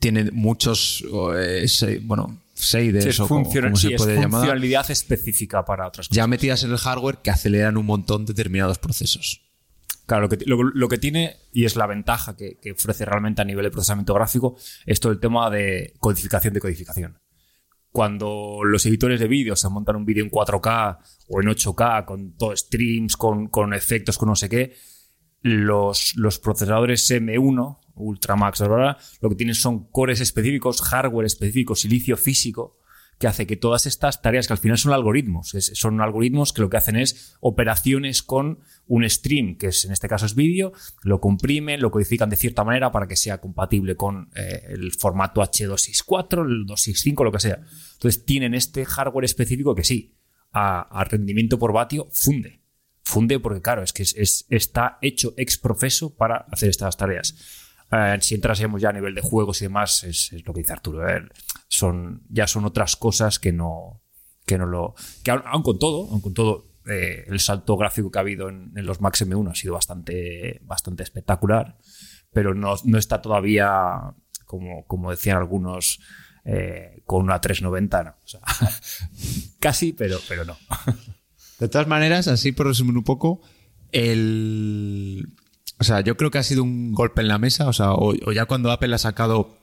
tienen 0.00 0.30
muchos, 0.32 1.04
eh, 1.38 1.68
se- 1.68 2.00
bueno, 2.00 2.40
shaders 2.56 3.14
sí, 3.14 3.22
o 3.22 3.28
como, 3.28 3.44
funciona- 3.44 3.68
como 3.68 3.76
sí, 3.76 3.86
se 3.88 3.94
es 3.94 3.98
puede 4.02 4.14
llamar, 4.16 4.40
funcionalidad 4.40 4.90
específica 4.90 5.64
para 5.64 5.86
otras 5.86 6.08
cosas. 6.08 6.16
ya 6.16 6.26
metidas 6.26 6.64
en 6.64 6.72
el 6.72 6.78
hardware 6.78 7.18
que 7.22 7.30
aceleran 7.30 7.76
un 7.76 7.86
montón 7.86 8.26
determinados 8.26 8.78
procesos. 8.78 9.42
Claro, 10.06 10.22
lo 10.22 10.28
que, 10.28 10.38
lo, 10.46 10.88
que 10.88 10.98
tiene, 10.98 11.36
y 11.52 11.64
es 11.64 11.76
la 11.76 11.86
ventaja 11.86 12.36
que, 12.36 12.58
que 12.60 12.72
ofrece 12.72 13.06
realmente 13.06 13.40
a 13.40 13.44
nivel 13.44 13.64
de 13.64 13.70
procesamiento 13.70 14.12
gráfico, 14.12 14.56
es 14.84 15.00
todo 15.00 15.12
el 15.12 15.20
tema 15.20 15.48
de 15.48 15.94
codificación 15.98 16.52
de 16.52 16.60
codificación. 16.60 17.18
Cuando 17.90 18.60
los 18.64 18.84
editores 18.84 19.20
de 19.20 19.28
vídeo 19.28 19.56
se 19.56 19.68
montan 19.68 19.96
un 19.96 20.04
vídeo 20.04 20.24
en 20.24 20.30
4K 20.30 20.98
o 21.28 21.40
en 21.40 21.48
8K, 21.48 22.04
con 22.04 22.36
todo 22.36 22.54
streams, 22.54 23.16
con, 23.16 23.48
con 23.48 23.72
efectos, 23.72 24.18
con 24.18 24.28
no 24.28 24.36
sé 24.36 24.48
qué, 24.48 24.74
los, 25.40 26.14
los 26.16 26.38
procesadores 26.38 27.10
M1, 27.10 27.78
Ultramax, 27.94 28.60
Aurora, 28.62 28.98
lo 29.20 29.28
que 29.30 29.36
tienen 29.36 29.54
son 29.54 29.88
cores 29.90 30.20
específicos, 30.20 30.82
hardware 30.82 31.26
específico, 31.26 31.74
silicio 31.74 32.16
físico, 32.16 32.78
que 33.18 33.26
hace 33.28 33.46
que 33.46 33.56
todas 33.56 33.86
estas 33.86 34.22
tareas, 34.22 34.46
que 34.46 34.52
al 34.52 34.58
final 34.58 34.76
son 34.78 34.92
algoritmos, 34.92 35.50
son 35.74 36.00
algoritmos 36.00 36.52
que 36.52 36.62
lo 36.62 36.68
que 36.70 36.76
hacen 36.76 36.96
es 36.96 37.36
operaciones 37.40 38.22
con 38.22 38.58
un 38.86 39.08
stream, 39.08 39.56
que 39.56 39.68
es, 39.68 39.84
en 39.84 39.92
este 39.92 40.08
caso 40.08 40.26
es 40.26 40.34
vídeo, 40.34 40.72
lo 41.02 41.20
comprimen, 41.20 41.80
lo 41.80 41.90
codifican 41.90 42.28
de 42.28 42.36
cierta 42.36 42.64
manera 42.64 42.90
para 42.92 43.06
que 43.06 43.16
sea 43.16 43.38
compatible 43.40 43.96
con 43.96 44.30
eh, 44.34 44.62
el 44.68 44.92
formato 44.92 45.40
H264, 45.40 46.40
el 46.46 46.66
265, 46.66 47.24
lo 47.24 47.32
que 47.32 47.40
sea. 47.40 47.60
Entonces 47.94 48.24
tienen 48.24 48.54
este 48.54 48.84
hardware 48.84 49.24
específico 49.24 49.74
que 49.74 49.84
sí, 49.84 50.14
a, 50.52 51.04
rendimiento 51.10 51.58
por 51.58 51.72
vatio 51.72 52.08
funde. 52.12 52.60
Funde 53.02 53.38
porque, 53.38 53.60
claro, 53.60 53.82
es 53.82 53.92
que 53.92 54.02
es- 54.02 54.14
es- 54.16 54.46
está 54.48 54.98
hecho 55.02 55.34
ex 55.36 55.58
profeso 55.58 56.14
para 56.14 56.46
hacer 56.50 56.70
estas 56.70 56.96
tareas. 56.96 57.34
Si 58.20 58.34
entrásemos 58.34 58.80
ya 58.80 58.90
a 58.90 58.92
nivel 58.92 59.14
de 59.14 59.20
juegos 59.20 59.60
y 59.60 59.66
demás, 59.66 60.04
es, 60.04 60.32
es 60.32 60.46
lo 60.46 60.52
que 60.52 60.60
dice 60.60 60.72
Arturo. 60.72 61.08
eh, 61.08 61.22
Son, 61.68 62.22
ya 62.28 62.46
son 62.46 62.64
otras 62.64 62.96
cosas 62.96 63.38
que 63.38 63.52
no, 63.52 64.02
que 64.46 64.58
no 64.58 64.66
lo. 64.66 64.94
que 65.22 65.30
aun, 65.30 65.62
con 65.62 65.78
todo, 65.78 66.10
aun 66.10 66.20
con 66.20 66.34
todo, 66.34 66.66
eh, 66.86 67.24
el 67.26 67.40
salto 67.40 67.76
gráfico 67.76 68.10
que 68.10 68.18
ha 68.18 68.20
habido 68.20 68.48
en, 68.48 68.72
los 68.74 69.00
Max 69.00 69.26
M1 69.26 69.50
ha 69.50 69.54
sido 69.54 69.74
bastante, 69.74 70.60
bastante 70.64 71.02
espectacular, 71.02 71.78
pero 72.32 72.54
no, 72.54 72.74
no 72.84 72.98
está 72.98 73.22
todavía, 73.22 74.14
como, 74.44 74.86
como 74.86 75.10
decían 75.10 75.38
algunos, 75.38 76.00
eh, 76.44 77.02
con 77.06 77.22
una 77.22 77.40
390. 77.40 78.04
no. 78.04 78.14
Casi, 79.60 79.92
pero, 79.92 80.18
pero 80.28 80.44
no. 80.44 80.56
De 81.58 81.68
todas 81.68 81.86
maneras, 81.86 82.28
así 82.28 82.52
por 82.52 82.66
resumir 82.66 82.96
un 82.96 83.04
poco, 83.04 83.40
el. 83.92 85.26
O 85.78 85.84
sea, 85.84 86.00
yo 86.00 86.16
creo 86.16 86.30
que 86.30 86.38
ha 86.38 86.42
sido 86.42 86.62
un 86.62 86.92
golpe 86.92 87.20
en 87.20 87.28
la 87.28 87.38
mesa, 87.38 87.68
o 87.68 87.72
sea, 87.72 87.92
o, 87.92 88.14
o 88.26 88.32
ya 88.32 88.46
cuando 88.46 88.70
Apple 88.70 88.94
ha 88.94 88.98
sacado 88.98 89.56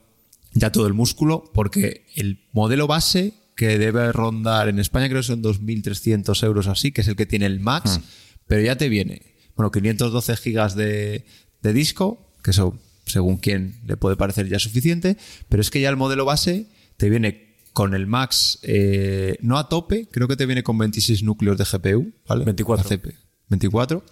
ya 0.54 0.72
todo 0.72 0.88
el 0.88 0.94
músculo, 0.94 1.50
porque 1.54 2.06
el 2.16 2.44
modelo 2.52 2.88
base 2.88 3.34
que 3.56 3.78
debe 3.78 4.12
rondar 4.12 4.68
en 4.70 4.80
España 4.80 5.08
creo 5.08 5.22
que 5.22 5.28
son 5.28 5.44
2.300 5.44 6.44
euros 6.46 6.68
así, 6.68 6.92
que 6.92 7.02
es 7.02 7.08
el 7.08 7.16
que 7.16 7.26
tiene 7.26 7.46
el 7.46 7.60
Max, 7.60 8.00
pero 8.48 8.62
ya 8.62 8.76
te 8.76 8.90
viene, 8.90 9.36
bueno, 9.56 9.72
512 9.72 10.36
gigas 10.38 10.76
de, 10.76 11.26
de 11.62 11.74
disco, 11.74 12.34
que 12.44 12.52
eso, 12.52 12.78
según 13.06 13.38
quien 13.38 13.80
le 13.86 13.98
puede 13.98 14.16
parecer 14.18 14.48
ya 14.50 14.60
suficiente, 14.60 15.18
pero 15.48 15.62
es 15.62 15.70
que 15.70 15.80
ya 15.80 15.90
el 15.90 15.98
modelo 15.98 16.26
base 16.26 16.68
te 16.98 17.10
viene 17.10 17.56
con 17.74 17.94
el 17.94 18.08
Max, 18.08 18.60
eh, 18.64 19.38
no 19.42 19.58
a 19.58 19.70
tope, 19.70 20.08
creo 20.12 20.28
que 20.28 20.36
te 20.36 20.46
viene 20.46 20.64
con 20.64 20.78
26 20.78 21.24
núcleos 21.24 21.58
de 21.58 21.64
GPU, 21.64 22.12
¿vale? 22.28 22.44
24. 22.44 22.84
La 22.84 22.90
CP, 22.90 23.16
24. 23.48 24.04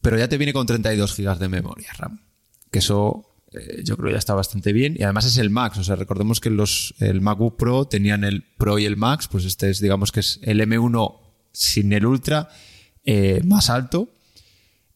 Pero 0.00 0.18
ya 0.18 0.28
te 0.28 0.38
viene 0.38 0.52
con 0.52 0.66
32 0.66 1.14
gigas 1.14 1.38
de 1.38 1.48
memoria 1.48 1.92
RAM. 1.98 2.20
Que 2.70 2.78
eso 2.80 3.28
eh, 3.52 3.82
yo 3.84 3.96
creo 3.96 4.12
ya 4.12 4.18
está 4.18 4.34
bastante 4.34 4.72
bien. 4.72 4.96
Y 4.98 5.02
además 5.02 5.24
es 5.24 5.38
el 5.38 5.50
Max. 5.50 5.78
O 5.78 5.84
sea, 5.84 5.96
recordemos 5.96 6.40
que 6.40 6.50
los, 6.50 6.94
el 6.98 7.20
MacBook 7.20 7.56
Pro 7.56 7.86
tenían 7.86 8.24
el 8.24 8.42
Pro 8.42 8.78
y 8.78 8.84
el 8.84 8.96
Max. 8.96 9.28
Pues 9.28 9.44
este 9.44 9.70
es, 9.70 9.80
digamos 9.80 10.12
que 10.12 10.20
es 10.20 10.40
el 10.42 10.60
M1 10.60 11.20
sin 11.52 11.92
el 11.92 12.06
Ultra 12.06 12.48
eh, 13.04 13.40
más 13.44 13.70
alto. 13.70 14.10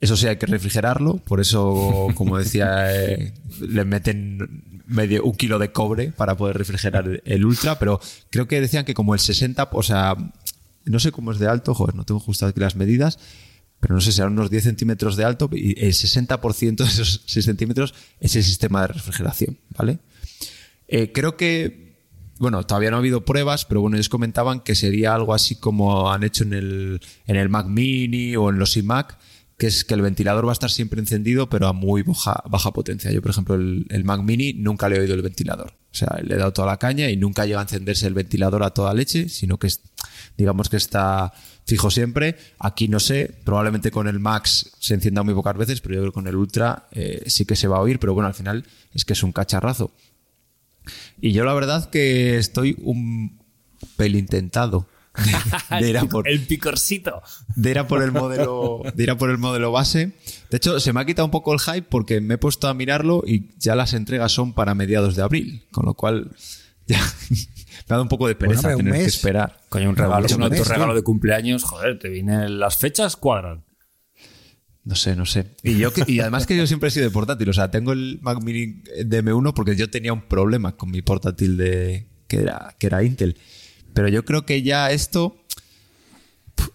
Eso 0.00 0.16
sí, 0.16 0.26
hay 0.26 0.36
que 0.36 0.46
refrigerarlo. 0.46 1.18
Por 1.18 1.40
eso, 1.40 2.08
como 2.14 2.36
decía, 2.36 2.92
eh, 2.92 3.34
le 3.60 3.84
meten 3.84 4.82
medio 4.86 5.24
un 5.24 5.34
kilo 5.34 5.58
de 5.58 5.70
cobre 5.70 6.10
para 6.10 6.36
poder 6.36 6.58
refrigerar 6.58 7.22
el 7.24 7.44
Ultra. 7.44 7.78
Pero 7.78 8.00
creo 8.30 8.48
que 8.48 8.60
decían 8.60 8.84
que 8.84 8.94
como 8.94 9.14
el 9.14 9.20
60, 9.20 9.68
o 9.72 9.82
sea, 9.82 10.16
no 10.84 10.98
sé 10.98 11.12
cómo 11.12 11.32
es 11.32 11.38
de 11.38 11.48
alto, 11.48 11.74
joder, 11.74 11.94
no 11.94 12.04
tengo 12.04 12.20
justo 12.20 12.46
aquí 12.46 12.60
las 12.60 12.76
medidas, 12.76 13.18
pero 13.82 13.96
no 13.96 14.00
sé, 14.00 14.12
serán 14.12 14.34
unos 14.34 14.48
10 14.48 14.62
centímetros 14.62 15.16
de 15.16 15.24
alto 15.24 15.50
y 15.52 15.74
el 15.84 15.92
60% 15.92 16.76
de 16.76 16.84
esos 16.84 17.24
6 17.26 17.44
centímetros 17.44 17.94
es 18.20 18.36
el 18.36 18.44
sistema 18.44 18.82
de 18.82 18.86
refrigeración, 18.86 19.58
¿vale? 19.76 19.98
Eh, 20.86 21.10
creo 21.10 21.36
que, 21.36 21.96
bueno, 22.38 22.64
todavía 22.64 22.92
no 22.92 22.96
ha 22.96 23.00
habido 23.00 23.24
pruebas, 23.24 23.64
pero 23.64 23.80
bueno, 23.80 23.96
ellos 23.96 24.08
comentaban 24.08 24.60
que 24.60 24.76
sería 24.76 25.16
algo 25.16 25.34
así 25.34 25.56
como 25.56 26.12
han 26.12 26.22
hecho 26.22 26.44
en 26.44 26.52
el, 26.52 27.00
en 27.26 27.34
el 27.34 27.48
Mac 27.48 27.66
Mini 27.66 28.36
o 28.36 28.50
en 28.50 28.60
los 28.60 28.76
iMac, 28.76 29.18
que 29.62 29.68
es 29.68 29.84
que 29.84 29.94
el 29.94 30.02
ventilador 30.02 30.44
va 30.44 30.50
a 30.50 30.54
estar 30.54 30.72
siempre 30.72 30.98
encendido, 30.98 31.48
pero 31.48 31.68
a 31.68 31.72
muy 31.72 32.02
baja, 32.02 32.72
potencia. 32.72 33.12
Yo, 33.12 33.22
por 33.22 33.30
ejemplo, 33.30 33.54
el, 33.54 34.02
Mac 34.02 34.20
Mini 34.20 34.54
nunca 34.54 34.88
le 34.88 34.96
he 34.96 34.98
oído 34.98 35.14
el 35.14 35.22
ventilador. 35.22 35.74
O 35.92 35.94
sea, 35.94 36.18
le 36.20 36.34
he 36.34 36.36
dado 36.36 36.52
toda 36.52 36.66
la 36.66 36.78
caña 36.78 37.08
y 37.10 37.16
nunca 37.16 37.46
llega 37.46 37.60
a 37.60 37.62
encenderse 37.62 38.08
el 38.08 38.14
ventilador 38.14 38.64
a 38.64 38.70
toda 38.70 38.92
leche, 38.92 39.28
sino 39.28 39.60
que 39.60 39.68
es, 39.68 39.80
digamos 40.36 40.68
que 40.68 40.78
está 40.78 41.32
fijo 41.64 41.92
siempre. 41.92 42.36
Aquí 42.58 42.88
no 42.88 42.98
sé, 42.98 43.38
probablemente 43.44 43.92
con 43.92 44.08
el 44.08 44.18
Max 44.18 44.72
se 44.80 44.94
encienda 44.94 45.22
muy 45.22 45.32
pocas 45.32 45.56
veces, 45.56 45.80
pero 45.80 45.94
yo 45.94 46.00
creo 46.00 46.10
que 46.10 46.14
con 46.16 46.26
el 46.26 46.34
Ultra 46.34 46.88
eh, 46.90 47.22
sí 47.28 47.44
que 47.44 47.54
se 47.54 47.68
va 47.68 47.76
a 47.76 47.82
oír, 47.82 48.00
pero 48.00 48.14
bueno, 48.14 48.26
al 48.26 48.34
final 48.34 48.64
es 48.92 49.04
que 49.04 49.12
es 49.12 49.22
un 49.22 49.30
cacharrazo. 49.30 49.92
Y 51.20 51.30
yo 51.30 51.44
la 51.44 51.54
verdad 51.54 51.88
que 51.88 52.36
estoy 52.36 52.76
un 52.82 53.38
pelín 53.96 54.26
tentado 54.26 54.88
de 55.80 55.90
ir 55.90 55.98
a 55.98 56.04
por, 56.04 56.28
El 56.28 56.46
picorcito. 56.46 57.22
de 57.54 57.70
ir 57.70 57.78
a 57.78 57.86
por 57.86 58.02
el 58.02 58.12
modelo 58.12 58.82
de 58.94 59.02
ir 59.02 59.10
a 59.10 59.18
por 59.18 59.30
el 59.30 59.38
modelo 59.38 59.70
base. 59.72 60.12
De 60.50 60.56
hecho, 60.56 60.80
se 60.80 60.92
me 60.92 61.00
ha 61.00 61.04
quitado 61.04 61.26
un 61.26 61.30
poco 61.30 61.52
el 61.52 61.60
hype 61.60 61.82
porque 61.82 62.20
me 62.20 62.34
he 62.34 62.38
puesto 62.38 62.68
a 62.68 62.74
mirarlo 62.74 63.22
y 63.26 63.50
ya 63.58 63.74
las 63.74 63.92
entregas 63.92 64.32
son 64.32 64.54
para 64.54 64.74
mediados 64.74 65.14
de 65.16 65.22
abril, 65.22 65.66
con 65.70 65.84
lo 65.84 65.94
cual 65.94 66.30
ya 66.86 67.00
me 67.30 67.36
ha 67.36 67.88
dado 67.88 68.02
un 68.02 68.08
poco 68.08 68.26
de 68.26 68.34
pereza 68.34 68.74
tener 68.74 68.94
que 68.94 69.04
esperar. 69.04 69.60
Coño, 69.68 69.90
un 69.90 69.96
regalo, 69.96 70.26
un 70.34 70.50
regalo 70.50 70.94
de 70.94 71.02
cumpleaños, 71.02 71.62
joder, 71.64 71.98
te 71.98 72.08
vienen 72.08 72.58
las 72.58 72.76
fechas 72.78 73.16
cuadran. 73.16 73.64
No 74.84 74.96
sé, 74.96 75.14
no 75.14 75.26
sé. 75.26 75.54
Y 75.62 75.78
yo 75.78 75.92
y 76.08 76.20
además 76.20 76.46
que 76.46 76.56
yo 76.56 76.66
siempre 76.66 76.88
he 76.88 76.90
sido 76.90 77.06
de 77.06 77.12
portátil, 77.12 77.48
o 77.48 77.52
sea, 77.52 77.70
tengo 77.70 77.92
el 77.92 78.18
Mac 78.20 78.42
Mini 78.42 78.82
de 79.04 79.24
M1 79.24 79.54
porque 79.54 79.76
yo 79.76 79.88
tenía 79.90 80.12
un 80.12 80.22
problema 80.22 80.76
con 80.76 80.90
mi 80.90 81.02
portátil 81.02 81.56
de 81.56 82.08
que 82.26 82.38
era 82.38 82.74
que 82.78 82.88
era 82.88 83.04
Intel. 83.04 83.36
Pero 83.94 84.08
yo 84.08 84.24
creo 84.24 84.44
que 84.46 84.62
ya 84.62 84.90
esto 84.90 85.36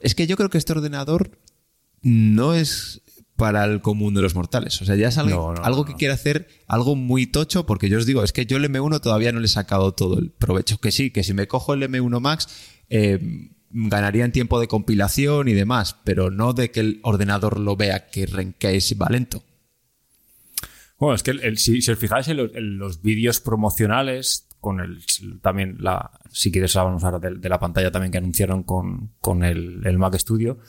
es 0.01 0.15
que 0.15 0.27
yo 0.27 0.37
creo 0.37 0.49
que 0.49 0.57
este 0.57 0.73
ordenador 0.73 1.31
no 2.01 2.53
es 2.53 3.01
para 3.35 3.65
el 3.65 3.81
común 3.81 4.13
de 4.15 4.21
los 4.21 4.33
mortales. 4.35 4.81
O 4.81 4.85
sea, 4.85 4.95
ya 4.95 5.09
es 5.09 5.17
algo, 5.17 5.53
No, 5.53 5.53
no, 5.53 5.63
algo 5.63 5.85
que 5.85 5.91
no. 5.93 5.97
quiere 5.97 6.13
hacer 6.13 6.47
algo 6.67 6.95
muy 6.95 7.27
tocho, 7.27 7.65
porque 7.65 7.87
yo 7.89 7.97
os 7.99 8.05
digo, 8.05 8.23
es 8.23 8.33
que 8.33 8.45
yo 8.47 8.57
el 8.57 8.65
M1 8.65 8.99
todavía 9.01 9.31
no 9.31 9.39
le 9.39 9.45
he 9.45 9.49
sacado 9.49 9.93
todo 9.93 10.17
el 10.19 10.31
provecho. 10.31 10.79
Que 10.79 10.91
sí, 10.91 11.11
que 11.11 11.23
si 11.23 11.33
me 11.33 11.47
cojo 11.47 11.73
el 11.75 11.83
M1 11.83 12.19
Max, 12.19 12.47
eh, 12.89 13.19
ganaría 13.69 14.25
en 14.25 14.31
tiempo 14.31 14.59
de 14.59 14.67
compilación 14.67 15.47
y 15.49 15.53
demás, 15.53 15.97
pero 16.03 16.31
no 16.31 16.53
de 16.53 16.71
que 16.71 16.79
el 16.79 16.99
ordenador 17.03 17.59
lo 17.59 17.75
vea 17.75 18.09
que, 18.09 18.25
ren- 18.27 18.55
que 18.57 18.75
es 18.75 18.95
va 18.99 19.07
lento. 19.09 19.43
Bueno, 20.97 21.13
es 21.15 21.21
que 21.21 21.31
el- 21.31 21.41
el- 21.41 21.57
si, 21.59 21.81
si 21.83 21.91
os 21.91 21.99
fijáis 21.99 22.27
en 22.29 22.37
los, 22.37 22.55
en 22.55 22.77
los 22.79 23.03
vídeos 23.03 23.39
promocionales, 23.39 24.46
con 24.59 24.79
el 24.79 24.99
también 25.41 25.77
la, 25.79 26.11
si 26.31 26.51
quieres 26.51 26.75
hablamos 26.75 27.03
ahora 27.03 27.19
de, 27.19 27.35
de 27.35 27.49
la 27.49 27.59
pantalla 27.59 27.91
también 27.91 28.11
que 28.11 28.17
anunciaron 28.17 28.63
con, 28.63 29.13
con 29.19 29.43
el, 29.43 29.81
el 29.85 29.97
Mac 29.97 30.15
Studio. 30.15 30.59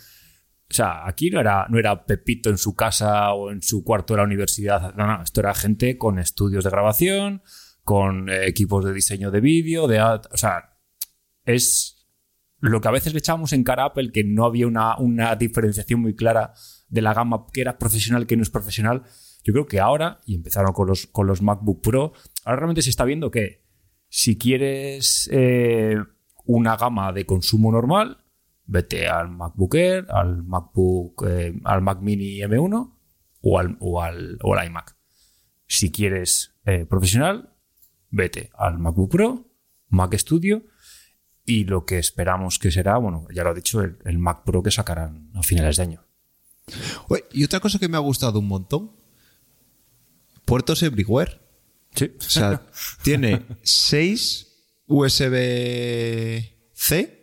O 0.70 0.74
sea, 0.74 1.07
aquí 1.07 1.30
no 1.30 1.41
era, 1.41 1.66
no 1.70 1.78
era 1.78 2.05
Pepito 2.05 2.51
en 2.51 2.59
su 2.59 2.74
casa 2.74 3.32
o 3.32 3.51
en 3.51 3.62
su 3.62 3.82
cuarto 3.82 4.12
de 4.12 4.18
la 4.18 4.24
universidad. 4.24 4.95
No, 4.97 5.07
no, 5.07 5.22
esto 5.22 5.41
era 5.41 5.55
gente 5.55 5.97
con 5.97 6.18
estudios 6.18 6.64
de 6.64 6.70
grabación, 6.70 7.43
con 7.84 8.28
eh, 8.28 8.47
equipos 8.47 8.84
de 8.84 8.93
diseño 8.93 9.30
de 9.30 9.41
vídeo, 9.41 9.89
de 9.89 10.01
o 10.03 10.36
sea, 10.36 10.76
es 11.47 12.07
lo 12.61 12.80
que 12.80 12.89
a 12.89 12.91
veces 12.91 13.14
le 13.14 13.20
echábamos 13.20 13.53
en 13.55 13.64
cara 13.64 13.84
a 13.84 13.86
Apple, 13.86 14.11
que 14.12 14.24
no 14.24 14.45
había 14.45 14.66
una, 14.66 14.99
una 14.99 15.36
diferenciación 15.36 16.01
muy 16.01 16.14
clara 16.14 16.53
de 16.89 17.01
la 17.01 17.14
gama 17.14 17.47
que 17.53 17.62
era 17.62 17.78
profesional, 17.78 18.26
que 18.26 18.36
no 18.36 18.43
es 18.43 18.51
profesional. 18.51 19.05
Yo 19.45 19.55
creo 19.55 19.66
que 19.66 19.80
ahora, 19.80 20.20
y 20.26 20.34
empezaron 20.34 20.72
con 20.72 20.89
los, 20.89 21.07
con 21.07 21.26
los 21.26 21.41
MacBook 21.41 21.82
Pro, 21.82 22.12
ahora 22.45 22.57
realmente 22.57 22.82
se 22.82 22.91
está 22.91 23.05
viendo 23.05 23.30
que 23.30 23.68
si 24.09 24.39
quieres 24.39 25.29
eh, 25.33 25.97
una 26.45 26.77
gama 26.77 27.13
de 27.13 27.27
consumo 27.27 27.71
normal, 27.71 28.25
vete 28.65 29.09
al 29.09 29.31
MacBook 29.31 29.75
Air, 29.75 30.07
al 30.11 30.43
MacBook, 30.45 31.25
eh, 31.27 31.59
al 31.65 31.83
Mac 31.83 32.01
Mini 32.01 32.39
M1 32.39 32.95
o 33.41 33.59
al, 33.59 33.77
o 33.81 34.03
al, 34.03 34.39
o 34.43 34.63
iMac. 34.63 34.97
Si 35.67 35.93
quieres 35.93 36.55
eh, 36.65 36.87
profesional, 36.87 37.55
vete 38.11 38.51
al 38.57 38.79
MacBook 38.79 39.11
Pro, 39.11 39.51
Mac 39.89 40.15
Studio 40.15 40.65
y 41.45 41.65
lo 41.65 41.85
que 41.85 41.99
esperamos 41.99 42.59
que 42.59 42.71
será, 42.71 42.99
bueno, 42.99 43.27
ya 43.35 43.45
lo 43.45 43.53
he 43.53 43.55
dicho, 43.55 43.83
el, 43.83 43.99
el 44.05 44.19
Mac 44.19 44.45
Pro 44.45 44.63
que 44.63 44.71
sacarán 44.71 45.31
a 45.35 45.43
finales 45.43 45.77
de 45.77 45.83
año. 45.83 46.05
Y 47.33 47.45
otra 47.45 47.61
cosa 47.61 47.79
que 47.79 47.89
me 47.89 47.97
ha 47.97 48.01
gustado 48.01 48.39
un 48.39 48.49
montón, 48.49 48.93
puertos 50.45 50.83
everywhere. 50.83 51.41
Sí. 51.99 52.13
O 52.19 52.31
sea, 52.31 52.63
tiene 53.03 53.43
6 53.63 54.47
USB-C, 56.09 57.19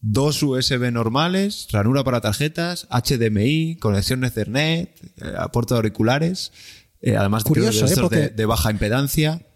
dos 0.00 0.42
USB 0.42 0.90
normales, 0.92 1.68
ranura 1.70 2.04
para 2.04 2.20
tarjetas, 2.20 2.86
HDMI, 2.90 3.76
conexión 3.76 4.24
Ethernet, 4.24 4.88
eh, 5.20 5.32
puerto 5.52 5.74
de 5.74 5.78
auriculares, 5.78 6.52
eh, 7.00 7.16
además 7.16 7.44
Curioso, 7.44 7.84
de, 7.84 7.90
¿eh? 7.90 7.94
estos 7.94 8.10
de, 8.10 8.28
de 8.30 8.46
baja 8.46 8.70
impedancia. 8.70 9.46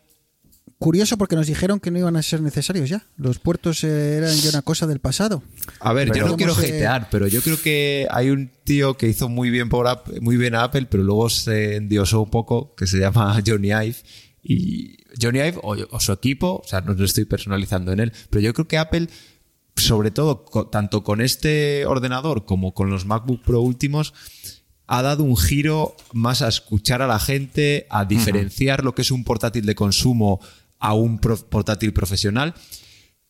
Curioso 0.78 1.16
porque 1.16 1.36
nos 1.36 1.46
dijeron 1.46 1.80
que 1.80 1.90
no 1.90 1.98
iban 1.98 2.16
a 2.16 2.22
ser 2.22 2.42
necesarios 2.42 2.90
ya. 2.90 3.06
Los 3.16 3.38
puertos 3.38 3.82
eh, 3.82 4.16
eran 4.18 4.34
ya 4.36 4.50
una 4.50 4.60
cosa 4.60 4.86
del 4.86 4.98
pasado. 5.00 5.42
A 5.80 5.94
ver, 5.94 6.08
Pero 6.08 6.16
yo 6.18 6.20
no 6.22 6.26
¿cómo 6.32 6.36
quiero 6.36 6.54
se- 6.54 6.66
hatear, 6.66 7.08
pero 7.10 7.26
yo 7.28 7.40
creo 7.40 7.58
que 7.62 8.06
hay 8.10 8.28
un 8.28 8.50
tío 8.62 8.94
que 8.98 9.08
hizo 9.08 9.30
muy 9.30 9.48
bien 9.48 9.70
por 9.70 9.86
App- 9.88 10.20
muy 10.20 10.36
bien 10.36 10.54
a 10.54 10.64
Apple, 10.64 10.86
pero 10.90 11.02
luego 11.02 11.30
se 11.30 11.76
endiosó 11.76 12.20
un 12.20 12.30
poco, 12.30 12.74
que 12.74 12.86
se 12.86 12.98
llama 12.98 13.40
Johnny 13.46 13.68
Ive. 13.68 13.96
Y 14.48 14.98
Johnny 15.20 15.40
Ive 15.40 15.58
o, 15.62 15.74
o 15.90 16.00
su 16.00 16.12
equipo, 16.12 16.62
o 16.64 16.68
sea, 16.68 16.80
no 16.80 16.94
lo 16.94 17.04
estoy 17.04 17.24
personalizando 17.24 17.92
en 17.92 18.00
él, 18.00 18.12
pero 18.30 18.42
yo 18.42 18.54
creo 18.54 18.68
que 18.68 18.78
Apple, 18.78 19.08
sobre 19.74 20.12
todo 20.12 20.44
tanto 20.70 21.02
con 21.02 21.20
este 21.20 21.84
ordenador 21.84 22.44
como 22.44 22.72
con 22.72 22.88
los 22.88 23.06
MacBook 23.06 23.42
Pro 23.42 23.60
últimos, 23.60 24.14
ha 24.86 25.02
dado 25.02 25.24
un 25.24 25.36
giro 25.36 25.96
más 26.12 26.42
a 26.42 26.48
escuchar 26.48 27.02
a 27.02 27.08
la 27.08 27.18
gente, 27.18 27.86
a 27.90 28.04
diferenciar 28.04 28.84
lo 28.84 28.94
que 28.94 29.02
es 29.02 29.10
un 29.10 29.24
portátil 29.24 29.66
de 29.66 29.74
consumo 29.74 30.40
a 30.78 30.94
un 30.94 31.18
pro- 31.18 31.44
portátil 31.48 31.92
profesional. 31.92 32.54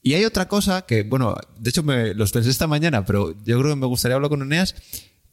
Y 0.03 0.15
hay 0.15 0.25
otra 0.27 0.49
cosa 0.49 0.85
que, 0.85 1.03
bueno, 1.03 1.35
de 1.59 1.71
hecho 1.71 1.83
me 1.83 2.13
los 2.13 2.31
pensé 2.31 2.51
esta 2.51 2.67
mañana, 2.67 3.07
pero 3.07 3.33
yo 3.45 3.59
creo 3.59 3.71
que 3.75 3.81
me 3.81 3.87
gustaría 3.87 4.17
hablar 4.17 4.29
con 4.29 4.43
Eneas. 4.43 4.75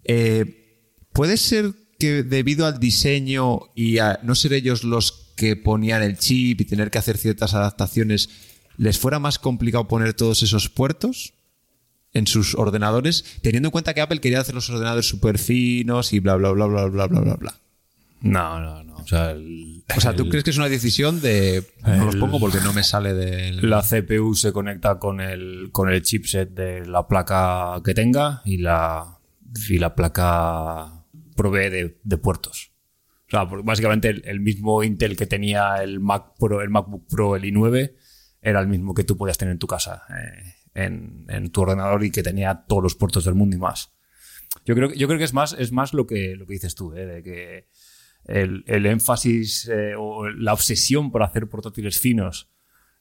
Eh, 0.06 1.02
¿Puede 1.12 1.36
ser 1.36 1.74
que 2.00 2.24
debido 2.24 2.66
al 2.66 2.80
diseño 2.80 3.60
y 3.76 3.98
a 4.00 4.20
no 4.24 4.34
ser 4.34 4.54
ellos 4.54 4.84
los 4.84 5.23
que 5.36 5.56
ponían 5.56 6.02
el 6.04 6.18
chip 6.18 6.62
y 6.62 6.66
tener 6.66 6.92
que 6.92 6.98
hacer 6.98 7.18
ciertas 7.18 7.54
adaptaciones, 7.54 8.30
les 8.78 8.98
fuera 9.00 9.20
más 9.20 9.40
complicado 9.40 9.88
poner 9.88 10.14
todos 10.14 10.44
esos 10.44 10.70
puertos 10.70 11.34
en 12.14 12.28
sus 12.28 12.54
ordenadores, 12.56 13.26
teniendo 13.42 13.68
en 13.68 13.72
cuenta 13.72 13.94
que 13.94 14.02
Apple 14.02 14.20
quería 14.20 14.40
hacer 14.40 14.54
los 14.56 14.70
ordenadores 14.70 15.08
súper 15.08 15.40
finos 15.40 16.14
y 16.14 16.20
bla, 16.20 16.36
bla, 16.36 16.52
bla, 16.52 16.66
bla, 16.68 16.86
bla, 16.86 17.08
bla, 17.08 17.22
bla, 17.22 17.36
bla? 17.36 17.56
No, 18.22 18.60
no, 18.62 18.84
no. 18.84 18.96
O 18.98 19.08
sea, 19.08 19.32
el- 19.32 19.84
O 19.98 20.00
sea, 20.00 20.16
¿tú 20.16 20.24
el- 20.24 20.30
crees 20.30 20.44
que 20.46 20.52
es 20.52 20.58
una 20.58 20.70
decisión 20.70 21.20
de... 21.22 21.64
No 21.86 22.06
los 22.06 22.16
pongo 22.16 22.40
porque 22.40 22.60
no 22.62 22.72
me 22.72 22.84
sale 22.84 23.14
del... 23.14 23.70
La 23.70 23.82
CPU 23.82 24.34
se 24.36 24.54
conecta 24.54 24.98
con 25.00 25.20
el, 25.20 25.70
con 25.72 25.90
el 25.92 26.02
chipset 26.04 26.50
de 26.52 26.86
la 26.86 27.06
placa 27.08 27.82
que 27.84 27.94
tenga 27.94 28.42
y 28.46 28.58
la, 28.58 29.18
y 29.68 29.78
la 29.80 29.94
placa 29.96 31.04
provee 31.36 31.70
de, 31.70 31.98
de 32.04 32.18
puertos. 32.18 32.72
O 33.34 33.36
sea, 33.36 33.50
porque 33.50 33.66
básicamente 33.66 34.10
el, 34.10 34.42
mismo 34.42 34.84
Intel 34.84 35.18
que 35.18 35.26
tenía 35.26 35.78
el 35.78 36.00
Mac 36.00 36.36
Pro, 36.38 36.62
el 36.62 36.70
MacBook 36.70 37.08
Pro, 37.08 37.36
el 37.36 37.44
i9, 37.44 37.96
era 38.40 38.60
el 38.60 38.68
mismo 38.68 38.94
que 38.94 39.04
tú 39.04 39.18
podías 39.18 39.40
tener 39.40 39.54
en 39.54 39.58
tu 39.58 39.66
casa, 39.66 40.04
eh, 40.16 40.54
en, 40.76 41.50
tu 41.52 41.62
ordenador 41.62 42.04
y 42.04 42.12
que 42.12 42.22
tenía 42.22 42.66
todos 42.68 42.84
los 42.84 42.94
puertos 42.94 43.26
del 43.26 43.34
mundo 43.34 43.56
y 43.56 43.60
más. 43.60 43.92
Yo 44.66 44.76
creo, 44.76 44.90
que- 44.90 45.00
yo 45.00 45.08
creo 45.08 45.18
que 45.18 45.24
es 45.26 45.34
más, 45.34 45.56
es 45.58 45.72
más 45.72 45.96
lo 45.96 46.06
que, 46.06 46.36
lo 46.36 46.46
que 46.46 46.54
dices 46.54 46.76
tú, 46.76 46.94
eh, 46.94 47.08
de 47.08 47.24
que 47.24 47.70
el, 48.26 48.64
el 48.68 48.86
énfasis 48.86 49.68
eh, 49.68 49.96
o 49.98 50.30
la 50.30 50.54
obsesión 50.54 51.12
por 51.12 51.24
hacer 51.24 51.50
portátiles 51.50 52.00
finos 52.00 52.52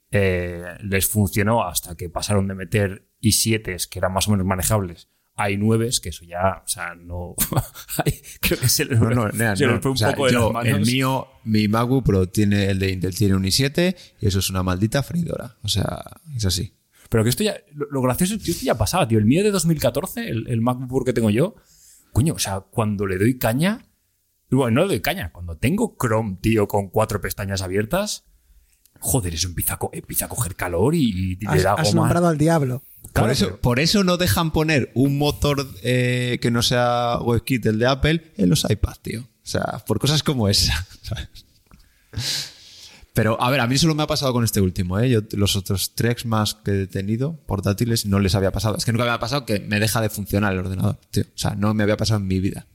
eh, 0.09 0.63
les 0.81 1.07
funcionó 1.07 1.63
hasta 1.63 1.95
que 1.95 2.09
pasaron 2.09 2.47
de 2.47 2.55
meter 2.55 3.07
i7 3.21 3.87
que 3.87 3.99
eran 3.99 4.13
más 4.13 4.27
o 4.27 4.31
menos 4.31 4.47
manejables 4.47 5.09
a 5.35 5.49
i9 5.49 5.99
que 5.99 6.09
eso 6.09 6.25
ya, 6.25 6.61
o 6.63 6.67
sea, 6.67 6.93
no. 6.95 7.35
Creo 8.41 8.59
que 8.59 8.69
se 8.69 8.85
les, 8.85 8.99
No, 8.99 9.09
no, 9.09 9.55
se 9.55 9.65
no. 9.65 9.81
fue 9.81 9.91
un 9.91 9.95
O 9.95 9.97
sea, 9.97 10.11
poco 10.11 10.27
de 10.27 10.33
yo, 10.33 10.43
las 10.45 10.53
manos. 10.65 10.79
El 10.79 10.85
mío, 10.85 11.27
mi 11.43 11.67
MacBook 11.67 12.05
Pro 12.05 12.29
tiene, 12.29 12.65
el 12.69 12.79
de 12.79 12.91
Intel 12.91 13.15
tiene 13.15 13.35
un 13.35 13.43
i7 13.43 13.95
y 14.21 14.27
eso 14.27 14.39
es 14.39 14.49
una 14.49 14.61
maldita 14.63 15.01
freidora. 15.03 15.57
O 15.63 15.67
sea, 15.67 16.03
es 16.35 16.45
así. 16.45 16.75
Pero 17.09 17.23
que 17.23 17.29
esto 17.29 17.43
ya, 17.43 17.55
lo, 17.73 17.87
lo 17.91 18.01
gracioso 18.01 18.35
es 18.35 18.43
que 18.43 18.51
esto 18.51 18.65
ya 18.65 18.77
pasaba, 18.77 19.07
tío. 19.07 19.17
El 19.19 19.25
mío 19.25 19.43
de 19.43 19.51
2014, 19.51 20.29
el, 20.29 20.47
el 20.47 20.61
MacBook 20.61 21.05
que 21.05 21.13
tengo 21.13 21.29
yo, 21.29 21.55
coño, 22.11 22.33
o 22.33 22.39
sea, 22.39 22.59
cuando 22.61 23.05
le 23.07 23.17
doy 23.17 23.37
caña, 23.37 23.85
bueno, 24.51 24.81
no 24.81 24.87
le 24.87 24.93
doy 24.93 25.01
caña, 25.01 25.31
cuando 25.31 25.57
tengo 25.57 25.95
Chrome, 25.99 26.37
tío, 26.41 26.67
con 26.67 26.89
cuatro 26.89 27.19
pestañas 27.21 27.61
abiertas, 27.63 28.25
joder, 28.99 29.33
eso 29.33 29.47
empieza 29.47 29.73
a, 29.75 29.79
co- 29.79 29.89
empieza 29.93 30.25
a 30.25 30.29
coger 30.29 30.55
calor 30.55 30.93
y, 30.95 31.33
y 31.33 31.35
le 31.37 31.47
Has, 31.47 31.63
da 31.63 31.73
has 31.73 31.87
goma. 31.89 32.01
nombrado 32.01 32.27
al 32.27 32.37
diablo. 32.37 32.83
Claro, 33.13 33.27
por, 33.27 33.31
eso, 33.31 33.45
pero- 33.45 33.61
por 33.61 33.79
eso 33.79 34.03
no 34.03 34.17
dejan 34.17 34.51
poner 34.51 34.91
un 34.95 35.17
motor 35.17 35.67
eh, 35.83 36.39
que 36.41 36.51
no 36.51 36.61
sea 36.63 37.19
WebKit 37.21 37.65
el 37.67 37.79
de 37.79 37.85
Apple 37.87 38.33
en 38.37 38.49
los 38.49 38.65
iPads, 38.69 38.99
tío. 39.01 39.21
O 39.21 39.45
sea, 39.45 39.83
por 39.85 39.99
cosas 39.99 40.23
como 40.23 40.49
esa. 40.49 40.85
¿sabes? 41.03 41.27
Pero, 43.13 43.39
a 43.39 43.51
ver, 43.51 43.59
a 43.59 43.67
mí 43.67 43.77
solo 43.77 43.93
me 43.93 44.01
ha 44.01 44.07
pasado 44.07 44.33
con 44.33 44.43
este 44.43 44.59
último, 44.59 44.97
¿eh? 44.97 45.07
Yo, 45.09 45.19
los 45.33 45.55
otros 45.55 45.93
treks 45.93 46.25
más 46.25 46.55
que 46.55 46.83
he 46.83 46.87
tenido, 46.87 47.35
portátiles, 47.45 48.07
no 48.07 48.19
les 48.19 48.33
había 48.33 48.51
pasado. 48.51 48.75
Es 48.75 48.85
que 48.85 48.91
nunca 48.91 49.03
me 49.03 49.11
había 49.11 49.19
pasado 49.19 49.45
que 49.45 49.59
me 49.59 49.79
deja 49.79 50.01
de 50.01 50.09
funcionar 50.09 50.53
el 50.53 50.59
ordenador, 50.59 50.97
tío. 51.11 51.23
O 51.23 51.37
sea, 51.37 51.53
no 51.53 51.73
me 51.75 51.83
había 51.83 51.97
pasado 51.97 52.19
en 52.19 52.27
mi 52.27 52.39
vida. 52.39 52.65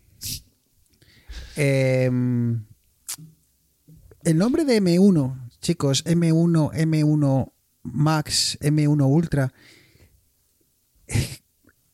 Eh, 1.56 2.04
el 4.24 4.38
nombre 4.38 4.64
de 4.64 4.80
M1, 4.80 5.50
chicos, 5.60 6.04
M1, 6.04 6.70
M1 6.72 7.52
Max, 7.82 8.58
M1 8.60 9.06
Ultra. 9.08 9.52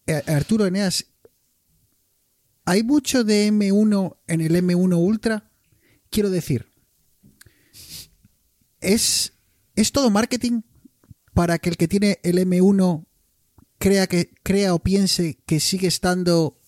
Eh, 0.06 0.22
Arturo 0.26 0.66
Eneas, 0.66 1.06
¿hay 2.66 2.82
mucho 2.82 3.24
de 3.24 3.48
M1 3.48 4.18
en 4.26 4.40
el 4.42 4.54
M1 4.54 4.98
Ultra? 4.98 5.50
Quiero 6.10 6.28
decir, 6.28 6.66
¿es, 8.80 9.32
¿es 9.74 9.92
todo 9.92 10.10
marketing 10.10 10.60
para 11.32 11.58
que 11.58 11.70
el 11.70 11.78
que 11.78 11.88
tiene 11.88 12.18
el 12.22 12.38
M1 12.38 13.06
crea, 13.78 14.06
que, 14.06 14.30
crea 14.42 14.74
o 14.74 14.78
piense 14.78 15.38
que 15.46 15.60
sigue 15.60 15.88
estando 15.88 16.58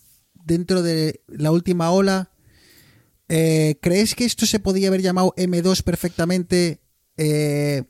dentro 0.46 0.82
de 0.82 1.22
la 1.28 1.50
última 1.50 1.90
ola. 1.90 2.30
Eh, 3.28 3.78
¿Crees 3.82 4.14
que 4.14 4.24
esto 4.24 4.46
se 4.46 4.60
podía 4.60 4.88
haber 4.88 5.02
llamado 5.02 5.34
M2 5.36 5.82
perfectamente? 5.82 6.80
Eh, 7.16 7.84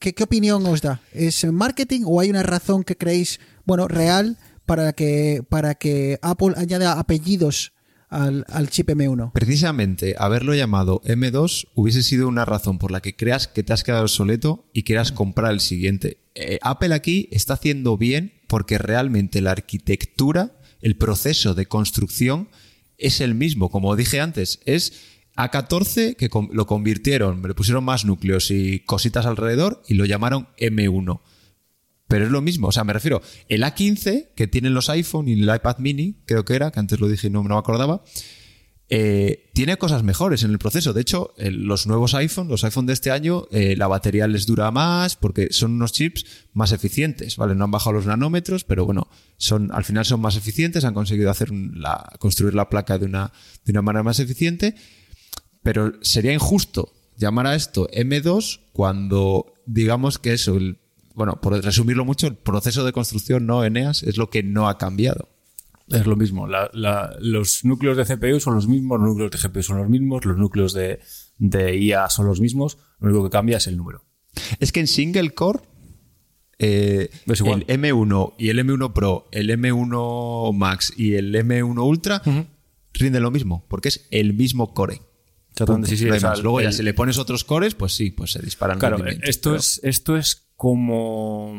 ¿qué, 0.00 0.14
¿Qué 0.14 0.24
opinión 0.24 0.66
os 0.66 0.80
da? 0.80 1.00
¿Es 1.12 1.44
marketing 1.44 2.02
o 2.06 2.20
hay 2.20 2.30
una 2.30 2.42
razón 2.42 2.82
que 2.82 2.96
creéis, 2.96 3.38
bueno, 3.64 3.86
real 3.86 4.38
para 4.66 4.92
que, 4.92 5.44
para 5.48 5.76
que 5.76 6.18
Apple 6.22 6.54
añada 6.56 6.98
apellidos 6.98 7.72
al, 8.08 8.44
al 8.48 8.68
chip 8.70 8.88
M1? 8.88 9.30
Precisamente 9.32 10.16
haberlo 10.18 10.54
llamado 10.54 11.00
M2 11.02 11.68
hubiese 11.74 12.02
sido 12.02 12.26
una 12.26 12.44
razón 12.44 12.78
por 12.78 12.90
la 12.90 13.00
que 13.00 13.14
creas 13.14 13.46
que 13.46 13.62
te 13.62 13.72
has 13.72 13.84
quedado 13.84 14.02
obsoleto 14.02 14.68
y 14.72 14.82
quieras 14.82 15.12
comprar 15.12 15.52
el 15.52 15.60
siguiente. 15.60 16.18
Eh, 16.34 16.58
Apple 16.62 16.94
aquí 16.94 17.28
está 17.30 17.54
haciendo 17.54 17.96
bien 17.96 18.32
porque 18.48 18.78
realmente 18.78 19.40
la 19.40 19.52
arquitectura, 19.52 20.56
el 20.80 20.96
proceso 20.96 21.54
de 21.54 21.66
construcción 21.66 22.48
es 22.98 23.20
el 23.20 23.34
mismo. 23.34 23.70
Como 23.70 23.94
dije 23.96 24.20
antes, 24.20 24.60
es 24.64 24.92
A14 25.48 26.16
que 26.16 26.28
lo 26.52 26.66
convirtieron, 26.66 27.42
le 27.42 27.54
pusieron 27.54 27.84
más 27.84 28.04
núcleos 28.04 28.50
y 28.50 28.80
cositas 28.80 29.26
alrededor 29.26 29.82
y 29.88 29.94
lo 29.94 30.04
llamaron 30.04 30.48
M1. 30.58 31.20
Pero 32.08 32.24
es 32.24 32.30
lo 32.30 32.42
mismo, 32.42 32.68
o 32.68 32.72
sea, 32.72 32.82
me 32.82 32.92
refiero, 32.92 33.22
el 33.48 33.62
A15 33.62 34.30
que 34.34 34.48
tienen 34.48 34.74
los 34.74 34.90
iPhone 34.90 35.28
y 35.28 35.34
el 35.34 35.54
iPad 35.54 35.78
mini, 35.78 36.16
creo 36.26 36.44
que 36.44 36.54
era, 36.54 36.72
que 36.72 36.80
antes 36.80 36.98
lo 36.98 37.08
dije 37.08 37.28
y 37.28 37.30
no, 37.30 37.42
no 37.44 37.54
me 37.54 37.58
acordaba, 37.58 38.02
eh, 38.92 39.48
tiene 39.54 39.76
cosas 39.78 40.02
mejores 40.02 40.42
en 40.42 40.50
el 40.50 40.58
proceso. 40.58 40.92
De 40.92 41.00
hecho, 41.00 41.32
los 41.38 41.86
nuevos 41.86 42.14
iPhone, 42.14 42.48
los 42.48 42.64
iPhone 42.64 42.86
de 42.86 42.92
este 42.92 43.12
año, 43.12 43.46
eh, 43.52 43.76
la 43.76 43.86
batería 43.86 44.26
les 44.26 44.46
dura 44.46 44.72
más 44.72 45.14
porque 45.14 45.52
son 45.52 45.74
unos 45.74 45.92
chips 45.92 46.26
más 46.52 46.72
eficientes, 46.72 47.36
¿vale? 47.36 47.54
No 47.54 47.64
han 47.64 47.70
bajado 47.70 47.92
los 47.92 48.06
nanómetros, 48.06 48.64
pero 48.64 48.84
bueno, 48.84 49.06
son, 49.36 49.70
al 49.72 49.84
final 49.84 50.04
son 50.04 50.20
más 50.20 50.36
eficientes, 50.36 50.84
han 50.84 50.94
conseguido 50.94 51.30
hacer 51.30 51.50
construir 52.18 52.54
la 52.54 52.68
placa 52.68 52.98
de 52.98 53.06
una, 53.06 53.32
de 53.64 53.70
una 53.70 53.82
manera 53.82 54.02
más 54.02 54.18
eficiente, 54.18 54.74
pero 55.62 55.92
sería 56.02 56.32
injusto 56.32 56.92
llamar 57.16 57.46
a 57.46 57.54
esto 57.54 57.88
M2 57.88 58.60
cuando 58.72 59.52
digamos 59.66 60.18
que 60.18 60.32
eso, 60.32 60.56
el- 60.56 60.78
bueno, 61.14 61.40
por 61.40 61.52
resumirlo 61.62 62.04
mucho, 62.04 62.26
el 62.26 62.36
proceso 62.36 62.84
de 62.84 62.92
construcción 62.92 63.46
no 63.46 63.64
Eneas 63.64 64.02
es 64.02 64.16
lo 64.16 64.30
que 64.30 64.42
no 64.42 64.68
ha 64.68 64.78
cambiado. 64.78 65.28
Es 65.88 66.06
lo 66.06 66.14
mismo. 66.16 66.46
La- 66.46 66.70
la- 66.72 67.16
los 67.20 67.64
núcleos 67.64 67.96
de 67.96 68.04
CPU 68.04 68.38
son 68.40 68.54
los 68.54 68.68
mismos, 68.68 69.00
los 69.00 69.08
núcleos 69.08 69.30
de 69.32 69.38
GPU 69.38 69.62
son 69.62 69.78
los 69.78 69.88
mismos, 69.88 70.24
los 70.24 70.36
núcleos 70.38 70.72
de, 70.72 71.00
de 71.38 71.76
IA 71.78 72.08
son 72.08 72.26
los 72.26 72.40
mismos. 72.40 72.78
Lo 73.00 73.08
único 73.08 73.24
que 73.24 73.30
cambia 73.30 73.56
es 73.56 73.66
el 73.66 73.76
número. 73.76 74.04
Es 74.60 74.70
que 74.70 74.78
en 74.80 74.86
single 74.86 75.30
core, 75.34 75.58
eh, 76.58 77.10
el 77.54 77.66
M1 77.66 78.34
y 78.38 78.50
el 78.50 78.58
M1 78.60 78.92
Pro, 78.92 79.28
el 79.32 79.50
M1 79.50 80.52
Max 80.54 80.92
y 80.96 81.14
el 81.14 81.34
M1 81.34 81.82
Ultra 81.84 82.22
rinden 82.92 83.22
lo 83.22 83.30
mismo, 83.30 83.64
porque 83.68 83.88
es 83.88 84.06
el 84.10 84.34
mismo 84.34 84.72
core. 84.74 85.00
Sí, 85.84 85.96
sí, 85.96 86.04
No 86.06 86.20
más. 86.20 86.42
Luego 86.42 86.60
ya 86.60 86.72
si 86.72 86.82
le 86.82 86.94
pones 86.94 87.18
otros 87.18 87.44
cores, 87.44 87.74
pues 87.74 87.92
sí, 87.92 88.10
pues 88.10 88.32
se 88.32 88.40
disparan. 88.40 88.78
Claro, 88.78 88.96
esto 89.22 89.50
pero- 89.50 89.60
es, 89.60 89.80
esto 89.82 90.16
es 90.16 90.48
como. 90.56 91.54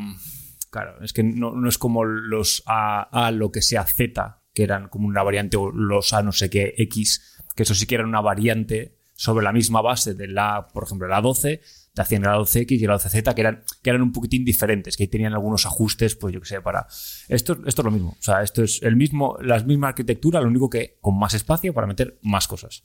Claro, 0.70 1.02
es 1.02 1.12
que 1.12 1.22
no, 1.22 1.52
no 1.52 1.68
es 1.68 1.76
como 1.76 2.04
los 2.04 2.62
A, 2.66 3.02
A, 3.02 3.30
lo 3.30 3.52
que 3.52 3.60
sea 3.60 3.84
Z, 3.84 4.42
que 4.54 4.62
eran 4.62 4.88
como 4.88 5.06
una 5.06 5.22
variante, 5.22 5.56
o 5.56 5.70
los 5.70 6.12
A 6.14 6.22
no 6.22 6.32
sé 6.32 6.48
qué 6.48 6.74
X, 6.78 7.36
que 7.54 7.64
eso 7.64 7.74
sí 7.74 7.86
que 7.86 7.96
era 7.96 8.04
una 8.04 8.22
variante 8.22 8.96
sobre 9.14 9.44
la 9.44 9.52
misma 9.52 9.82
base 9.82 10.14
de 10.14 10.26
la, 10.26 10.68
por 10.72 10.84
ejemplo, 10.84 11.06
la 11.06 11.20
12, 11.20 11.60
te 11.94 12.02
hacían 12.02 12.22
la 12.22 12.36
12X 12.38 12.72
y 12.72 12.86
la 12.86 12.94
12Z, 12.94 13.34
que 13.34 13.40
eran, 13.42 13.64
que 13.82 13.90
eran 13.90 14.02
un 14.02 14.12
poquitín 14.12 14.44
diferentes, 14.44 14.96
que 14.96 15.04
ahí 15.04 15.08
tenían 15.08 15.34
algunos 15.34 15.66
ajustes, 15.66 16.16
pues 16.16 16.32
yo 16.32 16.40
que 16.40 16.46
sé, 16.46 16.60
para. 16.62 16.86
Esto, 17.28 17.58
esto 17.66 17.82
es 17.82 17.84
lo 17.84 17.90
mismo. 17.90 18.16
O 18.18 18.22
sea, 18.22 18.42
esto 18.42 18.62
es 18.62 18.82
el 18.82 18.96
mismo, 18.96 19.36
la 19.42 19.62
misma 19.62 19.88
arquitectura, 19.88 20.40
lo 20.40 20.48
único 20.48 20.70
que 20.70 20.96
con 21.00 21.18
más 21.18 21.34
espacio 21.34 21.74
para 21.74 21.86
meter 21.86 22.18
más 22.22 22.48
cosas. 22.48 22.84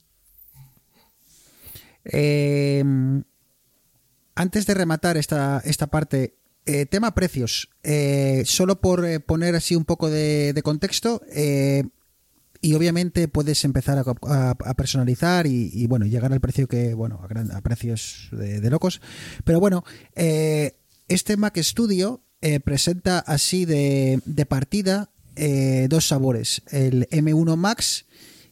Eh, 2.11 2.83
antes 4.37 4.67
de 4.67 4.73
rematar 4.75 5.17
esta, 5.17 5.61
esta 5.65 5.87
parte, 5.87 6.35
eh, 6.67 6.85
tema 6.85 7.15
precios. 7.15 7.69
Eh, 7.83 8.43
solo 8.45 8.81
por 8.81 9.05
eh, 9.05 9.19
poner 9.19 9.55
así 9.55 9.75
un 9.75 9.85
poco 9.85 10.09
de, 10.09 10.59
contexto, 10.63 11.21
y 12.59 12.73
obviamente 12.73 13.27
puedes 13.27 13.63
empezar 13.65 13.97
a, 13.97 14.73
personalizar 14.75 15.47
y, 15.47 15.87
bueno, 15.87 16.05
llegar 16.05 16.33
al 16.33 16.41
precio 16.41 16.67
que, 16.67 16.93
bueno, 16.93 17.21
a, 17.51 17.61
precios 17.61 18.29
de, 18.31 18.69
locos. 18.69 19.01
Pero 19.43 19.59
bueno, 19.59 19.83
este 20.15 21.37
Mac 21.37 21.57
Studio 21.57 22.21
presenta 22.63 23.19
así 23.19 23.65
de, 23.65 24.19
de 24.25 24.45
partida 24.45 25.09
dos 25.87 26.07
sabores, 26.07 26.63
el 26.71 27.07
M1 27.09 27.55
Max 27.55 28.05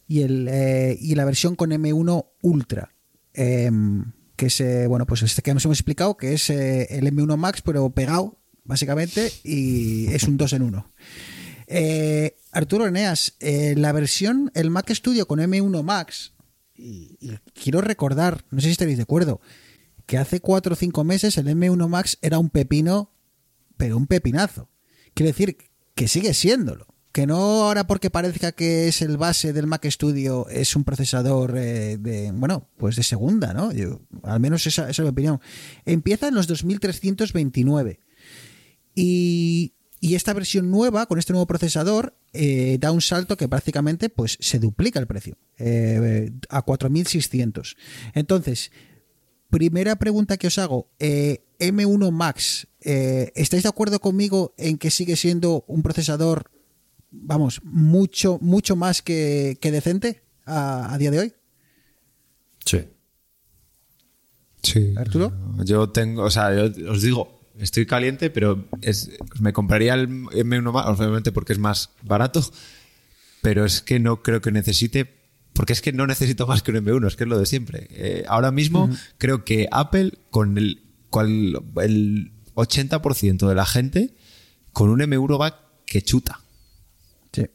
y, 0.08 0.22
el, 0.22 0.96
y 1.00 1.14
la 1.16 1.24
versión 1.24 1.54
con 1.54 1.70
M1 1.70 2.26
Ultra. 2.42 2.95
Em, 3.36 4.12
que 4.34 4.46
es, 4.46 4.60
eh, 4.60 4.86
bueno, 4.86 5.06
pues 5.06 5.22
este 5.22 5.42
que 5.42 5.52
nos 5.54 5.64
hemos 5.64 5.78
explicado, 5.78 6.16
que 6.16 6.32
es 6.32 6.50
eh, 6.50 6.86
el 6.90 7.06
M1 7.06 7.36
Max, 7.36 7.62
pero 7.62 7.90
pegado, 7.90 8.38
básicamente, 8.64 9.30
y 9.44 10.08
es 10.08 10.24
un 10.24 10.36
2 10.36 10.54
en 10.54 10.62
1. 10.62 10.92
Eh, 11.68 12.36
Arturo 12.52 12.86
Eneas, 12.86 13.36
la 13.40 13.92
versión, 13.92 14.50
el 14.54 14.70
Mac 14.70 14.90
Studio 14.90 15.26
con 15.26 15.38
M1 15.38 15.82
Max, 15.82 16.32
y, 16.74 17.16
y 17.20 17.38
quiero 17.54 17.80
recordar, 17.80 18.44
no 18.50 18.60
sé 18.60 18.66
si 18.66 18.72
estaréis 18.72 18.98
de 18.98 19.04
acuerdo, 19.04 19.40
que 20.06 20.18
hace 20.18 20.40
4 20.40 20.72
o 20.72 20.76
5 20.76 21.04
meses 21.04 21.36
el 21.36 21.46
M1 21.48 21.88
Max 21.88 22.18
era 22.22 22.38
un 22.38 22.50
pepino, 22.50 23.12
pero 23.76 23.96
un 23.96 24.06
pepinazo. 24.06 24.70
Quiero 25.14 25.28
decir 25.28 25.56
que 25.94 26.08
sigue 26.08 26.32
siéndolo. 26.34 26.95
Que 27.16 27.26
no 27.26 27.36
ahora 27.64 27.86
porque 27.86 28.10
parezca 28.10 28.52
que 28.52 28.88
es 28.88 29.00
el 29.00 29.16
base 29.16 29.54
del 29.54 29.66
Mac 29.66 29.86
Studio 29.88 30.46
es 30.50 30.76
un 30.76 30.84
procesador 30.84 31.56
eh, 31.56 31.96
de, 31.96 32.30
bueno, 32.30 32.68
pues 32.76 32.94
de 32.96 33.02
segunda, 33.02 33.54
¿no? 33.54 33.72
Yo- 33.72 34.02
al 34.22 34.38
menos 34.38 34.66
esa, 34.66 34.82
esa 34.90 35.00
es 35.00 35.06
mi 35.06 35.08
opinión. 35.12 35.40
Empieza 35.86 36.28
en 36.28 36.34
los 36.34 36.46
2329. 36.46 38.00
Y, 38.94 39.72
y 39.98 40.14
esta 40.14 40.34
versión 40.34 40.70
nueva, 40.70 41.06
con 41.06 41.18
este 41.18 41.32
nuevo 41.32 41.46
procesador, 41.46 42.18
eh, 42.34 42.76
da 42.78 42.92
un 42.92 43.00
salto 43.00 43.38
que 43.38 43.48
prácticamente 43.48 44.10
pues, 44.10 44.36
se 44.38 44.58
duplica 44.58 45.00
el 45.00 45.06
precio 45.06 45.38
eh, 45.56 46.30
a 46.50 46.60
4600. 46.60 47.78
Entonces, 48.12 48.72
primera 49.48 49.96
pregunta 49.96 50.36
que 50.36 50.48
os 50.48 50.58
hago: 50.58 50.90
eh, 50.98 51.46
M1 51.60 52.10
Max, 52.10 52.68
¿estáis 52.78 53.62
de 53.62 53.70
acuerdo 53.70 54.00
conmigo 54.00 54.52
en 54.58 54.76
que 54.76 54.90
sigue 54.90 55.16
siendo 55.16 55.64
un 55.66 55.82
procesador, 55.82 56.50
vamos, 57.22 57.60
mucho, 57.64 58.38
mucho 58.40 58.76
más 58.76 59.02
que, 59.02 59.58
que 59.60 59.70
decente 59.70 60.22
a, 60.44 60.92
a 60.94 60.98
día 60.98 61.10
de 61.10 61.18
hoy? 61.18 61.32
Sí. 62.64 62.84
Sí. 64.62 64.94
Arturo. 64.96 65.32
Yo 65.64 65.90
tengo, 65.90 66.24
o 66.24 66.30
sea, 66.30 66.54
yo 66.54 66.90
os 66.90 67.02
digo, 67.02 67.36
estoy 67.58 67.86
caliente, 67.86 68.30
pero 68.30 68.68
es, 68.82 69.10
me 69.40 69.52
compraría 69.52 69.94
el 69.94 70.08
M1 70.08 70.72
más, 70.72 70.86
obviamente 70.86 71.32
porque 71.32 71.52
es 71.52 71.58
más 71.58 71.90
barato, 72.02 72.44
pero 73.42 73.64
es 73.64 73.80
que 73.80 74.00
no 74.00 74.22
creo 74.22 74.40
que 74.40 74.52
necesite, 74.52 75.14
porque 75.52 75.72
es 75.72 75.80
que 75.80 75.92
no 75.92 76.06
necesito 76.06 76.46
más 76.46 76.62
que 76.62 76.72
un 76.72 76.78
M1, 76.78 77.06
es 77.06 77.16
que 77.16 77.24
es 77.24 77.30
lo 77.30 77.38
de 77.38 77.46
siempre. 77.46 77.88
Eh, 77.90 78.24
ahora 78.28 78.50
mismo 78.50 78.90
creo 79.18 79.44
que 79.44 79.68
Apple, 79.70 80.12
con 80.30 80.58
el, 80.58 80.82
cual, 81.10 81.62
el 81.82 82.32
80% 82.54 83.48
de 83.48 83.54
la 83.54 83.66
gente, 83.66 84.14
con 84.72 84.90
un 84.90 85.00
M1 85.00 85.40
va 85.40 85.60
que 85.86 86.02
chuta. 86.02 86.40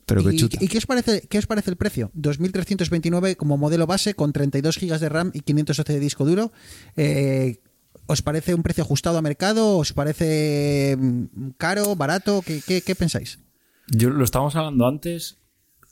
Pero 0.05 0.23
que 0.23 0.33
¿Y, 0.33 0.37
chuta. 0.37 0.57
¿y 0.61 0.67
qué, 0.67 0.77
os 0.77 0.85
parece, 0.85 1.21
qué 1.29 1.37
os 1.37 1.47
parece 1.47 1.69
el 1.71 1.75
precio? 1.77 2.11
2.329 2.15 3.35
como 3.35 3.57
modelo 3.57 3.87
base 3.87 4.13
con 4.13 4.33
32 4.33 4.77
GB 4.79 4.99
de 4.99 5.09
RAM 5.09 5.31
y 5.33 5.41
512 5.41 5.93
de 5.93 5.99
disco 5.99 6.25
duro. 6.25 6.51
Eh, 6.95 7.59
¿Os 8.07 8.21
parece 8.21 8.53
un 8.55 8.63
precio 8.63 8.83
ajustado 8.83 9.17
a 9.17 9.21
mercado? 9.21 9.77
¿Os 9.77 9.93
parece 9.93 10.97
mm, 10.99 11.51
caro, 11.57 11.95
barato? 11.95 12.41
¿Qué, 12.45 12.61
qué- 12.65 12.81
qué 12.81 12.95
pensáis? 12.95 13.39
Yo 13.87 14.09
lo 14.09 14.23
estábamos 14.23 14.55
hablando 14.55 14.87
antes. 14.87 15.37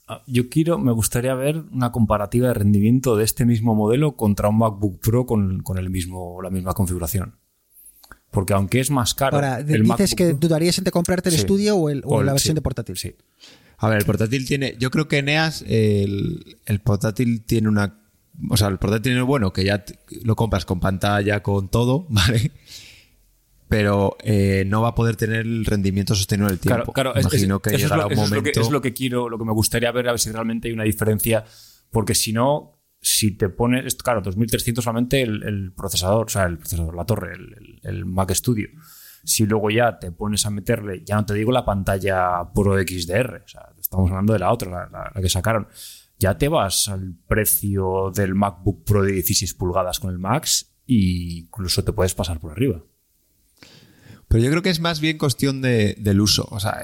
Ah, 0.06 0.22
Yo 0.26 0.48
quiero, 0.50 0.78
me 0.78 0.92
gustaría 0.92 1.34
ver 1.34 1.64
una 1.72 1.92
comparativa 1.92 2.48
de 2.48 2.54
rendimiento 2.54 3.16
de 3.16 3.24
este 3.24 3.44
mismo 3.46 3.74
modelo 3.74 4.16
contra 4.16 4.48
un 4.48 4.58
MacBook 4.58 4.98
Pro 5.00 5.24
con, 5.24 5.62
con 5.62 5.78
el 5.78 5.88
mismo, 5.88 6.42
la 6.42 6.50
misma 6.50 6.74
configuración. 6.74 7.36
Porque 8.30 8.52
aunque 8.52 8.80
es 8.80 8.90
más 8.90 9.14
caro. 9.14 9.36
Ahora, 9.36 9.58
el 9.60 9.66
dices 9.66 9.86
MacBook 9.88 10.14
que 10.16 10.26
Pro- 10.30 10.38
dudarías 10.38 10.78
entre 10.78 10.92
comprarte 10.92 11.28
el 11.30 11.34
Sí. 11.36 11.40
estudio 11.40 11.76
o, 11.76 11.88
el- 11.90 12.02
o 12.04 12.16
O 12.16 12.20
el- 12.20 12.26
la 12.26 12.32
versión 12.32 12.52
sí. 12.52 12.56
de 12.56 12.62
portátil. 12.62 12.96
Sí. 12.96 13.14
A 13.82 13.88
ver, 13.88 13.98
el 13.98 14.04
portátil 14.04 14.46
tiene. 14.46 14.76
Yo 14.78 14.90
creo 14.90 15.08
que 15.08 15.18
Eneas, 15.18 15.64
el, 15.66 16.56
el 16.66 16.80
portátil 16.80 17.42
tiene 17.44 17.68
una. 17.68 17.98
O 18.50 18.56
sea, 18.56 18.68
el 18.68 18.78
portátil 18.78 19.02
tiene 19.12 19.22
bueno, 19.22 19.52
que 19.52 19.64
ya 19.64 19.84
lo 20.22 20.36
compras 20.36 20.64
con 20.64 20.80
pantalla, 20.80 21.42
con 21.42 21.68
todo, 21.70 22.06
¿vale? 22.10 22.52
Pero 23.68 24.16
eh, 24.24 24.64
no 24.66 24.82
va 24.82 24.88
a 24.88 24.94
poder 24.94 25.14
tener 25.16 25.40
el 25.42 25.64
rendimiento 25.64 26.14
sostenido 26.14 26.48
en 26.48 26.54
el 26.54 26.58
tiempo. 26.58 26.92
Claro, 26.92 27.12
claro, 27.12 27.20
Imagino 27.20 27.56
es- 27.56 27.62
que 27.62 27.68
eso 27.70 27.76
es 27.76 27.82
llegará 27.84 28.02
lo- 28.02 28.06
un 28.08 28.12
eso 28.12 28.22
es 28.24 28.30
lo 28.30 28.36
momento. 28.36 28.52
que, 28.60 28.60
es 28.66 28.70
lo 28.70 28.80
que 28.82 28.92
quiero, 28.92 29.28
lo 29.28 29.38
que 29.38 29.44
me 29.44 29.52
gustaría 29.52 29.92
ver, 29.92 30.08
a 30.08 30.12
ver 30.12 30.20
si 30.20 30.30
realmente 30.30 30.68
hay 30.68 30.74
una 30.74 30.84
diferencia. 30.84 31.44
Porque 31.90 32.14
si 32.14 32.32
no, 32.32 32.80
si 33.00 33.36
te 33.36 33.48
pones, 33.48 33.94
claro, 33.96 34.20
2300 34.22 34.82
solamente 34.84 35.22
el, 35.22 35.42
el 35.44 35.72
procesador, 35.72 36.26
o 36.26 36.28
sea, 36.28 36.44
el 36.46 36.58
procesador, 36.58 36.94
la 36.96 37.04
torre, 37.04 37.32
el 37.84 38.04
Mac 38.06 38.32
Studio. 38.34 38.68
Si 39.30 39.46
luego 39.46 39.70
ya 39.70 39.96
te 40.00 40.10
pones 40.10 40.44
a 40.44 40.50
meterle, 40.50 41.04
ya 41.04 41.14
no 41.14 41.24
te 41.24 41.34
digo 41.34 41.52
la 41.52 41.64
pantalla 41.64 42.50
Pro 42.52 42.74
XDR, 42.76 43.42
o 43.44 43.48
sea, 43.48 43.68
estamos 43.80 44.10
hablando 44.10 44.32
de 44.32 44.40
la 44.40 44.52
otra, 44.52 44.88
la, 44.90 45.20
que 45.22 45.28
sacaron, 45.28 45.68
ya 46.18 46.36
te 46.36 46.48
vas 46.48 46.88
al 46.88 47.14
precio 47.28 48.10
del 48.12 48.34
MacBook 48.34 48.82
Pro 48.84 49.04
de 49.04 49.12
16 49.12 49.54
pulgadas 49.54 50.00
con 50.00 50.10
el 50.10 50.18
Max 50.18 50.72
e 50.88 50.94
incluso 51.44 51.84
te 51.84 51.92
puedes 51.92 52.12
pasar 52.14 52.40
por 52.40 52.50
arriba. 52.50 52.82
Pero 54.26 54.42
yo 54.42 54.50
creo 54.50 54.62
que 54.62 54.70
es 54.70 54.80
más 54.80 54.98
bien 55.00 55.16
cuestión 55.16 55.60
de- 55.62 55.94
del 55.98 56.20
uso. 56.20 56.48
O 56.50 56.58
sea, 56.58 56.78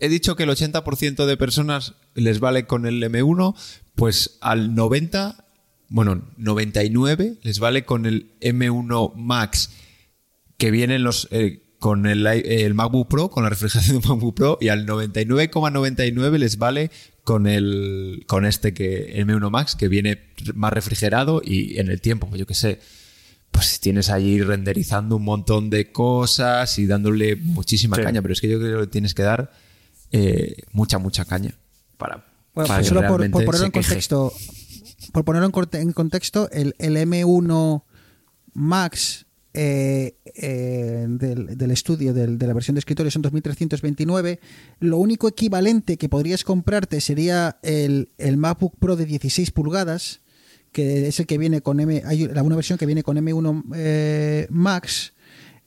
he 0.00 0.08
dicho 0.08 0.34
que 0.34 0.42
el 0.42 0.50
80% 0.50 1.26
de 1.26 1.36
personas 1.36 1.94
les 2.14 2.40
vale 2.40 2.66
con 2.66 2.84
el 2.86 3.00
M1, 3.02 3.54
pues 3.94 4.38
al 4.40 4.74
90, 4.74 5.44
bueno, 5.88 6.22
99 6.36 7.38
les 7.42 7.58
vale 7.60 7.84
con 7.84 8.06
el 8.06 8.32
M1 8.40 9.12
Max 9.14 9.70
que 10.60 10.70
vienen 10.70 11.02
los 11.02 11.26
eh, 11.32 11.62
con 11.80 12.06
el, 12.06 12.26
el 12.26 12.74
MacBook 12.74 13.08
Pro, 13.08 13.30
con 13.30 13.42
la 13.42 13.48
refrigeración 13.50 14.00
del 14.00 14.08
MacBook 14.08 14.34
Pro, 14.36 14.58
y 14.60 14.68
al 14.68 14.86
99,99 14.86 16.36
les 16.38 16.58
vale 16.58 16.90
con 17.24 17.46
el 17.46 18.24
con 18.26 18.44
este 18.44 18.74
que 18.74 19.24
M1 19.24 19.50
Max 19.50 19.74
que 19.76 19.88
viene 19.88 20.20
más 20.54 20.72
refrigerado 20.72 21.40
y 21.44 21.78
en 21.78 21.88
el 21.88 22.00
tiempo, 22.00 22.28
yo 22.36 22.46
que 22.46 22.54
sé, 22.54 22.78
pues 23.50 23.80
tienes 23.80 24.10
ahí 24.10 24.40
renderizando 24.42 25.16
un 25.16 25.24
montón 25.24 25.70
de 25.70 25.90
cosas 25.90 26.78
y 26.78 26.86
dándole 26.86 27.36
muchísima 27.36 27.96
Sí. 27.96 28.02
caña, 28.02 28.20
pero 28.22 28.34
es 28.34 28.40
que 28.40 28.48
yo 28.48 28.58
creo 28.58 28.80
que 28.82 28.86
tienes 28.86 29.14
que 29.14 29.22
dar 29.22 29.50
eh, 30.12 30.56
mucha, 30.72 30.98
mucha 30.98 31.24
caña 31.24 31.54
para, 31.96 32.16
Bueno, 32.54 32.68
para 32.68 32.80
pues 32.80 32.88
que 32.88 32.94
solo 32.94 33.00
por, 33.08 33.30
ponerlo 33.30 33.64
en 33.64 33.70
contexto, 33.72 34.32
por 35.12 35.24
ponerlo 35.24 35.46
en, 35.46 35.52
corte- 35.52 35.80
en 35.80 35.92
contexto, 35.92 36.50
el, 36.50 36.74
el 36.78 36.96
M1 36.96 37.84
Max 38.54 39.26
eh, 39.52 40.14
eh, 40.34 41.06
del, 41.08 41.56
del 41.58 41.70
estudio 41.72 42.14
del- 42.14 42.38
de 42.38 42.46
la 42.46 42.52
versión 42.54 42.74
de 42.74 42.78
escritorio 42.80 43.10
son 43.10 43.22
2.329. 43.22 44.38
Lo 44.80 44.98
único 44.98 45.26
equivalente 45.28 45.96
que 45.96 46.08
podrías 46.08 46.44
comprarte 46.44 47.00
sería 47.00 47.58
el, 47.62 48.10
el 48.18 48.36
MacBook 48.36 48.76
Pro 48.78 48.96
de 48.96 49.06
16 49.06 49.50
pulgadas, 49.50 50.20
que 50.72 51.08
es 51.08 51.18
el 51.18 51.26
que 51.26 51.36
viene 51.38 51.62
con 51.62 51.80
M. 51.80 52.02
Hay 52.06 52.24
una 52.26 52.56
versión 52.56 52.78
que 52.78 52.86
viene 52.86 53.02
con 53.02 53.16
M1 53.16 53.64
eh, 53.74 54.46
Max. 54.50 55.14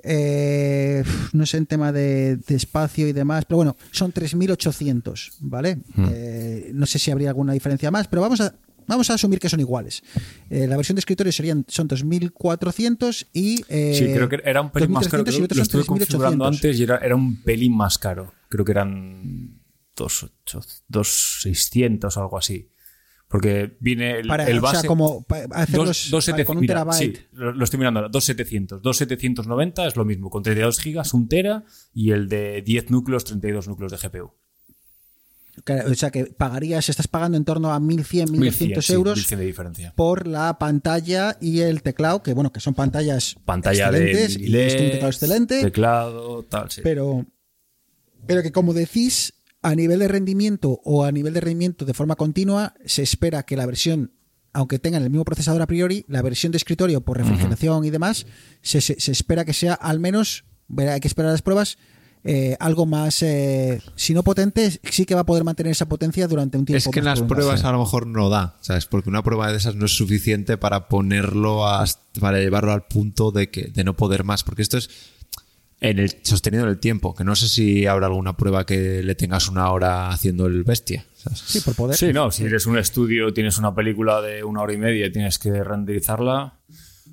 Eh, 0.06 1.02
no 1.32 1.46
sé 1.46 1.58
en 1.58 1.66
tema 1.66 1.92
de, 1.94 2.36
de 2.36 2.56
espacio 2.56 3.08
y 3.08 3.14
demás, 3.14 3.46
pero 3.46 3.56
bueno, 3.58 3.78
son 3.92 4.12
3.800, 4.14 5.32
¿vale? 5.40 5.78
Eh, 6.12 6.72
no 6.74 6.86
sé 6.86 7.00
si 7.00 7.10
habría 7.10 7.30
alguna 7.30 7.54
diferencia 7.54 7.90
más, 7.90 8.08
pero 8.10 8.22
vamos 8.22 8.42
a, 8.42 8.54
vamos 8.88 9.10
a 9.10 9.14
asumir 9.16 9.40
que 9.40 9.50
son 9.50 9.60
iguales. 9.60 10.04
Eh, 10.50 10.68
la 10.68 10.76
versión 10.78 10.96
de 10.96 11.00
escritorio 11.00 11.32
serían, 11.32 11.66
son 11.68 11.88
2.400 11.88 13.28
y... 13.34 13.64
eh, 13.70 13.96
Sí, 13.98 14.06
creo 14.14 14.30
que 14.30 14.42
era 14.44 14.62
un 14.62 14.72
pelín 14.72 14.92
más 14.92 15.08
caro. 15.08 15.24
2.300 15.24 15.52
y 15.52 15.56
Lo, 15.58 15.64
estuve 15.64 15.86
configurando 15.86 16.46
3.800. 16.46 16.48
antes 16.48 16.80
y 16.80 16.84
era, 16.84 16.98
era 16.98 17.16
un 17.16 17.42
pelín 17.44 17.76
más 17.76 17.98
caro. 17.98 18.34
Creo 18.50 18.66
que 18.66 18.72
eran 18.72 19.60
2.600 19.98 22.18
o 22.18 22.22
algo 22.22 22.38
así. 22.38 22.70
Porque 23.28 23.78
viene 23.80 24.20
el, 24.20 24.28
Para, 24.28 24.48
el 24.48 24.60
o 24.60 24.62
base. 24.62 24.82
sea, 24.82 24.88
como 24.88 25.26
hacerlos 25.52 25.88
dos- 25.88 26.10
dos 26.12 26.26
para- 26.30 26.46
con 26.46 26.58
un 26.58 26.62
mira, 26.62 26.76
terabyte. 26.86 27.18
sí, 27.18 27.24
lo, 27.32 27.52
lo 27.52 27.64
estoy 27.64 27.80
mirando 27.80 28.02
ahora. 28.02 28.10
2700. 28.12 28.84
2790 28.84 29.88
es 29.88 29.96
lo 29.96 30.06
mismo, 30.06 30.30
con 30.30 30.44
32 30.44 30.80
gigas, 30.80 31.16
un 31.16 31.28
tera 31.28 31.64
y 31.96 32.12
el 32.12 32.30
de 32.30 32.62
10 32.62 32.92
núcleos, 32.92 33.24
32 33.26 33.68
núcleos 33.68 33.92
de 33.92 33.98
GPU. 34.08 34.34
O 35.90 35.94
sea, 35.94 36.10
que 36.10 36.26
pagarías, 36.26 36.90
estás 36.90 37.08
pagando 37.08 37.38
en 37.38 37.46
torno 37.46 37.72
a 37.74 37.80
1.100, 37.80 38.28
1.200 38.28 38.38
1100, 38.40 38.82
sí, 38.82 38.94
euros 38.94 39.18
1100 39.18 39.40
de 39.40 39.46
diferencia. 39.46 39.94
por 39.96 40.26
la 40.28 40.58
pantalla 40.58 41.38
y 41.40 41.60
el 41.60 41.82
teclado, 41.84 42.24
que 42.24 42.34
bueno, 42.34 42.52
que 42.52 42.60
son 42.60 42.74
pantallas 42.74 43.36
Pantalla 43.46 43.92
de 43.92 44.12
excelentes 44.26 44.38
y 44.38 44.46
un 44.86 44.92
teclado 44.92 45.08
excelente, 45.10 45.62
teclado, 45.62 46.44
tal, 46.44 46.72
sí. 46.72 46.82
pero, 46.84 47.26
pero 48.26 48.42
que 48.42 48.52
como 48.52 48.74
decís, 48.74 49.34
a 49.62 49.76
nivel 49.76 50.00
de 50.00 50.08
rendimiento 50.08 50.82
o 50.84 51.06
a 51.06 51.12
nivel 51.12 51.34
de 51.34 51.42
rendimiento 51.42 51.86
de 51.86 51.94
forma 51.94 52.16
continua, 52.16 52.74
se 52.86 53.04
espera 53.04 53.44
que 53.44 53.56
la 53.56 53.66
versión, 53.66 54.12
aunque 54.54 54.80
tengan 54.80 55.04
el 55.04 55.10
mismo 55.10 55.24
procesador 55.24 55.62
a 55.62 55.68
priori, 55.68 56.04
la 56.08 56.22
versión 56.22 56.52
de 56.52 56.58
escritorio 56.58 57.02
por 57.02 57.18
refrigeración 57.18 57.86
y 57.86 57.90
demás, 57.92 58.26
se, 58.62 58.82
se- 58.82 59.00
se 59.00 59.12
espera 59.12 59.46
que 59.46 59.54
sea 59.54 59.74
al 59.76 60.00
menos, 60.00 60.46
hay 60.78 61.00
que 61.00 61.08
esperar 61.08 61.32
las 61.32 61.42
pruebas, 61.42 61.78
eh, 62.26 62.56
algo 62.60 62.86
más, 62.86 63.22
eh, 63.24 63.82
si 63.96 64.14
no 64.14 64.24
potente, 64.24 64.80
sí 64.90 65.06
que 65.06 65.14
va 65.16 65.22
a 65.22 65.26
poder 65.26 65.44
mantener 65.44 65.72
esa 65.72 65.88
potencia 65.88 66.28
durante 66.28 66.58
un 66.58 66.66
tiempo. 66.66 66.78
Es 66.78 66.94
que 66.94 67.00
en 67.00 67.06
las 67.06 67.22
pruebas 67.22 67.64
a 67.66 67.72
lo 67.72 67.80
mejor 67.80 68.08
no 68.08 68.30
da, 68.30 68.58
¿sabes? 68.62 68.86
Porque 68.86 69.10
una 69.10 69.24
prueba 69.24 69.52
de 69.52 69.58
esas 69.58 69.76
no 69.76 69.86
es 69.86 69.96
suficiente 69.96 70.58
para 70.58 70.88
ponerlo 70.88 71.68
hasta- 71.68 72.02
para 72.20 72.40
llevarlo 72.40 72.72
al 72.72 72.84
punto 72.86 73.32
de 73.32 73.50
que 73.50 73.64
de 73.68 73.84
no 73.84 73.96
poder 73.96 74.24
más, 74.24 74.44
porque 74.44 74.62
esto 74.62 74.78
es 74.78 74.90
en 75.82 76.00
el 76.00 76.16
sostenido 76.24 76.64
en 76.64 76.70
el 76.70 76.80
tiempo, 76.80 77.14
que 77.14 77.26
no 77.26 77.36
sé 77.36 77.50
si 77.50 77.86
habrá 77.88 78.08
alguna 78.08 78.38
prueba 78.38 78.66
que 78.66 79.04
le 79.04 79.16
tengas 79.16 79.50
una 79.50 79.70
hora 79.70 80.10
haciendo 80.12 80.46
el 80.46 80.64
bestia. 80.64 81.06
¿sabes? 81.18 81.40
Sí, 81.46 81.60
por 81.60 81.76
poder. 81.76 81.98
Sí, 81.98 82.14
no, 82.14 82.32
si 82.32 82.46
eres 82.46 82.66
un 82.68 82.78
estudio, 82.78 83.34
tienes 83.34 83.58
una 83.58 83.76
película 83.76 84.22
de 84.22 84.46
una 84.46 84.62
hora 84.62 84.72
y 84.74 84.78
media 84.78 85.06
y 85.08 85.12
tienes 85.12 85.38
que 85.40 85.62
renderizarla. 85.62 86.60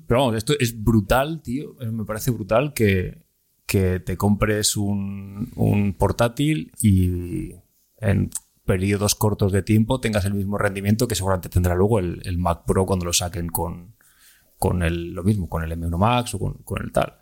Pero 0.07 0.21
vamos, 0.21 0.37
esto 0.37 0.53
es 0.57 0.81
brutal, 0.81 1.41
tío. 1.43 1.75
Eh, 1.81 1.87
Me 1.87 2.05
parece 2.05 2.31
brutal 2.31 2.73
que, 2.73 3.23
que 3.71 4.01
te 4.01 4.17
compres 4.17 4.75
un, 4.75 5.49
un 5.55 5.93
portátil 5.93 6.73
y 6.81 7.53
en 7.99 8.29
periodos 8.65 9.15
cortos 9.15 9.53
de 9.53 9.63
tiempo 9.63 10.01
tengas 10.01 10.25
el 10.25 10.33
mismo 10.33 10.57
rendimiento 10.57 11.07
que 11.07 11.15
seguramente 11.15 11.47
tendrá 11.47 11.73
luego 11.73 11.99
el, 11.99 12.37
Mac 12.37 12.65
Pro 12.67 12.85
cuando 12.85 13.05
lo 13.05 13.13
saquen 13.13 13.47
con, 13.47 13.95
con 14.59 14.83
el, 14.83 15.13
lo 15.13 15.23
mismo, 15.23 15.47
con 15.47 15.63
el 15.63 15.71
M1 15.71 15.97
Max 15.97 16.35
o 16.35 16.39
con, 16.39 16.55
con 16.65 16.83
el 16.83 16.91
tal. 16.91 17.15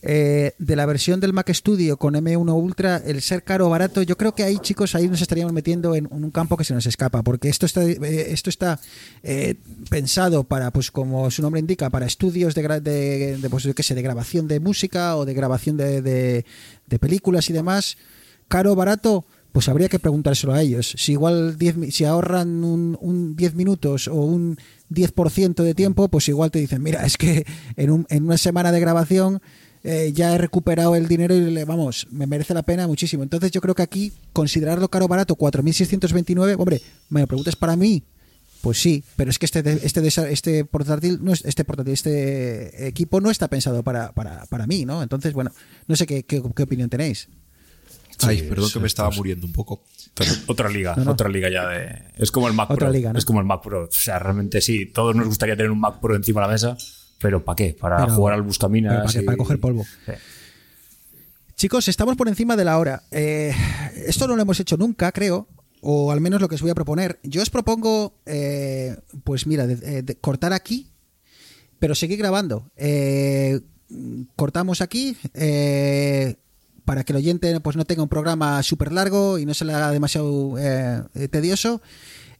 Eh, 0.00 0.52
de 0.58 0.76
la 0.76 0.86
versión 0.86 1.18
del 1.18 1.32
Mac 1.32 1.50
Studio 1.52 1.96
con 1.96 2.14
M1 2.14 2.54
Ultra, 2.54 2.98
el 3.04 3.20
ser 3.20 3.42
caro 3.42 3.66
o 3.66 3.70
barato, 3.70 4.00
yo 4.02 4.16
creo 4.16 4.32
que 4.32 4.44
ahí, 4.44 4.56
chicos, 4.60 4.94
ahí 4.94 5.08
nos 5.08 5.20
estaríamos 5.20 5.52
metiendo 5.52 5.96
en, 5.96 6.06
un 6.12 6.30
campo 6.30 6.56
que 6.56 6.62
se 6.62 6.72
nos 6.72 6.86
escapa, 6.86 7.22
porque 7.24 7.48
esto 7.48 7.66
está, 7.66 7.84
eh, 7.84 8.26
esto 8.30 8.48
está 8.48 8.78
eh, 9.24 9.56
pensado 9.90 10.44
para, 10.44 10.70
pues 10.70 10.92
como 10.92 11.28
su 11.32 11.42
nombre 11.42 11.58
indica, 11.60 11.90
para 11.90 12.06
estudios 12.06 12.54
de, 12.54 12.62
de, 12.80 13.38
de, 13.38 13.50
pues, 13.50 13.64
yo 13.64 13.74
qué 13.74 13.82
sé, 13.82 13.96
de 13.96 14.02
grabación 14.02 14.46
de 14.46 14.60
música 14.60 15.16
o 15.16 15.24
de 15.24 15.34
grabación 15.34 15.76
de, 15.76 16.00
de- 16.00 16.44
películas 17.00 17.50
y 17.50 17.52
demás. 17.52 17.96
Caro 18.46 18.72
o 18.72 18.76
barato, 18.76 19.24
pues 19.52 19.68
habría 19.68 19.88
que 19.88 19.98
preguntárselo 19.98 20.52
a 20.54 20.62
ellos. 20.62 20.94
Si 20.96 21.12
igual 21.12 21.58
10 21.58 21.76
mi- 21.76 21.90
si 21.90 22.04
ahorran 22.04 22.62
un, 22.64 22.96
un 23.00 23.34
10 23.36 23.54
minutos 23.54 24.06
o 24.08 24.14
un 24.14 24.58
10% 24.90 25.62
de 25.64 25.74
tiempo, 25.74 26.08
pues 26.08 26.28
igual 26.28 26.50
te 26.50 26.60
dicen, 26.60 26.82
mira, 26.82 27.04
es 27.04 27.16
que 27.16 27.44
en, 27.76 27.90
un- 27.90 28.06
en 28.10 28.24
una 28.24 28.38
semana 28.38 28.70
de 28.72 28.80
grabación 28.80 29.42
eh, 29.84 30.12
ya 30.14 30.34
he 30.34 30.38
recuperado 30.38 30.94
el 30.96 31.08
dinero 31.08 31.34
y 31.34 31.40
le, 31.50 31.64
vamos, 31.64 32.06
me 32.10 32.26
merece 32.26 32.54
la 32.54 32.62
pena 32.62 32.86
muchísimo. 32.86 33.22
Entonces 33.22 33.50
yo 33.50 33.60
creo 33.60 33.74
que 33.74 33.82
aquí 33.82 34.12
considerarlo 34.32 34.88
caro 34.88 35.04
o 35.06 35.08
barato, 35.08 35.36
4.629, 35.36 36.56
hombre, 36.58 36.80
me 37.10 37.20
lo 37.20 37.26
preguntas 37.26 37.56
para 37.56 37.76
mí, 37.76 38.02
pues 38.60 38.80
sí, 38.80 39.04
pero 39.16 39.30
es 39.30 39.38
que 39.38 39.46
este 39.46 39.60
este 39.86 40.32
este 40.32 40.64
portátil 40.64 41.18
no 41.22 41.32
es 41.32 41.44
este 41.44 41.64
portátil 41.64 41.92
este 41.92 42.88
equipo 42.88 43.20
no 43.20 43.30
está 43.30 43.48
pensado 43.48 43.82
para, 43.84 44.12
para, 44.12 44.46
para 44.46 44.66
mí, 44.66 44.84
¿no? 44.84 45.02
Entonces, 45.02 45.32
bueno, 45.32 45.52
no 45.86 45.94
sé 45.96 46.06
qué, 46.06 46.24
qué, 46.24 46.42
qué 46.56 46.62
opinión 46.64 46.90
tenéis. 46.90 47.28
Ay, 48.20 48.38
Sí, 48.40 48.46
perdón 48.48 48.66
es- 48.66 48.72
que 48.72 48.80
me 48.80 48.86
estaba 48.88 49.10
es- 49.10 49.16
muriendo 49.16 49.46
un 49.46 49.52
poco. 49.52 49.84
Otra 50.48 50.68
liga, 50.68 50.96
No, 50.96 51.04
no. 51.04 51.10
otra 51.12 51.28
liga 51.28 51.48
ya 51.48 51.68
de. 51.68 52.02
Es 52.16 52.32
como 52.32 52.48
el 52.48 52.54
Mac 52.54 52.68
Otra 52.70 52.86
Pro. 52.88 52.92
liga, 52.92 53.12
¿no? 53.12 53.18
Es 53.20 53.24
como 53.24 53.38
el 53.38 53.46
Mac 53.46 53.62
Pro. 53.62 53.84
O 53.84 53.88
sea, 53.92 54.18
realmente 54.18 54.60
sí, 54.60 54.86
todos 54.86 55.14
nos 55.14 55.28
gustaría 55.28 55.56
tener 55.56 55.70
un 55.70 55.78
Mac 55.78 56.00
Pro 56.00 56.16
encima 56.16 56.40
de 56.40 56.46
la 56.48 56.52
mesa, 56.54 56.76
pero 57.20 57.44
¿para 57.44 57.56
qué? 57.56 57.76
Para 57.78 57.96
Pero- 57.98 58.14
jugar 58.14 58.34
al 58.34 58.42
Buscaminas. 58.42 58.98
¿para 59.00 59.12
qué? 59.12 59.20
y- 59.20 59.24
Para 59.24 59.36
coger 59.38 59.58
polvo. 59.60 59.84
Sí. 60.06 60.12
Chicos, 61.56 61.88
estamos 61.88 62.16
por 62.16 62.28
encima 62.28 62.56
de 62.56 62.64
la 62.64 62.78
hora. 62.78 63.02
Eh, 63.10 63.52
esto 64.06 64.28
no 64.28 64.36
lo 64.36 64.42
hemos 64.42 64.60
hecho 64.60 64.76
nunca, 64.76 65.10
creo. 65.12 65.48
O 65.80 66.10
al 66.12 66.20
menos 66.20 66.40
lo 66.40 66.48
que 66.48 66.54
os 66.56 66.62
voy 66.62 66.70
a 66.70 66.74
proponer. 66.74 67.18
Yo 67.22 67.42
os 67.42 67.50
propongo, 67.50 68.14
eh, 68.26 68.96
pues 69.24 69.46
mira, 69.46 69.66
de- 69.66 70.02
de 70.02 70.16
cortar 70.16 70.52
aquí, 70.52 70.90
pero 71.78 71.94
seguir 71.94 72.18
grabando. 72.18 72.70
Eh, 72.76 73.60
cortamos 74.36 74.80
aquí 74.80 75.16
eh, 75.34 76.36
para 76.84 77.04
que 77.04 77.12
el 77.12 77.16
oyente 77.18 77.58
pues, 77.60 77.76
no 77.76 77.84
tenga 77.84 78.02
un 78.02 78.08
programa 78.08 78.62
súper 78.62 78.92
largo 78.92 79.38
y 79.38 79.46
no 79.46 79.54
se 79.54 79.64
le 79.64 79.72
haga 79.74 79.90
demasiado 79.92 80.54
eh, 80.58 81.02
tedioso. 81.30 81.80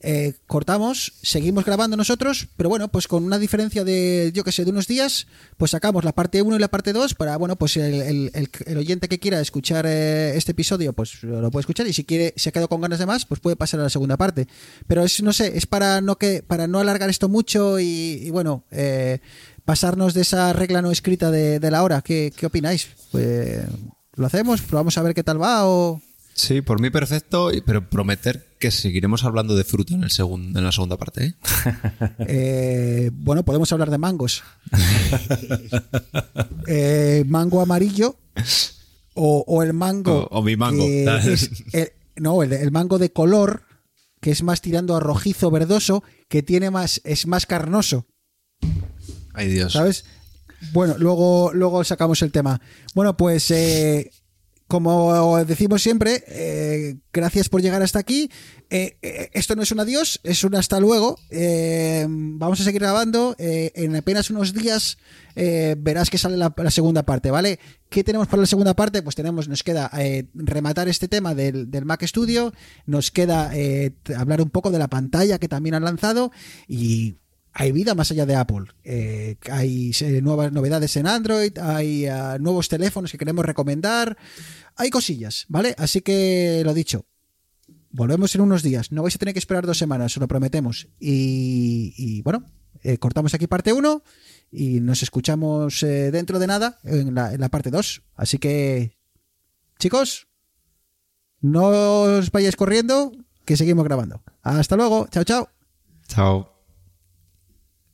Eh, 0.00 0.34
cortamos, 0.46 1.12
seguimos 1.22 1.64
grabando 1.64 1.96
nosotros, 1.96 2.46
pero 2.56 2.68
bueno, 2.68 2.86
pues 2.88 3.08
con 3.08 3.24
una 3.24 3.36
diferencia 3.38 3.82
de, 3.82 4.30
yo 4.32 4.44
que 4.44 4.52
sé, 4.52 4.64
de 4.64 4.70
unos 4.70 4.86
días, 4.86 5.26
pues 5.56 5.72
sacamos 5.72 6.04
la 6.04 6.12
parte 6.12 6.40
1 6.40 6.54
y 6.54 6.58
la 6.60 6.68
parte 6.68 6.92
2 6.92 7.14
para, 7.14 7.36
bueno, 7.36 7.56
pues 7.56 7.76
el, 7.76 8.30
el- 8.32 8.78
oyente 8.78 9.08
que 9.08 9.18
quiera 9.18 9.40
escuchar 9.40 9.86
eh, 9.88 10.36
este 10.36 10.52
episodio, 10.52 10.92
pues 10.92 11.22
lo 11.24 11.50
puede 11.50 11.62
escuchar 11.62 11.86
y 11.88 11.92
si 11.92 12.04
quiere, 12.04 12.32
se 12.36 12.48
ha 12.48 12.52
quedado 12.52 12.68
con 12.68 12.80
ganas 12.80 13.00
de 13.00 13.06
más, 13.06 13.24
pues 13.26 13.40
puede 13.40 13.56
pasar 13.56 13.80
a 13.80 13.84
la 13.84 13.90
segunda 13.90 14.16
parte. 14.16 14.46
Pero 14.86 15.02
es, 15.02 15.20
no 15.22 15.32
sé, 15.32 15.56
es 15.58 15.66
para 15.66 16.00
no 16.00 16.16
que, 16.16 16.44
para 16.46 16.68
no 16.68 16.78
alargar 16.78 17.10
esto 17.10 17.28
mucho 17.28 17.80
y, 17.80 18.30
bueno, 18.30 18.64
eh, 18.70 19.18
pasarnos 19.64 20.14
de 20.14 20.20
esa 20.22 20.52
regla 20.52 20.80
no 20.80 20.92
escrita 20.92 21.30
de, 21.32 21.58
la 21.70 21.82
hora. 21.82 22.02
¿Qué, 22.02 22.32
qué 22.36 22.46
opináis? 22.46 22.86
Pues, 23.10 23.62
¿Lo 24.14 24.26
hacemos? 24.26 24.62
¿Probamos 24.62 24.96
a 24.96 25.02
ver 25.02 25.14
qué 25.14 25.24
tal 25.24 25.42
va 25.42 25.66
o...? 25.66 26.00
Sí, 26.34 26.60
por 26.62 26.80
mí 26.80 26.88
perfecto, 26.88 27.50
pero 27.66 27.88
prometer 27.90 28.46
que 28.58 28.70
seguiremos 28.70 29.24
hablando 29.24 29.54
de 29.56 29.64
fruta 29.64 29.94
en, 29.94 30.02
el 30.04 30.10
segun- 30.10 30.56
en 30.56 30.64
la 30.64 30.72
segunda 30.72 30.96
parte. 30.96 31.24
¿eh? 31.26 31.34
Eh, 32.28 33.10
bueno, 33.12 33.44
podemos 33.44 33.70
hablar 33.72 33.90
de 33.90 33.98
mangos. 33.98 34.42
Eh, 36.66 37.24
mango 37.26 37.60
amarillo 37.60 38.16
o, 39.14 39.44
o 39.46 39.62
el 39.62 39.72
mango. 39.72 40.24
O- 40.30 40.38
o 40.38 40.42
mi 40.42 40.56
mango. 40.56 40.84
el- 40.84 41.92
no, 42.16 42.42
el, 42.42 42.52
el 42.52 42.70
mango 42.72 42.98
de 42.98 43.12
color, 43.12 43.62
que 44.20 44.30
es 44.32 44.42
más 44.42 44.60
tirando 44.60 44.96
a 44.96 45.00
rojizo 45.00 45.50
verdoso, 45.50 46.02
que 46.28 46.42
tiene 46.42 46.70
más, 46.70 47.00
es 47.04 47.26
más 47.26 47.46
carnoso. 47.46 48.06
Ay, 49.34 49.48
Dios. 49.48 49.72
¿Sabes? 49.72 50.04
Bueno, 50.72 50.96
luego, 50.98 51.52
luego 51.54 51.84
sacamos 51.84 52.20
el 52.22 52.32
tema. 52.32 52.60
Bueno, 52.94 53.16
pues 53.16 53.50
eh, 53.52 54.10
como 54.68 55.42
decimos 55.46 55.82
siempre, 55.82 56.22
eh, 56.26 56.98
gracias 57.10 57.48
por 57.48 57.62
llegar 57.62 57.82
hasta 57.82 57.98
aquí. 57.98 58.30
Eh, 58.68 58.98
eh, 59.00 59.30
esto 59.32 59.56
no 59.56 59.62
es 59.62 59.72
un 59.72 59.80
adiós, 59.80 60.20
es 60.24 60.44
un 60.44 60.54
hasta 60.54 60.78
luego. 60.78 61.18
Vamos 61.30 62.60
a 62.60 62.64
seguir 62.64 62.82
grabando. 62.82 63.34
En 63.38 63.96
apenas 63.96 64.28
unos 64.28 64.52
días 64.52 64.98
verás 65.34 66.10
que 66.10 66.18
sale 66.18 66.36
la, 66.36 66.52
segunda 66.70 67.02
parte, 67.04 67.30
¿vale? 67.30 67.58
¿Qué 67.88 68.04
tenemos 68.04 68.28
para 68.28 68.42
la 68.42 68.46
segunda 68.46 68.74
parte? 68.74 69.00
Pues 69.00 69.16
tenemos, 69.16 69.48
nos 69.48 69.62
queda 69.62 69.90
rematar 70.34 70.86
este 70.88 71.08
tema 71.08 71.34
del, 71.34 71.68
Mac 71.86 72.04
Studio, 72.04 72.52
nos 72.84 73.10
queda 73.10 73.50
hablar 74.18 74.42
un 74.42 74.50
poco 74.50 74.70
de 74.70 74.78
la 74.78 74.88
pantalla 74.88 75.38
que 75.38 75.48
también 75.48 75.76
han 75.76 75.84
lanzado 75.84 76.30
y 76.68 77.16
hay 77.58 77.72
vida 77.72 77.96
más 77.96 78.12
allá 78.12 78.24
de 78.24 78.36
Apple. 78.36 78.66
Eh, 78.84 79.36
hay 79.50 79.90
eh, 80.00 80.22
nuevas 80.22 80.52
novedades 80.52 80.96
en 80.96 81.08
Android, 81.08 81.58
hay 81.58 82.06
ah, 82.06 82.38
nuevos 82.38 82.68
teléfonos 82.68 83.10
que 83.10 83.18
queremos 83.18 83.44
recomendar, 83.44 84.16
hay 84.76 84.90
cosillas, 84.90 85.44
¿vale? 85.48 85.74
Así 85.76 86.00
que 86.00 86.62
lo 86.64 86.72
dicho, 86.72 87.04
volvemos 87.90 88.32
en 88.36 88.42
unos 88.42 88.62
días. 88.62 88.92
No 88.92 89.02
vais 89.02 89.16
a 89.16 89.18
tener 89.18 89.34
que 89.34 89.40
esperar 89.40 89.66
dos 89.66 89.76
semanas, 89.76 90.16
os 90.16 90.20
lo 90.20 90.28
prometemos. 90.28 90.86
Y, 91.00 92.22
bueno, 92.22 92.44
eh, 92.84 92.98
cortamos 92.98 93.34
aquí 93.34 93.48
parte 93.48 93.72
1 93.72 94.04
y 94.52 94.78
nos 94.78 95.02
escuchamos 95.02 95.82
eh, 95.82 96.12
dentro 96.12 96.38
de 96.38 96.46
nada 96.46 96.78
en 96.84 97.12
la, 97.12 97.34
en 97.34 97.40
la 97.40 97.48
parte 97.48 97.72
2. 97.72 98.02
Así 98.14 98.38
que, 98.38 98.96
chicos, 99.80 100.28
no 101.40 101.66
os 102.02 102.30
vayáis 102.30 102.54
corriendo, 102.54 103.10
que 103.44 103.56
seguimos 103.56 103.84
grabando. 103.84 104.22
Hasta 104.42 104.76
luego, 104.76 105.08
chao, 105.10 105.24
chao. 105.24 105.48
Chao. 106.06 106.57